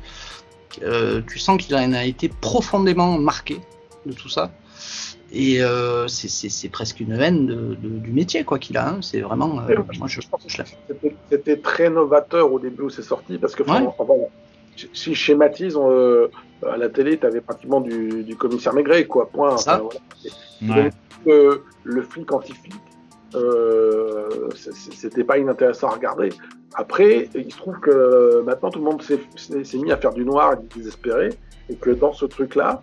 euh, 0.82 1.22
tu 1.28 1.40
sens 1.40 1.62
qu'il 1.62 1.76
en 1.76 1.94
a 1.94 2.04
été 2.04 2.30
profondément 2.30 3.18
marqué 3.18 3.60
de 4.06 4.14
tout 4.14 4.30
ça. 4.30 4.52
Et 5.32 5.64
euh, 5.64 6.08
c'est 6.08 6.70
presque 6.70 7.00
une 7.00 7.14
haine 7.14 7.48
de, 7.48 7.76
de, 7.76 7.90
du 8.00 8.12
métier 8.12 8.44
quoi 8.44 8.60
qu'il 8.60 8.78
a. 8.78 8.90
Hein. 8.90 8.98
C'est 9.02 9.22
vraiment. 9.22 9.62
Euh, 9.68 9.76
moi, 9.98 10.08
je, 10.08 10.22
C'était 11.30 11.58
très 11.58 11.90
novateur 11.90 12.52
au 12.54 12.60
début 12.60 12.84
où 12.84 12.90
c'est 12.90 13.02
sorti 13.02 13.38
parce 13.38 13.56
que 13.56 13.64
ouais. 13.64 13.88
enfin, 13.98 14.14
si 14.94 15.14
je 15.14 15.20
schématise, 15.20 15.76
on, 15.76 16.30
à 16.68 16.78
la 16.78 16.90
télé, 16.90 17.18
tu 17.18 17.26
avais 17.26 17.42
pratiquement 17.42 17.82
du, 17.82 18.24
du, 18.24 18.36
commissaire 18.36 18.74
Maigret, 18.74 19.06
quoi. 19.06 19.30
Point. 19.30 19.58
Ça. 19.58 19.82
Enfin, 19.84 20.00
voilà. 20.62 20.90
ouais. 21.26 21.60
le 21.84 22.02
flic 22.04 22.32
anti-flic, 22.32 22.74
euh, 23.36 24.50
c'était 24.56 25.24
pas 25.24 25.38
inintéressant 25.38 25.88
à 25.88 25.92
regarder. 25.92 26.30
Après, 26.76 27.30
il 27.36 27.52
se 27.52 27.58
trouve 27.58 27.80
que 27.80 28.42
maintenant 28.46 28.70
tout 28.70 28.80
le 28.80 28.86
monde 28.86 29.02
s'est 29.02 29.78
mis 29.78 29.92
à 29.92 29.98
faire 29.98 30.14
du 30.14 30.26
noir 30.26 30.54
et 30.54 30.78
désespéré, 30.78 31.30
et 31.70 31.76
que 31.76 31.92
dans 31.92 32.14
ce 32.14 32.26
truc-là, 32.26 32.82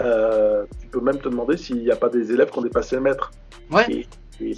euh, 0.00 0.64
tu 0.80 0.88
peux 0.88 1.00
même 1.00 1.18
te 1.18 1.28
demander 1.28 1.56
s'il 1.56 1.78
n'y 1.78 1.90
a 1.90 1.96
pas 1.96 2.08
des 2.08 2.32
élèves 2.32 2.50
qui 2.50 2.58
ont 2.58 2.62
dépassé 2.62 2.96
le 2.96 3.02
maître. 3.02 3.30
Ouais. 3.70 3.84
Et, 3.90 4.06
et, 4.40 4.56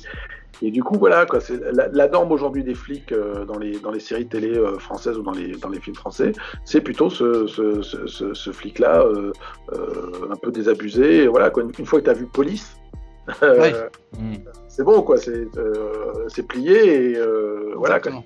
et 0.63 0.71
du 0.71 0.83
coup, 0.83 0.97
voilà, 0.99 1.27
quoi, 1.27 1.41
c'est 1.41 1.61
la, 1.73 1.89
la, 1.89 2.09
norme 2.09 2.33
aujourd'hui 2.33 2.65
des 2.65 2.75
flics 2.75 3.13
euh, 3.13 3.45
dans, 3.45 3.59
les, 3.59 3.79
dans 3.79 3.91
les 3.91 4.01
séries 4.01 4.27
télé 4.27 4.57
euh, 4.57 4.79
françaises 4.79 5.19
ou 5.19 5.23
dans 5.23 5.33
les, 5.33 5.53
dans 5.57 5.69
les 5.69 5.81
films 5.81 5.97
français, 5.97 6.33
c'est 6.65 6.81
plutôt 6.81 7.11
ce, 7.11 7.47
ce, 7.47 7.83
ce, 7.83 8.33
ce 8.33 8.51
flic-là, 8.53 9.03
euh, 9.03 9.33
un 10.31 10.37
peu 10.37 10.51
désabusé. 10.51 11.27
Voilà, 11.27 11.51
quoi, 11.51 11.63
une, 11.63 11.73
une 11.79 11.85
fois 11.87 12.01
que 12.01 12.05
tu 12.05 12.11
as 12.11 12.15
vu 12.15 12.27
police, 12.27 12.77
ouais. 13.43 13.75
mmh. 14.19 14.37
C'est 14.77 14.85
bon, 14.85 15.03
quoi, 15.03 15.17
c'est 15.17 16.47
plié 16.47 17.13
et 17.13 17.19
voilà. 17.77 18.01
Quoi. 18.01 18.23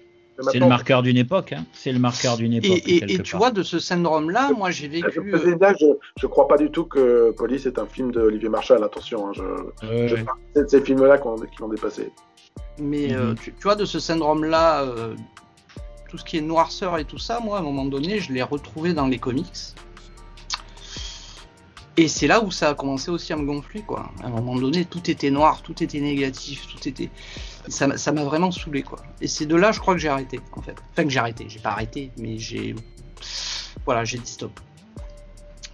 C'est 0.51 0.59
le 0.59 0.67
marqueur 0.67 1.03
d'une 1.03 1.17
époque, 1.17 1.53
hein. 1.53 1.65
c'est 1.73 1.93
le 1.93 1.99
marqueur 1.99 2.37
d'une 2.37 2.55
époque. 2.55 2.83
Et, 2.87 2.97
et, 2.97 3.15
et 3.15 3.19
tu 3.19 3.37
vois, 3.37 3.51
de 3.51 3.63
ce 3.63 3.79
syndrome-là, 3.79 4.53
moi 4.57 4.71
j'ai 4.71 4.89
vécu. 4.89 5.11
Je, 5.33 5.39
je, 5.39 5.87
je, 6.17 6.27
crois 6.27 6.49
pas 6.49 6.57
du 6.57 6.71
tout 6.71 6.85
que 6.85 7.31
Police 7.33 7.67
est 7.67 7.79
un 7.79 7.87
film 7.87 8.11
d'Olivier 8.11 8.49
Marshall, 8.49 8.83
attention. 8.83 9.29
Hein, 9.29 9.33
je, 9.35 9.87
ouais, 9.87 10.09
je 10.09 10.15
ouais. 10.17 10.25
C'est 10.55 10.65
de 10.65 10.69
ces 10.69 10.81
films-là 10.81 11.19
qui 11.19 11.61
l'ont 11.61 11.69
dépassé. 11.69 12.11
Mais 12.79 13.15
euh, 13.15 13.35
tu, 13.35 13.53
tu, 13.53 13.63
vois, 13.63 13.77
de 13.77 13.85
ce 13.85 13.99
syndrome-là, 13.99 14.83
euh, 14.85 15.15
tout 16.09 16.17
ce 16.17 16.25
qui 16.25 16.39
est 16.39 16.43
noirceur 16.43 16.99
et 16.99 17.05
tout 17.05 17.19
ça, 17.19 17.41
moi 17.41 17.59
à 17.59 17.61
un 17.61 17.65
moment 17.65 17.85
donné, 17.85 18.21
je 18.21 18.33
l'ai 18.33 18.43
retrouvé 18.43 18.95
dans 18.95 19.07
les 19.07 19.19
comics. 19.19 19.75
Et 21.97 22.09
c'est 22.09 22.27
là 22.27 22.43
où 22.43 22.51
ça 22.51 22.71
a 22.71 22.75
commencé 22.75 23.11
aussi 23.11 23.33
à 23.33 23.37
me 23.37 23.45
gonfler, 23.45 23.83
quoi. 23.83 24.11
À 24.23 24.27
un 24.27 24.31
moment 24.31 24.55
donné, 24.55 24.85
tout 24.85 25.11
était 25.11 25.31
noir, 25.31 25.63
tout 25.63 25.83
était 25.83 26.01
négatif, 26.01 26.67
tout 26.69 26.89
était. 26.89 27.11
Ça 27.69 27.87
m'a 27.87 28.25
vraiment 28.25 28.51
saoulé, 28.51 28.83
quoi. 28.83 29.01
Et 29.21 29.29
c'est 29.29 29.47
de 29.47 29.57
là, 29.57 29.73
je 29.73 29.81
crois 29.81 29.95
que 29.95 30.01
j'ai 30.01 30.09
arrêté, 30.09 30.41
en 30.53 30.63
fait. 30.63 30.77
Enfin, 30.93 31.05
que 31.05 31.11
j'ai 31.11 31.19
arrêté. 31.19 31.47
J'ai 31.49 31.59
pas 31.59 31.71
arrêté, 31.71 32.11
mais 32.17 32.39
j'ai. 32.39 32.75
Voilà, 33.85 34.05
j'ai 34.05 34.19
dit 34.19 34.31
stop. 34.31 34.59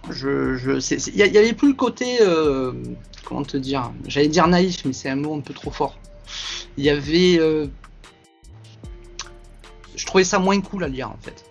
Je. 0.09 0.55
je 0.55 1.09
Il 1.09 1.15
y, 1.15 1.19
y, 1.19 1.37
avait 1.37 1.53
plus 1.53 1.69
le 1.69 1.75
côté. 1.75 2.17
Euh, 2.21 2.73
comment 3.23 3.43
te 3.43 3.57
dire? 3.57 3.91
J'allais 4.07 4.27
dire 4.27 4.47
naïf, 4.47 4.83
mais 4.85 4.93
c'est 4.93 5.09
un 5.09 5.15
mot 5.15 5.35
un 5.35 5.41
peu 5.41 5.53
trop 5.53 5.71
fort. 5.71 5.97
Il 6.77 6.83
y 6.83 6.89
avait. 6.89 7.37
Euh, 7.39 7.67
je 9.95 10.05
trouvais 10.05 10.23
ça 10.23 10.39
moins 10.39 10.59
cool 10.61 10.83
à 10.83 10.87
lire, 10.87 11.09
en 11.09 11.17
fait. 11.21 11.46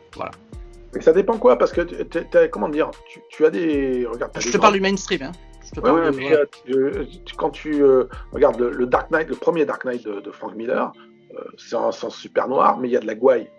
Mais 0.96 1.02
ça 1.02 1.12
dépend 1.12 1.38
quoi 1.38 1.56
Parce 1.58 1.72
que, 1.72 1.82
t 1.82 2.00
es, 2.00 2.24
t 2.24 2.38
es, 2.38 2.48
comment 2.48 2.68
dire, 2.68 2.90
tu, 3.08 3.20
tu, 3.28 3.44
as 3.44 3.50
des. 3.50 4.06
Regarde, 4.06 4.32
je 4.38 4.50
te 4.50 4.56
parle 4.56 4.74
du 4.74 4.80
mainstream, 4.80 5.22
hein. 5.22 5.32
Je 5.64 5.72
te 5.72 5.80
ouais, 5.80 5.90
ouais, 5.90 6.10
de, 6.10 6.16
puis, 6.16 6.28
voilà. 6.28 7.04
tu, 7.24 7.34
quand 7.36 7.50
tu 7.50 7.82
euh, 7.82 8.04
regardes 8.32 8.58
le, 8.58 8.70
le, 8.70 8.86
Dark 8.86 9.10
Knight, 9.10 9.28
le 9.28 9.34
premier 9.34 9.64
Dark 9.64 9.84
Knight 9.84 10.04
de, 10.04 10.20
de 10.20 10.30
Frank 10.30 10.54
Miller, 10.54 10.92
euh, 11.34 11.40
c'est 11.58 11.76
un 11.76 11.92
sens 11.92 12.16
super 12.16 12.48
noir, 12.48 12.78
mais 12.78 12.88
il 12.88 12.92
y 12.92 12.96
a 12.96 13.00
de 13.00 13.06
la 13.06 13.14
gouaille. 13.14 13.50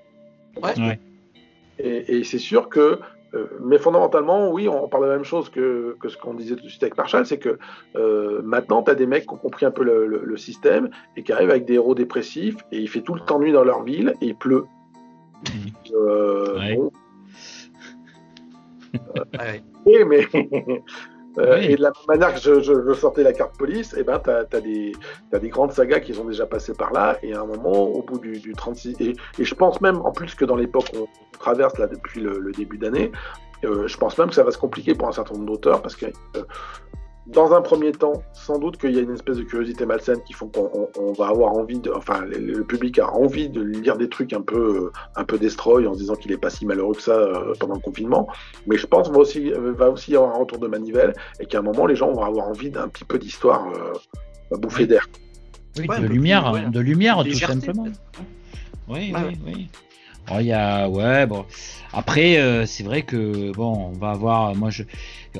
Ouais. 0.61 0.79
ouais. 0.79 0.99
Et, 1.79 2.17
et 2.17 2.23
c'est 2.23 2.39
sûr 2.39 2.69
que, 2.69 2.99
euh, 3.33 3.47
mais 3.61 3.77
fondamentalement, 3.77 4.51
oui, 4.51 4.69
on 4.69 4.87
parle 4.87 5.03
de 5.03 5.09
la 5.09 5.15
même 5.15 5.25
chose 5.25 5.49
que, 5.49 5.95
que 5.99 6.07
ce 6.07 6.17
qu'on 6.17 6.33
disait 6.33 6.55
tout 6.55 6.63
de 6.63 6.69
suite 6.69 6.81
avec 6.81 6.97
Marshall, 6.97 7.25
c'est 7.25 7.37
que 7.37 7.59
euh, 7.95 8.41
maintenant, 8.41 8.81
tu 8.83 8.91
as 8.91 8.95
des 8.95 9.05
mecs 9.05 9.27
qui 9.27 9.33
ont 9.33 9.37
compris 9.37 9.65
un 9.65 9.71
peu 9.71 9.83
le, 9.83 10.07
le, 10.07 10.21
le, 10.23 10.37
système 10.37 10.89
et 11.17 11.23
qui 11.23 11.33
arrivent 11.33 11.49
avec 11.49 11.65
des 11.65 11.73
héros 11.73 11.93
dépressifs 11.93 12.55
et 12.71 12.79
il 12.79 12.89
fait 12.89 13.01
tout 13.01 13.13
le 13.13 13.21
temps 13.21 13.39
nuit 13.39 13.51
dans 13.51 13.63
leur 13.63 13.83
ville 13.83 14.15
et 14.21 14.27
il 14.27 14.35
pleut. 14.35 14.65
Mmh. 15.43 15.95
Ouais. 15.95 16.75
Bon, 16.75 16.91
ouais. 19.39 19.63
Mais 20.05 20.27
Euh, 21.39 21.57
oui. 21.59 21.65
Et 21.65 21.75
de 21.75 21.81
la 21.81 21.89
même 21.89 22.19
manière 22.19 22.33
que 22.33 22.39
je, 22.39 22.61
je, 22.61 22.73
je 22.87 22.93
sortais 22.93 23.23
la 23.23 23.33
carte 23.33 23.57
police, 23.57 23.93
et 23.93 23.97
eh 23.99 24.03
ben, 24.03 24.19
tu 24.19 24.29
as, 24.29 24.45
as, 24.51 24.61
des, 24.61 24.93
as 25.31 25.39
des 25.39 25.49
grandes 25.49 25.71
sagas 25.71 25.99
qui 25.99 26.13
sont 26.13 26.25
déjà 26.25 26.45
passées 26.45 26.73
par 26.73 26.91
là, 26.91 27.17
et 27.21 27.33
à 27.33 27.41
un 27.41 27.45
moment, 27.45 27.73
au 27.73 28.01
bout 28.01 28.19
du, 28.19 28.39
du 28.39 28.53
36, 28.53 28.95
et, 28.99 29.13
et, 29.37 29.45
je 29.45 29.55
pense 29.55 29.79
même, 29.81 29.97
en 29.97 30.11
plus 30.11 30.33
que 30.33 30.45
dans 30.45 30.55
l'époque 30.55 30.89
qu'on 30.91 31.07
traverse 31.39 31.77
là 31.77 31.87
depuis 31.87 32.21
le, 32.21 32.39
le 32.39 32.51
début 32.51 32.77
d'année, 32.77 33.11
euh, 33.65 33.87
je 33.87 33.97
pense 33.97 34.17
même 34.17 34.29
que 34.29 34.35
ça 34.35 34.43
va 34.43 34.51
se 34.51 34.57
compliquer 34.57 34.95
pour 34.95 35.07
un 35.07 35.11
certain 35.11 35.35
nombre 35.35 35.45
d'auteurs, 35.45 35.81
parce 35.81 35.95
que 35.95 36.07
euh, 36.07 36.43
dans 37.27 37.53
un 37.53 37.61
premier 37.61 37.91
temps, 37.91 38.23
sans 38.33 38.57
doute 38.57 38.77
qu'il 38.77 38.91
y 38.91 38.99
a 38.99 39.01
une 39.01 39.13
espèce 39.13 39.37
de 39.37 39.43
curiosité 39.43 39.85
malsaine 39.85 40.21
qui 40.25 40.33
font 40.33 40.47
qu'on 40.47 40.89
on 40.97 41.11
va 41.11 41.27
avoir 41.27 41.53
envie 41.53 41.79
de, 41.79 41.91
enfin, 41.91 42.21
le, 42.21 42.37
le, 42.37 42.63
public 42.63 42.99
a 42.99 43.11
envie 43.11 43.49
de 43.49 43.61
lire 43.61 43.97
des 43.97 44.07
trucs 44.07 44.31
un 44.31 44.41
peu, 44.41 44.91
un 45.15 45.23
peu 45.25 45.37
destroy 45.37 45.87
en 45.87 45.93
se 45.93 45.99
disant 45.99 46.15
qu'il 46.15 46.31
est 46.31 46.37
pas 46.37 46.49
si 46.49 46.65
malheureux 46.65 46.95
que 46.95 47.01
ça 47.01 47.17
euh, 47.17 47.53
pendant 47.59 47.75
le 47.75 47.81
confinement. 47.81 48.27
Mais 48.65 48.77
je 48.77 48.87
pense 48.87 49.09
va 49.09 49.17
aussi, 49.17 49.51
va 49.51 49.89
aussi 49.89 50.11
y 50.11 50.15
avoir 50.15 50.35
un 50.35 50.39
retour 50.39 50.59
de 50.59 50.67
manivelle 50.67 51.13
et 51.39 51.45
qu'à 51.45 51.59
un 51.59 51.63
moment, 51.63 51.85
les 51.85 51.95
gens 51.95 52.11
vont 52.11 52.23
avoir 52.23 52.47
envie 52.47 52.69
d'un 52.69 52.87
petit 52.87 53.03
peu 53.03 53.19
d'histoire 53.19 53.67
euh, 53.67 54.57
bouffée 54.57 54.83
oui. 54.83 54.87
d'air. 54.87 55.07
Oui, 55.77 55.85
ouais, 55.87 55.99
de, 55.99 56.07
lumière, 56.07 56.51
plus, 56.51 56.63
ouais. 56.63 56.69
de 56.69 56.79
lumière, 56.79 57.23
tout 57.23 57.33
simplement. 57.33 57.87
Oui, 58.87 59.13
oui, 59.13 59.37
oui. 59.45 59.69
Oh, 60.31 60.39
y 60.39 60.51
a, 60.51 60.89
ouais, 60.89 61.25
bon. 61.25 61.45
Après, 61.93 62.37
euh, 62.37 62.65
c'est 62.65 62.83
vrai 62.83 63.03
que 63.03 63.51
bon, 63.53 63.91
on 63.93 63.97
va 63.97 64.11
avoir, 64.11 64.55
moi, 64.55 64.69
je, 64.69 64.83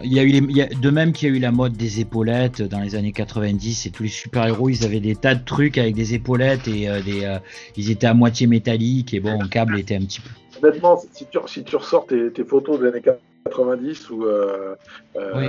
il 0.03 0.13
y 0.13 0.19
a 0.19 0.23
eu 0.23 0.29
les, 0.29 0.39
y 0.53 0.61
a, 0.61 0.67
de 0.67 0.89
même 0.89 1.11
qu'il 1.11 1.29
y 1.29 1.31
a 1.31 1.35
eu 1.35 1.39
la 1.39 1.51
mode 1.51 1.73
des 1.73 1.99
épaulettes 1.99 2.61
dans 2.61 2.79
les 2.79 2.95
années 2.95 3.11
90 3.11 3.85
et 3.85 3.91
tous 3.91 4.03
les 4.03 4.09
super 4.09 4.47
héros, 4.47 4.69
ils 4.69 4.85
avaient 4.85 5.01
des 5.01 5.15
tas 5.15 5.35
de 5.35 5.43
trucs 5.43 5.77
avec 5.77 5.95
des 5.95 6.13
épaulettes 6.13 6.67
et 6.67 6.87
euh, 6.87 7.01
des, 7.01 7.25
euh, 7.25 7.37
ils 7.75 7.91
étaient 7.91 8.07
à 8.07 8.13
moitié 8.13 8.47
métalliques 8.47 9.13
et 9.13 9.19
bon, 9.19 9.41
le 9.41 9.47
câble 9.47 9.77
était 9.77 9.95
un 9.95 10.01
petit 10.01 10.21
peu. 10.21 10.29
Honnêtement, 10.65 10.97
si 10.97 11.25
tu, 11.25 11.37
si 11.47 11.63
tu 11.63 11.75
ressors 11.75 12.07
tes, 12.07 12.31
tes 12.31 12.43
photos 12.43 12.79
des 12.79 12.87
années 12.87 13.03
90 13.45 14.09
ou 14.09 14.23
euh, 14.23 14.75
oui. 15.15 15.47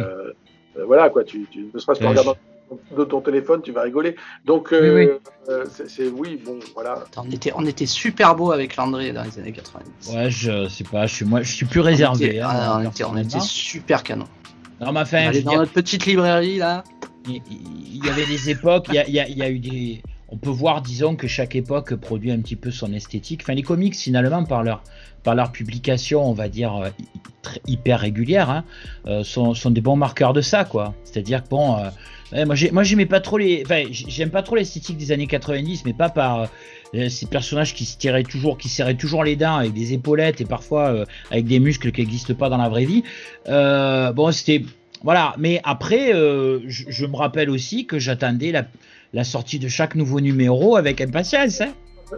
voilà 0.85 1.11
quoi, 1.11 1.25
tu, 1.25 1.47
tu 1.51 1.69
ne 1.73 1.79
serait-ce 1.79 2.01
qu'en 2.01 2.11
regardant 2.11 2.37
de 2.97 3.05
ton 3.05 3.21
téléphone, 3.21 3.63
tu 3.63 3.73
vas 3.73 3.83
rigoler. 3.83 4.17
Donc, 4.45 4.73
euh, 4.73 4.95
oui, 4.95 5.07
oui. 5.07 5.19
Euh, 5.49 5.65
c'est 5.87 6.09
oui, 6.09 6.41
bon, 6.45 6.59
voilà. 6.75 7.05
On 7.17 7.31
était, 7.31 7.53
on 7.55 7.65
était 7.65 7.87
super 7.87 8.35
beau 8.35 8.53
avec 8.53 8.77
Landry 8.77 9.13
dans 9.13 9.23
les 9.23 9.39
années 9.39 9.53
90. 9.53 10.15
Ouais, 10.15 10.31
je 10.31 10.69
sais 10.69 10.85
pas, 10.85 11.07
je 11.07 11.15
suis, 11.15 11.25
moi, 11.25 11.43
je 11.43 11.53
suis 11.53 11.67
plus 11.67 11.81
réservé. 11.81 12.27
On 12.27 12.29
était, 12.29 12.41
hein, 12.41 12.49
ah, 12.51 12.81
on 12.81 12.89
était, 12.91 13.05
on 13.05 13.17
était 13.17 13.41
super 13.41 14.03
canon. 14.03 14.27
Non, 14.81 14.93
mais 14.93 15.01
enfin, 15.01 15.29
on 15.29 15.33
dans 15.33 15.51
dire... 15.51 15.61
notre 15.61 15.73
petite 15.73 16.07
librairie 16.07 16.59
là. 16.59 16.85
Il, 17.27 17.43
il 17.51 18.07
y 18.07 18.09
avait 18.09 18.27
des 18.27 18.51
époques, 18.51 18.87
il 18.89 18.95
y, 18.95 18.99
a, 18.99 19.09
il, 19.09 19.15
y 19.15 19.21
a, 19.21 19.29
il 19.29 19.37
y 19.37 19.43
a 19.43 19.51
eu 19.51 19.59
des. 19.59 20.03
On 20.31 20.37
peut 20.37 20.51
voir, 20.51 20.83
disons, 20.83 21.17
que 21.17 21.27
chaque 21.27 21.57
époque 21.57 21.95
produit 21.95 22.31
un 22.31 22.39
petit 22.41 22.57
peu 22.57 22.71
son 22.71 22.93
esthétique. 22.93 23.41
Enfin, 23.43 23.55
les 23.55 23.63
comics, 23.63 23.97
finalement, 23.97 24.45
par 24.45 24.63
leur, 24.63 24.83
par 25.25 25.35
leur 25.35 25.53
publication, 25.53 26.23
on 26.29 26.33
va 26.33 26.49
dire, 26.49 26.77
euh, 26.77 26.91
hyper 27.67 28.01
régulière, 28.01 28.51
hein, 28.51 28.65
euh, 29.07 29.25
sont, 29.25 29.55
sont, 29.55 29.71
des 29.71 29.81
bons 29.81 29.97
marqueurs 29.97 30.35
de 30.35 30.43
ça, 30.43 30.65
quoi. 30.65 30.95
C'est-à-dire 31.05 31.43
que, 31.43 31.49
bon, 31.49 31.77
euh, 32.35 32.45
moi, 32.73 32.83
j'aimais 32.83 33.07
pas 33.07 33.21
trop 33.21 33.39
les. 33.39 33.63
Enfin, 33.65 33.85
j'aime 33.91 34.31
pas 34.31 34.43
trop 34.43 34.57
l'esthétique 34.57 34.99
des 34.99 35.13
années 35.13 35.27
90, 35.27 35.85
mais 35.87 35.95
pas 35.95 36.11
par 36.11 36.49
ces 36.93 37.27
personnages 37.27 37.75
qui 37.75 37.85
se 37.85 37.97
tiraient 37.97 38.23
toujours, 38.23 38.59
qui 38.59 38.69
serraient 38.69 38.97
toujours 38.97 39.25
les 39.25 39.37
dents 39.37 39.57
avec 39.57 39.73
des 39.73 39.93
épaulettes 39.95 40.41
et 40.41 40.45
parfois 40.45 41.05
avec 41.31 41.47
des 41.47 41.61
muscles 41.61 41.93
qui 41.93 42.01
n'existent 42.01 42.35
pas 42.35 42.49
dans 42.49 42.57
la 42.59 42.69
vraie 42.69 42.85
vie. 42.85 43.03
Bon, 43.47 44.31
c'était. 44.33 44.63
Voilà, 45.05 45.35
mais 45.39 45.61
après, 45.65 46.13
je, 46.13 47.07
me 47.07 47.17
rappelle 47.17 47.51
aussi 47.51 47.87
que 47.87 47.99
j'attendais 47.99 48.53
la, 48.53 48.67
la, 49.13 49.25
sortie 49.25 49.59
de 49.59 49.69
chaque 49.69 49.95
nouveau 49.95 50.21
numéro 50.21 50.77
avec 50.77 51.01
impatience. 51.01 51.61
Hein 51.61 51.73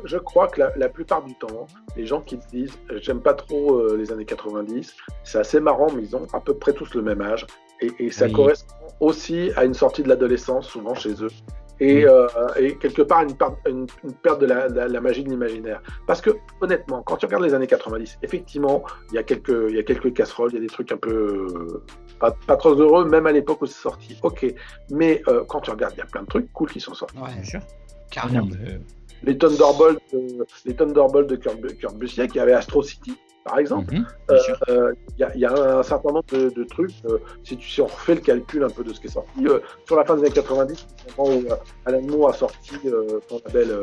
je 0.05 0.17
crois 0.17 0.49
que 0.49 0.61
la, 0.61 0.73
la, 0.77 0.89
plupart 0.89 1.25
du 1.25 1.35
temps, 1.35 1.67
les 1.97 2.07
gens 2.07 2.21
qui 2.21 2.37
se 2.37 2.47
disent 2.49 2.79
j'aime 3.01 3.21
pas 3.21 3.35
trop 3.35 3.75
euh, 3.77 3.97
les 3.99 4.13
années 4.13 4.25
90, 4.25 4.95
c'est 5.25 5.39
assez 5.39 5.61
marrant, 5.61 5.89
mais 5.95 6.03
ils 6.03 6.15
ont 6.15 6.27
à 6.33 6.41
peu 6.41 6.55
près 6.55 6.73
tous 6.73 6.95
le 6.95 7.03
même 7.03 7.21
âge. 7.21 7.47
Et, 7.81 7.91
et 7.99 8.11
ça 8.11 8.27
oui. 8.27 8.33
correspond 8.33 8.75
aussi 9.01 9.51
à 9.57 9.65
une 9.65 9.75
sortie 9.75 10.03
de 10.03 10.09
l'adolescence, 10.09 10.69
souvent 10.69 10.95
chez 10.95 11.13
eux. 11.23 11.31
Et, 11.81 12.05
euh, 12.05 12.27
quelque 12.79 13.03
part 13.03 13.23
une, 13.23 13.35
part, 13.35 13.57
une, 13.67 13.87
une 14.05 14.13
perte 14.13 14.41
de 14.41 14.47
la, 14.47 14.69
la, 14.69 14.87
la 14.87 15.01
magie 15.01 15.25
de 15.25 15.31
l'imaginaire. 15.31 15.83
Parce 16.07 16.21
que 16.21 16.31
honnêtement, 16.61 17.03
quand 17.03 17.17
tu 17.17 17.27
regardes 17.27 17.45
les 17.45 17.55
années 17.55 17.67
90, 17.67 18.19
effectivement, 18.23 18.83
il 19.11 19.15
y 19.15 19.19
a 19.19 19.23
quelques, 19.23 19.67
il 19.69 19.77
y 19.77 19.79
a 19.79 19.83
quelques 19.83 20.13
casseroles, 20.13 20.51
il 20.53 20.55
y 20.57 20.59
a 20.59 20.61
des 20.61 20.67
trucs 20.67 20.93
un 20.93 20.97
peu 20.97 21.11
euh, 21.11 21.85
pas, 22.19 22.33
pas 22.47 22.57
trop 22.57 22.75
heureux, 22.75 23.09
même 23.09 23.27
à 23.27 23.33
l'époque 23.33 23.63
où 23.63 23.67
c'est 23.67 23.81
sorti. 23.81 24.17
Ok, 24.23 24.47
mais 24.91 25.23
euh, 25.29 25.45
quand 25.45 25.61
tu 25.61 25.71
regardes, 25.71 25.95
il 25.95 25.99
y 25.99 26.03
a 26.03 26.07
plein 26.07 26.23
de 26.23 26.29
trucs 26.29 26.53
cool 26.53 26.71
qui 26.71 26.81
sont 26.81 26.95
sortis. 26.95 27.19
Ouais, 27.19 27.33
bien 27.33 27.45
sûr. 27.45 27.61
Carrément. 28.11 28.49
les 29.23 29.39
Thunderbolts, 29.39 30.03
euh, 30.15 30.45
les 30.65 30.75
Thunderbolts 30.75 31.29
de 31.29 31.37
Kurt, 31.37 31.61
Kurt 31.79 31.97
Busiek, 31.97 32.35
il 32.35 32.39
y 32.39 32.41
avait 32.41 32.53
Astro 32.53 32.83
City. 32.83 33.17
Par 33.45 33.59
exemple. 33.59 33.95
Mhm, 33.95 34.07
Euh, 34.31 34.39
sûr. 34.39 34.57
euh, 34.69 34.93
Il 35.17 35.21
y, 35.21 35.25
a- 35.25 35.35
il 35.35 35.41
y 35.41 35.45
a 35.45 35.79
un 35.79 35.83
certain 35.83 36.09
nombre 36.11 36.25
de, 36.33 36.49
de 36.51 36.65
trucs, 36.65 36.95
euh, 37.05 37.19
si, 37.45 37.57
tu, 37.57 37.69
si 37.69 37.81
on 37.83 37.87
refait 37.87 38.15
le 38.15 38.21
calcul 38.23 38.63
un 38.65 38.71
peu 38.71 38.83
de 38.85 38.93
ce 38.93 39.01
qui 39.01 39.07
est 39.09 39.11
sorti, 39.11 39.47
euh, 39.47 39.59
sur 39.87 39.97
la 39.97 40.05
fin 40.05 40.15
des 40.17 40.23
années 40.23 40.33
90, 40.33 40.87
au 41.19 41.23
moment 41.25 41.37
où 41.39 41.45
Alan 41.85 42.01
Moore 42.03 42.31
a 42.31 42.33
sorti 42.33 42.73
son 43.29 43.41
label, 43.47 43.77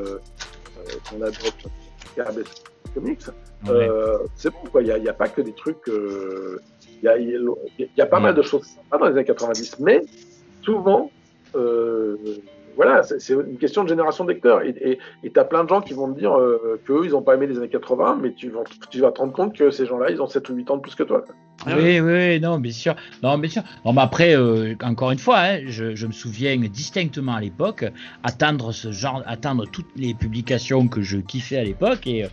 son 1.09 1.19
label 1.19 1.33
Comics, 2.93 3.21
Ouais. 3.67 3.89
c'est 4.35 4.49
bon, 4.51 4.59
quoi. 4.71 4.81
Il 4.81 4.85
n'y 4.85 4.91
a, 4.91 4.97
il 4.97 5.13
pas 5.13 5.27
que 5.27 5.41
des 5.41 5.53
trucs. 5.53 5.77
Il 5.87 7.03
y, 7.03 7.07
a, 7.07 7.17
il 7.17 7.29
y 7.77 7.89
il 7.95 8.07
pas 8.07 8.19
mal 8.19 8.33
de 8.33 8.41
choses 8.41 8.65
sympas 8.65 8.97
dans 8.97 9.05
les 9.07 9.13
années 9.13 9.25
90, 9.25 9.79
mais 9.79 10.01
souvent, 10.63 11.11
voilà, 12.77 13.01
c'est 13.03 13.33
une 13.33 13.57
question 13.57 13.83
de 13.83 13.89
génération 13.89 14.23
de 14.23 14.31
lecteurs. 14.31 14.61
Et 14.63 14.99
tu 15.23 15.39
as 15.39 15.43
plein 15.43 15.63
de 15.63 15.69
gens 15.69 15.81
qui 15.81 15.93
vont 15.93 16.13
te 16.13 16.19
dire 16.19 16.37
euh, 16.37 16.79
qu'eux, 16.85 17.01
ils 17.03 17.11
n'ont 17.11 17.23
pas 17.23 17.33
aimé 17.33 17.47
les 17.47 17.57
années 17.57 17.69
80, 17.69 18.19
mais 18.21 18.33
tu 18.33 18.49
vas, 18.49 18.63
tu 18.89 19.01
te 19.01 19.19
rendre 19.19 19.33
compte 19.33 19.57
que 19.57 19.71
ces 19.71 19.87
gens-là, 19.87 20.11
ils 20.11 20.21
ont 20.21 20.27
7 20.27 20.47
ou 20.49 20.53
8 20.53 20.71
ans 20.71 20.77
de 20.77 20.81
plus 20.81 20.93
que 20.93 21.03
toi. 21.03 21.25
Ah 21.65 21.71
Oui, 21.75 21.99
oui, 21.99 22.39
non, 22.39 22.59
bien 22.59 22.71
sûr. 22.71 22.95
Non, 23.23 23.39
bien 23.39 23.49
sûr. 23.49 23.63
Non, 23.83 23.93
mais 23.93 24.01
après, 24.01 24.37
euh, 24.37 24.75
encore 24.83 25.09
une 25.09 25.17
fois, 25.17 25.39
hein, 25.39 25.61
je, 25.65 26.05
me 26.05 26.11
souviens 26.11 26.55
distinctement 26.57 27.33
à 27.33 27.41
l'époque, 27.41 27.83
attendre 28.23 28.71
ce 28.71 28.91
genre, 28.91 29.23
attendre 29.25 29.65
toutes 29.65 29.89
les 29.95 30.13
publications 30.13 30.87
que 30.87 31.01
je 31.01 31.17
kiffais 31.17 31.57
à 31.57 31.63
l'époque. 31.63 32.05
Et 32.05 32.25
euh, 32.25 32.27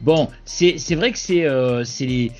bon, 0.00 0.28
c'est 0.46 0.94
vrai 0.94 1.12
que 1.12 1.18
c'est 1.18 2.06
les- 2.06 2.32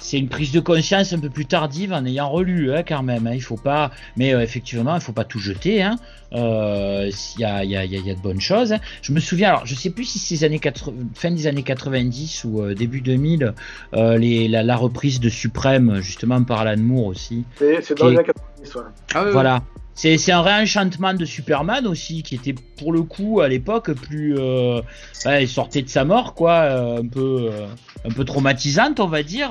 c'est 0.00 0.18
une 0.18 0.28
prise 0.28 0.52
de 0.52 0.60
conscience 0.60 1.12
un 1.12 1.18
peu 1.18 1.30
plus 1.30 1.46
tardive 1.46 1.92
en 1.92 2.04
ayant 2.04 2.28
relu, 2.28 2.72
hein, 2.72 2.82
quand 2.86 3.02
même. 3.02 3.26
hein. 3.26 3.32
il 3.34 3.40
faut 3.42 3.56
pas, 3.56 3.90
mais 4.16 4.34
euh, 4.34 4.40
effectivement, 4.42 4.94
il 4.94 5.00
faut 5.00 5.12
pas 5.12 5.24
tout 5.24 5.38
jeter. 5.38 5.82
Hein. 5.82 5.96
Euh, 6.32 7.10
Il 7.36 7.40
y, 7.40 7.44
a, 7.44 7.64
il 7.64 7.70
y, 7.70 7.76
a, 7.76 7.84
il 7.84 7.90
y 7.92 7.96
a- 7.96 7.98
il 8.00 8.06
y 8.06 8.10
a 8.10 8.14
de 8.14 8.20
bonnes 8.20 8.40
choses. 8.40 8.72
hein. 8.72 8.78
Je 9.02 9.12
me 9.12 9.20
souviens, 9.20 9.48
alors 9.48 9.66
je 9.66 9.74
sais 9.74 9.90
plus 9.90 10.04
si 10.04 10.18
c'est 10.18 10.44
années 10.44 10.58
80, 10.58 10.92
fin 11.14 11.30
des 11.30 11.46
années 11.46 11.62
90 11.62 12.44
ou 12.44 12.62
euh, 12.62 12.74
début 12.74 13.00
2000, 13.00 13.54
euh, 13.94 14.18
les, 14.18 14.46
la, 14.48 14.62
la 14.62 14.76
reprise 14.76 15.20
de 15.20 15.28
Suprême, 15.28 16.00
justement 16.02 16.42
par 16.42 16.60
Alan 16.60 16.80
Moore 16.80 17.06
aussi. 17.06 17.44
C'est 17.58 17.96
dans 17.98 18.08
les 18.08 18.16
années 18.18 18.26
90, 18.26 18.74
ouais. 18.74 18.82
Ah 19.14 19.22
oui, 19.24 19.32
Voilà. 19.32 19.62
C'est 19.98 20.30
un 20.30 20.42
réenchantement 20.42 21.12
de 21.12 21.24
Superman 21.24 21.84
aussi, 21.88 22.22
qui 22.22 22.36
était 22.36 22.54
pour 22.76 22.92
le 22.92 23.02
coup 23.02 23.40
à 23.40 23.48
l'époque 23.48 23.92
plus. 23.94 24.36
Euh, 24.38 24.80
il 25.26 25.48
sortait 25.48 25.82
de 25.82 25.88
sa 25.88 26.04
mort, 26.04 26.34
quoi, 26.34 26.52
euh, 26.52 27.00
un 27.00 27.06
peu, 27.06 27.50
euh, 27.50 27.66
un 28.04 28.10
peu 28.10 28.24
traumatisante, 28.24 29.00
on 29.00 29.08
va 29.08 29.24
dire, 29.24 29.50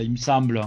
il 0.00 0.10
me 0.10 0.16
semble. 0.16 0.62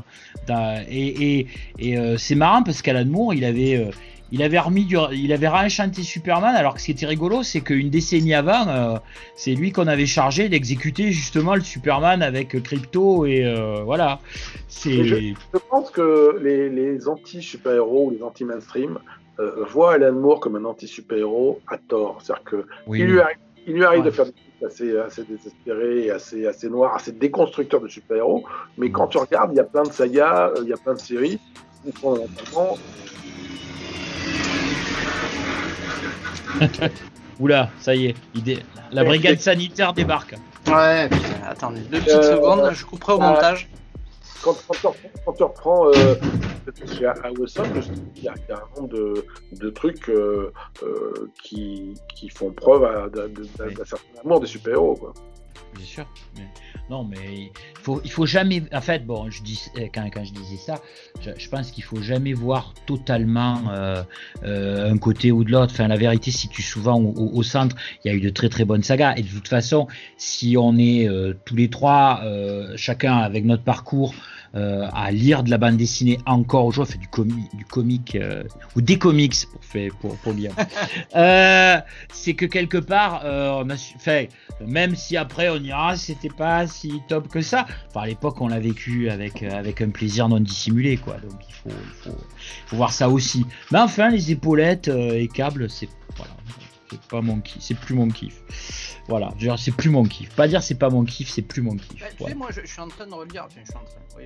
Et, 0.87 1.39
et, 1.39 1.47
et 1.79 2.17
c'est 2.17 2.35
marrant 2.35 2.61
parce 2.61 2.83
qu'Alan 2.83 3.05
Moore, 3.05 3.33
il 3.33 3.43
avait. 3.43 3.89
Il 4.31 4.41
avait 4.43 4.59
remis 4.59 4.85
du, 4.85 4.97
il 5.13 5.31
avait 5.33 5.47
réenchanté 5.47 6.03
Superman 6.03 6.55
alors 6.55 6.73
que 6.75 6.79
ce 6.81 6.85
qui 6.85 6.91
était 6.91 7.05
rigolo 7.05 7.43
c'est 7.43 7.61
qu'une 7.61 7.89
décennie 7.89 8.33
avant 8.33 8.67
euh, 8.67 8.97
c'est 9.35 9.53
lui 9.53 9.71
qu'on 9.71 9.87
avait 9.87 10.05
chargé 10.05 10.49
d'exécuter 10.49 11.11
justement 11.11 11.55
le 11.55 11.61
Superman 11.61 12.21
avec 12.21 12.61
Crypto 12.63 13.25
et 13.25 13.45
euh, 13.45 13.81
voilà 13.83 14.19
c'est 14.67 15.03
Je 15.03 15.33
pense 15.69 15.89
que 15.91 16.37
les, 16.41 16.69
les 16.69 17.07
anti-super-héros 17.07 18.07
ou 18.07 18.11
les 18.11 18.21
anti-mainstream 18.23 18.99
euh, 19.39 19.65
voient 19.69 19.93
Alan 19.93 20.13
Moore 20.13 20.39
comme 20.39 20.55
un 20.55 20.65
anti-super-héros 20.65 21.61
à 21.67 21.77
tort. 21.77 22.19
C'est-à-dire 22.21 22.43
que 22.43 22.65
oui, 22.87 22.99
il 23.01 23.05
lui 23.05 23.19
arrive, 23.19 23.37
il 23.67 23.73
lui 23.75 23.85
arrive 23.85 23.99
Ouais. 24.01 24.05
de 24.07 24.11
faire 24.11 24.25
des 24.25 24.31
trucs 24.31 24.71
assez, 24.71 24.97
assez 24.97 25.23
désespérés, 25.23 26.09
assez, 26.09 26.47
assez 26.47 26.69
noirs, 26.69 26.95
assez 26.95 27.11
déconstructeurs 27.11 27.81
de 27.81 27.87
super-héros. 27.87 28.43
Mais 28.79 28.89
quand 28.89 29.07
tu 29.07 29.17
regardes, 29.19 29.51
il 29.53 29.57
y 29.57 29.59
a 29.59 29.63
plein 29.63 29.83
de 29.83 29.91
sagas, 29.91 30.51
il 30.63 30.67
y 30.69 30.73
a 30.73 30.77
plein 30.77 30.93
de 30.95 30.99
séries 30.99 31.39
où 31.85 31.91
fondamentalement, 31.91 32.77
Oula, 37.39 37.69
ça 37.79 37.93
y 37.95 38.07
est, 38.07 38.15
il 38.33 38.43
dé- 38.43 38.59
la 38.91 39.01
Ouais, 39.03 39.07
brigade 39.09 39.35
mais- 39.35 39.41
sanitaire 39.41 39.93
débarque. 39.93 40.35
Ouais, 40.67 41.07
putain, 41.09 41.27
attendez, 41.47 41.81
deux 41.81 41.99
petites 41.99 42.09
Euh, 42.09 42.35
secondes, 42.35 42.71
je 42.73 42.85
couperai 42.85 43.13
au 43.13 43.21
euh, 43.21 43.27
montage. 43.29 43.69
quand, 44.43 44.55
quand 44.67 44.73
tu 44.73 44.87
reprends, 44.87 45.09
quand 45.25 45.33
tu 45.33 45.43
reprends 45.43 45.87
euh, 45.89 46.15
y, 46.99 47.05
a 47.05 47.13
il 48.15 48.25
y 48.25 48.25
a 48.25 48.33
un 48.55 48.81
nombre 48.81 48.89
de, 48.89 49.25
de 49.53 49.69
trucs 49.69 50.09
euh, 50.09 50.51
euh, 50.83 51.31
qui, 51.43 51.93
qui 52.15 52.29
font 52.29 52.51
preuve 52.51 52.83
à- 52.85 53.07
d'un 53.09 53.85
certain 53.85 54.03
amour 54.25 54.39
des 54.41 54.47
super-héros. 54.47 55.13
Bien 55.75 55.85
sûr. 55.85 56.05
non, 56.89 57.03
mais 57.03 57.51
il 58.03 58.11
faut, 58.11 58.25
jamais. 58.25 58.63
En 58.73 58.81
fait, 58.81 59.05
bon, 59.05 59.27
euh, 59.27 59.81
quand, 59.93 60.23
je 60.23 60.33
disais 60.33 60.57
ça, 60.57 60.81
je, 61.21 61.49
pense 61.49 61.71
qu'il 61.71 61.83
faut 61.83 62.01
jamais 62.01 62.33
voir 62.33 62.73
totalement 62.85 63.61
euh, 63.69 64.03
euh, 64.43 64.91
un 64.91 64.97
côté 64.97 65.31
ou 65.31 65.43
de 65.43 65.51
l'autre. 65.51 65.73
Enfin, 65.73 65.87
la 65.87 65.97
vérité 65.97 66.31
situe 66.31 66.63
souvent 66.63 66.99
au, 66.99 67.43
centre. 67.43 67.75
Il 68.03 68.11
y 68.11 68.11
a 68.11 68.17
eu 68.17 68.21
de 68.21 68.29
très 68.29 68.49
très 68.49 68.65
bonnes 68.65 68.83
sagas. 68.83 69.15
Et 69.17 69.21
de 69.21 69.29
toute 69.29 69.47
façon, 69.47 69.87
si 70.17 70.55
on 70.57 70.77
est 70.77 71.07
tous 71.45 71.55
les 71.55 71.69
trois, 71.69 72.23
chacun 72.75 73.17
avec 73.17 73.45
notre 73.45 73.63
parcours, 73.63 74.13
à 74.53 75.11
lire 75.11 75.43
de 75.43 75.49
la 75.49 75.57
bande 75.57 75.77
dessinée 75.77 76.19
encore 76.25 76.65
aujourd'hui, 76.65 76.93
fait 76.93 76.99
du, 76.99 77.07
comi 77.07 77.43
du 77.53 77.65
comique 77.65 78.15
euh, 78.15 78.43
ou 78.75 78.81
des 78.81 78.97
comics 78.97 79.35
pour 79.51 79.63
faire 79.63 79.91
pour, 79.99 80.15
pour 80.17 80.33
lire. 80.33 80.51
Euh, 81.15 81.79
c'est 82.13 82.33
que 82.33 82.45
quelque 82.45 82.77
part, 82.77 83.21
euh, 83.23 83.61
on 83.63 83.69
a 83.69 83.77
su, 83.77 83.95
fait, 83.97 84.29
même 84.65 84.95
si 84.95 85.17
après 85.17 85.49
on 85.49 85.57
dira 85.57 85.95
c'était 85.95 86.29
pas 86.29 86.67
si 86.67 87.01
top 87.07 87.27
que 87.27 87.41
ça. 87.41 87.65
Enfin, 87.89 88.01
à 88.01 88.07
l'époque, 88.07 88.39
on 88.41 88.47
l'a 88.47 88.59
vécu 88.59 89.09
avec 89.09 89.41
euh, 89.41 89.51
avec 89.51 89.81
un 89.81 89.89
plaisir 89.89 90.29
non 90.29 90.39
dissimulé, 90.39 90.97
quoi. 90.97 91.15
Donc 91.15 91.39
il 91.47 91.53
faut 91.53 91.69
il 91.69 92.11
faut, 92.11 92.17
faut 92.67 92.75
voir 92.75 92.91
ça 92.91 93.09
aussi. 93.09 93.45
Mais 93.71 93.79
enfin, 93.79 94.09
les 94.09 94.31
épaulettes 94.31 94.89
euh, 94.89 95.13
et 95.13 95.27
câbles, 95.27 95.69
c'est 95.69 95.89
voilà, 96.15 96.33
c'est 96.89 97.01
pas 97.01 97.21
mon 97.21 97.39
kiff, 97.41 97.61
c'est 97.61 97.73
plus 97.75 97.95
mon 97.95 98.07
kiff. 98.07 98.41
Voilà, 99.07 99.33
veux 99.39 99.55
c'est 99.57 99.71
plus 99.71 99.89
mon 99.89 100.03
kiff. 100.03 100.29
Pas 100.35 100.47
dire 100.47 100.63
c'est 100.63 100.75
pas 100.75 100.89
mon 100.89 101.03
kiff, 101.05 101.29
c'est 101.29 101.41
plus 101.41 101.61
mon 101.61 101.75
kiff. 101.75 101.99
Bah, 101.99 102.07
tu 102.17 102.23
sais, 102.25 102.33
moi, 102.35 102.49
je, 102.51 102.61
je 102.61 102.67
suis 102.67 102.81
en 102.81 102.87
train 102.87 103.07
de 103.07 103.13
relire, 103.13 103.45
enfin, 103.45 103.59
je 103.63 103.65
suis 103.69 103.75
en 103.75 103.83
train, 103.83 103.99
oui, 104.17 104.23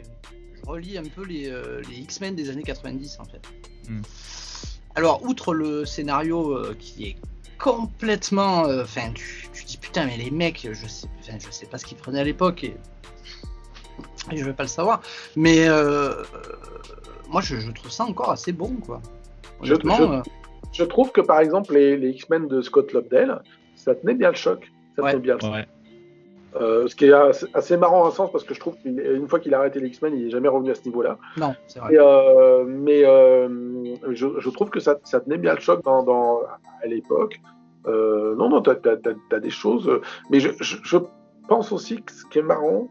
je 0.64 0.70
relis 0.70 0.98
un 0.98 1.04
peu 1.04 1.24
les, 1.26 1.50
euh, 1.50 1.82
les 1.90 1.98
X-Men 1.98 2.36
des 2.36 2.50
années 2.50 2.64
90, 2.64 3.18
en 3.20 3.26
fait. 3.26 3.42
Hmm. 3.90 4.02
Alors, 4.96 5.24
outre 5.24 5.54
le 5.54 5.86
scénario 5.86 6.52
euh, 6.52 6.76
qui 6.78 7.06
est 7.06 7.16
complètement, 7.58 8.66
euh, 8.66 8.84
enfin, 8.84 9.12
tu, 9.14 9.48
tu 9.54 9.64
dis 9.64 9.78
putain, 9.78 10.06
mais 10.06 10.18
les 10.18 10.32
mecs, 10.32 10.68
je 10.72 10.88
sais, 10.88 11.08
je 11.28 11.52
sais 11.52 11.66
pas 11.68 11.78
ce 11.78 11.86
qu'ils 11.86 11.98
prenaient 11.98 12.20
à 12.20 12.24
l'époque 12.24 12.64
et, 12.64 12.76
et 14.32 14.38
je 14.38 14.44
vais 14.46 14.54
pas 14.54 14.64
le 14.64 14.70
savoir, 14.70 15.02
mais 15.36 15.68
euh, 15.68 16.12
euh, 16.12 16.24
moi, 17.30 17.42
je, 17.42 17.60
je 17.60 17.72
trouve 17.72 17.92
ça 17.92 18.04
encore 18.04 18.32
assez 18.32 18.52
bon, 18.52 18.76
quoi. 18.76 19.02
Je- 19.64 19.74
Honnêtement, 19.74 19.98
je- 19.98 20.04
euh, 20.04 20.22
Je 20.74 20.84
trouve 20.84 21.12
que 21.12 21.22
par 21.22 21.40
exemple, 21.40 21.74
les, 21.74 21.98
les 21.98 22.10
X-Men 22.10 22.48
de 22.48 22.62
Scott 22.62 22.92
Lobdell, 22.94 23.40
ça 23.76 23.96
tenait 23.96 24.14
bien 24.16 24.30
le 24.30 24.36
choc. 24.36 24.72
Ça 24.96 25.04
Ouais. 25.04 25.12
tenait 25.12 25.22
bien 25.24 25.34
le 25.36 25.40
choc. 25.42 25.52
Ouais. 25.54 25.66
Euh, 26.60 26.86
ce 26.88 26.96
qui 26.98 27.06
est 27.06 27.14
assez, 27.14 27.46
assez 27.54 27.78
marrant 27.78 28.04
à 28.04 28.08
un 28.10 28.12
sens 28.12 28.30
parce 28.30 28.44
que 28.44 28.54
je 28.54 28.60
trouve 28.60 28.76
qu'une 28.82 29.26
fois 29.30 29.40
qu'il 29.40 29.54
a 29.54 29.60
arrêté 29.60 29.80
les 29.80 29.88
X-Men, 29.88 30.14
il 30.18 30.26
n'est 30.26 30.30
jamais 30.30 30.50
revenu 30.50 30.72
à 30.72 30.76
ce 30.76 30.84
niveau-là. 30.84 31.18
non, 31.38 31.56
c'est 31.68 31.80
vrai. 31.80 31.94
Et, 31.94 31.98
euh, 31.98 32.66
mais 32.68 33.06
euh, 33.06 33.48
je, 34.12 34.28
je 34.38 34.50
trouve 34.50 34.70
que 34.70 34.82
ça, 34.82 34.98
ça 35.06 35.22
tenait 35.22 35.38
bien 35.38 35.54
le 35.54 35.62
choc 35.62 35.82
dans, 35.84 36.04
dans- 36.04 36.42
à 36.84 36.88
l'époque. 36.88 37.40
Non, 37.88 38.50
non, 38.50 38.62
t'as 38.62 38.76
as, 39.32 39.40
des 39.40 39.50
choses. 39.50 39.90
Mais 40.30 40.40
je, 40.42 40.50
je, 40.60 40.76
je 40.84 40.98
pense 41.48 41.72
aussi 41.72 42.02
que 42.02 42.12
ce 42.12 42.26
qui 42.26 42.40
est 42.40 42.44
marrant, 42.44 42.88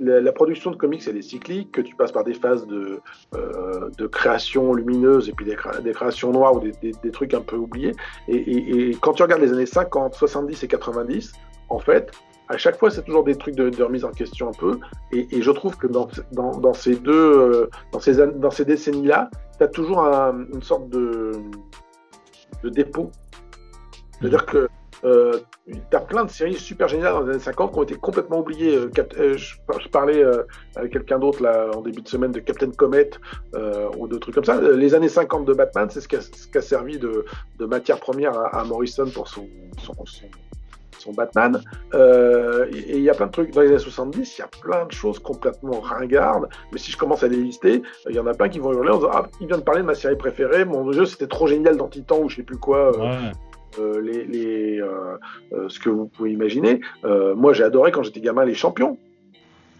la, 0.00 0.20
la 0.20 0.32
production 0.32 0.70
de 0.70 0.76
comics, 0.76 1.02
elle 1.06 1.16
est 1.16 1.22
cyclique, 1.22 1.72
que 1.72 1.80
tu 1.80 1.94
passes 1.94 2.12
par 2.12 2.24
des 2.24 2.34
phases 2.34 2.66
de, 2.66 3.00
euh, 3.34 3.88
de 3.96 4.06
création 4.06 4.74
lumineuse 4.74 5.28
et 5.28 5.32
puis 5.32 5.44
des, 5.44 5.54
créa- 5.56 5.80
des 5.80 5.92
créations 5.92 6.32
noires 6.32 6.54
ou 6.56 6.60
des, 6.60 6.72
des- 6.82 6.92
des 7.02 7.10
trucs 7.10 7.34
un 7.34 7.40
peu 7.40 7.56
oubliés. 7.56 7.92
Et, 8.28 8.36
et- 8.36 8.90
et 8.90 8.94
quand 9.00 9.12
tu 9.12 9.22
regardes 9.22 9.42
les 9.42 9.52
années 9.52 9.66
50, 9.66 10.14
70 10.14 10.62
et 10.62 10.68
90, 10.68 11.32
en 11.68 11.78
fait, 11.78 12.10
à 12.48 12.56
chaque 12.56 12.76
fois, 12.78 12.90
c'est 12.90 13.04
toujours 13.04 13.22
des 13.22 13.36
trucs 13.36 13.54
de, 13.54 13.70
de 13.70 13.82
remise 13.82 14.04
en 14.04 14.10
question 14.10 14.48
un 14.48 14.52
peu. 14.58 14.78
Et, 15.12 15.28
et 15.30 15.40
je 15.40 15.50
trouve 15.52 15.76
que 15.76 15.86
dans, 15.86 16.08
dans, 16.32 16.50
dans 16.58 16.74
ces 16.74 16.96
deux, 16.96 17.12
euh, 17.12 17.70
dans 17.92 18.00
ces, 18.00 18.20
an- 18.20 18.32
dans 18.34 18.50
ces 18.50 18.64
décennies-là, 18.64 19.30
tu 19.58 19.62
as 19.64 19.68
toujours 19.68 20.00
un- 20.04 20.46
une 20.52 20.62
sorte 20.62 20.88
de, 20.88 21.30
de 22.64 22.68
dépôt. 22.70 23.10
C'est-à-dire 24.20 24.44
que 24.46 24.68
euh, 25.04 25.40
tu 25.66 25.96
as 25.96 26.00
plein 26.00 26.24
de 26.24 26.30
séries 26.30 26.54
super 26.54 26.88
géniales 26.88 27.12
dans 27.12 27.22
les 27.22 27.30
années 27.30 27.38
50 27.38 27.72
qui 27.72 27.78
ont 27.78 27.82
été 27.82 27.94
complètement 27.94 28.40
oubliées. 28.40 28.74
Euh, 28.74 28.90
euh, 29.18 29.36
je, 29.36 29.88
parlais 29.90 30.22
euh, 30.22 30.42
avec 30.76 30.92
quelqu'un 30.92 31.18
d'autre 31.18 31.42
là 31.42 31.70
en 31.74 31.80
début 31.80 32.02
de 32.02 32.08
semaine 32.08 32.32
de 32.32 32.40
Captain 32.40 32.70
Comet 32.70 33.10
ou 33.96 34.08
de 34.08 34.18
trucs 34.18 34.34
comme 34.34 34.44
ça. 34.44 34.60
Les 34.60 34.94
années 34.94 35.08
50 35.08 35.44
de 35.44 35.54
Batman, 35.54 35.88
c'est 35.90 36.00
ce 36.00 36.08
qui 36.08 36.16
a, 36.16 36.62
servi 36.62 36.98
de, 36.98 37.24
matière 37.60 37.98
première 37.98 38.32
à, 38.54 38.64
Morrison 38.64 39.06
pour 39.10 39.28
son, 39.28 39.48
son, 39.78 41.12
Batman. 41.12 41.62
Et 41.94 42.98
il 42.98 43.02
y 43.02 43.10
a 43.10 43.14
plein 43.14 43.26
de 43.26 43.32
trucs. 43.32 43.52
Dans 43.52 43.62
les 43.62 43.68
années 43.68 43.78
70, 43.78 44.38
il 44.38 44.40
y 44.40 44.44
a 44.44 44.48
plein 44.48 44.84
de 44.86 44.92
choses 44.92 45.18
complètement 45.18 45.80
ringardes. 45.80 46.48
Mais 46.72 46.78
si 46.78 46.90
je 46.90 46.96
commence 46.96 47.22
à 47.22 47.28
les 47.28 47.36
lister, 47.36 47.82
il 48.08 48.14
y 48.14 48.18
en 48.18 48.26
a 48.26 48.34
plein 48.34 48.48
qui 48.48 48.58
vont 48.58 48.72
hurler 48.72 48.90
en 48.90 48.96
disant 48.96 49.10
Ah, 49.12 49.28
il 49.40 49.46
vient 49.46 49.58
de 49.58 49.62
parler 49.62 49.80
de 49.80 49.86
ma 49.86 49.94
série 49.94 50.16
préférée. 50.16 50.64
Mon 50.64 50.92
jeu, 50.92 51.06
c'était 51.06 51.28
trop 51.28 51.46
génial 51.46 51.76
dans 51.76 51.88
Titan 51.88 52.18
ou 52.20 52.28
je 52.28 52.36
sais 52.36 52.42
plus 52.42 52.58
quoi. 52.58 52.92
Euh, 53.78 54.00
les, 54.00 54.24
les, 54.24 54.80
euh, 54.80 55.16
euh, 55.52 55.68
ce 55.68 55.78
que 55.78 55.88
vous 55.88 56.06
pouvez 56.06 56.32
imaginer. 56.32 56.80
Euh, 57.04 57.34
moi, 57.34 57.52
j'ai 57.52 57.62
adoré 57.64 57.92
quand 57.92 58.02
j'étais 58.02 58.20
gamin 58.20 58.44
les 58.44 58.54
Champions. 58.54 58.98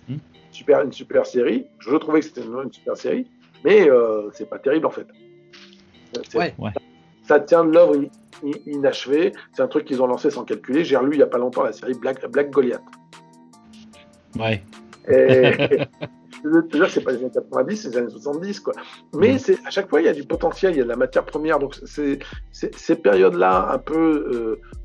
Hmm. 0.09 0.17
Super, 0.53 0.83
une 0.83 0.93
super 0.93 1.27
série. 1.27 1.67
Je 1.79 1.95
trouvais 1.97 2.21
que 2.21 2.27
c'était 2.27 2.43
une, 2.43 2.55
une 2.65 2.73
super 2.73 2.97
série, 2.97 3.27
mais 3.65 3.89
euh, 3.91 4.31
c'est 4.33 4.49
pas 4.49 4.59
terrible 4.59 4.87
en 4.87 4.91
fait. 4.91 5.07
Ouais. 6.35 6.55
Ouais. 6.59 6.71
Ça 7.25 7.39
tient 7.41 7.65
de 7.65 7.73
l'œuvre 7.73 7.97
in- 7.97 8.49
in- 8.49 8.53
inachevée. 8.67 9.33
C'est 9.53 9.63
un 9.63 9.69
truc 9.69 9.85
qu'ils 9.85 10.03
ont 10.03 10.07
lancé 10.07 10.31
sans 10.31 10.45
calculer. 10.45 10.85
J'ai 10.85 10.97
relu 10.97 11.13
il 11.17 11.21
y 11.21 11.23
a 11.23 11.27
pas 11.27 11.39
longtemps 11.39 11.63
la 11.63 11.73
série 11.73 11.95
Black, 11.95 12.25
Black 12.31 12.51
Goliath. 12.51 12.83
Ouais. 14.39 14.63
Et, 15.09 15.53
je 16.45 16.85
c'est 16.89 17.01
pas 17.03 17.13
les 17.13 17.19
années 17.19 17.31
90, 17.33 17.77
c'est 17.77 17.89
les 17.91 17.97
années 17.99 18.11
70, 18.11 18.61
quoi. 18.61 18.75
Mais 19.15 19.35
mm. 19.35 19.39
c'est 19.39 19.67
à 19.67 19.71
chaque 19.71 19.89
fois, 19.89 20.01
il 20.01 20.07
y 20.07 20.09
a 20.09 20.13
du 20.13 20.25
potentiel, 20.25 20.75
il 20.75 20.79
y 20.79 20.81
a 20.81 20.85
de 20.85 20.89
la 20.89 20.97
matière 20.97 21.25
première. 21.25 21.59
Donc, 21.59 21.77
c'est 21.85 22.19
ces 22.53 22.97
périodes-là, 22.97 23.71
un 23.73 23.79
peu 23.79 23.97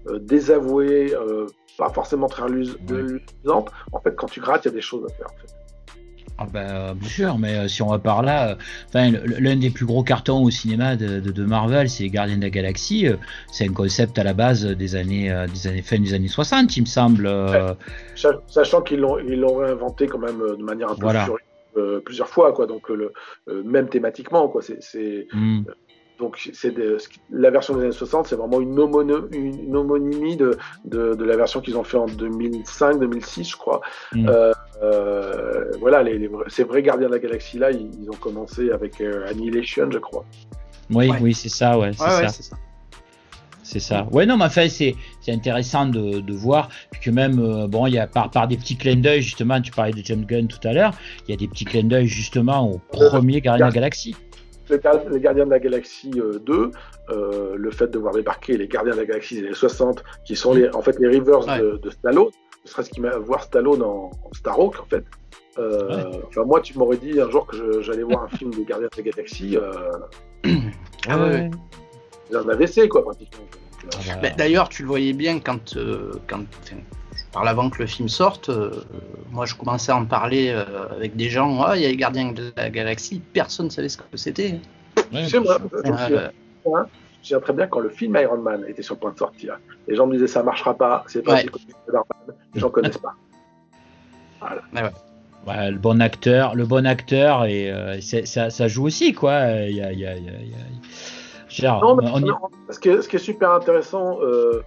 euh, 0.08 0.12
euh, 0.12 0.20
désavouées, 0.20 1.14
euh, 1.14 1.48
pas 1.78 1.90
forcément 1.90 2.28
très 2.28 2.48
luisantes, 2.50 3.72
en 3.92 4.00
fait, 4.02 4.16
quand 4.16 4.28
tu 4.28 4.40
grattes, 4.40 4.66
il 4.66 4.70
y 4.70 4.72
a 4.72 4.76
des 4.76 4.82
choses 4.82 5.06
à 5.06 5.14
faire, 5.14 5.28
en 5.28 5.38
fait. 5.38 5.65
Ah 6.38 6.46
ben, 6.52 6.96
bien 6.96 7.10
sûr, 7.10 7.38
mais 7.38 7.56
euh, 7.56 7.68
si 7.68 7.82
on 7.82 7.88
va 7.88 8.00
par 8.00 8.22
là, 8.22 8.58
enfin, 8.90 9.12
l'un 9.40 9.56
des 9.56 9.70
plus 9.70 9.86
gros 9.86 10.04
cartons 10.04 10.44
au 10.44 10.50
cinéma 10.50 10.98
de, 10.98 11.20
de, 11.20 11.46
Marvel, 11.46 11.90
c'est 11.90 12.10
Gardien 12.10 12.38
de 12.38 12.42
la 12.42 12.50
Galaxie. 12.50 13.08
C'est 13.52 13.70
un 13.70 13.74
concept 13.74 14.20
à 14.20 14.24
la 14.24 14.34
base 14.34 14.66
des 14.66 14.96
années, 14.96 15.34
des 15.54 15.68
années 15.68 15.82
fin 15.82 15.98
des 15.98 16.14
années 16.14 16.28
60, 16.28 16.76
il 16.76 16.82
me 16.82 16.86
semble. 16.86 17.30
Sachant 18.48 18.82
qu'ils 18.82 19.00
l'ont, 19.00 19.18
ils 19.20 19.40
l'ont 19.40 19.58
réinventé 19.58 20.08
quand 20.08 20.20
même 20.20 20.40
de 20.40 20.64
manière 20.64 20.92
un 20.92 20.96
peu 20.96 21.04
voilà. 21.04 21.28
Euh, 21.78 22.00
plusieurs 22.00 22.30
fois, 22.30 22.54
quoi. 22.54 22.68
Donc, 22.68 22.88
le, 22.88 23.12
euh, 23.50 23.62
même 23.64 23.90
thématiquement, 23.90 24.48
quoi. 24.48 24.62
C'est, 24.62 25.28
hmm. 25.34 25.64
euh, 25.68 25.74
donc, 26.20 26.50
c'est 26.54 26.74
la 27.30 27.50
version 27.50 27.76
des 27.76 27.84
années 27.84 27.92
60, 27.92 28.28
c'est 28.28 28.36
vraiment 28.36 28.62
une, 28.62 28.72
une 29.34 29.76
homonymie 29.76 30.38
de, 30.38 30.58
de, 30.86 31.24
la 31.24 31.36
version 31.36 31.62
qu'ils 31.62 31.78
ont 31.78 31.84
fait 31.84 31.98
en 31.98 32.06
2005-2006, 32.06 33.52
je 33.52 33.58
crois. 33.58 33.82
Hmm. 34.14 34.30
voilà, 35.80 36.04
les, 36.04 36.30
ces 36.48 36.64
vrais 36.64 36.82
gardiens 36.82 37.08
de 37.08 37.14
la 37.14 37.20
galaxie 37.20 37.58
là, 37.58 37.72
ils, 37.72 38.10
ont 38.10 38.18
commencé 38.18 38.72
avec 38.72 39.02
Annihilation, 39.02 39.90
je 39.92 40.00
crois. 40.00 40.26
Oui, 40.90 41.12
oui, 41.22 41.34
c'est 41.34 41.50
ça, 41.50 41.78
ouais, 41.78 41.92
c'est 41.94 42.44
ça. 42.44 42.58
C'est 43.66 43.80
ça. 43.80 44.08
Ouais, 44.12 44.28
non, 44.28 44.38
mais 44.38 44.46
enfin, 44.46 44.70
c'est, 44.70 44.96
intéressant 45.28 45.88
de, 45.88 46.20
de, 46.20 46.34
voir 46.34 46.70
que 47.02 47.10
même, 47.10 47.40
euh, 47.40 47.68
bon, 47.68 47.88
il 47.88 47.96
y 47.96 48.00
a 48.00 48.06
par, 48.06 48.30
par 48.30 48.48
des 48.48 48.58
petits 48.58 48.78
clins 48.78 48.96
d'œil, 48.96 49.24
justement, 49.24 49.60
tu 49.60 49.72
parlais 49.72 49.92
de 49.92 50.06
James 50.06 50.24
Gunn 50.24 50.48
tout 50.48 50.66
à 50.68 50.72
l'heure, 50.72 50.94
il 51.28 51.32
y 51.32 51.34
a 51.34 51.38
des 51.38 51.48
petits 51.48 51.66
clins 51.66 51.84
d'œil, 51.84 52.06
justement, 52.06 52.70
au 52.70 52.78
premier 52.78 53.42
Gardien 53.42 53.66
de 53.66 53.72
la 53.72 53.76
Galaxie. 53.76 54.16
Les 54.70 55.20
Gardiens 55.20 55.46
de 55.46 55.52
la 55.52 55.60
Galaxie 55.60 56.12
2, 56.12 56.22
euh, 56.22 56.72
euh, 57.10 57.56
le 57.56 57.72
fait 57.72 57.88
de 57.88 58.00
voir 58.00 58.14
débarquer 58.14 58.58
les 58.58 58.68
Gardiens 58.68 58.94
de 58.94 59.00
la 59.00 59.06
Galaxie 59.06 59.36
des 59.36 59.48
années 59.48 59.54
60, 59.54 60.04
qui 60.26 60.36
sont 60.36 60.54
les, 60.54 60.70
en 60.74 60.82
fait 60.82 60.98
les 61.00 61.08
Rivers 61.08 61.46
de, 61.46 61.78
de, 61.78 61.90
Stallone, 61.90 62.30
ce 62.64 62.72
serait 62.72 62.84
ce 62.84 62.90
qui 62.90 63.02
m'a 63.02 63.18
voir 63.18 63.44
Stallone 63.44 63.82
en, 63.84 64.12
en 64.24 64.34
Starhawk, 64.34 64.80
en 64.80 64.86
fait. 64.86 65.04
Enfin, 65.58 66.44
moi, 66.44 66.60
tu 66.62 66.78
m'aurais 66.78 66.98
dit 66.98 67.22
un 67.22 67.30
jour 67.30 67.48
que 67.48 67.82
j'allais 67.82 68.04
voir 68.04 68.24
un 68.24 68.38
film 68.38 68.52
des 68.52 68.66
Gardiens 68.66 68.90
de 68.92 68.98
la 68.98 69.12
Galaxie. 69.12 69.58
ah 71.08 71.18
ouais 71.28 71.50
un 72.34 72.50
AVC, 72.50 72.88
quoi, 72.88 73.04
pratiquement. 73.04 73.46
Bah. 74.22 74.30
D'ailleurs, 74.32 74.70
tu 74.70 74.82
le 74.82 74.88
voyais 74.88 75.14
bien 75.14 75.40
quand, 75.40 75.78
euh, 75.78 76.14
quand 76.28 76.46
parle 77.36 77.50
avant 77.50 77.70
que 77.70 77.80
le 77.80 77.86
film 77.86 78.08
sorte. 78.08 78.48
Euh, 78.50 78.72
moi, 79.32 79.46
je 79.46 79.56
commençais 79.56 79.92
à 79.92 79.98
en 79.98 80.06
parler 80.06 80.50
euh, 80.50 80.64
avec 80.96 81.18
des 81.18 81.30
gens. 81.30 81.62
Ah, 81.62 81.76
il 81.76 81.84
y 81.84 81.86
a 81.86 81.90
les 81.90 81.98
Gardiens 81.98 82.32
de 82.32 82.54
la 82.56 82.70
Galaxie. 82.70 83.22
Personne 83.34 83.66
ne 83.66 83.72
savait 83.72 83.90
ce 83.90 83.98
que 83.98 84.04
c'était. 84.16 84.60
Ouais, 84.98 85.02
moi, 85.12 85.24
je 87.22 87.36
me 87.36 87.40
très 87.42 87.54
bien 87.54 87.68
quand 87.68 87.82
le 87.82 87.90
film 87.90 88.18
Iron 88.22 88.38
Man 88.38 88.64
était 88.68 88.82
sur 88.82 88.96
le 88.96 89.02
point 89.02 89.12
de 89.12 89.18
sortir. 89.18 89.60
Les 89.88 89.96
gens 89.96 90.08
me 90.08 90.14
disaient 90.14 90.28
ça 90.28 90.44
marchera 90.44 90.76
pas, 90.76 91.04
c'est 91.08 91.24
pas 91.24 91.34
ouais. 91.34 91.46
les 92.54 92.62
gens 92.62 92.70
connaissent 92.70 92.98
pas. 92.98 93.16
Voilà. 95.46 95.70
le 95.70 95.78
bon 95.78 96.02
acteur, 96.02 96.56
le 96.56 96.66
bon 96.66 96.88
acteur 96.88 97.46
et 97.46 97.72
ça, 98.02 98.50
ça, 98.50 98.68
joue 98.68 98.86
aussi 98.86 99.14
quoi. 99.14 99.46
Il 99.70 99.76
y 99.76 99.82
a, 99.82 99.92
y 99.94 100.06
a, 100.06 100.18
y 100.18 100.28
a 100.28 100.56
ce, 102.70 102.80
qui 102.80 102.90
est, 102.90 103.18
super 103.18 103.52
intéressant, 103.52 104.20
euh, 104.22 104.64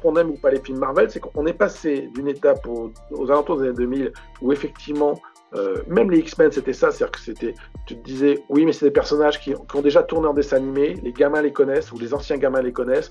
qu'on 0.00 0.16
aime 0.16 0.30
ou 0.30 0.36
pas 0.36 0.50
les 0.50 0.60
films 0.60 0.78
Marvel, 0.78 1.10
c'est 1.10 1.20
qu'on 1.20 1.46
est 1.46 1.52
passé 1.52 2.10
d'une 2.14 2.28
étape 2.28 2.66
aux, 2.66 2.92
alentours 3.30 3.58
des 3.58 3.68
années 3.68 3.76
2000 3.76 4.12
où 4.42 4.52
effectivement, 4.52 5.20
euh, 5.54 5.76
même 5.86 6.10
les 6.10 6.18
X-Men, 6.18 6.52
c'était 6.52 6.72
ça, 6.72 6.90
c'est-à-dire 6.90 7.12
que 7.12 7.20
c'était, 7.20 7.54
tu 7.86 7.96
te 7.96 8.04
disais, 8.04 8.42
oui, 8.48 8.66
mais 8.66 8.72
c'est 8.72 8.86
des 8.86 8.92
personnages 8.92 9.40
qui, 9.40 9.54
ont 9.54 9.82
déjà 9.82 10.02
tourné 10.02 10.28
en 10.28 10.34
dessin 10.34 10.56
animé, 10.56 10.94
les 11.02 11.12
gamins 11.12 11.42
les 11.42 11.52
connaissent 11.52 11.92
ou 11.92 11.98
les 11.98 12.12
anciens 12.12 12.36
gamins 12.36 12.62
les 12.62 12.72
connaissent, 12.72 13.10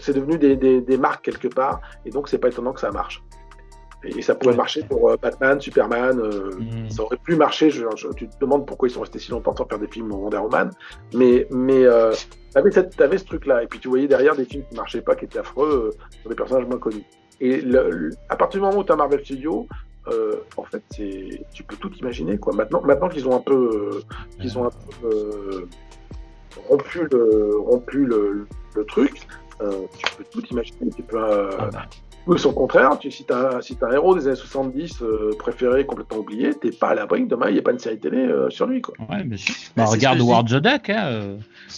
c'est 0.00 0.14
devenu 0.14 0.38
des, 0.38 0.96
marques 0.96 1.24
quelque 1.24 1.48
part, 1.48 1.80
et 2.06 2.10
donc 2.10 2.28
c'est 2.28 2.38
pas 2.38 2.48
étonnant 2.48 2.72
que 2.72 2.80
ça 2.80 2.90
marche. 2.90 3.22
Et 4.04 4.22
ça 4.22 4.34
pourrait 4.34 4.56
marcher 4.56 4.82
pour 4.82 5.10
euh, 5.10 5.16
Batman, 5.20 5.60
Superman. 5.60 6.16
Mm. 6.16 6.90
Ça 6.90 7.02
aurait 7.02 7.16
pu 7.16 7.36
marcher. 7.36 7.70
Je, 7.70 7.84
tu 8.16 8.28
te 8.28 8.38
demandes 8.40 8.66
pourquoi 8.66 8.88
ils 8.88 8.92
sont 8.92 9.00
restés 9.00 9.18
si 9.18 9.30
longtemps 9.30 9.56
sans 9.56 9.66
faire 9.66 9.78
des 9.78 9.88
films 9.88 10.12
Wonder 10.12 10.38
Woman. 10.38 10.70
Mais, 11.14 11.46
mais 11.50 11.84
T'avais, 12.54 12.70
cette, 12.70 13.00
avais 13.00 13.18
ce 13.18 13.24
truc-là, 13.24 13.64
et 13.64 13.66
puis 13.66 13.80
tu 13.80 13.88
voyais 13.88 14.06
derrière 14.06 14.36
des 14.36 14.44
films 14.44 14.62
qui 14.70 14.76
marchaient 14.76 15.00
pas, 15.00 15.16
qui 15.16 15.24
étaient 15.24 15.40
affreux, 15.40 15.92
euh, 15.92 16.16
sur 16.20 16.30
des 16.30 16.36
personnages 16.36 16.66
moins 16.66 16.78
connus. 16.78 17.02
Et 17.40 17.60
le, 17.60 18.10
à 18.28 18.36
partir 18.36 18.60
du 18.60 18.66
moment 18.66 18.78
où 18.78 18.84
tu 18.84 18.92
as 18.92 18.96
Marvel 18.96 19.24
Studios, 19.24 19.66
euh, 20.06 20.36
en 20.56 20.62
fait, 20.62 20.80
tu 20.90 21.64
peux 21.64 21.74
tout 21.74 21.92
imaginer, 21.96 22.38
quoi. 22.38 22.54
Maintenant, 22.54 22.80
maintenant 22.82 23.08
qu'ils 23.08 23.26
ont 23.26 23.34
un 23.34 23.40
peu, 23.40 23.54
euh, 23.96 24.02
qu'ils 24.40 24.56
ont 24.56 24.66
un 24.66 24.70
peu 24.70 25.08
euh, 25.08 25.68
rompu 26.68 27.08
le, 27.10 27.58
rompu 27.58 28.06
le, 28.06 28.46
le 28.76 28.84
truc, 28.84 29.26
tu 29.58 30.16
peux 30.16 30.24
tout 30.30 30.46
imaginer. 30.52 30.90
Tu 30.94 31.02
peux, 31.02 31.18
ah 31.18 31.70
bah. 31.72 31.86
Ou 32.26 32.38
son 32.38 32.54
contraire, 32.54 32.98
tu, 32.98 33.10
si 33.10 33.24
tu 33.24 33.32
as, 33.34 33.60
si 33.60 33.76
un 33.82 33.92
héros 33.92 34.14
des 34.14 34.26
années 34.26 34.36
70 34.36 35.02
euh, 35.02 35.32
préféré, 35.38 35.84
complètement 35.84 36.18
oublié, 36.18 36.54
t'es 36.54 36.70
pas 36.70 36.88
à 36.88 36.94
l'abri 36.94 37.24
que 37.24 37.28
demain 37.28 37.48
il 37.48 37.52
n'y 37.52 37.58
ait 37.58 37.62
pas 37.62 37.72
une 37.72 37.78
série 37.78 37.98
télé 37.98 38.16
euh, 38.16 38.48
sur 38.48 38.66
lui. 38.66 38.80
Quoi. 38.80 38.94
Ouais, 39.10 39.36
sûr. 39.36 39.54
Bah, 39.76 39.84
regarde 39.84 40.20
Howard 40.20 40.48
the 40.48 40.54
Duck. 40.54 40.88
Hein, 40.88 41.04
euh, 41.04 41.36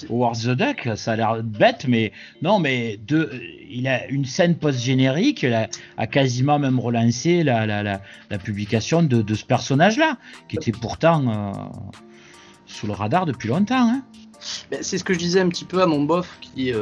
Howard 0.08 0.36
the 0.36 0.50
Duck, 0.50 0.88
ça 0.96 1.12
a 1.12 1.16
l'air 1.16 1.42
bête, 1.42 1.86
mais 1.88 2.12
non, 2.42 2.60
mais 2.60 2.96
de, 3.08 3.28
il 3.68 3.88
a 3.88 4.06
une 4.06 4.24
scène 4.24 4.56
post-générique, 4.56 5.42
a, 5.42 5.66
a, 5.96 6.06
quasiment 6.06 6.60
même 6.60 6.78
relancé 6.78 7.42
la, 7.42 7.66
la, 7.66 7.82
la, 7.82 8.00
la 8.30 8.38
publication 8.38 9.02
de, 9.02 9.22
de 9.22 9.34
ce 9.34 9.44
personnage-là, 9.44 10.16
qui 10.48 10.56
était 10.56 10.72
pourtant 10.72 11.52
sous 12.66 12.86
le 12.86 12.92
radar 12.92 13.26
depuis 13.26 13.48
longtemps. 13.48 13.88
Hein. 13.88 14.02
C'est 14.38 14.98
ce 14.98 15.02
que 15.02 15.12
je 15.12 15.18
disais 15.18 15.40
un 15.40 15.48
petit 15.48 15.64
peu 15.64 15.82
à 15.82 15.86
mon 15.86 16.04
bof 16.04 16.38
qui 16.40 16.72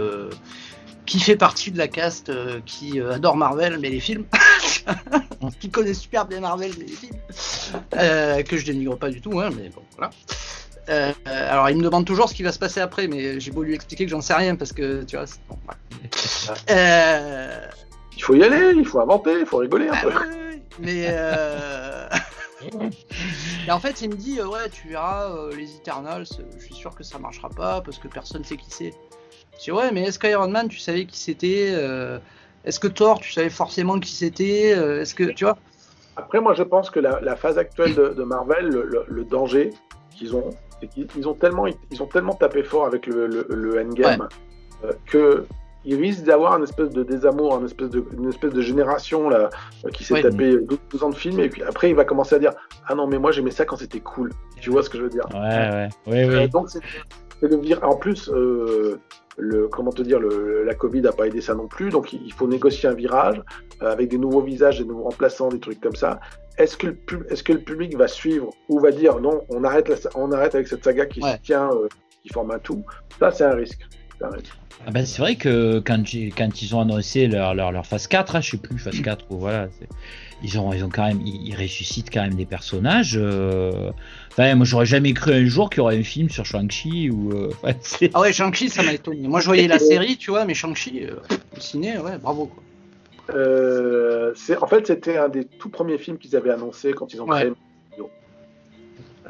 qui 1.06 1.20
fait 1.20 1.36
partie 1.36 1.70
de 1.70 1.78
la 1.78 1.88
caste 1.88 2.30
euh, 2.30 2.60
qui 2.64 3.00
euh, 3.00 3.12
adore 3.12 3.36
Marvel 3.36 3.78
mais 3.80 3.90
les 3.90 4.00
films, 4.00 4.24
qui 5.60 5.70
connaît 5.70 5.94
super 5.94 6.26
bien 6.26 6.40
Marvel 6.40 6.72
mais 6.78 6.86
les 6.86 6.92
films, 6.92 7.16
euh, 7.96 8.42
que 8.42 8.56
je 8.56 8.64
dénigre 8.64 8.96
pas 8.96 9.10
du 9.10 9.20
tout, 9.20 9.38
hein, 9.40 9.50
mais 9.56 9.68
bon 9.68 9.82
voilà. 9.96 10.10
alors 11.26 11.70
il 11.70 11.76
me 11.76 11.82
demande 11.82 12.06
toujours 12.06 12.28
ce 12.28 12.34
qui 12.34 12.42
va 12.42 12.52
se 12.52 12.58
passer 12.58 12.80
après, 12.80 13.06
mais 13.06 13.38
j'ai 13.40 13.50
beau 13.50 13.62
lui 13.62 13.74
expliquer 13.74 14.04
que 14.04 14.10
j'en 14.10 14.20
sais 14.20 14.34
rien 14.34 14.56
parce 14.56 14.72
que 14.72 15.02
tu 15.04 15.16
vois. 15.16 15.26
Bon, 15.48 15.58
il 18.16 18.22
faut 18.22 18.34
y 18.34 18.42
aller, 18.42 18.72
il 18.76 18.86
faut 18.86 19.00
inventer, 19.00 19.40
il 19.40 19.46
faut 19.46 19.58
rigoler 19.58 19.88
un 19.88 19.96
peu. 19.96 20.12
mais 20.78 21.14
Et 23.66 23.70
en 23.70 23.80
fait, 23.80 24.00
il 24.00 24.10
me 24.10 24.14
dit 24.14 24.40
ouais, 24.40 24.70
tu 24.70 24.88
verras 24.88 25.34
les 25.54 25.76
Eternals, 25.76 26.26
je 26.58 26.64
suis 26.64 26.74
sûr 26.74 26.94
que 26.94 27.02
ça 27.02 27.18
marchera 27.18 27.50
pas 27.50 27.82
parce 27.82 27.98
que 27.98 28.08
personne 28.08 28.44
sait 28.44 28.56
qui 28.56 28.70
c'est. 28.70 28.94
Je 29.58 29.64
dis 29.64 29.72
ouais, 29.72 29.90
mais 29.92 30.02
est-ce 30.02 30.18
qu'Iron 30.18 30.48
Man, 30.48 30.68
tu 30.68 30.78
savais 30.78 31.04
qui 31.04 31.18
c'était 31.18 31.68
euh, 31.72 32.18
Est-ce 32.64 32.80
que 32.80 32.88
Thor, 32.88 33.20
tu 33.20 33.32
savais 33.32 33.50
forcément 33.50 33.98
qui 33.98 34.12
c'était 34.12 34.74
euh, 34.76 35.00
Est-ce 35.00 35.14
que 35.14 35.24
tu 35.24 35.44
vois? 35.44 35.56
Après, 36.16 36.40
moi, 36.40 36.54
je 36.54 36.62
pense 36.62 36.90
que 36.90 37.00
la, 37.00 37.36
phase 37.36 37.58
actuelle 37.58 37.94
de, 37.94 38.22
Marvel, 38.22 38.68
le, 38.68 39.24
danger 39.24 39.70
qu'ils 40.16 40.36
ont, 40.36 40.50
c'est 40.80 40.88
qu'ils 40.88 41.28
ont 41.28 41.34
tellement, 41.34 41.66
ils 41.66 42.02
ont 42.02 42.06
tellement 42.06 42.34
tapé 42.34 42.62
fort 42.62 42.86
avec 42.86 43.06
le, 43.06 43.26
le, 43.26 43.80
Endgame 43.80 44.28
euh, 44.84 44.92
que 45.06 45.46
ils 45.86 45.96
risquent 45.96 46.24
d'avoir 46.24 46.56
une 46.56 46.62
espèce 46.62 46.90
de 46.90 47.02
désamour, 47.02 47.58
une 47.58 47.66
espèce 47.66 47.90
de, 47.90 48.02
une 48.16 48.28
espèce 48.28 48.52
de 48.54 48.62
génération 48.62 49.28
là, 49.28 49.50
qui 49.92 50.02
s'est 50.02 50.22
tapé 50.22 50.56
12, 50.90 51.02
ans 51.02 51.10
de 51.10 51.14
films, 51.14 51.40
et 51.40 51.50
puis 51.50 51.62
après 51.62 51.90
il 51.90 51.94
va 51.94 52.06
commencer 52.06 52.34
à 52.36 52.38
dire 52.38 52.52
Ah 52.88 52.94
non, 52.94 53.06
mais 53.06 53.18
moi 53.18 53.32
j'aimais 53.32 53.50
ça 53.50 53.66
quand 53.66 53.76
c'était 53.76 54.00
cool. 54.00 54.32
Tu 54.60 54.70
vois 54.70 54.82
ce 54.82 54.88
que 54.88 54.96
je 54.96 55.02
veux 55.02 55.10
dire? 55.10 55.26
Ouais, 55.34 55.40
ouais, 55.40 55.88
oui, 56.06 56.24
oui. 56.24 56.48
donc 56.48 56.70
c'est 56.70 56.80
le 57.42 57.58
dire. 57.58 57.80
En 57.82 57.96
plus, 57.96 58.30
le, 59.36 59.68
comment 59.68 59.90
te 59.90 60.02
dire, 60.02 60.20
le, 60.20 60.64
la 60.64 60.74
Covid 60.74 61.02
n'a 61.02 61.12
pas 61.12 61.26
aidé 61.26 61.40
ça 61.40 61.54
non 61.54 61.66
plus, 61.66 61.90
donc 61.90 62.12
il 62.12 62.32
faut 62.32 62.46
négocier 62.46 62.88
un 62.88 62.94
virage 62.94 63.42
euh, 63.82 63.92
avec 63.92 64.08
des 64.08 64.18
nouveaux 64.18 64.42
visages, 64.42 64.78
des 64.78 64.84
nouveaux 64.84 65.04
remplaçants, 65.04 65.48
des 65.48 65.60
trucs 65.60 65.80
comme 65.80 65.96
ça. 65.96 66.20
Est-ce 66.56 66.76
que, 66.76 66.86
le 66.86 66.96
est-ce 67.30 67.42
que 67.42 67.52
le 67.52 67.60
public 67.60 67.96
va 67.96 68.06
suivre 68.06 68.50
ou 68.68 68.78
va 68.78 68.92
dire 68.92 69.18
non, 69.20 69.44
on 69.48 69.64
arrête, 69.64 70.08
on 70.14 70.30
arrête 70.30 70.54
avec 70.54 70.68
cette 70.68 70.84
saga 70.84 71.06
qui 71.06 71.20
se 71.20 71.36
tient, 71.42 71.70
euh, 71.72 71.88
qui 72.22 72.28
forme 72.28 72.52
un 72.52 72.60
tout? 72.60 72.84
Ça, 73.18 73.32
c'est 73.32 73.44
un 73.44 73.54
risque. 73.54 73.80
C'est, 74.18 74.26
Ah 74.86 74.90
ben, 74.92 75.04
c'est 75.04 75.20
vrai 75.20 75.34
que 75.34 75.80
quand, 75.80 76.04
quand 76.36 76.62
ils 76.62 76.74
ont 76.76 76.80
annoncé 76.80 77.26
leur, 77.26 77.54
leur, 77.54 77.72
leur 77.72 77.84
phase 77.84 78.06
4, 78.06 78.36
hein, 78.36 78.40
je 78.40 78.52
sais 78.52 78.56
plus, 78.58 78.78
phase 78.78 79.00
4 79.00 79.26
ou 79.30 79.38
voilà, 79.38 79.68
ils 80.42 80.58
ont, 80.58 80.72
ils 80.72 80.84
ont 80.84 80.88
quand 80.88 81.06
même, 81.06 81.20
ils, 81.24 81.54
ressuscitent 81.56 82.10
quand 82.12 82.22
même 82.22 82.34
des 82.34 82.46
personnages. 82.46 83.18
Euh, 83.20 83.90
Enfin, 84.36 84.56
moi, 84.56 84.66
j'aurais 84.66 84.86
jamais 84.86 85.12
cru 85.12 85.32
un 85.32 85.44
jour 85.44 85.70
qu'il 85.70 85.78
y 85.78 85.80
aurait 85.80 85.96
un 85.96 86.02
film 86.02 86.28
sur 86.28 86.44
Shang-Chi 86.44 87.08
ou. 87.08 87.30
Euh, 87.30 87.50
ah 88.14 88.20
ouais, 88.20 88.32
Shang-Chi, 88.32 88.68
ça 88.68 88.82
m'a 88.82 88.92
étonné. 88.92 89.28
Moi, 89.28 89.38
je 89.38 89.46
voyais 89.46 89.68
la 89.68 89.78
série, 89.78 90.16
tu 90.16 90.32
vois, 90.32 90.44
mais 90.44 90.54
Shang-Chi, 90.54 91.04
euh, 91.04 91.14
le 91.54 91.60
ciné, 91.60 91.98
ouais, 91.98 92.18
bravo. 92.18 92.46
Quoi. 92.46 92.62
Euh, 93.36 94.34
en 94.60 94.66
fait, 94.66 94.88
c'était 94.88 95.18
un 95.18 95.28
des 95.28 95.44
tout 95.44 95.68
premiers 95.68 95.98
films 95.98 96.18
qu'ils 96.18 96.34
avaient 96.34 96.50
annoncé 96.50 96.92
quand 96.94 97.14
ils 97.14 97.22
ont 97.22 97.26
créé. 97.26 97.52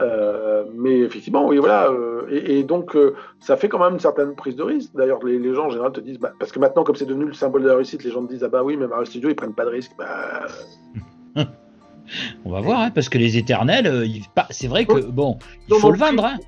Euh, 0.01 0.65
mais 0.75 1.01
effectivement, 1.01 1.47
oui, 1.47 1.59
voilà. 1.59 1.91
Et, 2.31 2.63
donc, 2.63 2.97
ça 3.41 3.59
fait 3.59 3.69
quand 3.69 3.79
même 3.79 3.93
une 3.93 4.01
certaine 4.01 4.35
prise 4.35 4.57
de 4.57 4.63
risque. 4.63 4.91
D'ailleurs, 4.95 5.23
les, 5.23 5.55
gens 5.55 5.67
en 5.67 5.71
général 5.71 5.93
te 5.93 6.01
disent, 6.01 6.19
bah, 6.19 6.33
parce 6.39 6.51
que 6.51 6.59
maintenant, 6.59 6.83
comme 6.83 6.97
c'est 6.97 7.05
devenu 7.05 7.27
le 7.27 7.35
symbole 7.35 7.63
de 7.63 7.69
la 7.69 7.77
réussite, 7.77 8.05
les 8.05 8.11
gens 8.11 8.25
te 8.25 8.33
disent, 8.33 8.43
ah 8.43 8.49
bah 8.49 8.63
oui, 8.65 8.79
mais 8.79 8.87
Marvel 8.87 9.07
Studios, 9.07 9.29
ils 9.29 9.37
prennent 9.37 9.55
pas 9.55 9.67
de 9.67 9.71
risque. 9.71 9.93
Bah, 9.99 10.47
On 12.45 12.51
va 12.51 12.61
voir, 12.61 12.81
hein, 12.81 12.91
parce 12.91 13.09
que 13.09 13.19
les 13.19 13.37
éternels, 13.37 13.87
euh, 13.87 14.07
c'est 14.51 14.69
vrai 14.69 14.85
que 14.87 15.01
bon, 15.01 15.39
il 15.69 15.77
faut 15.77 15.91
le 15.91 15.99
vendre. 15.99 16.25
Hein. 16.25 16.39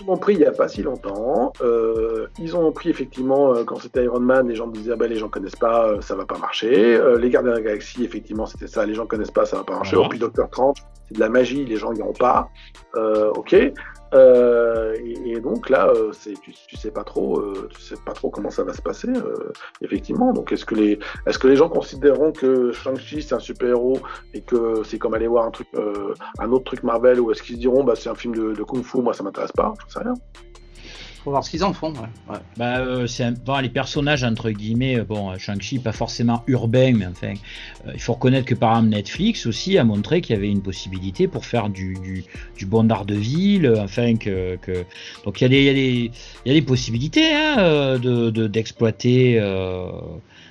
Ils 0.00 0.10
ont 0.10 0.16
pris 0.16 0.34
il 0.34 0.40
n'y 0.40 0.44
a 0.44 0.52
pas 0.52 0.68
si 0.68 0.82
longtemps. 0.82 1.52
Euh, 1.62 2.26
ils 2.38 2.56
ont 2.56 2.70
pris 2.72 2.90
effectivement 2.90 3.54
euh, 3.54 3.64
quand 3.64 3.76
c'était 3.76 4.04
Iron 4.04 4.20
Man, 4.20 4.48
les 4.48 4.54
gens 4.54 4.66
disaient 4.66 4.92
ah 4.92 4.96
ben, 4.96 5.08
les 5.08 5.16
gens 5.16 5.28
connaissent 5.28 5.56
pas, 5.56 5.86
euh, 5.88 6.00
ça 6.02 6.14
va 6.14 6.26
pas 6.26 6.38
marcher. 6.38 7.00
Les 7.18 7.30
Gardiens 7.30 7.52
de 7.52 7.56
la 7.56 7.62
Galaxie, 7.62 8.04
effectivement, 8.04 8.46
c'était 8.46 8.66
ça, 8.66 8.84
les 8.84 8.94
gens 8.94 9.06
connaissent 9.06 9.30
pas, 9.30 9.46
ça 9.46 9.56
va 9.56 9.64
pas 9.64 9.74
marcher. 9.74 9.96
Voilà. 9.96 10.08
Oh, 10.08 10.10
puis 10.10 10.18
Doctor 10.18 10.46
Strange, 10.48 10.76
c'est 11.06 11.14
de 11.14 11.20
la 11.20 11.28
magie, 11.28 11.64
les 11.64 11.76
gens 11.76 11.92
n'y 11.92 12.02
ont 12.02 12.12
pas. 12.12 12.48
Ok. 13.34 13.56
Euh, 14.14 14.94
et, 15.04 15.32
et 15.32 15.40
donc 15.40 15.68
là, 15.68 15.88
euh, 15.88 16.12
tu, 16.42 16.52
tu 16.66 16.76
sais 16.76 16.90
pas 16.90 17.04
trop, 17.04 17.38
euh, 17.40 17.68
tu 17.74 17.80
sais 17.80 17.96
pas 18.06 18.12
trop 18.12 18.30
comment 18.30 18.50
ça 18.50 18.64
va 18.64 18.72
se 18.72 18.82
passer, 18.82 19.08
euh, 19.08 19.52
effectivement. 19.82 20.32
Donc 20.32 20.50
est-ce 20.52 20.64
que 20.64 20.74
les 20.74 20.98
est-ce 21.26 21.38
que 21.38 21.46
les 21.48 21.56
gens 21.56 21.68
considéreront 21.68 22.32
que 22.32 22.72
Shang-Chi 22.72 23.22
c'est 23.22 23.34
un 23.34 23.38
super 23.38 23.68
héros 23.68 23.98
et 24.34 24.40
que 24.40 24.82
c'est 24.84 24.98
comme 24.98 25.14
aller 25.14 25.28
voir 25.28 25.44
un 25.46 25.50
truc, 25.50 25.68
euh, 25.74 26.14
un 26.38 26.50
autre 26.52 26.64
truc 26.64 26.82
Marvel, 26.82 27.20
ou 27.20 27.30
est-ce 27.32 27.42
qu'ils 27.42 27.58
diront 27.58 27.84
bah 27.84 27.94
c'est 27.96 28.08
un 28.08 28.14
film 28.14 28.34
de, 28.34 28.52
de 28.54 28.62
kung-fu, 28.62 29.02
moi 29.02 29.12
ça 29.12 29.22
m'intéresse 29.22 29.52
pas, 29.52 29.74
je 29.86 29.92
sais 29.92 30.00
rien. 30.00 30.14
Faut 31.28 31.32
voir 31.32 31.44
ce 31.44 31.50
qu'ils 31.50 31.62
en 31.62 31.74
font. 31.74 31.92
Ouais. 31.92 32.08
Ouais. 32.30 32.38
Bah, 32.56 32.78
euh, 32.78 33.06
c'est 33.06 33.22
un- 33.22 33.32
bon, 33.32 33.58
les 33.58 33.68
personnages 33.68 34.24
entre 34.24 34.50
guillemets, 34.50 34.98
euh, 34.98 35.04
bon, 35.04 35.30
euh, 35.30 35.34
Shang-Chi 35.36 35.78
pas 35.78 35.92
forcément 35.92 36.42
urbain, 36.46 36.94
mais 36.96 37.04
enfin, 37.04 37.34
euh, 37.86 37.90
il 37.92 38.00
faut 38.00 38.14
reconnaître 38.14 38.46
que 38.46 38.54
par 38.54 38.70
exemple 38.76 38.88
Netflix 38.96 39.44
aussi 39.44 39.76
a 39.76 39.84
montré 39.84 40.22
qu'il 40.22 40.34
y 40.34 40.38
avait 40.38 40.48
une 40.48 40.62
possibilité 40.62 41.28
pour 41.28 41.44
faire 41.44 41.68
du, 41.68 41.98
du, 42.02 42.24
du 42.56 42.64
bon 42.64 42.84
Daredevil, 42.84 43.66
euh, 43.66 43.82
enfin 43.82 44.16
que, 44.16 44.56
que 44.56 44.86
donc 45.26 45.42
il 45.42 45.44
y 45.44 45.44
a 45.44 45.48
des 45.50 45.58
il 45.60 45.64
y 45.66 45.68
a 45.68 45.74
des 45.74 46.10
il 46.46 46.48
y 46.48 46.50
a 46.50 46.54
des 46.54 46.62
possibilités 46.66 47.30
hein, 47.34 47.98
de 47.98 48.30
de- 48.30 48.46
d'exploiter 48.46 49.38
euh, 49.38 49.90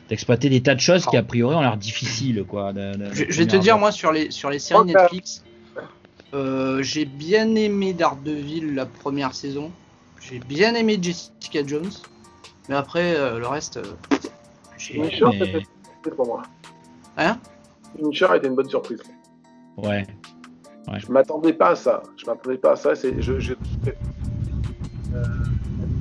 d'exploiter 0.10 0.50
des 0.50 0.62
tas 0.62 0.76
de 0.76 0.80
choses 0.80 1.08
qui 1.08 1.18
a 1.18 1.24
priori 1.24 1.56
ont 1.56 1.62
l'air 1.62 1.76
difficiles 1.78 2.44
quoi. 2.48 2.72
de- 2.72 2.98
de- 2.98 3.14
Je, 3.16 3.24
de 3.26 3.32
je 3.32 3.38
vais 3.40 3.48
te 3.48 3.56
dire, 3.56 3.80
moi, 3.80 3.92
sur 3.92 4.12
les, 4.12 4.30
sur 4.30 4.52
les 4.52 4.60
séries. 4.60 4.86
Netflix, 4.86 5.44
euh, 6.36 6.84
j'ai 6.84 7.06
bien 7.06 7.56
aimé 7.56 7.94
Daredevil 7.94 8.76
la 8.76 8.86
première 8.86 9.34
saison. 9.34 9.72
J'ai 10.30 10.40
bien 10.40 10.76
aimé 10.76 11.00
Jessica 11.02 11.66
Jones. 11.66 11.90
Mais 12.68 12.76
après, 12.76 13.16
euh, 13.16 13.40
le 13.40 13.48
reste, 13.48 13.78
euh, 13.78 13.84
j'ai. 14.78 15.00
Mais- 15.00 15.10
c'était 15.10 15.24
une 15.24 15.64
surprise 15.64 16.14
pour 16.16 16.28
moi. 16.28 16.44
Hein? 17.16 17.40
A 18.30 18.38
été 18.38 18.48
une 18.48 18.56
bonne 18.56 18.70
surprise. 18.70 19.02
Ouais. 19.78 20.06
Je 20.98 21.12
m'attendais 21.12 21.54
pas 21.54 21.70
à 21.70 21.76
ça. 21.76 22.04
Je 22.18 22.26
m'attendais 22.26 22.58
pas 22.58 22.74
à 22.74 22.76
ça. 22.76 22.96
C'est, 22.96 23.22
je, 23.22 23.40
j'ai 23.40 23.56
trouvé, 23.56 23.94
euh, 25.14 25.24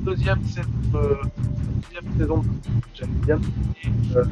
deuxième 0.05 0.45
saison, 0.45 0.69
euh, 0.95 1.15
deuxième 1.93 2.19
saison, 2.19 2.45
j'aime 2.95 3.11
bien. 3.25 3.41
Et, 3.85 4.17
euh, 4.17 4.25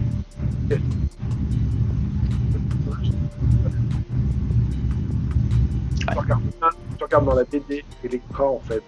tu 6.98 7.04
regardes 7.04 7.24
dans 7.26 7.34
la 7.34 7.44
BD 7.44 7.84
Electra 8.04 8.44
en 8.48 8.60
fait. 8.60 8.82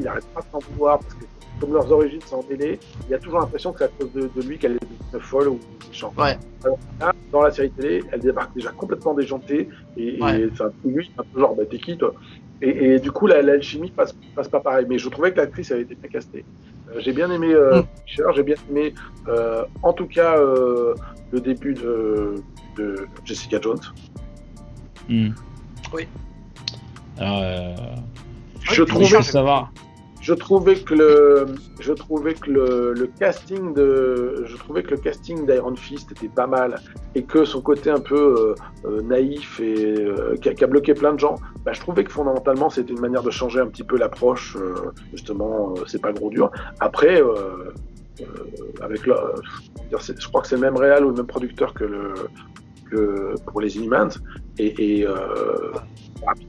Il 0.00 0.06
arrête 0.08 0.26
pas 0.34 0.40
de 0.40 0.46
s'en 0.52 0.58
vouloir 0.70 0.98
parce 0.98 1.14
que 1.14 1.24
comme 1.60 1.72
leurs 1.72 1.90
origines 1.92 2.20
sont 2.22 2.36
emmêlées, 2.44 2.78
il 3.06 3.10
y 3.10 3.14
a 3.14 3.18
toujours 3.18 3.40
l'impression 3.40 3.72
que 3.72 3.78
c'est 3.78 3.84
à 3.84 3.88
cause 3.88 4.12
de, 4.12 4.28
de 4.34 4.42
lui 4.46 4.58
qu'elle 4.58 4.72
est 4.72 4.80
devenue 4.82 5.22
folle 5.24 5.48
ou 5.48 5.60
méchante. 5.88 6.14
Ouais. 6.18 6.36
Alors 6.64 6.78
là, 7.00 7.12
dans 7.30 7.42
la 7.42 7.50
série 7.52 7.70
télé, 7.70 8.02
elle 8.12 8.20
débarque 8.20 8.54
déjà 8.54 8.70
complètement 8.72 9.14
déjantée 9.14 9.68
et, 9.96 10.16
et, 10.18 10.22
Ouais. 10.22 10.48
enfin, 10.52 10.70
lui, 10.84 11.10
c'est 11.14 11.20
un 11.20 11.24
peu 11.32 11.40
genre, 11.40 11.54
bah, 11.54 11.62
t'es 11.70 11.78
qui 11.78 11.96
toi? 11.96 12.12
Et, 12.60 12.94
et 12.94 12.98
du 12.98 13.10
coup, 13.12 13.26
la- 13.26 13.42
l'alchimie 13.42 13.90
passe, 13.90 14.12
passe 14.34 14.48
pas 14.48 14.60
pareil. 14.60 14.86
Mais 14.88 14.98
je 14.98 15.08
trouvais 15.08 15.32
que 15.32 15.36
l'actrice 15.38 15.70
avait 15.70 15.82
été 15.82 15.94
bien 15.94 16.10
castée. 16.10 16.44
Euh, 16.90 17.00
j'ai 17.00 17.12
bien 17.12 17.30
aimé 17.30 17.52
euh, 17.52 17.80
Mm. 17.82 17.84
Fisher, 18.06 18.22
j'ai 18.34 18.42
bien 18.42 18.56
aimé, 18.70 18.94
euh, 19.28 19.64
en 19.82 19.92
tout 19.92 20.06
cas, 20.06 20.36
euh, 20.38 20.94
le 21.30 21.40
début 21.40 21.74
de, 21.74 22.34
de 22.76 23.08
Jessica 23.24 23.60
Jones. 23.60 23.80
Hmm. 25.08 25.30
Oui. 25.92 26.06
Euh, 27.20 27.74
Je 28.62 28.82
trouvais, 28.82 29.06
veux 29.06 29.22
savoir. 29.22 29.72
je 30.20 30.34
trouvais 30.34 30.74
que 30.76 30.94
le, 30.94 31.46
je 31.80 31.92
trouvais 31.92 32.34
que 32.34 32.50
le, 32.50 32.92
le 32.94 33.06
casting 33.06 33.74
de, 33.74 34.44
je 34.46 34.56
trouvais 34.56 34.82
que 34.82 34.92
le 34.92 34.96
casting 34.96 35.46
d'Iron 35.46 35.76
Fist 35.76 36.10
était 36.12 36.28
pas 36.28 36.46
mal 36.46 36.80
et 37.14 37.22
que 37.22 37.44
son 37.44 37.60
côté 37.60 37.90
un 37.90 38.00
peu 38.00 38.54
euh, 38.84 38.88
euh, 38.88 39.02
naïf 39.02 39.60
et 39.60 39.94
euh, 40.00 40.34
qui, 40.40 40.48
a, 40.48 40.54
qui 40.54 40.64
a 40.64 40.66
bloqué 40.66 40.94
plein 40.94 41.12
de 41.12 41.20
gens, 41.20 41.36
bah, 41.64 41.72
je 41.72 41.80
trouvais 41.80 42.04
que 42.04 42.10
fondamentalement 42.12 42.70
c'était 42.70 42.92
une 42.92 43.00
manière 43.00 43.22
de 43.22 43.30
changer 43.30 43.60
un 43.60 43.66
petit 43.66 43.84
peu 43.84 43.96
l'approche. 43.98 44.56
euh, 44.56 44.74
justement, 45.12 45.74
euh, 45.76 45.82
c'est 45.86 46.00
pas 46.02 46.12
gros 46.12 46.30
dur. 46.30 46.50
Après, 46.80 47.20
euh, 47.20 47.72
euh, 48.20 48.24
avec 48.80 49.06
euh, 49.08 49.14
je 49.92 50.28
crois 50.28 50.40
que 50.42 50.48
c'est 50.48 50.54
le 50.56 50.62
même 50.62 50.76
réal 50.76 51.04
ou 51.04 51.10
le 51.10 51.16
même 51.16 51.26
producteur 51.26 51.74
que 51.74 51.84
le 51.84 52.14
que 52.90 53.34
pour 53.46 53.60
les 53.60 53.76
Inhumans 53.76 54.10
et, 54.58 54.98
et, 55.00 55.06
euh, 55.06 55.72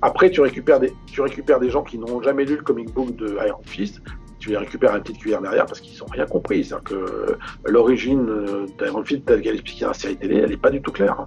après, 0.01 0.29
tu 0.31 0.41
récupères 0.41 0.79
des, 0.79 0.93
tu 1.07 1.21
récupères 1.21 1.59
des 1.59 1.69
gens 1.69 1.83
qui 1.83 1.97
n'ont 1.97 2.21
jamais 2.21 2.45
lu 2.45 2.55
le 2.57 2.61
comic 2.61 2.93
book 2.93 3.15
de 3.15 3.37
Iron 3.47 3.59
Fist. 3.65 4.01
Tu 4.39 4.49
les 4.49 4.57
récupères 4.57 4.93
à 4.93 4.97
une 4.97 5.03
petite 5.03 5.19
cuillère 5.19 5.41
derrière 5.41 5.65
parce 5.65 5.79
qu'ils 5.79 5.97
n'ont 5.99 6.05
rien 6.11 6.25
compris. 6.25 6.63
C'est-à-dire 6.63 6.83
que 6.83 7.37
l'origine 7.65 8.27
euh, 8.29 8.65
d'Iron 8.79 9.03
Fist, 9.03 9.25
telle 9.25 9.41
qu'elle 9.41 9.53
est 9.53 9.59
expliquée 9.59 9.81
dans 9.81 9.87
la 9.89 9.93
série 9.93 10.17
télé, 10.17 10.37
elle 10.43 10.49
n'est 10.51 10.57
pas 10.57 10.69
du 10.69 10.81
tout 10.81 10.91
claire. 10.91 11.15
hein. 11.19 11.25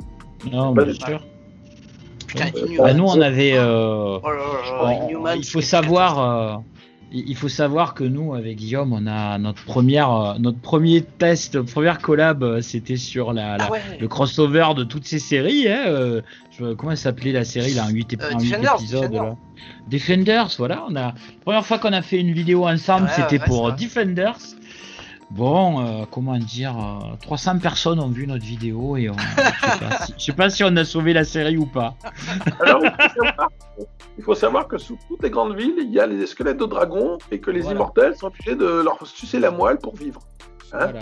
Non, 0.52 0.72
Pas 0.74 0.84
bien 0.84 0.92
du- 0.92 0.98
sûr. 1.00 1.20
Putain, 2.26 2.44
Euh, 2.54 2.66
Inhuman. 2.66 2.86
Bah, 2.86 2.94
nous, 2.94 3.04
on 3.04 3.20
avait. 3.20 3.52
euh, 3.56 4.18
Oh 4.22 4.30
là 4.30 4.36
là 4.36 5.08
on- 5.20 5.32
il 5.34 5.46
faut 5.46 5.60
savoir. 5.62 6.18
euh, 6.20 6.56
il 7.10 7.34
faut 7.36 7.48
savoir 7.48 7.94
que 7.94 8.04
nous, 8.04 8.34
avec 8.34 8.56
Guillaume, 8.56 8.92
on 8.92 9.06
a 9.06 9.38
notre 9.38 9.64
première, 9.64 10.12
euh, 10.12 10.34
notre 10.38 10.58
premier 10.60 11.02
test, 11.02 11.54
notre 11.54 11.72
première 11.72 11.98
collab, 12.00 12.42
euh, 12.42 12.60
c'était 12.60 12.96
sur 12.96 13.32
la, 13.32 13.56
la- 13.56 13.64
Ah 13.68 13.72
ouais. 13.72 13.80
le 14.00 14.08
crossover 14.08 14.66
de 14.76 14.84
toutes 14.84 15.06
ces 15.06 15.18
séries. 15.18 15.68
Hein, 15.68 15.84
euh, 15.86 16.20
comment 16.76 16.94
s'appelait 16.96 17.32
la 17.32 17.44
série 17.44 17.72
là, 17.74 17.84
en 17.86 17.88
8, 17.90 18.14
Euh, 18.20 18.34
en 18.34 18.38
huit 18.40 18.50
Defenders, 18.50 18.74
épisodes 18.74 19.00
Defenders. 19.10 19.22
là. 19.24 19.36
Defenders, 19.90 20.48
voilà. 20.58 20.84
On 20.88 20.96
a 20.96 21.14
première 21.44 21.64
fois 21.64 21.78
qu'on 21.78 21.92
a 21.92 22.02
fait 22.02 22.20
une 22.20 22.32
vidéo 22.32 22.66
ensemble, 22.66 23.04
Ouais, 23.06 23.12
c'était 23.16 23.38
ouais, 23.40 23.46
pour 23.46 23.72
Defenders. 23.72 24.36
Bon, 25.30 25.84
euh, 25.84 26.04
comment 26.10 26.38
dire, 26.38 26.74
euh, 26.78 27.16
300 27.20 27.58
personnes 27.58 28.00
ont 28.00 28.08
vu 28.08 28.26
notre 28.26 28.44
vidéo 28.44 28.96
et 28.96 29.10
on, 29.10 29.16
je 29.18 29.22
sais 29.22 29.78
pas 29.78 30.06
si- 30.06 30.14
sais 30.18 30.32
pas 30.32 30.50
si 30.50 30.64
on 30.64 30.74
a 30.76 30.84
sauvé 30.86 31.12
la 31.12 31.24
série 31.24 31.58
ou 31.58 31.66
pas. 31.66 31.96
Alors, 32.60 32.80
il 32.82 32.90
faut, 32.90 33.24
savoir, 33.24 33.48
il 34.18 34.24
faut 34.24 34.34
savoir 34.34 34.68
que 34.68 34.78
sous 34.78 34.98
toutes 35.06 35.22
les 35.22 35.28
grandes 35.30 35.54
villes, 35.54 35.74
il 35.78 35.90
y 35.92 36.00
a 36.00 36.06
les 36.06 36.26
squelettes 36.26 36.56
de 36.58 36.64
dragons 36.64 37.18
et 37.30 37.40
que 37.40 37.50
les 37.50 37.60
Voilà. 37.60 37.74
immortels 37.76 38.16
sont 38.16 38.28
obligés 38.28 38.56
de 38.56 38.82
leur 38.82 39.06
sucer 39.06 39.38
la 39.38 39.50
moelle 39.50 39.76
pour 39.78 39.94
vivre. 39.96 40.20
Hein 40.72 40.78
Voilà. 40.90 41.00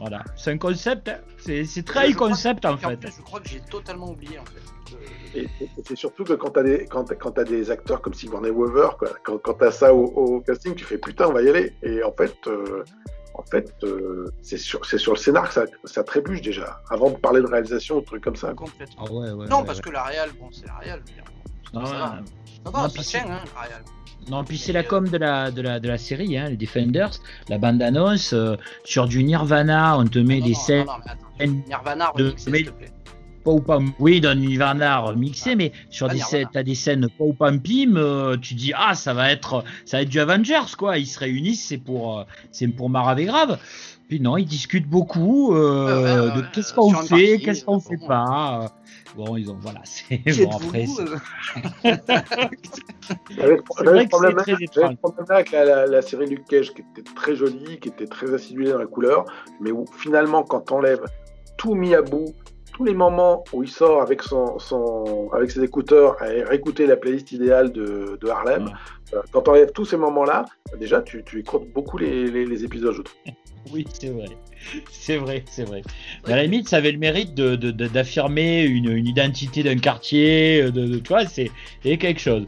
Voilà, 0.00 0.24
c'est 0.36 0.50
un 0.50 0.58
concept, 0.58 1.08
hein. 1.08 1.18
c'est 1.38 1.84
très 1.86 2.12
concept 2.12 2.64
en 2.66 2.76
fait. 2.76 2.98
je 3.16 3.22
crois 3.22 3.38
que 3.38 3.48
j'ai 3.48 3.60
totalement 3.60 4.10
oublié 4.10 4.40
en 4.40 4.44
fait. 4.44 4.60
Euh, 4.94 5.38
Et, 5.40 5.40
et- 5.60 5.64
et 5.64 5.82
c'est 5.84 5.96
surtout 5.96 6.22
que 6.24 6.34
quand 6.34 6.50
tu 6.50 6.60
as, 6.60 6.62
des- 6.62 6.86
quand, 6.86 7.04
t'as- 7.04 7.16
quand 7.16 7.32
t'as 7.32 7.44
des 7.44 7.70
acteurs 7.70 8.00
comme 8.00 8.14
Sigourney 8.14 8.50
Weaver, 8.50 8.90
quoi, 8.98 9.08
quand, 9.24 9.38
quand 9.38 9.54
tu 9.54 9.64
as 9.64 9.72
ça 9.72 9.92
au, 9.92 10.04
au 10.04 10.40
casting, 10.40 10.74
tu 10.74 10.84
fais 10.84 10.98
putain, 10.98 11.26
on 11.28 11.32
va 11.32 11.42
y 11.42 11.48
aller. 11.48 11.74
Et 11.82 12.02
en 12.04 12.12
fait, 12.12 12.34
euh, 12.46 12.84
en 13.34 13.42
fait 13.42 13.72
euh, 13.82 14.28
c'est 14.42 14.58
sur, 14.58 14.80
le 14.84 15.16
scénar 15.16 15.48
que 15.48 15.54
ça, 15.54 15.64
ça 15.84 16.04
trébuche 16.04 16.40
déjà, 16.40 16.80
avant 16.88 17.10
de 17.10 17.16
parler 17.16 17.40
de 17.42 17.46
réalisation 17.48 17.96
ou 17.96 18.00
de 18.00 18.06
trucs 18.06 18.22
comme 18.22 18.36
ça. 18.36 18.54
complètement. 18.54 19.04
Ah 19.08 19.12
ouais, 19.12 19.30
ouais, 19.32 19.46
non, 19.48 19.58
ouais, 19.60 19.64
parce 19.66 19.78
ouais. 19.78 19.82
que 19.82 19.90
la 19.90 20.04
Real, 20.04 20.30
bon, 20.38 20.48
c'est 20.52 20.66
la 20.66 20.98
dire. 20.98 21.24
Non, 21.72 21.84
ça 21.84 22.20
puis 22.94 23.02
ça 23.02 23.02
c'est- 23.02 23.02
tient, 23.24 23.32
hein, 23.32 23.40
la 23.56 23.60
Real. 23.62 23.82
Non, 24.30 24.42
puis 24.44 24.56
c'est 24.56 24.72
la 24.72 24.84
com 24.84 25.06
de 25.08 25.18
la, 25.18 25.50
de 25.50 25.60
la, 25.60 25.80
de 25.80 25.88
la 25.88 25.98
série, 25.98 26.38
hein, 26.38 26.48
les 26.48 26.56
Defenders, 26.56 27.10
la 27.50 27.58
bande-annonce, 27.58 28.32
euh, 28.32 28.56
sur 28.84 29.06
du 29.06 29.22
Nirvana, 29.24 29.98
on 29.98 30.06
te 30.06 30.18
met 30.18 30.38
Non, 30.38 30.46
des 30.46 30.52
non, 30.52 30.58
scènes, 30.58 30.86
non, 30.86 30.92
non, 30.92 30.98
mais 31.04 31.10
attends. 31.46 31.52
Nirvana 31.68 32.12
de- 32.16 32.22
remixé, 32.24 32.50
mais- 32.50 32.58
s'il 32.58 32.66
te 32.68 32.72
plaît. 32.72 32.90
Pas 33.44 33.50
ou 33.52 33.60
pas, 33.60 33.78
oui, 33.98 34.20
dans 34.20 34.34
Nirvana 34.38 34.98
remixé, 34.98 35.54
mais 35.54 35.72
sur 35.90 36.08
Ah, 36.10 36.14
des 36.14 36.20
scènes, 36.20 36.48
t'as 36.52 36.62
des 36.62 36.74
scènes 36.74 37.08
pas 37.18 37.24
ou 37.24 37.34
pas 37.34 37.52
pim, 37.52 37.96
euh, 37.96 38.36
tu 38.38 38.54
dis, 38.54 38.72
ah, 38.74 38.94
ça 38.94 39.12
va 39.14 39.30
être, 39.30 39.62
ça 39.84 39.98
va 39.98 40.02
être 40.02 40.08
du 40.08 40.18
Avengers, 40.18 40.74
quoi, 40.78 40.98
ils 40.98 41.06
se 41.06 41.18
réunissent, 41.18 41.66
c'est 41.66 41.78
pour, 41.78 42.18
euh, 42.20 42.24
c'est 42.50 42.66
pour 42.68 42.88
marave 42.90 43.20
et 43.20 43.26
grave. 43.26 43.58
Puis 44.08 44.20
non, 44.20 44.36
ils 44.36 44.44
discutent 44.46 44.88
beaucoup, 44.88 45.54
euh, 45.54 46.30
de 46.30 46.42
qu'est-ce 46.52 46.74
qu'on 46.74 46.92
fait, 46.92 47.38
qu'est-ce 47.38 47.64
qu'on 47.64 47.76
euh, 47.76 47.80
fait 47.80 47.96
bon. 47.96 48.06
pas. 48.08 48.70
Bon, 49.16 49.36
ils 49.36 49.48
ont, 49.50 49.56
voilà, 49.60 49.80
c'est, 49.84 50.18
bon, 50.44 50.50
après, 50.50 50.86
J'avais 53.38 53.56
le 53.56 53.62
problème 53.62 54.36
là 55.28 55.34
avec 55.36 55.52
la, 55.52 55.64
la- 55.64 55.86
la 55.86 56.02
série 56.02 56.26
Luke 56.26 56.46
Cage 56.48 56.74
qui 56.74 56.82
était 56.82 57.08
très 57.14 57.36
jolie, 57.36 57.78
qui 57.80 57.88
était 57.88 58.06
très 58.06 58.32
acidulée 58.34 58.70
dans 58.72 58.78
la 58.78 58.86
couleur, 58.86 59.24
mais 59.60 59.70
où 59.70 59.84
finalement, 59.98 60.42
quand 60.42 60.60
t'enlèves 60.60 61.04
tout 61.56 61.74
mis 61.74 61.94
à 61.94 62.02
bout, 62.02 62.34
tous 62.74 62.84
les 62.84 62.92
moments 62.94 63.44
où 63.52 63.62
il 63.62 63.70
sort 63.70 64.02
avec, 64.02 64.22
son, 64.22 64.58
son, 64.58 65.30
avec 65.32 65.50
ses 65.50 65.62
écouteurs 65.62 66.22
et 66.22 66.42
réécouter 66.42 66.86
la 66.86 66.96
playlist 66.96 67.32
idéale 67.32 67.72
de, 67.72 68.18
de 68.20 68.28
Harlem, 68.28 68.64
Ouais. 68.66 68.72
euh, 69.14 69.22
quand 69.32 69.42
t'enlèves 69.42 69.72
tous 69.72 69.84
ces 69.84 69.96
moments-là, 69.96 70.44
déjà, 70.78 71.00
tu, 71.00 71.22
tu 71.24 71.38
écoutes 71.40 71.68
beaucoup 71.72 71.96
les, 71.98 72.30
les, 72.30 72.44
les 72.44 72.64
épisodes, 72.64 72.92
je 72.94 73.02
trouve. 73.02 73.16
Oui, 73.72 73.86
c'est 73.94 74.10
vrai. 74.10 74.26
C'est 74.90 75.16
vrai, 75.16 75.42
c'est 75.50 75.64
vrai. 75.64 75.80
Mais 76.26 76.34
à 76.34 76.36
la 76.36 76.42
limite, 76.42 76.68
ça 76.68 76.76
avait 76.76 76.92
le 76.92 76.98
mérite 76.98 77.34
de, 77.34 77.56
de- 77.56 77.70
de- 77.70 77.86
d'affirmer 77.88 78.62
une, 78.64 78.90
une 78.90 79.06
identité 79.06 79.62
d'un 79.62 79.78
quartier, 79.78 80.64
euh, 80.64 80.70
de, 80.70 80.98
tu 80.98 81.08
vois, 81.08 81.24
c'est 81.24 81.50
quelque 81.82 82.20
chose. 82.20 82.46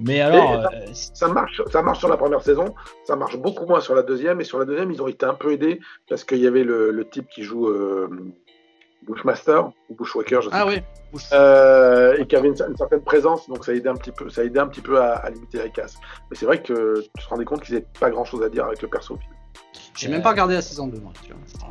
Mais 0.00 0.20
alors, 0.22 0.54
euh, 0.54 0.68
Ça 0.92 1.28
marche, 1.28 1.60
ça 1.70 1.82
marche 1.82 1.98
sur 1.98 2.08
la 2.08 2.16
première 2.16 2.40
saison, 2.42 2.74
ça 3.04 3.14
marche 3.14 3.36
beaucoup 3.36 3.66
moins 3.66 3.80
sur 3.80 3.94
la 3.94 4.02
deuxième, 4.02 4.40
et 4.40 4.44
sur 4.44 4.58
la 4.58 4.64
deuxième, 4.64 4.90
ils 4.90 5.02
ont 5.02 5.06
été 5.06 5.26
un 5.26 5.34
peu 5.34 5.52
aidés 5.52 5.80
parce 6.08 6.24
qu'il 6.24 6.38
y 6.38 6.46
avait 6.46 6.64
le, 6.64 6.90
le 6.90 7.04
type 7.08 7.28
qui 7.28 7.42
joue, 7.42 7.68
euh, 7.68 8.08
Bushmaster 9.06 9.66
ou 9.88 9.94
Bushwaker, 9.94 10.42
je 10.42 10.48
sais 10.48 10.54
Ah 10.56 10.66
oui. 10.66 10.80
Euh, 11.32 12.16
et 12.18 12.26
qui 12.26 12.34
avait 12.36 12.48
une, 12.48 12.54
une 12.68 12.76
certaine 12.76 13.02
présence, 13.02 13.48
donc 13.48 13.64
ça 13.64 13.72
aidait 13.72 13.88
un 13.88 13.94
petit 13.94 14.10
peu, 14.10 14.28
ça 14.30 14.42
aidait 14.44 14.58
un 14.60 14.66
petit 14.66 14.80
peu 14.80 15.00
à, 15.00 15.14
à 15.14 15.30
limiter 15.30 15.58
la 15.58 15.68
casse. 15.68 15.94
Mais 16.30 16.36
c'est 16.36 16.46
vrai 16.46 16.60
que 16.62 17.02
tu 17.16 17.24
te 17.24 17.28
rendais 17.28 17.44
compte 17.44 17.62
qu'ils 17.62 17.74
n'avaient 17.74 17.86
pas 18.00 18.10
grand 18.10 18.24
chose 18.24 18.42
à 18.42 18.48
dire 18.48 18.64
avec 18.64 18.82
le 18.82 18.88
perso. 18.88 19.18
J'ai 19.96 20.08
même 20.08 20.22
pas 20.22 20.30
regardé 20.30 20.54
la 20.54 20.62
saison 20.62 20.88
2, 20.88 20.98
moi. 20.98 21.12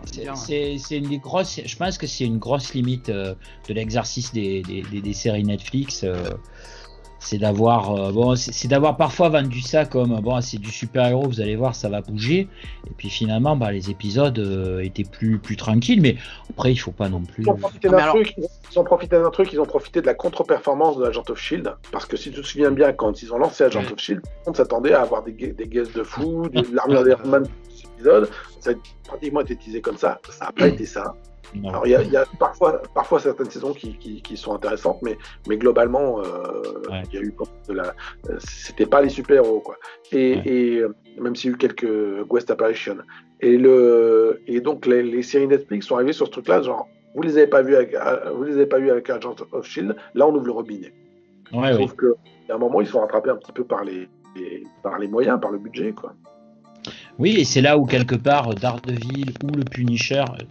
C'est 0.05 0.27
hein. 0.29 0.35
C'est 0.35 0.97
une 0.97 1.09
des 1.09 1.17
grosses. 1.17 1.59
Je 1.65 1.75
pense 1.75 1.97
que 1.97 2.07
c'est 2.07 2.23
une 2.23 2.37
grosse 2.39 2.73
limite 2.73 3.09
euh, 3.09 3.35
de 3.67 3.73
l'exercice 3.73 4.31
des, 4.31 4.61
des, 4.61 4.81
des- 4.83 5.01
des 5.01 5.13
séries 5.13 5.43
Netflix. 5.43 6.05
C'est 7.23 7.37
d'avoir 7.37 7.91
euh, 7.95 8.11
bon, 8.11 8.35
c'est 8.35 8.67
d'avoir 8.67 8.97
parfois 8.97 9.29
vendu 9.29 9.61
ça 9.61 9.85
comme 9.85 10.19
bon, 10.19 10.41
c'est 10.41 10.57
du 10.59 10.69
super 10.71 11.07
héros. 11.07 11.23
Vous 11.27 11.39
allez 11.41 11.55
voir, 11.55 11.73
ça 11.73 11.87
va 11.89 12.01
bouger. 12.01 12.49
Et 12.87 12.91
puis 12.97 13.09
finalement, 13.09 13.55
bah, 13.55 13.71
les 13.71 13.89
épisodes 13.89 14.37
euh, 14.39 14.81
étaient 14.81 15.05
plus 15.05 15.39
plus 15.39 15.55
tranquilles. 15.55 16.01
Mais 16.01 16.17
après, 16.49 16.73
il 16.73 16.75
faut 16.77 16.91
pas 16.91 17.07
non 17.09 17.21
plus. 17.21 17.43
Ils 17.43 17.49
ont 17.49 17.55
profité 17.55 17.87
d'un 17.89 17.97
alors- 17.97 18.15
truc, 18.15 18.35
ils 18.71 18.79
ont 18.79 18.83
profité 18.83 19.15
d'un 19.17 19.29
truc, 19.29 19.53
ils 19.53 19.59
ont 19.61 19.65
profité 19.65 20.01
de 20.01 20.05
la 20.05 20.13
contre-performance 20.13 20.97
de 20.97 21.05
Agent 21.05 21.23
of 21.29 21.39
Shield, 21.39 21.73
parce 21.91 22.05
que 22.05 22.17
si 22.17 22.31
tu 22.31 22.41
te 22.41 22.45
souviens 22.45 22.71
bien, 22.71 22.91
quand 22.91 23.21
ils 23.21 23.33
ont 23.33 23.37
lancé 23.37 23.63
Agent 23.63 23.79
Ouais. 23.81 23.91
of 23.93 23.99
Shield, 23.99 24.21
tout 24.21 24.27
le 24.27 24.45
monde 24.49 24.57
s'attendait 24.57 24.93
à 24.93 25.01
avoir 25.01 25.23
des, 25.23 25.31
des 25.31 25.67
guests 25.67 25.95
de 25.95 26.03
fou, 26.03 26.49
de 26.49 26.61
l'armure 26.75 27.03
cet 27.05 27.25
épisode, 28.03 28.29
ça 28.59 28.71
a 28.71 28.73
pratiquement 29.07 29.41
été 29.41 29.55
teasé 29.55 29.81
comme 29.81 29.97
ça, 29.97 30.19
ça 30.29 30.45
n'a 30.45 30.51
pas 30.51 30.67
été 30.67 30.85
ça. 30.85 31.15
Non. 31.55 31.69
Alors 31.69 31.85
il 31.85 31.91
y 31.91 31.95
a, 31.95 32.01
il 32.01 32.11
y 32.11 32.17
a 32.17 32.25
parfois, 32.39 32.81
parfois 32.95 33.19
certaines 33.19 33.49
saisons 33.49 33.73
qui, 33.73 33.95
qui, 33.97 34.21
qui 34.23 34.35
sont 34.37 34.55
intéressantes, 34.55 34.99
mais, 35.03 35.17
mais 35.47 35.57
globalement, 35.57 36.19
euh, 36.19 36.23
Ouais. 36.89 37.03
il 37.11 37.13
y 37.13 37.17
a 37.19 37.21
eu 37.21 37.33
de 37.67 37.73
la, 37.73 37.93
c'était 38.39 38.87
pas 38.87 39.01
les 39.01 39.09
super-héros 39.09 39.59
quoi. 39.59 39.75
Et, 40.11 40.35
Ouais. 40.35 40.41
et 40.45 40.77
euh, 40.79 40.95
même 41.19 41.35
s'il 41.35 41.51
y 41.51 41.53
a 41.53 41.55
eu 41.55 41.57
quelques 41.59 42.27
guest 42.27 42.49
apparitions. 42.49 42.97
Et 43.41 43.57
le, 43.57 44.41
et 44.47 44.61
donc 44.61 44.85
les, 44.87 45.03
les 45.03 45.21
séries 45.21 45.47
Netflix 45.47 45.85
sont 45.85 45.95
arrivées 45.95 46.13
sur 46.13 46.25
ce 46.27 46.31
truc-là, 46.31 46.61
genre 46.63 46.87
vous 47.13 47.21
les 47.21 47.37
avez 47.37 47.45
pas 47.47 47.61
vus 47.61 47.75
avec, 47.75 47.93
euh, 47.93 48.31
vous 48.35 48.43
les 48.43 48.53
avez 48.53 48.65
pas 48.65 48.79
vus 48.79 48.89
avec 48.89 49.07
Agent 49.11 49.35
of 49.51 49.63
Shield, 49.67 49.95
là 50.15 50.25
on 50.27 50.33
ouvre 50.33 50.47
le 50.47 50.53
robinet. 50.53 50.91
Ouais, 51.53 51.73
Je 51.73 51.77
oui. 51.77 51.87
que 51.95 52.15
a 52.49 52.55
un 52.55 52.57
moment 52.57 52.81
ils 52.81 52.87
sont 52.87 52.99
rattrapés 53.01 53.29
un 53.29 53.35
petit 53.35 53.51
peu 53.51 53.63
par 53.63 53.83
les, 53.83 54.09
les- 54.35 54.63
par 54.81 54.97
les 54.97 55.07
moyens, 55.07 55.39
par 55.39 55.51
le 55.51 55.59
budget 55.59 55.91
quoi. 55.91 56.13
Oui, 57.19 57.37
et 57.37 57.45
c'est 57.45 57.61
là 57.61 57.77
où 57.77 57.85
quelque 57.85 58.15
part 58.15 58.55
Daredevil 58.55 59.33
ou 59.41 59.55
le 59.55 59.63
Punisher 59.63 60.25
euh, 60.39 60.43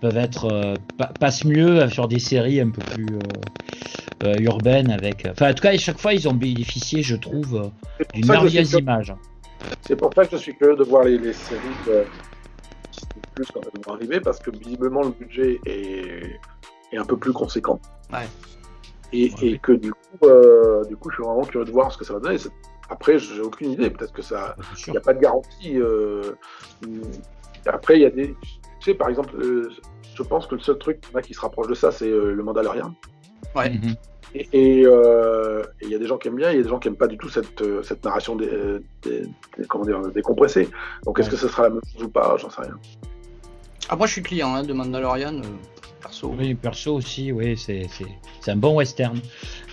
peuvent 0.00 0.16
être 0.16 0.46
euh, 0.46 0.76
pa- 0.98 1.12
passent 1.20 1.44
mieux 1.44 1.88
sur 1.88 2.08
des 2.08 2.18
séries 2.18 2.60
un 2.60 2.70
peu 2.70 2.82
plus 2.82 3.14
euh, 3.16 3.20
euh, 4.24 4.38
urbaines 4.40 4.90
avec. 4.90 5.26
Enfin, 5.30 5.50
en 5.50 5.54
tout 5.54 5.62
cas, 5.62 5.70
à 5.70 5.76
chaque 5.78 5.98
fois, 5.98 6.12
ils 6.14 6.28
ont 6.28 6.34
bénéficié, 6.34 7.02
je 7.02 7.14
trouve, 7.14 7.72
euh, 8.00 8.04
d'une 8.14 8.26
merveilleuse 8.26 8.72
image. 8.72 9.14
C'est 9.82 9.96
pour 9.96 10.12
ça 10.14 10.24
que 10.24 10.36
je 10.36 10.42
suis 10.42 10.54
curieux 10.56 10.76
de 10.76 10.82
voir 10.84 11.04
les, 11.04 11.18
les 11.18 11.32
séries 11.32 11.60
de 11.86 12.04
Plus 13.34 13.44
quand 13.52 13.60
elles 13.62 13.80
vont 13.86 13.94
arriver, 13.94 14.20
parce 14.20 14.40
que 14.40 14.50
visiblement 14.50 15.02
le 15.02 15.10
budget 15.10 15.60
est, 15.66 16.38
est 16.92 16.96
un 16.98 17.04
peu 17.04 17.16
plus 17.16 17.32
conséquent. 17.32 17.78
Ouais. 18.12 18.26
Et, 19.12 19.30
Ouais. 19.34 19.48
et 19.48 19.58
que 19.58 19.72
du 19.72 19.92
coup, 19.92 20.26
euh, 20.26 20.84
du 20.86 20.96
coup, 20.96 21.10
je 21.10 21.16
suis 21.16 21.24
vraiment 21.24 21.44
curieux 21.44 21.66
de 21.66 21.70
voir 21.70 21.92
ce 21.92 21.98
que 21.98 22.04
ça 22.04 22.14
va 22.14 22.20
donner. 22.20 22.38
Après, 22.92 23.18
j'ai 23.18 23.40
aucune 23.40 23.70
idée. 23.72 23.88
Peut-être 23.90 24.12
que 24.12 24.20
ça, 24.22 24.54
il 24.86 24.90
n'y 24.90 24.98
a 24.98 25.00
pas 25.00 25.14
de 25.14 25.20
garantie. 25.20 25.80
euh, 25.80 26.32
Après, 27.66 27.96
il 27.96 28.02
y 28.02 28.04
a 28.04 28.10
des, 28.10 28.28
tu 28.80 28.90
sais, 28.90 28.94
par 28.94 29.08
exemple, 29.08 29.34
euh, 29.40 29.70
je 30.14 30.22
pense 30.22 30.46
que 30.46 30.54
le 30.56 30.60
seul 30.60 30.76
truc 30.78 30.98
là, 31.14 31.22
qui 31.22 31.32
se 31.32 31.40
rapproche 31.40 31.68
de 31.68 31.74
ça, 31.74 31.90
c'est 31.90 32.08
euh, 32.08 32.32
le 32.34 32.42
Mandalorian. 32.42 32.94
Ouais. 33.56 33.70
Mhm. 33.70 33.94
Et 34.34 34.82
euh, 34.86 35.62
il 35.82 35.88
y 35.90 35.94
a 35.94 35.98
des 35.98 36.06
gens 36.06 36.16
qui 36.18 36.28
aiment 36.28 36.36
bien, 36.36 36.50
il 36.50 36.56
y 36.56 36.60
a 36.60 36.62
des 36.62 36.68
gens 36.68 36.78
qui 36.78 36.88
n'aiment 36.88 36.96
pas 36.96 37.06
du 37.06 37.18
tout 37.18 37.28
cette, 37.28 37.62
cette 37.82 38.02
narration 38.04 38.34
des, 38.36 38.50
des- 39.02 39.26
des- 39.58 39.66
comment 39.68 39.84
dire, 39.84 40.00
décompressée. 40.08 40.68
Donc 41.04 41.18
est-ce 41.18 41.28
Ouais. 41.28 41.34
que 41.34 41.40
ce 41.40 41.48
sera 41.48 41.64
la 41.64 41.70
même 41.70 41.80
chose 41.92 42.04
ou 42.04 42.08
pas? 42.08 42.36
J'en 42.38 42.48
sais 42.50 42.62
rien. 42.62 42.76
Ah, 43.90 43.96
moi, 43.96 44.06
je 44.06 44.12
suis 44.12 44.22
client 44.22 44.54
hein, 44.54 44.62
de 44.64 44.72
Mandalorian, 44.72 45.34
euh, 45.38 45.42
perso. 46.02 46.34
Oui, 46.38 46.54
perso 46.54 46.94
aussi, 46.94 47.32
oui, 47.32 47.56
c'est 47.56 47.86
c'est- 47.88 48.04
c'est 48.40 48.50
un 48.50 48.56
bon 48.56 48.74
western. 48.76 49.18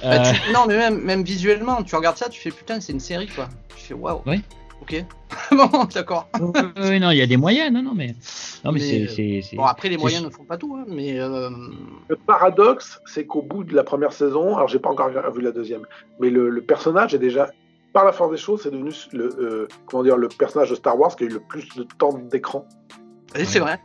Bah, 0.01 0.21
Euh, 0.29 0.31
tu- 0.31 0.53
Non, 0.53 0.65
mais 0.67 0.77
même, 0.77 1.01
même 1.01 1.23
visuellement, 1.23 1.83
tu 1.83 1.95
regardes 1.95 2.17
ça, 2.17 2.29
tu 2.29 2.39
fais 2.39 2.51
putain, 2.51 2.79
c'est 2.79 2.93
une 2.93 2.99
série 2.99 3.27
quoi. 3.27 3.49
Tu 3.75 3.83
fais 3.85 3.93
waouh. 3.93 4.21
Oui. 4.25 4.41
Ok. 4.81 5.03
bon, 5.51 5.83
d'accord. 5.93 6.29
oui, 6.39 6.99
non, 6.99 7.11
il 7.11 7.17
y 7.17 7.21
a 7.21 7.27
des 7.27 7.35
moyens, 7.37 7.71
non, 7.73 7.83
non, 7.83 7.93
mais, 7.93 8.15
non, 8.63 8.71
mais, 8.71 8.79
Mais, 8.79 9.07
c'est- 9.07 9.55
euh, 9.55 9.57
Bon, 9.57 9.65
après, 9.65 9.89
les 9.89 9.97
moyens 9.97 10.23
ne 10.23 10.29
font 10.29 10.45
pas 10.45 10.57
tout, 10.57 10.75
hein, 10.79 10.85
mais. 10.87 11.19
euh, 11.19 11.49
Le 12.07 12.15
paradoxe, 12.15 13.01
c'est 13.05 13.25
qu'au 13.25 13.41
bout 13.41 13.63
de 13.65 13.75
la 13.75 13.83
première 13.83 14.13
saison, 14.13 14.55
alors 14.55 14.67
j'ai 14.69 14.79
pas 14.79 14.89
encore 14.89 15.09
vu 15.33 15.41
la 15.41 15.51
deuxième, 15.51 15.85
mais 16.21 16.29
le, 16.29 16.49
le 16.49 16.61
personnage 16.61 17.13
est 17.13 17.19
déjà, 17.19 17.51
par 17.91 18.05
la 18.05 18.13
force 18.13 18.31
des 18.31 18.37
choses, 18.37 18.61
c'est 18.63 18.71
devenu 18.71 18.91
le, 19.11 19.29
euh, 19.39 19.67
comment 19.87 20.03
dire, 20.03 20.15
le 20.15 20.29
personnage 20.29 20.69
de 20.69 20.75
Star 20.75 20.97
Wars 20.97 21.13
qui 21.15 21.23
a 21.25 21.27
eu 21.27 21.31
le 21.31 21.39
plus 21.41 21.67
de 21.75 21.83
temps 21.97 22.13
d'écran. 22.13 22.65
C'est 23.35 23.59
vrai. 23.59 23.79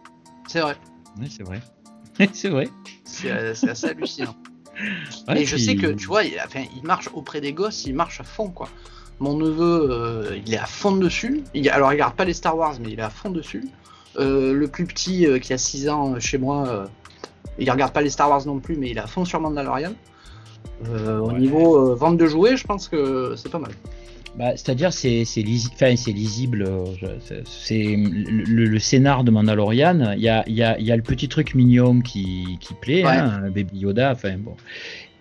C'est 0.46 0.60
vrai. 0.60 0.76
Oui, 1.20 1.28
c'est 1.28 1.42
vrai. 1.42 1.60
C'est 2.32 2.48
vrai. 2.48 2.68
C'est 3.04 3.30
euh, 3.30 3.52
assez 3.52 3.86
hallucinant. 3.86 4.34
Ouais, 5.28 5.42
et 5.42 5.44
je 5.46 5.54
puis- 5.54 5.64
sais 5.64 5.76
que, 5.76 5.86
tu 5.86 6.06
vois, 6.08 6.24
il, 6.24 6.34
enfin, 6.44 6.64
il 6.76 6.82
marche 6.82 7.08
auprès 7.14 7.40
des 7.40 7.52
gosses, 7.52 7.84
il 7.84 7.94
marche 7.94 8.20
à 8.20 8.24
fond, 8.24 8.48
quoi. 8.50 8.68
Mon 9.20 9.36
neveu, 9.36 9.86
euh, 9.88 10.36
il 10.44 10.52
est 10.52 10.58
à 10.58 10.66
fond 10.66 10.96
dessus. 10.96 11.44
Il, 11.54 11.70
alors, 11.70 11.92
il 11.92 11.94
regarde 11.94 12.14
pas 12.16 12.24
les 12.24 12.32
Star 12.34 12.56
Wars, 12.56 12.74
mais 12.80 12.90
il 12.90 12.98
est 12.98 13.02
à 13.02 13.08
fond 13.08 13.30
dessus. 13.30 13.62
Euh, 14.18 14.52
le 14.52 14.66
plus 14.66 14.84
petit, 14.84 15.28
euh, 15.28 15.38
qui 15.38 15.52
a 15.52 15.58
6 15.58 15.88
ans 15.88 16.18
chez 16.18 16.38
moi, 16.38 16.88
il 17.60 17.70
regarde 17.70 17.92
pas 17.92 18.02
les 18.02 18.10
Star 18.10 18.28
Wars 18.28 18.44
non 18.46 18.58
plus, 18.58 18.76
mais 18.76 18.90
il 18.90 18.96
est 18.96 19.00
à 19.00 19.06
fond 19.06 19.24
sur 19.24 19.40
Mandalorian. 19.40 19.92
Au 20.90 21.30
niveau 21.32 21.94
vente 21.94 22.16
de 22.16 22.26
jouets, 22.26 22.56
je 22.56 22.64
pense 22.66 22.88
que 22.88 23.34
c'est 23.36 23.50
pas 23.50 23.60
mal. 23.60 23.70
Bah, 24.36 24.56
C'est-à-dire, 24.56 24.92
c'est 24.92 25.24
c'est 25.24 25.42
lisi- 25.42 25.70
lisible. 26.12 26.64
euh, 26.66 26.84
c'est- 27.44 27.94
le, 27.96 28.64
le- 28.66 28.78
scénar 28.80 29.22
de 29.22 29.30
Mandalorian. 29.30 30.12
Il 30.16 30.22
y 30.22 30.28
a, 30.28 30.42
y, 30.48 30.62
a, 30.62 30.78
y 30.80 30.90
a 30.90 30.96
le 30.96 31.02
petit 31.02 31.28
truc 31.28 31.54
mignon 31.54 32.00
qui, 32.00 32.58
qui 32.60 32.74
plaît, 32.74 33.04
Ouais. 33.04 33.10
hein, 33.12 33.42
Baby 33.54 33.78
Yoda. 33.78 34.10
Enfin 34.12 34.36
bon. 34.38 34.56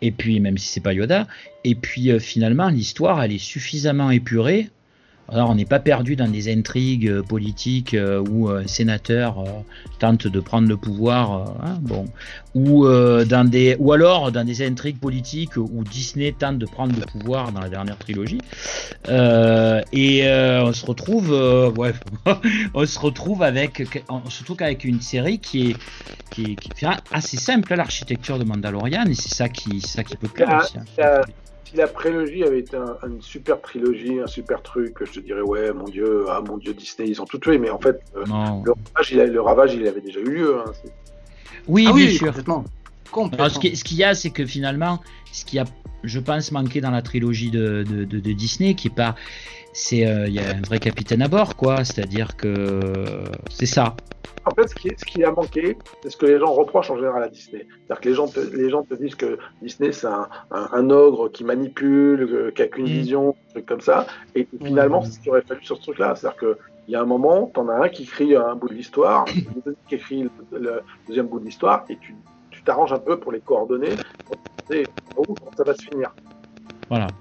Et 0.01 0.11
puis, 0.11 0.39
même 0.39 0.57
si 0.57 0.67
c'est 0.67 0.81
pas 0.81 0.93
Yoda. 0.93 1.27
Et 1.63 1.75
puis, 1.75 2.11
euh, 2.11 2.19
finalement, 2.19 2.69
l'histoire, 2.69 3.23
elle 3.23 3.31
est 3.33 3.37
suffisamment 3.37 4.09
épurée. 4.09 4.69
Alors, 5.33 5.49
on 5.49 5.55
n'est 5.55 5.65
pas 5.65 5.79
perdu 5.79 6.15
dans 6.15 6.27
des 6.27 6.53
intrigues 6.53 7.07
euh, 7.09 7.23
politiques 7.23 7.95
euh, 7.95 8.23
où 8.29 8.49
un 8.49 8.67
sénateur 8.67 9.39
euh, 9.39 9.45
tente 9.97 10.27
de 10.27 10.39
prendre 10.39 10.67
le 10.67 10.77
pouvoir, 10.77 11.33
euh, 11.33 11.45
hein, 11.65 11.77
bon, 11.81 12.05
ou 12.53 12.85
euh, 12.85 13.25
dans 13.25 13.43
des, 13.43 13.75
ou 13.79 13.93
alors 13.93 14.31
dans 14.31 14.43
des 14.45 14.63
intrigues 14.63 14.99
politiques 14.99 15.57
où 15.57 15.83
Disney 15.89 16.33
tente 16.37 16.59
de 16.59 16.67
prendre 16.67 16.93
le 16.95 17.01
pouvoir 17.01 17.51
dans 17.51 17.61
la 17.61 17.69
dernière 17.69 17.97
trilogie. 17.97 18.37
Euh, 19.09 19.81
et 19.91 20.27
euh, 20.27 20.65
on 20.65 20.71
se 20.73 20.85
retrouve, 20.85 21.33
euh, 21.33 21.71
ouais, 21.71 21.93
on 22.75 22.85
se 22.85 22.99
retrouve 22.99 23.41
avec, 23.41 23.81
surtout 24.29 24.53
qu'avec 24.53 24.83
une 24.83 25.01
série 25.01 25.39
qui 25.39 25.71
est, 25.71 25.75
qui 26.29 26.43
est, 26.51 26.55
qui 26.57 26.85
est 26.85 26.89
assez 27.11 27.37
simple, 27.37 27.73
l'architecture 27.73 28.37
de 28.37 28.43
Mandalorian, 28.43 29.05
et 29.07 29.15
c'est 29.15 29.33
ça 29.33 29.49
qui, 29.49 29.81
ça 29.81 30.03
qui 30.03 30.15
peut 30.15 30.27
plaire 30.27 30.49
Ah, 30.51 30.61
aussi. 30.63 30.77
hein. 30.77 30.83
Si 31.73 31.77
la 31.79 31.87
prélogie 31.87 32.43
avait 32.43 32.59
été 32.59 32.77
un- 32.77 32.97
une 33.07 33.19
super 33.19 33.59
trilogie, 33.59 34.19
un 34.19 34.27
super 34.27 34.61
truc, 34.61 34.95
je 35.01 35.11
te 35.13 35.19
dirais 35.19 35.41
ouais, 35.41 35.73
mon 35.73 35.85
dieu, 35.85 36.25
ah 36.29 36.39
mon 36.47 36.57
dieu 36.57 36.71
Disney, 36.71 37.09
ils 37.09 37.19
ont 37.19 37.25
tout 37.25 37.39
tué, 37.39 37.57
mais 37.57 37.71
en 37.71 37.79
fait, 37.79 37.99
euh, 38.15 38.23
le, 38.63 38.73
ravage, 38.93 39.11
il 39.11 39.19
a- 39.19 39.25
le 39.25 39.41
ravage, 39.41 39.73
il 39.73 39.87
avait 39.87 40.01
déjà 40.01 40.19
eu 40.19 40.29
lieu. 40.29 40.55
hein. 40.59 40.71
Oui, 41.67 41.85
ah 41.89 41.93
bien 41.93 42.05
oui, 42.05 42.13
sûr. 42.13 42.27
complètement. 42.27 42.63
Complètement. 43.11 43.45
Alors, 43.45 43.55
ce 43.55 43.59
qui- 43.59 43.75
ce 43.75 43.83
qu'il 43.83 43.97
y 43.97 44.03
a, 44.03 44.13
c'est 44.13 44.29
que 44.29 44.45
finalement, 44.45 44.99
ce 45.33 45.43
qui 45.43 45.59
a, 45.59 45.65
je 46.03 46.19
pense, 46.19 46.51
manqué 46.53 46.79
dans 46.79 46.91
la 46.91 47.01
trilogie 47.01 47.51
de, 47.51 47.83
de, 47.83 48.05
de- 48.05 48.19
de 48.19 48.31
Disney, 48.31 48.75
qui 48.75 48.87
est 48.87 48.95
pas, 48.95 49.15
c'est, 49.73 50.05
euh, 50.07 50.27
il 50.27 50.33
y 50.33 50.39
a 50.39 50.49
un 50.55 50.61
vrai 50.61 50.79
capitaine 50.79 51.21
à 51.21 51.27
bord, 51.27 51.55
quoi. 51.57 51.83
C'est-à-dire 51.83 52.37
que 52.37 53.23
c'est 53.49 53.65
ça. 53.65 53.95
En 54.45 54.53
fait, 54.53 54.67
ce 54.67 54.75
qui, 54.75 54.89
ce 54.97 55.05
qui 55.05 55.23
a 55.23 55.31
manqué, 55.31 55.77
c'est 56.03 56.09
ce 56.09 56.17
que 56.17 56.25
les 56.25 56.37
gens 56.37 56.51
reprochent 56.53 56.91
en 56.91 56.97
général 56.97 57.23
à 57.23 57.29
Disney. 57.29 57.65
C'est-à-dire 57.87 58.01
que 58.01 58.09
les 58.09 58.15
gens, 58.15 58.27
te, 58.27 58.39
les 58.41 58.69
gens 58.69 58.83
te 58.83 58.93
disent 58.93 59.15
que 59.15 59.37
Disney, 59.61 59.93
c'est 59.93 60.07
un, 60.07 60.27
un- 60.51 60.69
un 60.73 60.89
ogre 60.89 61.29
qui 61.29 61.45
manipule, 61.45 62.23
euh, 62.29 62.51
qui 62.51 62.61
a 62.61 62.67
qu'une 62.67 62.83
Mm. 62.85 62.99
vision, 62.99 63.29
un 63.29 63.51
truc 63.53 63.65
comme 63.65 63.79
ça. 63.81 64.05
Et 64.35 64.45
finalement, 64.61 65.01
c'est 65.01 65.11
ce 65.13 65.19
qu'il 65.19 65.29
aurait 65.31 65.43
fallu 65.47 65.63
sur 65.63 65.77
ce 65.77 65.81
truc-là. 65.83 66.15
C'est-à-dire 66.15 66.37
qu'il 66.39 66.55
y 66.89 66.95
a 66.95 67.01
un 67.01 67.05
moment, 67.05 67.49
t'en 67.53 67.69
as 67.69 67.85
un 67.85 67.87
qui 67.89 68.05
crie 68.05 68.35
un 68.35 68.55
bout 68.55 68.67
de 68.67 68.73
l'histoire, 68.73 69.23
qui 69.87 69.95
écrit 69.95 70.23
le, 70.51 70.59
le 70.59 70.81
deuxième 71.07 71.27
bout 71.27 71.39
de 71.39 71.45
l'histoire, 71.45 71.85
et 71.87 71.97
tu 71.97 72.13
tu 72.63 72.67
t'arranges 72.67 72.93
un 72.93 72.99
peu 72.99 73.19
pour 73.19 73.33
les 73.33 73.41
coordonner, 73.41 73.97
pour 74.25 74.37
comment 75.15 75.37
ça 75.57 75.63
va 75.65 75.73
se 75.75 75.83
finir. 75.83 76.15
Voilà. 76.89 77.11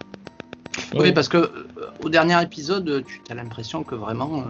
Oui, 0.94 1.12
parce 1.12 1.28
que 1.28 1.36
euh, 1.38 1.68
au 1.98 2.08
dernier 2.08 2.40
épisode, 2.42 3.04
tu 3.04 3.20
as 3.28 3.34
l'impression 3.34 3.82
que 3.82 3.96
vraiment, 3.96 4.38
euh, 4.38 4.44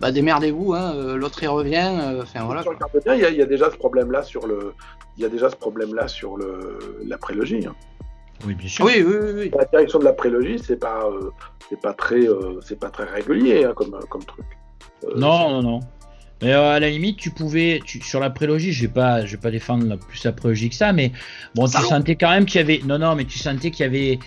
bah 0.00 0.12
démerdez-vous, 0.12 0.72
hein, 0.74 0.92
euh, 0.94 1.16
l'autre 1.16 1.42
il 1.42 1.48
revient, 1.48 1.90
euh, 2.00 2.22
enfin 2.22 2.44
voilà. 2.44 2.62
Il 3.06 3.18
y, 3.20 3.24
a- 3.24 3.30
il 3.30 3.36
y 3.36 3.42
a 3.42 3.46
déjà 3.46 3.70
ce 3.70 3.76
problème-là 3.76 4.22
sur 4.22 4.46
le, 4.46 4.72
il 5.16 5.22
y 5.22 5.26
a 5.26 5.28
déjà 5.28 5.50
ce 5.50 5.56
problème-là 5.56 6.06
sur 6.06 6.36
le, 6.36 7.00
la 7.04 7.18
prélogie. 7.18 7.66
hein. 7.66 7.74
Oui, 8.46 8.54
bien 8.54 8.68
sûr. 8.68 8.84
Oui, 8.84 9.02
oui, 9.04 9.16
oui, 9.20 9.30
oui. 9.34 9.50
La 9.58 9.64
direction 9.64 9.98
de 9.98 10.04
la 10.04 10.12
prélogie, 10.12 10.60
c'est 10.60 10.76
pas, 10.78 11.08
euh, 11.08 11.30
c'est 11.68 11.80
pas 11.80 11.92
très, 11.92 12.20
euh, 12.28 12.60
c'est 12.62 12.78
pas 12.78 12.88
très 12.90 13.04
régulier 13.04 13.64
hein, 13.64 13.72
comme, 13.74 13.98
comme 14.08 14.22
truc. 14.24 14.46
Euh, 15.04 15.14
Non, 15.16 15.50
non, 15.50 15.62
non. 15.62 15.80
Mais 16.42 16.52
euh, 16.52 16.72
à 16.72 16.80
la 16.80 16.90
limite, 16.90 17.16
tu 17.16 17.30
pouvais, 17.30 17.80
tu, 17.84 18.00
sur 18.00 18.20
la 18.20 18.30
prélogie, 18.30 18.72
je 18.72 18.82
vais 18.82 18.92
pas, 18.92 19.24
je 19.24 19.32
vais 19.32 19.40
pas 19.40 19.50
défendre 19.50 19.96
plus 19.98 20.24
la 20.24 20.32
prélogie 20.32 20.68
que 20.68 20.74
ça, 20.74 20.92
mais 20.92 21.12
bon, 21.54 21.66
tu 21.66 21.80
sentais 21.82 22.16
quand 22.16 22.30
même 22.30 22.46
qu'il 22.46 22.60
y 22.60 22.62
avait, 22.62 22.80
non, 22.86 22.98
non, 22.98 23.16
mais 23.16 23.24
tu 23.24 23.38
sentais 23.38 23.70
qu'il 23.70 23.84
y 23.84 23.88
avait, 23.88 24.18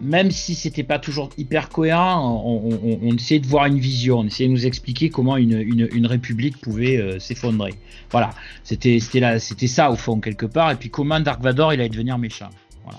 même 0.00 0.30
si 0.30 0.54
c'était 0.54 0.82
pas 0.82 0.98
toujours 0.98 1.30
hyper 1.38 1.70
cohérent, 1.70 2.42
on, 2.44 3.14
essayait 3.14 3.40
de 3.40 3.46
voir 3.46 3.66
une 3.66 3.78
vision, 3.78 4.18
on 4.18 4.24
essayait 4.26 4.48
de 4.48 4.54
nous 4.54 4.66
expliquer 4.66 5.08
comment 5.08 5.36
une, 5.36 5.58
une, 5.58 5.88
une 5.92 6.06
république 6.06 6.58
pouvait 6.60 6.98
euh, 6.98 7.18
s'effondrer. 7.18 7.74
Voilà, 8.10 8.30
c'était, 8.62 8.98
c'était 9.00 9.20
là, 9.20 9.38
c'était 9.38 9.68
ça 9.68 9.90
au 9.90 9.96
fond 9.96 10.20
quelque 10.20 10.46
part, 10.46 10.70
et 10.70 10.76
puis 10.76 10.90
comment 10.90 11.20
Dark 11.20 11.42
Vador 11.42 11.72
il 11.72 11.80
allait 11.80 11.88
devenir 11.88 12.18
méchant. 12.18 12.50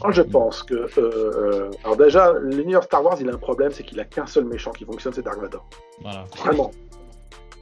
Moi, 0.03 0.11
je 0.11 0.21
pense 0.21 0.63
que. 0.63 0.73
Euh, 0.75 0.87
euh, 0.97 1.71
alors, 1.83 1.97
déjà, 1.97 2.33
l'univers 2.41 2.83
Star 2.83 3.03
Wars, 3.03 3.17
il 3.19 3.29
a 3.29 3.33
un 3.33 3.37
problème, 3.37 3.71
c'est 3.73 3.83
qu'il 3.83 3.99
a 3.99 4.05
qu'un 4.05 4.27
seul 4.27 4.45
méchant 4.45 4.71
qui 4.71 4.85
fonctionne, 4.85 5.13
c'est 5.13 5.23
Dark 5.23 5.39
Vador. 5.39 5.67
Voilà. 6.01 6.25
Vraiment. 6.37 6.71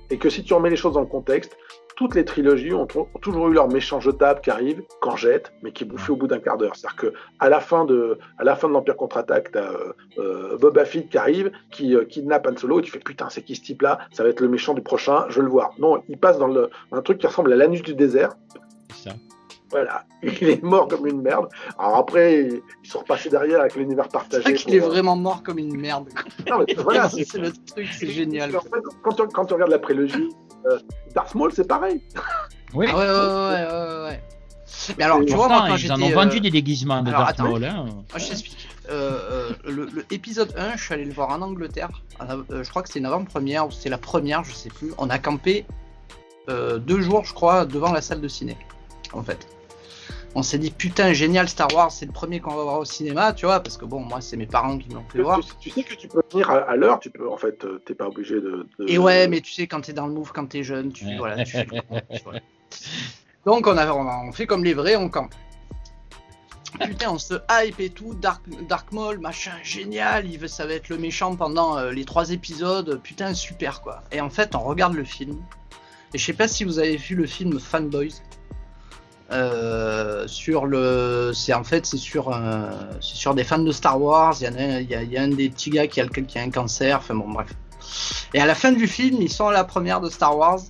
Et 0.09 0.17
que 0.17 0.29
si 0.29 0.43
tu 0.43 0.53
remets 0.53 0.69
les 0.69 0.75
choses 0.75 0.93
dans 0.93 1.01
le 1.01 1.07
contexte, 1.07 1.57
toutes 1.97 2.13
les 2.13 2.25
trilogies 2.25 2.73
ont, 2.73 2.85
toujours 2.85 3.49
eu 3.49 3.53
leur 3.53 3.67
méchant 3.67 3.99
jetable 3.99 4.39
qui 4.41 4.51
arrive, 4.51 4.83
quand 5.01 5.15
jette, 5.15 5.51
mais 5.63 5.71
qui 5.71 5.83
bouffé 5.83 6.11
au 6.11 6.15
bout 6.15 6.27
d'un 6.27 6.39
quart 6.39 6.57
d'heure. 6.57 6.75
C'est-à-dire 6.75 6.95
que 6.95 7.13
à 7.39 7.49
la 7.49 7.59
fin 7.59 7.85
de, 7.85 8.19
à 8.37 8.43
la 8.43 8.55
fin 8.55 8.67
de 8.67 8.73
l'Empire 8.73 8.95
contre-attaque, 8.95 9.51
t'as 9.51 9.71
euh, 9.71 9.93
euh, 10.19 10.57
Boba 10.57 10.85
qui 10.85 11.17
arrive, 11.17 11.51
qui 11.71 11.95
euh, 11.95 12.05
kidnappe 12.05 12.47
Han 12.47 12.55
Solo, 12.55 12.79
et 12.79 12.83
tu 12.83 12.91
fais 12.91 12.99
putain, 12.99 13.29
c'est 13.29 13.41
qui 13.41 13.55
ce 13.55 13.63
type-là? 13.63 13.97
Ça 14.11 14.21
va 14.23 14.29
être 14.29 14.41
le 14.41 14.47
méchant 14.47 14.75
du 14.75 14.81
prochain, 14.81 15.25
je 15.29 15.37
veux 15.37 15.45
le 15.45 15.49
voir. 15.49 15.71
Non, 15.79 16.03
il 16.07 16.19
passe 16.19 16.37
dans 16.37 16.69
un 16.91 17.01
truc 17.01 17.17
qui 17.17 17.25
ressemble 17.25 17.51
à 17.51 17.55
l'anus 17.55 17.81
du 17.81 17.95
désert. 17.95 18.35
Ça. 18.93 19.11
Voilà, 19.69 20.05
il 20.23 20.49
est 20.49 20.63
mort 20.63 20.87
comme 20.87 21.07
une 21.07 21.21
merde. 21.21 21.49
Alors 21.77 21.97
après, 21.97 22.49
ils 22.83 22.89
sont 22.89 22.99
repassés 22.99 23.29
derrière 23.29 23.61
avec 23.61 23.75
l'univers 23.75 24.07
partagé. 24.07 24.43
C'est 24.45 24.53
qu'il 24.53 24.75
est 24.75 24.79
vraiment 24.79 25.15
mort 25.15 25.43
comme 25.43 25.59
une 25.59 25.77
merde. 25.77 26.09
Non, 26.49 26.59
mais 26.59 26.73
voilà, 26.75 27.09
c'est 27.09 27.33
le 27.35 27.51
truc, 27.51 27.87
c'est 27.91 28.07
génial. 28.07 28.55
En 28.55 28.61
fait, 28.61 28.69
quand, 29.03 29.13
tu, 29.13 29.27
quand 29.27 29.45
tu 29.45 29.53
regardes 29.53 29.71
la 29.71 29.79
prélogie, 29.79 30.29
euh, 30.65 30.79
Darth 31.13 31.35
Maul, 31.35 31.51
c'est 31.53 31.67
pareil. 31.67 32.01
Oui. 32.73 32.85
Ah 32.89 32.97
ouais, 32.97 33.05
ouais, 33.05 33.11
ouais, 33.11 34.03
ouais, 34.05 34.23
Mais 34.97 35.03
alors, 35.03 35.19
tu 35.25 35.33
vois, 35.33 35.47
moi, 35.47 35.65
quand 35.67 35.75
ils 35.75 35.91
en 35.91 36.01
ont 36.01 36.09
vendu 36.09 36.37
euh, 36.37 36.41
des 36.41 36.51
déguisements 36.51 37.01
de 37.01 37.11
Darth 37.11 37.39
Maul. 37.39 37.65
Hein. 37.65 37.85
Moi, 37.85 38.03
je 38.15 38.27
t'explique. 38.27 38.69
Euh, 38.89 39.51
le, 39.65 40.05
épisode 40.11 40.53
1, 40.57 40.77
je 40.77 40.83
suis 40.83 40.93
allé 40.93 41.03
le 41.03 41.11
voir 41.11 41.29
en 41.29 41.41
Angleterre. 41.41 41.89
je 42.49 42.69
crois 42.69 42.83
que 42.83 42.89
c'est 42.89 42.99
une 42.99 43.05
avant-première 43.05 43.67
ou 43.67 43.71
c'est 43.71 43.89
la 43.89 43.97
première, 43.97 44.45
je 44.45 44.53
sais 44.53 44.69
plus. 44.69 44.93
On 44.97 45.09
a 45.09 45.19
campé 45.19 45.65
deux 46.47 47.01
jours, 47.01 47.25
je 47.25 47.33
crois, 47.33 47.65
devant 47.65 47.91
la 47.91 47.99
salle 48.01 48.21
de 48.21 48.29
ciné. 48.29 48.55
En 49.11 49.23
fait 49.23 49.47
on 50.35 50.43
s'est 50.43 50.57
dit 50.57 50.71
putain 50.71 51.13
génial 51.13 51.47
Star 51.47 51.73
Wars 51.73 51.91
c'est 51.91 52.05
le 52.05 52.11
premier 52.11 52.39
qu'on 52.39 52.55
va 52.55 52.63
voir 52.63 52.79
au 52.79 52.85
cinéma 52.85 53.33
tu 53.33 53.45
vois 53.45 53.59
parce 53.59 53.77
que 53.77 53.85
bon 53.85 54.01
moi 54.01 54.21
c'est 54.21 54.37
mes 54.37 54.45
parents 54.45 54.77
qui 54.77 54.89
m'ont 54.89 55.03
fait 55.11 55.21
voir. 55.21 55.39
tu, 55.59 55.69
sais 55.69 55.83
que 55.83 55.95
tu 55.95 56.07
peux 56.07 56.21
venir 56.31 56.49
à, 56.49 56.75
l'heure 56.75 56.99
tu 56.99 57.09
peux 57.09 57.29
en 57.29 57.37
fait 57.37 57.63
euh, 57.65 57.81
t'es 57.85 57.95
pas 57.95 58.07
obligé 58.07 58.35
de, 58.35 58.67
et 58.87 58.97
ouais 58.97 59.27
mais 59.27 59.41
tu 59.41 59.51
sais 59.51 59.67
quand 59.67 59.81
t'es 59.81 59.93
dans 59.93 60.07
le 60.07 60.13
move 60.13 60.31
quand 60.33 60.47
t'es 60.47 60.63
jeune 60.63 60.91
tu 60.91 61.05
voilà 61.17 61.43
donc 63.45 63.65
on 63.65 63.77
a 63.77 63.93
on 63.93 64.31
fait 64.31 64.45
comme 64.45 64.63
les 64.63 64.73
vrais 64.73 64.95
on 64.95 65.09
campe. 65.09 65.33
Putain 66.81 67.11
on 67.11 67.17
se 67.17 67.35
hype 67.49 67.79
et 67.79 67.89
tout 67.89 68.13
Dark 68.13 68.43
Dark 68.67 68.91
Maul 68.91 69.19
machin 69.19 69.53
génial 69.63 70.27
il 70.27 70.37
veut 70.37 70.49
ça 70.49 70.65
va 70.65 70.73
être 70.73 70.89
le 70.89 70.97
méchant 70.97 71.35
pendant 71.35 71.77
euh, 71.77 71.91
les 71.91 72.05
trois 72.05 72.31
épisodes 72.31 72.99
putain 73.01 73.33
super 73.33 73.81
quoi. 73.81 74.03
Et 74.11 74.21
en 74.21 74.29
fait 74.29 74.53
on 74.53 74.59
regarde 74.59 74.93
le 74.93 75.05
film. 75.05 75.37
Et 76.13 76.17
je 76.17 76.25
sais 76.25 76.33
pas 76.33 76.47
si 76.47 76.63
vous 76.63 76.79
avez 76.79 76.97
vu 76.97 77.15
le 77.15 77.25
film 77.25 77.59
Fanboys 77.59 78.21
euh, 79.31 80.27
sur 80.27 80.65
le, 80.65 81.31
c'est 81.33 81.53
en 81.53 81.63
fait 81.63 81.85
c'est 81.85 81.97
sur 81.97 82.37
sur 82.99 83.35
des 83.35 83.43
fans 83.43 83.59
de 83.59 83.71
Star 83.71 84.01
Wars. 84.01 84.35
Il 84.39 84.43
y, 84.43 84.47
a, 84.47 84.81
il, 84.81 85.11
y 85.11 85.17
a, 85.17 85.21
un 85.21 85.27
des 85.29 85.49
petits 85.49 85.69
gars 85.69 85.87
qui 85.87 86.01
a, 86.01 86.07
qui 86.07 86.37
a 86.37 86.41
un 86.41 86.49
cancer. 86.49 86.97
Enfin 86.97 87.15
bon 87.15 87.29
bref. 87.29 87.49
Et 88.33 88.39
à 88.39 88.45
la 88.45 88.55
fin 88.55 88.71
du 88.71 88.87
film, 88.87 89.21
ils 89.21 89.31
sont 89.31 89.47
à 89.47 89.53
la 89.53 89.63
première 89.63 90.01
de 90.01 90.09
Star 90.09 90.37
Wars. 90.37 90.61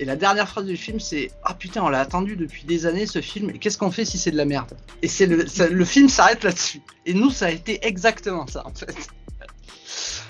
Et 0.00 0.04
la 0.04 0.16
dernière 0.16 0.48
phrase 0.48 0.64
du 0.64 0.76
film, 0.76 0.98
c'est 0.98 1.30
Ah 1.44 1.54
putain, 1.54 1.82
on 1.82 1.88
l'a 1.88 2.00
attendu 2.00 2.36
depuis 2.36 2.64
des 2.64 2.86
années 2.86 3.06
ce 3.06 3.20
film, 3.20 3.50
et 3.50 3.58
qu'est-ce 3.58 3.78
qu'on 3.78 3.92
fait 3.92 4.04
si 4.04 4.18
c'est 4.18 4.32
de 4.32 4.36
la 4.36 4.44
merde? 4.44 4.76
Et 5.02 5.08
c'est 5.08 5.26
le, 5.26 5.46
le 5.70 5.84
film 5.84 6.08
s'arrête 6.08 6.42
là-dessus. 6.42 6.80
Et 7.06 7.14
nous, 7.14 7.30
ça 7.30 7.46
a 7.46 7.50
été 7.50 7.86
exactement 7.86 8.46
ça 8.46 8.66
en 8.66 8.74
fait. 8.74 8.96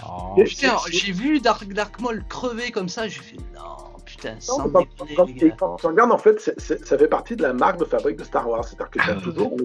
Oh. 0.07 0.35
putain, 0.45 0.77
j'ai 0.91 1.13
vu 1.13 1.41
Dark, 1.41 1.67
Dark 1.73 1.99
Maul 2.01 2.25
crever 2.29 2.71
comme 2.71 2.91
ça, 2.91 3.09
j'ai 3.09 3.21
fait 3.21 3.37
Non 3.55 3.84
quand, 5.17 5.77
tu 5.77 5.87
regardes, 5.87 6.13
en 6.13 6.19
fait, 6.19 6.41
ça 6.59 6.99
fait 6.99 7.09
partie 7.09 7.37
de 7.37 7.43
la 7.43 7.53
marque 7.53 7.79
de 7.79 7.85
fabrique 7.85 8.17
de 8.17 8.25
Star 8.25 8.49
Wars. 8.49 8.65
C'est-à-dire 8.65 8.91
que 8.91 8.99
tu 8.99 9.11
as 9.11 9.17
ah, 9.17 9.23
toujours 9.23 9.57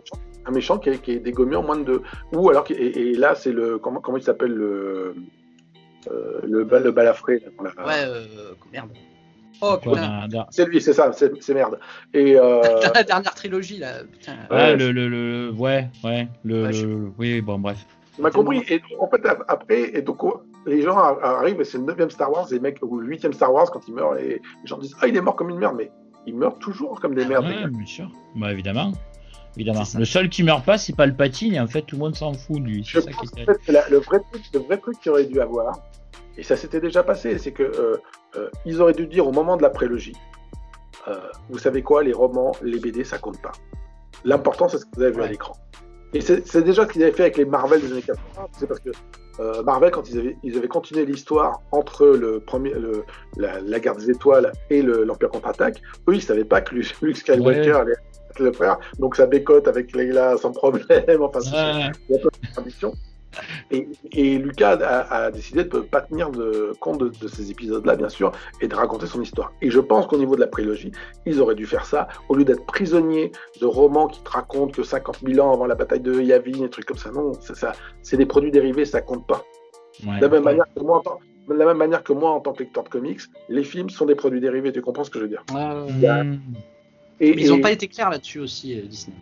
un 0.45 0.51
méchant, 0.51 0.77
qui, 0.77 0.89
est, 0.89 1.19
dégommé 1.19 1.55
en 1.55 1.63
moins 1.63 1.77
de 1.77 1.83
deux. 1.83 2.01
Ou 2.33 2.49
alors, 2.49 2.65
et, 2.69 3.13
là, 3.13 3.35
c'est 3.35 3.51
le. 3.51 3.77
Comment, 3.77 4.01
comment 4.01 4.17
il 4.17 4.23
s'appelle 4.23 4.53
le. 4.53 5.15
Euh, 6.09 6.39
le, 6.43 6.63
le 6.63 6.91
balafré. 6.91 7.43
ouais, 7.59 8.05
euh, 8.05 8.53
merde. 8.71 8.89
Oh 9.61 9.77
putain. 9.81 10.27
C'est 10.49 10.65
lui, 10.65 10.81
c'est 10.81 10.93
ça, 10.93 11.11
c'est 11.11 11.53
merde. 11.53 11.79
Et 12.13 12.37
euh... 12.37 12.61
la 12.95 13.03
dernière 13.03 13.35
trilogie 13.35 13.77
là. 13.77 14.03
Putain. 14.09 14.37
Ouais, 14.49 14.75
le, 14.75 14.91
le, 14.91 15.09
le, 15.09 15.51
ouais, 15.51 15.89
ouais, 16.03 16.27
le, 16.45 17.11
oui, 17.17 17.41
bon, 17.41 17.59
bref. 17.59 17.85
Tu 18.15 18.21
m'as 18.21 18.31
compris. 18.31 18.63
Et 18.69 18.81
en 18.99 19.07
fait, 19.09 19.21
après, 19.47 19.97
et 19.97 20.01
donc, 20.01 20.21
les 20.65 20.81
gens 20.81 20.97
arrivent 20.97 21.61
et 21.61 21.65
c'est 21.65 21.77
le 21.77 21.83
9 21.85 22.09
Star 22.09 22.31
Wars, 22.31 22.47
les 22.51 22.59
mecs, 22.59 22.79
ou 22.81 22.99
le 22.99 23.07
8 23.07 23.33
Star 23.33 23.53
Wars 23.53 23.69
quand 23.71 23.87
ils 23.87 23.93
meurent, 23.93 24.17
et 24.17 24.41
les 24.61 24.65
gens 24.65 24.77
disent 24.77 24.95
Ah, 25.01 25.07
il 25.07 25.15
est 25.15 25.21
mort 25.21 25.35
comme 25.35 25.49
une 25.49 25.57
merde, 25.57 25.75
mais 25.77 25.91
ils 26.25 26.35
meurent 26.35 26.59
toujours 26.59 26.99
comme 26.99 27.15
des 27.15 27.25
merdes. 27.25 27.45
Ouais, 27.45 27.67
bien 27.67 27.85
sûr. 27.85 28.11
Bah, 28.35 28.51
évidemment. 28.51 28.91
Évidemment. 29.55 29.83
Le 29.97 30.05
seul 30.05 30.29
qui 30.29 30.43
meurt 30.43 30.63
pas, 30.63 30.77
c'est 30.77 30.95
pas 30.95 31.05
le 31.05 31.15
patine, 31.15 31.53
et 31.53 31.59
en 31.59 31.67
fait, 31.67 31.81
tout 31.81 31.95
le 31.95 32.01
monde 32.01 32.15
s'en 32.15 32.33
fout 32.33 32.61
de 32.61 32.67
lui. 32.67 32.83
Je 32.83 32.99
ça 32.99 33.11
pense 33.11 33.31
qui 33.31 33.43
fait, 33.43 33.89
le, 33.89 33.97
vrai 33.97 34.19
truc, 34.31 34.43
le 34.53 34.59
vrai 34.59 34.77
truc 34.77 34.99
qu'il 34.99 35.11
aurait 35.11 35.25
dû 35.25 35.41
avoir, 35.41 35.79
et 36.37 36.43
ça 36.43 36.55
s'était 36.55 36.79
déjà 36.79 37.03
passé, 37.03 37.37
c'est 37.37 37.51
que 37.51 37.63
euh, 37.63 37.97
euh, 38.37 38.49
ils 38.65 38.81
auraient 38.81 38.93
dû 38.93 39.07
dire 39.07 39.27
au 39.27 39.31
moment 39.31 39.57
de 39.57 39.61
la 39.61 39.69
prélogie 39.69 40.15
euh, 41.07 41.17
Vous 41.49 41.57
savez 41.57 41.81
quoi, 41.81 42.03
les 42.03 42.13
romans, 42.13 42.55
les 42.61 42.79
BD, 42.79 43.03
ça 43.03 43.17
compte 43.17 43.41
pas. 43.41 43.51
L'important, 44.23 44.69
c'est 44.69 44.77
ce 44.77 44.85
que 44.85 44.95
vous 44.95 45.01
avez 45.01 45.11
vu 45.11 45.23
à 45.23 45.27
l'écran. 45.27 45.53
Et 46.13 46.21
c'est 46.21 46.63
déjà 46.63 46.87
ce 46.87 46.93
qu'ils 46.93 47.03
avaient 47.03 47.11
fait 47.11 47.23
avec 47.23 47.37
les 47.37 47.45
Marvel 47.45 47.81
des 47.81 47.91
années 47.91 48.01
80. 48.01 48.47
C'est 48.57 48.67
parce 48.67 48.79
que 48.79 48.89
euh, 49.39 49.63
Marvel, 49.63 49.91
quand 49.91 50.09
ils 50.09 50.19
avaient, 50.19 50.37
ils 50.43 50.57
avaient 50.57 50.67
continué 50.67 51.05
l'histoire 51.05 51.61
entre 51.71 52.07
le 52.07 52.39
premier, 52.39 52.71
le, 52.71 53.03
la, 53.37 53.79
guerre 53.79 53.95
des 53.95 54.09
étoiles 54.09 54.51
et 54.69 54.81
l'Empire 54.81 55.29
contre-attaque, 55.29 55.81
eux, 56.07 56.15
ils 56.15 56.21
savaient 56.21 56.43
pas 56.43 56.61
que 56.61 56.75
Luke 56.75 57.17
Skywalker 57.17 57.71
allait 57.71 57.93
être 58.29 58.39
le 58.39 58.51
frère. 58.51 58.79
Donc 58.99 59.15
ça 59.15 59.25
bécote 59.25 59.67
avec 59.67 59.95
Leila 59.95 60.37
sans 60.37 60.51
problème. 60.51 60.85
Enfin, 61.19 61.39
pas 61.51 61.91
de 62.17 62.51
tradition. 62.53 62.93
Et, 63.71 64.37
Lucas 64.37 64.77
a, 65.09 65.31
décidé 65.31 65.63
de 65.63 65.77
ne 65.77 65.81
pas 65.81 66.01
tenir 66.01 66.29
de 66.31 66.73
compte 66.79 66.99
de, 66.99 67.27
ces 67.27 67.51
épisodes-là, 67.51 67.95
bien 67.95 68.09
sûr, 68.09 68.31
et 68.61 68.67
de 68.67 68.75
raconter 68.75 69.05
son 69.05 69.21
histoire. 69.21 69.51
Et 69.61 69.69
je 69.69 69.79
pense 69.79 70.07
qu'au 70.07 70.17
niveau 70.17 70.35
de 70.35 70.41
la 70.41 70.47
prélogie, 70.47 70.91
ils 71.25 71.39
auraient 71.41 71.55
dû 71.55 71.65
faire 71.65 71.85
ça, 71.85 72.07
au 72.29 72.35
lieu 72.35 72.45
d'être 72.45 72.65
prisonniers 72.65 73.31
de 73.61 73.65
romans 73.65 74.07
qui 74.07 74.21
te 74.23 74.29
racontent 74.29 74.71
que 74.71 74.83
50 74.83 75.19
000 75.25 75.45
ans 75.45 75.53
avant 75.53 75.65
la 75.65 75.75
bataille 75.75 76.01
de 76.01 76.21
Yavin, 76.21 76.59
des 76.59 76.69
trucs 76.69 76.85
comme 76.85 76.97
ça. 76.97 77.11
Non, 77.11 77.33
ça, 77.33 77.73
c'est 78.01 78.17
des 78.17 78.25
produits 78.25 78.51
dérivés, 78.51 78.85
ça 78.85 79.01
compte 79.01 79.25
pas. 79.27 79.43
de, 80.03 80.21
la 80.21 80.29
même 80.29 80.43
manière 80.43 80.65
que 80.75 80.81
moi, 80.81 81.01
de 81.47 81.53
la 81.53 81.65
même 81.65 81.77
manière 81.77 82.03
que 82.03 82.13
moi, 82.13 82.31
en 82.31 82.39
tant 82.39 82.53
que 82.53 82.59
lecteur 82.59 82.83
de 82.83 82.89
comics, 82.89 83.21
les 83.49 83.63
films 83.63 83.89
sont 83.89 84.05
des 84.05 84.15
produits 84.15 84.41
dérivés. 84.41 84.71
Tu 84.71 84.81
comprends 84.81 85.03
ce 85.03 85.09
que 85.09 85.19
je 85.19 85.23
veux 85.23 85.29
dire? 85.29 85.43
Ils 87.19 87.49
n'ont 87.49 87.61
pas 87.61 87.71
été 87.71 87.87
clairs 87.87 88.09
là-dessus 88.09 88.39
aussi, 88.39 88.79
euh, 88.79 88.83
Disney. 88.83 89.15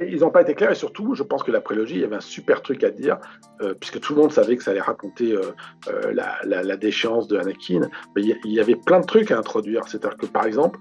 Ils 0.00 0.20
n'ont 0.20 0.30
pas 0.30 0.42
été 0.42 0.54
clairs 0.54 0.70
et 0.70 0.74
surtout, 0.74 1.14
je 1.14 1.22
pense 1.22 1.42
que 1.42 1.50
la 1.50 1.60
prélogie, 1.60 1.94
il 1.96 2.00
y 2.00 2.04
avait 2.04 2.16
un 2.16 2.20
super 2.20 2.62
truc 2.62 2.82
à 2.84 2.90
dire, 2.90 3.18
euh, 3.60 3.74
puisque 3.78 4.00
tout 4.00 4.14
le 4.14 4.22
monde 4.22 4.32
savait 4.32 4.56
que 4.56 4.62
ça 4.62 4.70
allait 4.70 4.80
raconter 4.80 5.32
euh, 5.32 6.12
la, 6.12 6.76
déchéance 6.76 7.28
de 7.28 7.36
Anakin. 7.38 7.88
Mais 8.16 8.22
il 8.22 8.52
y, 8.52 8.60
avait 8.60 8.76
plein 8.76 9.00
de 9.00 9.06
trucs 9.06 9.30
à 9.30 9.38
introduire. 9.38 9.86
C'est-à-dire 9.88 10.16
que, 10.16 10.26
par 10.26 10.46
exemple, 10.46 10.78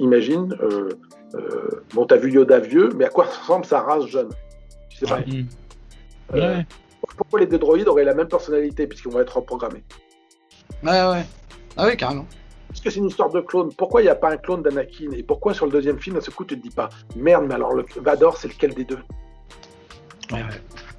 imagine, 0.00 0.54
bon, 1.94 2.06
t'as 2.06 2.16
vu 2.16 2.32
Yoda 2.32 2.60
vieux, 2.60 2.90
mais 2.96 3.04
à 3.04 3.08
quoi 3.08 3.24
ressemble 3.24 3.64
sa 3.64 3.80
race 3.80 4.06
jeune? 4.06 4.30
Tu 4.88 4.98
sais 4.98 5.06
pas. 5.06 5.20
Mm. 5.20 6.64
Pourquoi 7.16 7.40
les 7.40 7.46
deux 7.46 7.58
droïdes 7.58 7.88
auraient 7.88 8.04
la 8.04 8.14
même 8.14 8.28
personnalité, 8.28 8.86
puisqu'ils 8.86 9.12
vont 9.12 9.20
être 9.20 9.36
reprogrammés? 9.36 9.84
Ouais, 10.82 10.90
ouais. 10.90 11.24
Ah 11.76 11.86
oui, 11.86 11.96
carrément 11.96 12.26
que 12.80 12.90
c'est 12.90 12.98
une 12.98 13.06
histoire 13.06 13.30
de 13.30 13.40
clone. 13.40 13.72
Pourquoi 13.72 14.02
il 14.02 14.04
n'y 14.04 14.10
a 14.10 14.14
pas 14.14 14.30
un 14.30 14.36
clone 14.36 14.62
d'Anakin? 14.62 15.10
Et 15.12 15.22
pourquoi 15.22 15.54
sur 15.54 15.66
le 15.66 15.72
deuxième 15.72 15.98
film, 15.98 16.16
à 16.16 16.20
ce 16.20 16.30
coup, 16.30 16.44
tu 16.44 16.56
te 16.56 16.62
dis 16.62 16.74
pas 16.74 16.88
merde, 17.14 17.44
mais 17.48 17.54
alors 17.54 17.74
le 17.74 17.84
Vador, 17.96 18.36
c'est 18.36 18.48
lequel 18.48 18.74
des 18.74 18.84
deux? 18.84 18.98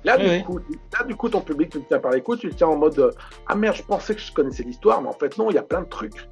Là, 0.04 0.18
du 0.18 0.44
Coup, 0.44 0.60
là, 0.94 1.04
du 1.06 1.16
coup, 1.16 1.28
ton 1.30 1.42
public, 1.42 1.70
tu 1.70 1.80
le 1.80 1.84
tiens 1.86 2.00
par 2.00 2.12
les 2.12 2.22
coups, 2.22 2.40
tu 2.40 2.48
le 2.48 2.54
tiens 2.54 2.68
en 2.68 2.78
mode 2.78 3.14
Ah 3.48 3.56
merde, 3.56 3.76
je 3.76 3.84
pensais 3.84 4.16
que 4.16 4.22
je 4.22 4.32
connaissais 4.32 4.64
l'histoire, 4.64 5.02
mais 5.02 5.10
en 5.10 5.14
fait, 5.14 5.38
non, 5.38 5.50
il 5.50 5.56
y 5.56 5.58
a 5.58 5.64
plein 5.64 5.82
de 5.82 5.88
trucs. 5.88 6.28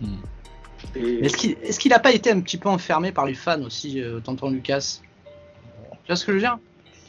Hmm. 0.00 0.16
Est-ce 0.94 1.78
qu'il 1.78 1.90
n'a 1.90 1.98
pas 1.98 2.12
été 2.12 2.30
un 2.30 2.40
petit 2.40 2.56
peu 2.56 2.68
enfermé 2.68 3.12
par 3.12 3.26
les 3.26 3.34
fans 3.34 3.62
aussi, 3.62 4.02
euh, 4.02 4.20
tonton 4.20 4.50
Lucas? 4.50 5.00
Tu 6.04 6.06
vois 6.06 6.16
ce 6.16 6.24
que 6.24 6.32
je 6.32 6.36
veux 6.36 6.42
dire? 6.42 6.58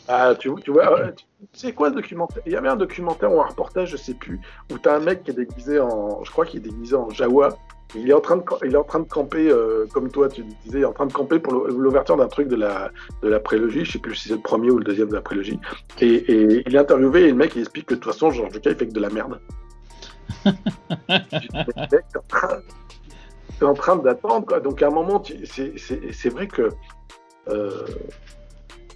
Ah, 0.07 0.33
tu, 0.37 0.49
tu 0.63 0.71
vois, 0.71 0.99
euh, 0.99 1.11
c'est 1.53 1.73
quoi 1.73 1.89
le 1.89 1.95
documentaire? 1.95 2.43
Il 2.45 2.51
y 2.51 2.55
avait 2.55 2.67
un 2.67 2.75
documentaire 2.75 3.33
ou 3.33 3.39
un 3.41 3.47
reportage, 3.47 3.91
je 3.91 3.97
sais 3.97 4.13
plus, 4.13 4.41
où 4.69 4.77
tu 4.77 4.89
as 4.89 4.95
un 4.95 4.99
mec 4.99 5.23
qui 5.23 5.31
est 5.31 5.33
déguisé 5.35 5.79
en, 5.79 6.23
je 6.23 6.31
crois 6.31 6.45
qu'il 6.45 6.59
est 6.59 6.69
déguisé 6.69 6.95
en 6.95 7.09
Jawa. 7.09 7.57
Il 7.95 8.09
est 8.09 8.13
en 8.13 8.22
train 8.22 8.38
de, 8.38 8.43
il 8.65 8.73
est 8.73 8.77
en 8.77 8.84
train 8.84 8.99
de 9.01 9.07
camper, 9.07 9.49
euh, 9.49 9.85
comme 9.93 10.09
toi 10.09 10.30
tu 10.30 10.43
disais, 10.63 10.80
il 10.80 10.81
est 10.81 10.85
en 10.85 10.93
train 10.93 11.05
de 11.07 11.13
camper 11.13 11.39
pour 11.39 11.53
l'ouverture 11.53 12.15
d'un 12.15 12.27
truc 12.27 12.47
de 12.47 12.55
la, 12.55 12.91
de 13.22 13.27
la 13.27 13.39
prélogie. 13.39 13.84
Je 13.84 13.91
sais 13.93 13.99
plus 13.99 14.15
si 14.15 14.30
c'est 14.30 14.35
le 14.35 14.41
premier 14.41 14.72
ou 14.72 14.77
le 14.77 14.84
deuxième 14.85 15.09
de 15.09 15.15
la 15.15 15.22
prélogie. 15.22 15.59
Et, 15.99 16.63
il 16.65 16.76
est 16.76 16.80
interviewé 16.80 17.23
et 17.23 17.27
le 17.30 17.35
mec 17.35 17.53
il 17.55 17.59
explique 17.61 17.88
que 17.88 17.93
de 17.95 17.99
toute 17.99 18.11
façon, 18.13 18.31
George 18.31 18.53
Lucas 18.53 18.69
il 18.72 18.76
fait 18.77 18.88
que 18.88 18.93
de 18.93 18.99
la 18.99 19.09
merde. 19.09 19.39
t'es 23.59 23.65
en 23.65 23.73
train 23.73 23.95
d'attendre. 23.97 24.59
Donc 24.61 24.81
à 24.81 24.88
un 24.88 24.91
moment, 24.91 25.19
tu- 25.19 25.45
c'est- 25.45 26.30
vrai 26.30 26.47
que 26.47 26.69
euh, 27.49 27.69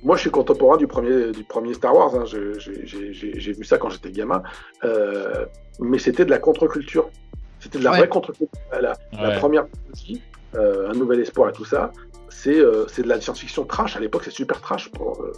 moi, 0.04 0.16
je 0.16 0.22
suis 0.22 0.30
contemporain 0.32 0.78
du 0.78 0.88
premier, 0.88 1.32
du 1.32 1.44
premier 1.44 1.74
Star 1.74 1.96
Wars. 1.96 2.16
hein. 2.16 2.26
J'ai 2.26 3.54
vu 3.54 3.64
ça 3.66 3.78
quand 3.78 3.90
j'étais 3.90 4.12
gamin. 4.12 4.44
Euh, 4.84 5.46
mais 5.80 5.98
c'était 5.98 6.26
de 6.26 6.30
la 6.30 6.38
contre-culture. 6.40 7.10
C'était 7.66 7.80
de 7.80 7.84
la 7.84 7.92
Ouais. 7.94 7.98
vraie 7.98 8.08
contre-culture. 8.10 8.48
La, 8.72 8.80
la 8.80 9.30
Ouais. 9.30 9.40
première 9.40 9.66
partie, 9.66 10.22
euh, 10.54 10.92
Un 10.92 10.94
Nouvel 10.94 11.20
Espoir 11.20 11.50
et 11.50 11.52
tout 11.52 11.66
ça, 11.66 11.92
c'est 12.30 12.60
euh, 12.60 12.86
c'est 12.88 13.02
de 13.02 13.08
la 13.08 13.20
science-fiction 13.20 13.64
trash. 13.66 13.98
À 13.98 14.00
l'époque, 14.00 14.22
c'est 14.24 14.30
super 14.30 14.62
trash. 14.62 14.92
Pour, 14.92 15.20
euh, 15.24 15.32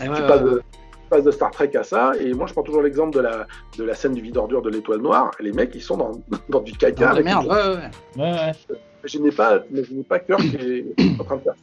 Et 0.00 0.04
tu 0.04 0.08
ouais, 0.10 0.26
passes 0.26 0.40
ouais, 0.40 0.50
de, 0.52 0.58
tu 0.60 1.08
passes 1.10 1.24
de 1.24 1.30
Star 1.30 1.50
Trek 1.50 1.72
à 1.76 1.82
ça. 1.82 2.12
Et 2.18 2.32
moi, 2.32 2.46
je 2.46 2.54
prends 2.54 2.62
toujours 2.62 2.80
l'exemple 2.80 3.14
de 3.14 3.20
la, 3.20 3.46
de 3.76 3.84
la 3.84 3.94
scène 3.94 4.14
du 4.14 4.22
vide 4.22 4.38
ordure 4.38 4.62
de 4.62 4.70
l'étoile 4.70 5.00
noire. 5.02 5.30
Les 5.40 5.52
mecs, 5.52 5.74
ils 5.74 5.82
sont 5.82 5.98
dans, 5.98 6.12
dans 6.48 6.60
du 6.60 6.72
caca. 6.72 7.12
Dans 7.16 7.22
merde, 7.22 7.46
ouais, 7.46 7.52
ouais, 7.52 7.76
ouais. 7.76 7.90
Ouais, 8.16 8.32
ouais. 8.70 8.76
je 9.04 9.18
n'ai 9.18 9.30
pas, 9.30 9.62
je 9.70 9.92
n'ai 9.92 10.04
pas 10.04 10.20
cœur 10.20 10.38
qui 10.38 10.56
est 10.56 11.20
en 11.20 11.24
train 11.24 11.36
de 11.36 11.42
faire. 11.42 11.54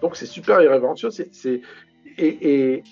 Donc 0.00 0.16
c'est 0.16 0.24
super 0.24 0.62
irrévérencieux. 0.62 1.10
C'est- 1.10 1.60
et, 2.16 2.48
et 2.72 2.82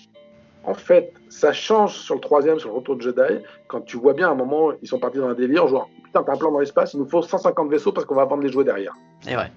en 0.65 0.75
fait, 0.75 1.11
ça 1.29 1.51
change 1.51 1.95
sur 1.97 2.13
le 2.13 2.21
troisième, 2.21 2.59
sur 2.59 2.69
le 2.69 2.75
retour 2.75 2.95
de 2.95 3.01
Jedi, 3.01 3.41
quand 3.67 3.81
tu 3.81 3.97
vois 3.97 4.13
bien 4.13 4.27
à 4.27 4.31
un 4.31 4.35
moment, 4.35 4.71
ils 4.83 4.87
sont 4.87 4.99
partis 4.99 5.17
dans 5.17 5.27
un 5.29 5.33
délire, 5.33 5.67
genre 5.67 5.89
putain, 6.15 6.23
t'as 6.23 6.33
un 6.33 6.37
plan 6.37 6.51
dans 6.51 6.59
l'espace, 6.59 6.93
il 6.93 6.99
nous 6.99 7.07
faut 7.07 7.21
150 7.21 7.69
vaisseaux 7.69 7.91
parce 7.91 8.05
qu'on 8.05 8.15
va 8.15 8.25
vendre 8.25 8.43
les 8.43 8.49
jouets 8.51 8.63
derrière. 8.63 8.93
Et 9.27 9.35
ouais. 9.35 9.51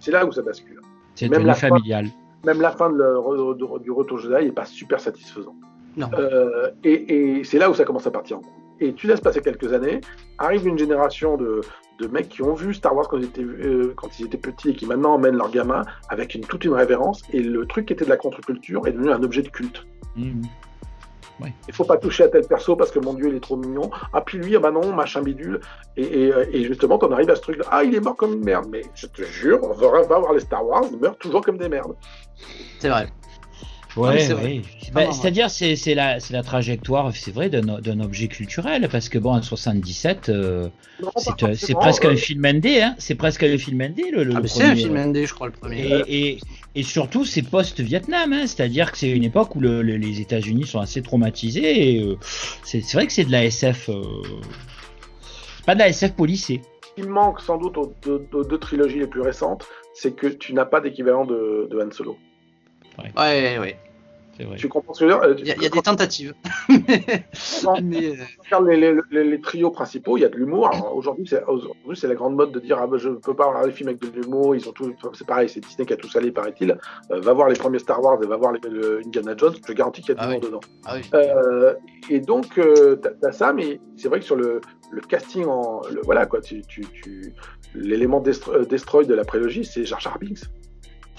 C'est 0.00 0.10
là 0.10 0.24
où 0.26 0.32
ça 0.32 0.42
bascule. 0.42 0.80
C'est 1.14 1.26
Même 1.26 1.32
devenu 1.38 1.46
la 1.46 1.54
fin- 1.54 1.68
familial. 1.68 2.06
Même 2.44 2.60
la 2.60 2.70
fin 2.72 2.90
de 2.90 2.96
le- 2.96 3.14
re- 3.16 3.56
de- 3.56 3.82
du 3.82 3.90
retour 3.90 4.18
Jedi 4.18 4.44
n'est 4.46 4.52
pas 4.52 4.66
super 4.66 5.00
satisfaisant. 5.00 5.54
Non. 5.96 6.08
Euh, 6.18 6.70
et 6.82 7.38
et 7.38 7.44
c'est 7.44 7.58
là 7.58 7.70
où 7.70 7.74
ça 7.74 7.84
commence 7.84 8.06
à 8.06 8.10
partir 8.10 8.38
en 8.38 8.40
couille. 8.40 8.50
Et 8.80 8.92
tu 8.92 9.06
laisses 9.06 9.20
passer 9.20 9.40
quelques 9.40 9.72
années, 9.72 10.00
arrive 10.38 10.66
une 10.66 10.76
génération 10.76 11.36
de, 11.36 11.60
de 12.00 12.06
mecs 12.08 12.28
qui 12.28 12.42
ont 12.42 12.54
vu 12.54 12.74
Star 12.74 12.94
Wars 12.94 13.08
quand 13.08 13.16
ils, 13.18 13.24
étaient, 13.24 13.42
euh, 13.42 13.94
quand 13.96 14.18
ils 14.18 14.26
étaient 14.26 14.36
petits 14.36 14.70
et 14.70 14.74
qui 14.74 14.84
maintenant 14.84 15.14
emmènent 15.14 15.36
leurs 15.36 15.50
gamins 15.52 15.82
avec 16.10 16.34
une, 16.34 16.42
toute 16.42 16.64
une 16.64 16.72
révérence. 16.74 17.22
Et 17.32 17.40
le 17.40 17.64
truc 17.66 17.86
qui 17.86 17.92
était 17.92 18.04
de 18.04 18.10
la 18.10 18.16
contre-culture 18.16 18.86
est 18.88 18.92
devenu 18.92 19.10
un 19.12 19.22
objet 19.22 19.42
de 19.42 19.48
culte. 19.48 19.86
Mhm. 20.16 20.42
Il 21.68 21.74
faut 21.74 21.84
pas 21.84 21.96
toucher 21.96 22.24
à 22.24 22.28
tel 22.28 22.46
perso 22.46 22.76
parce 22.76 22.90
que 22.90 22.98
mon 22.98 23.14
dieu 23.14 23.28
il 23.28 23.36
est 23.36 23.40
trop 23.40 23.56
mignon. 23.56 23.90
Ah 24.12 24.20
puis 24.20 24.38
lui, 24.38 24.56
ah 24.56 24.60
bah 24.60 24.70
non, 24.70 24.92
machin 24.92 25.22
bidule. 25.22 25.60
Et, 25.96 26.24
et, 26.24 26.32
euh, 26.32 26.46
et 26.52 26.64
justement, 26.64 26.98
t'en 26.98 27.10
arrives 27.10 27.30
à 27.30 27.36
ce 27.36 27.40
truc 27.40 27.58
là. 27.58 27.64
Ah, 27.70 27.84
il 27.84 27.94
est 27.94 28.00
mort 28.00 28.16
comme 28.16 28.34
une 28.34 28.44
merde. 28.44 28.66
Mais 28.70 28.82
je 28.94 29.06
te 29.06 29.22
jure, 29.22 29.58
on 29.62 29.72
va, 29.72 30.02
voir 30.02 30.32
les 30.32 30.40
Star 30.40 30.64
Wars, 30.66 30.84
ils 30.90 30.98
meurent 30.98 31.18
toujours 31.18 31.42
comme 31.42 31.58
des 31.58 31.68
merdes. 31.68 31.94
C'est 32.78 32.88
vrai. 32.88 33.08
Ouais, 33.96 34.26
ouais. 34.28 34.34
vrai. 34.34 34.62
Bah, 34.92 35.12
C'est-à-dire, 35.12 35.50
c'est 35.50 35.76
la, 35.94 36.18
c'est 36.20 36.32
la 36.32 36.42
trajectoire, 36.42 37.14
c'est 37.14 37.30
vrai, 37.32 37.48
d'un 37.50 38.00
objet 38.00 38.28
culturel, 38.28 38.88
parce 38.90 39.08
que 39.08 39.18
bon, 39.18 39.32
en 39.32 39.42
77, 39.42 40.28
euh, 40.28 40.68
c'est 41.54 41.74
presque 41.74 42.04
un 42.04 42.16
film 42.16 42.44
indé, 42.44 42.82
hein. 42.82 42.94
C'est 42.98 43.14
presque 43.14 43.42
un 43.44 43.56
film 43.58 43.80
indé, 43.80 44.10
le, 44.10 44.24
le 44.24 44.34
Ah, 44.36 44.40
c'est 44.46 44.64
un 44.64 44.74
film 44.76 44.96
indé, 44.96 45.26
je 45.26 45.34
crois, 45.34 45.46
le 45.46 45.52
premier. 45.52 45.80
Et, 46.08 46.28
et, 46.30 46.38
et 46.74 46.82
surtout, 46.82 47.24
c'est 47.24 47.42
post-Vietnam, 47.42 48.32
hein, 48.32 48.46
c'est-à-dire 48.46 48.90
que 48.92 48.98
c'est 48.98 49.10
une 49.10 49.24
époque 49.24 49.54
où 49.56 49.60
le- 49.60 49.82
le- 49.82 49.96
les 49.96 50.20
États-Unis 50.20 50.66
sont 50.66 50.80
assez 50.80 51.02
traumatisés. 51.02 51.94
Et 51.94 52.02
euh, 52.02 52.16
c'est 52.64 52.80
c'est 52.80 52.96
vrai 52.96 53.06
que 53.06 53.12
c'est 53.12 53.24
de 53.24 53.32
la 53.32 53.44
SF. 53.44 53.88
euh, 53.90 54.02
c'est 55.56 55.66
pas 55.66 55.74
de 55.74 55.80
la 55.80 55.88
SF 55.88 56.12
policée. 56.14 56.62
Ce 56.96 57.02
qui 57.02 57.08
manque 57.08 57.40
sans 57.40 57.56
doute 57.58 57.76
aux 57.78 57.92
deux, 58.04 58.26
aux 58.32 58.44
deux 58.44 58.58
trilogies 58.58 58.98
les 58.98 59.06
plus 59.06 59.20
récentes, 59.22 59.66
c'est 59.94 60.14
que 60.14 60.26
tu 60.26 60.52
n'as 60.54 60.64
pas 60.66 60.80
d'équivalent 60.80 61.24
de, 61.24 61.68
de 61.70 61.80
Han 61.80 61.90
Solo. 61.90 62.18
Ouais, 62.98 63.58
ouais. 63.58 63.76
C'est 64.36 64.42
vrai. 64.42 64.56
Tu 64.56 64.68
comprends 64.68 64.92
ce 64.94 65.04
que 65.04 65.08
je 65.08 65.14
veux 65.14 65.20
dire 65.20 65.28
Euh, 65.30 65.34
Il 65.38 65.46
y, 65.46 65.52
a- 65.52 65.54
y 65.54 65.70
des 65.70 65.80
tentatives. 65.80 66.34
Non. 67.64 67.74
mais, 67.82 68.06
euh, 68.06 68.14
tu 68.42 68.54
regardes 68.54 68.66
les, 68.66 68.76
les- 68.76 69.00
les- 69.12 69.24
les 69.24 69.40
trios 69.40 69.70
principaux, 69.70 70.16
il 70.16 70.22
y 70.22 70.24
a 70.24 70.28
de 70.28 70.34
l'humour. 70.36 70.70
Aujourd'hui, 70.92 71.24
c'est 71.28 71.44
aujourd'hui, 71.44 71.96
c'est 71.96 72.08
la 72.08 72.16
grande 72.16 72.34
mode 72.34 72.50
de 72.50 72.58
dire 72.58 72.78
ah, 72.80 72.88
bah, 72.88 72.96
je 72.98 73.10
peux 73.10 73.34
pas 73.34 73.46
regarder 73.46 73.68
des 73.68 73.74
films 73.76 73.90
avec 73.90 74.00
de 74.00 74.08
l'humour. 74.20 74.56
Ils 74.56 74.68
ont 74.68 74.72
tout, 74.72 74.92
c'est 75.12 75.24
pareil, 75.26 75.48
c'est 75.48 75.60
Disney 75.60 75.86
qui 75.86 75.92
a 75.92 75.96
tout 75.96 76.08
salé, 76.08 76.32
paraît-il. 76.32 76.76
Euh, 77.12 77.20
va 77.20 77.32
voir 77.32 77.48
les 77.48 77.54
premiers 77.54 77.78
Star 77.78 78.02
Wars 78.02 78.18
et 78.22 78.26
va 78.26 78.36
voir 78.36 78.52
les, 78.52 78.68
le 78.68 79.00
Indiana 79.06 79.34
Jones. 79.36 79.54
Je 79.68 79.72
garantis 79.72 80.02
qu'il 80.02 80.16
y 80.16 80.18
a 80.18 80.20
du 80.20 80.20
Ah 80.22 80.26
l'humour 80.26 80.40
oui. 80.42 80.48
dedans. 80.48 80.60
ah 80.86 80.96
oui. 80.96 81.02
Euh, 81.14 81.74
et 82.10 82.18
donc, 82.18 82.58
euh, 82.58 82.96
t'as 82.96 83.10
t'as 83.10 83.30
ça, 83.32 83.52
mais 83.52 83.78
c'est 83.96 84.08
vrai 84.08 84.18
que 84.18 84.24
sur 84.26 84.34
le, 84.36 84.60
le 84.90 85.00
casting, 85.02 85.44
en, 85.46 85.80
le- 85.92 86.00
voilà 86.02 86.26
quoi, 86.26 86.40
tu, 86.40 86.62
tu, 86.62 86.80
tu- 86.86 87.32
l'élément 87.76 88.20
destro- 88.20 88.52
euh, 88.54 88.64
destroy 88.64 89.06
de 89.06 89.14
la 89.14 89.24
prélogie, 89.24 89.64
c'est 89.64 89.84
Jar 89.84 90.00
Jar 90.00 90.18
Binks. 90.18 90.40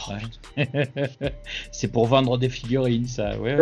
Ouais. 0.09 0.65
c'est 1.71 1.91
pour 1.91 2.05
vendre 2.07 2.37
des 2.37 2.49
figurines, 2.49 3.07
ça. 3.07 3.37
Ouais, 3.39 3.55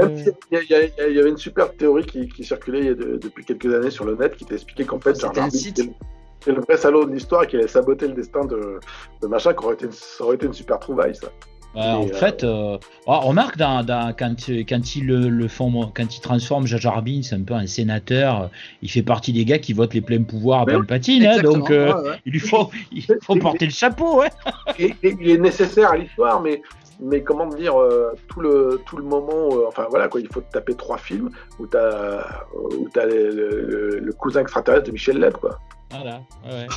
Il 0.52 0.56
y, 0.56 0.58
a- 0.58 0.62
il 0.64 0.70
y 0.70 1.02
a- 1.02 1.08
il 1.10 1.16
y 1.16 1.20
avait 1.20 1.30
une 1.30 1.38
super 1.38 1.74
théorie 1.76 2.06
qui, 2.06 2.28
qui 2.28 2.44
circulait 2.44 2.80
il 2.80 2.86
y 2.86 2.90
a 2.90 2.94
de- 2.96 3.18
depuis 3.18 3.46
quelques 3.46 3.74
années 3.74 3.92
sur 3.92 4.06
le 4.06 4.16
net 4.16 4.36
qui 4.36 4.46
t'expliquait 4.46 4.86
qu'en 4.86 5.00
fait, 5.00 5.16
C'était 5.16 5.40
un 5.40 5.50
site. 5.50 5.80
était 5.80 6.52
le 6.52 6.62
vrai 6.62 6.76
salaud 6.78 7.06
de 7.06 7.14
l'histoire 7.14 7.44
et 7.44 7.48
qu'il 7.48 7.60
allait 7.60 7.68
saboter 7.68 8.08
le 8.08 8.14
destin 8.14 8.46
de, 8.46 8.80
de 9.22 9.28
machin, 9.28 9.54
qui 9.54 9.64
aurait 9.64 9.76
été, 9.76 9.86
une- 9.86 9.92
ça 9.92 10.24
aurait 10.24 10.36
été 10.36 10.46
une 10.48 10.54
super 10.54 10.80
trouvaille, 10.80 11.16
ça. 11.16 11.28
Ouais, 11.76 11.82
en 11.82 12.08
euh, 12.08 12.14
fait, 12.14 12.44
euh, 12.44 12.78
oh, 13.08 13.20
remarque 13.20 13.58
dans, 13.58 13.84
dans- 13.84 14.14
quand, 14.18 14.36
quand 14.70 14.96
ils 14.96 15.08
le, 15.08 15.28
le 15.30 15.48
font, 15.48 15.92
quand 15.96 16.16
ils 16.16 16.22
transforment 16.22 16.68
Jar 16.68 16.80
Jar 16.80 17.02
Binks 17.02 17.34
un 17.34 17.42
peu 17.42 17.56
en 17.56 17.66
sénateur, 17.66 18.52
il 18.84 18.92
fait 18.92 19.02
partie 19.02 19.34
des 19.34 19.44
gars 19.44 19.58
qui 19.58 19.74
votent 19.74 19.96
les 19.96 20.02
pleins 20.02 20.22
pouvoirs 20.22 20.62
à 20.62 20.66
Palpatine, 20.66 21.26
hein, 21.26 21.42
donc 21.42 21.72
euh, 21.72 21.94
ouais, 21.94 22.10
ouais. 22.10 22.16
il 22.28 22.34
lui 22.34 22.40
faut, 22.40 22.70
il 22.92 23.04
faut 23.24 23.36
porter 23.38 23.66
le 23.66 23.72
chapeau, 23.72 24.20
ouais. 24.20 24.30
Et, 24.80 24.94
et 25.04 25.16
il 25.20 25.30
est 25.32 25.38
nécessaire 25.40 25.92
à 25.92 25.98
l'histoire, 25.98 26.42
mais, 26.42 26.62
mais 27.00 27.22
comment 27.24 27.48
dire, 27.48 27.80
euh, 27.80 28.12
tout, 28.28 28.40
le, 28.42 28.80
tout 28.86 28.98
le 28.98 29.04
moment, 29.04 29.50
euh, 29.54 29.66
enfin 29.68 29.88
voilà, 29.90 30.08
quoi, 30.08 30.22
il 30.22 30.28
faut 30.32 30.42
taper 30.42 30.76
trois 30.76 30.98
films 31.00 31.32
où 31.60 31.66
tu 31.66 31.76
as, 31.76 32.44
où 32.56 32.88
t'as 32.94 33.06
le, 33.06 33.32
le- 33.32 34.00
le 34.00 34.14
cousin 34.14 34.42
extraterrestre 34.42 34.86
de 34.86 34.92
Michel 34.92 35.18
Leb, 35.18 35.34
quoi. 35.34 35.58
Voilà, 35.92 36.22
ouais. 36.46 36.68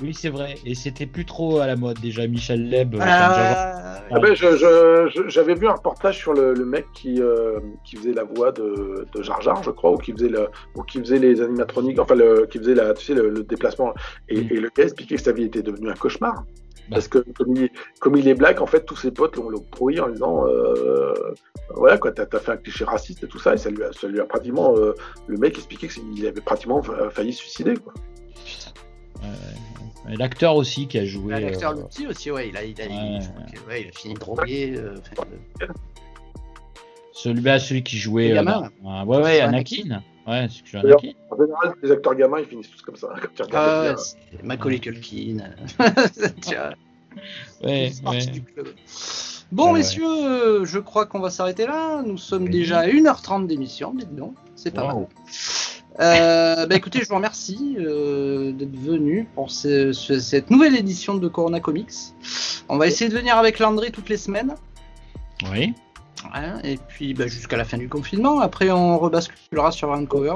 Oui, 0.00 0.14
c'est 0.14 0.28
vrai. 0.28 0.54
Et 0.64 0.74
c'était 0.74 1.06
plus 1.06 1.24
trop 1.24 1.58
à 1.58 1.66
la 1.66 1.74
mode 1.76 1.98
déjà, 2.00 2.26
Michel 2.26 2.68
Leb. 2.68 2.94
euh, 2.94 2.98
Jar- 2.98 3.32
Ah, 3.36 4.00
Ah 4.10 4.18
ben, 4.20 4.34
je- 4.34 4.56
je- 4.56 5.10
je- 5.14 5.28
J'avais 5.28 5.54
vu 5.54 5.66
un 5.68 5.72
reportage 5.72 6.16
sur 6.16 6.32
le, 6.32 6.54
le 6.54 6.64
mec 6.64 6.86
qui, 6.94 7.20
euh, 7.20 7.58
qui 7.84 7.96
faisait 7.96 8.12
la 8.12 8.24
voix 8.24 8.52
de, 8.52 9.06
de 9.12 9.22
Jar 9.22 9.40
Jar, 9.42 9.62
je 9.62 9.70
crois, 9.70 9.90
ou 9.90 9.96
qui 9.98 10.12
faisait, 10.12 10.28
le, 10.28 10.48
ou 10.76 10.82
qui 10.82 10.98
faisait 11.00 11.18
les 11.18 11.42
animatroniques, 11.42 11.98
enfin, 11.98 12.14
le, 12.14 12.46
qui 12.46 12.58
faisait 12.58 12.74
la, 12.74 12.94
tu 12.94 13.04
sais, 13.04 13.14
le, 13.14 13.28
le 13.28 13.42
déplacement. 13.42 13.92
Et, 14.28 14.38
et 14.38 14.60
le 14.60 14.70
gars 14.74 14.84
expliquait 14.84 15.16
que 15.16 15.22
sa 15.22 15.32
vie 15.32 15.44
était 15.44 15.62
devenue 15.62 15.90
un 15.90 15.94
cauchemar. 15.94 16.34
Bah. 16.34 16.44
Parce 16.92 17.08
que 17.08 17.18
comme 17.36 17.54
il, 17.54 17.68
comme 18.00 18.16
il 18.16 18.26
est 18.28 18.34
black, 18.34 18.62
en 18.62 18.66
fait, 18.66 18.86
tous 18.86 18.96
ses 18.96 19.10
potes 19.10 19.36
l'ont 19.36 19.60
pourri 19.72 20.00
en 20.00 20.08
disant 20.08 20.46
euh, 20.46 21.12
voilà, 21.74 21.98
quoi, 21.98 22.12
t'as 22.12 22.24
as 22.32 22.38
fait 22.40 22.52
un 22.52 22.56
cliché 22.56 22.84
raciste 22.84 23.24
et 23.24 23.28
tout 23.28 23.38
ça, 23.38 23.52
et 23.54 23.58
ça 23.58 23.68
lui 23.68 23.82
a, 23.82 23.92
ça 23.92 24.06
lui 24.08 24.20
a 24.20 24.24
pratiquement. 24.24 24.74
euh, 24.78 24.94
le 25.26 25.36
mec 25.36 25.58
expliquait 25.58 25.88
qu'il 25.88 26.26
avait 26.26 26.40
pratiquement 26.40 26.80
fa- 26.82 27.10
failli 27.10 27.32
se 27.34 27.40
suicider, 27.42 27.74
quoi. 27.76 27.92
L'acteur 30.08 30.56
aussi 30.56 30.86
qui 30.86 30.98
a 30.98 31.04
joué. 31.04 31.34
Ouais, 31.34 31.40
L'acteur 31.40 31.72
euh, 31.72 31.82
Lutti 31.82 32.06
aussi, 32.06 32.30
ouais, 32.30 32.48
il 32.48 32.56
a, 32.56 32.64
il 32.64 32.80
a, 32.80 32.84
il- 32.86 32.90
Ouais, 32.90 33.20
je 33.20 33.28
crois 33.28 33.42
que, 33.52 33.68
ouais, 33.68 33.82
il 33.82 33.88
a 33.88 33.92
fini 33.92 34.14
drogué. 34.14 34.74
euh, 34.76 34.96
euh, 35.62 35.66
celui, 37.12 37.40
bah, 37.42 37.58
celui 37.58 37.82
qui 37.82 37.98
jouait. 37.98 38.30
Euh, 38.32 38.36
gamin, 38.36 38.70
ouais, 38.82 39.18
ouais, 39.18 39.40
Anakin. 39.40 39.82
Anakin. 39.90 40.02
Ouais, 40.26 40.46
c'est 40.50 40.62
que 40.70 40.76
Anakin. 40.78 41.10
En 41.30 41.36
général, 41.36 41.74
les 41.82 41.90
acteurs 41.90 42.14
gamins, 42.14 42.38
ils 42.40 42.46
finissent 42.46 42.70
tous 42.70 42.82
comme 42.82 42.96
ça. 42.96 43.08
Quand 43.36 43.44
tu 43.44 43.50
ah, 43.54 43.94
Macaulay 44.42 44.78
Culkin. 44.78 45.38
Tiens, 46.40 46.70
Ouais, 47.64 47.90
c'est 47.92 48.02
parti 48.02 48.26
ouais. 48.26 48.32
du 48.32 48.42
club. 48.42 48.68
Bon, 49.50 49.72
messieurs, 49.72 50.04
euh, 50.06 50.64
je 50.64 50.78
crois 50.78 51.06
qu'on 51.06 51.20
va 51.20 51.30
s'arrêter 51.30 51.66
là. 51.66 52.02
Nous 52.02 52.18
sommes 52.18 52.44
Oui. 52.44 52.50
déjà 52.50 52.80
à 52.80 52.86
1h30 52.86 53.46
d'émission, 53.46 53.92
dites 53.94 54.14
donc. 54.14 54.34
C'est 54.54 54.72
pas 54.72 54.82
Wow. 54.94 55.00
mal. 55.00 55.06
Euh, 56.00 56.66
bah 56.66 56.76
écoutez, 56.76 57.00
je 57.02 57.08
vous 57.08 57.16
remercie 57.16 57.76
euh, 57.80 58.52
d'être 58.52 58.76
venu 58.76 59.26
pour 59.34 59.50
ce- 59.50 59.92
ce- 59.92 60.20
cette 60.20 60.48
nouvelle 60.50 60.76
édition 60.76 61.14
de 61.16 61.26
Corona 61.28 61.58
Comics. 61.60 61.92
On 62.68 62.76
va 62.78 62.86
essayer 62.86 63.10
de 63.10 63.16
venir 63.16 63.36
avec 63.36 63.58
Landry 63.58 63.90
toutes 63.90 64.08
les 64.08 64.16
semaines. 64.16 64.54
Oui. 65.50 65.74
hein, 66.34 66.58
et 66.64 66.76
puis 66.88 67.14
bah, 67.14 67.26
jusqu'à 67.26 67.56
la 67.56 67.64
fin 67.64 67.78
du 67.78 67.88
confinement. 67.88 68.40
Après, 68.40 68.70
on 68.70 68.98
rebasculera 68.98 69.70
sur 69.72 69.88
Vancouver. 69.88 70.34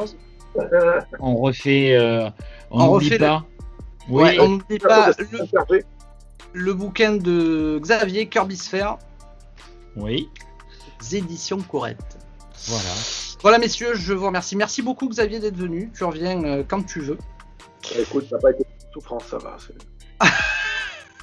On 1.21 1.37
refait. 1.37 1.93
euh, 1.95 2.29
on 2.71 2.81
On 2.85 2.91
refait 2.93 3.19
pas. 3.19 3.45
Oui. 4.09 4.23
Ouais, 4.25 4.41
on 4.41 4.49
n'oublie 4.49 4.79
pas 4.79 5.11
le, 6.55 6.75
bouquin 6.75 7.13
de 7.17 7.79
Xavier 7.81 8.27
Kirby 8.27 8.57
Sphere, 8.57 8.99
Oui. 9.97 10.29
éditions 11.13 11.59
correctes. 11.61 12.19
Voilà. 12.67 12.91
Voilà, 13.43 13.59
messieurs, 13.59 13.95
je 13.95 14.13
vous 14.13 14.27
remercie. 14.27 14.57
Merci 14.57 14.83
beaucoup, 14.83 15.09
Xavier, 15.09 15.41
d'être 15.41 15.57
venu. 15.57 15.91
Tu 15.97 16.05
reviens 16.05 16.43
euh, 16.45 16.63
quand 16.67 16.83
tu 16.85 17.01
veux. 17.01 17.19
Écoute, 17.99 18.27
ça 18.31 18.37
n'a 18.37 18.43
pas 18.43 18.51
été 18.53 18.65
souffrance, 18.93 19.25
ça 19.25 19.39
va. 19.39 19.57
c'est- 19.59 19.75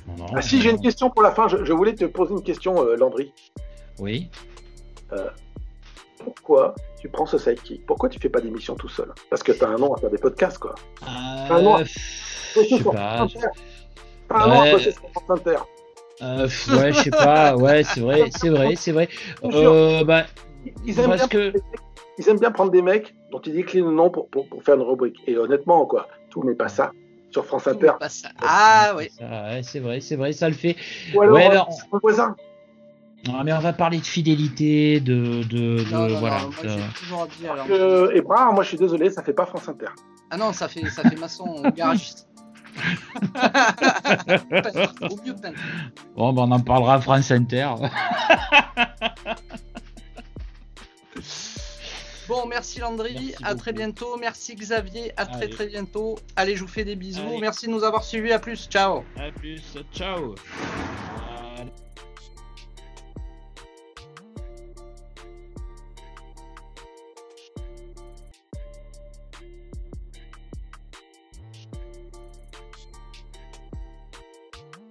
Non, 0.08 0.16
non, 0.18 0.26
Ah, 0.36 0.42
si, 0.42 0.62
j'ai 0.62 0.72
une 0.72 0.82
question 0.82 1.10
pour 1.10 1.22
la 1.22 1.32
fin. 1.32 1.48
Je, 1.48 1.64
je 1.64 1.72
voulais 1.74 1.94
te 1.96 2.06
poser 2.06 2.34
une 2.34 2.44
question, 2.44 2.82
euh, 2.84 2.96
Landry. 2.98 3.32
Oui. 4.00 4.30
Pourquoi 6.24 6.76
tu 7.00 7.08
prends 7.10 7.26
ce 7.26 7.38
sidekick? 7.38 7.86
Pourquoi 7.86 8.10
tu 8.10 8.20
fais 8.20 8.28
pas 8.30 8.42
d'émission 8.42 8.76
tout 8.76 8.90
seul? 8.90 9.12
Parce 9.30 9.42
que 9.42 9.52
tu 9.54 9.64
as 9.64 9.68
un 9.70 9.78
nom 9.78 9.94
à 9.94 10.00
faire 10.00 10.10
des 10.10 10.18
podcasts, 10.18 10.58
quoi. 10.58 10.76
Euh, 11.04 11.62
non. 11.62 11.78
je 11.84 12.62
sais 12.78 12.84
pas. 12.84 13.26
T'as 14.28 14.36
un 14.44 14.48
nom 14.48 14.60
à 14.60 14.64
Ouais. 14.64 14.72
bosser 14.74 14.92
sur 14.92 15.10
France 15.12 15.30
Inter. 15.30 15.58
Euh, 16.22 16.48
ouais, 16.78 16.92
je 16.94 17.02
sais 17.04 17.10
pas. 17.12 17.56
Ouais, 17.56 17.84
c'est 17.84 18.02
vrai, 18.02 18.26
c'est 18.36 18.50
vrai, 18.50 18.76
c'est 18.76 18.92
vrai. 18.92 19.08
Euh, 19.46 20.04
bah, 20.04 20.26
Ils 20.86 21.00
aiment, 21.00 21.08
parce 21.10 21.28
bien 21.28 21.28
que. 21.28 21.38
prendre 21.38 21.52
des 21.54 21.62
mecs- 21.72 21.82
ils 22.18 22.30
aiment 22.30 22.40
bien 22.40 22.52
prendre 22.52 22.72
des 22.72 22.82
mecs 22.82 23.16
dont 23.32 23.40
ils 23.46 23.54
déclinent 23.54 23.86
le 23.86 23.92
nom 23.92 24.10
pour, 24.10 24.28
pour, 24.30 24.48
pour 24.48 24.62
faire 24.64 24.76
une 24.76 24.82
rubrique. 24.82 25.18
Et 25.28 25.38
honnêtement, 25.38 25.86
quoi, 25.86 26.08
Tout 26.30 26.44
n'est 26.44 26.56
pas 26.56 26.68
ça. 26.70 26.92
Sur 27.32 27.46
France 27.46 27.64
Tout 27.64 27.70
Inter. 27.72 27.92
pas 28.00 28.10
ça. 28.10 28.30
Ah 28.42 28.94
oui. 28.98 29.08
Ouais, 29.22 29.62
c'est 29.64 29.80
vrai, 29.80 30.00
c'est 30.02 30.16
vrai, 30.16 30.34
ça 30.34 30.50
le 30.50 30.56
fait. 30.56 30.76
Ou 31.16 31.22
alors, 31.22 31.36
Ouais, 31.36 31.46
euh, 31.48 31.52
alors- 31.52 31.70
mon 31.92 32.00
voisin. 32.00 32.36
Ah, 33.28 33.42
mais 33.44 33.52
on 33.54 33.60
va 33.60 33.74
parler 33.74 34.00
de 34.00 34.06
fidélité, 34.06 35.00
de, 35.02 35.44
de, 35.44 35.84
de- 35.84 35.92
Non, 35.94 36.08
non, 36.08 36.20
voilà. 36.20 36.40
non, 36.42 36.50
moi 36.50 36.64
de- 36.64 36.70
j'ai 36.70 37.00
toujours 37.00 37.28
dit 37.38 37.48
alors. 37.48 37.66
Euh, 37.70 38.12
et 38.16 38.22
brun, 38.22 38.52
moi 38.54 38.64
je 38.64 38.70
suis 38.70 38.78
désolé, 38.78 39.10
ça 39.12 39.22
fait 39.24 39.34
pas 39.34 39.46
France 39.46 39.68
Inter. 39.68 39.88
Ah 40.32 40.38
non, 40.38 40.54
ça 40.54 40.68
fait, 40.70 40.86
ça 40.90 41.04
fait 41.08 41.18
maçon 41.20 41.62
garagiste. 41.76 42.28
Au 45.02 45.18
mieux 45.26 45.36
peintre. 45.36 45.60
Bon, 46.16 46.32
ben, 46.34 46.44
on 46.44 46.52
en 46.52 46.60
parlera 46.62 46.96
à 46.96 47.02
France 47.02 47.30
Inter. 47.32 47.70
Bon, 52.30 52.46
merci 52.46 52.80
Landry, 52.80 53.34
à 53.42 53.56
très 53.56 53.74
bientôt. 53.74 54.16
Merci 54.18 54.54
Xavier, 54.54 55.12
à 55.18 55.26
très 55.26 55.50
très 55.50 55.66
bientôt. 55.66 56.20
Allez, 56.36 56.56
je 56.56 56.62
vous 56.62 56.68
fais 56.68 56.86
des 56.86 56.96
bisous. 56.96 57.40
Merci 57.42 57.66
de 57.66 57.72
nous 57.72 57.84
avoir 57.84 58.04
suivis, 58.04 58.32
à 58.32 58.38
plus, 58.38 58.68
ciao. 58.70 59.04
À 59.18 59.32
plus, 59.32 59.60
ciao. 59.92 60.36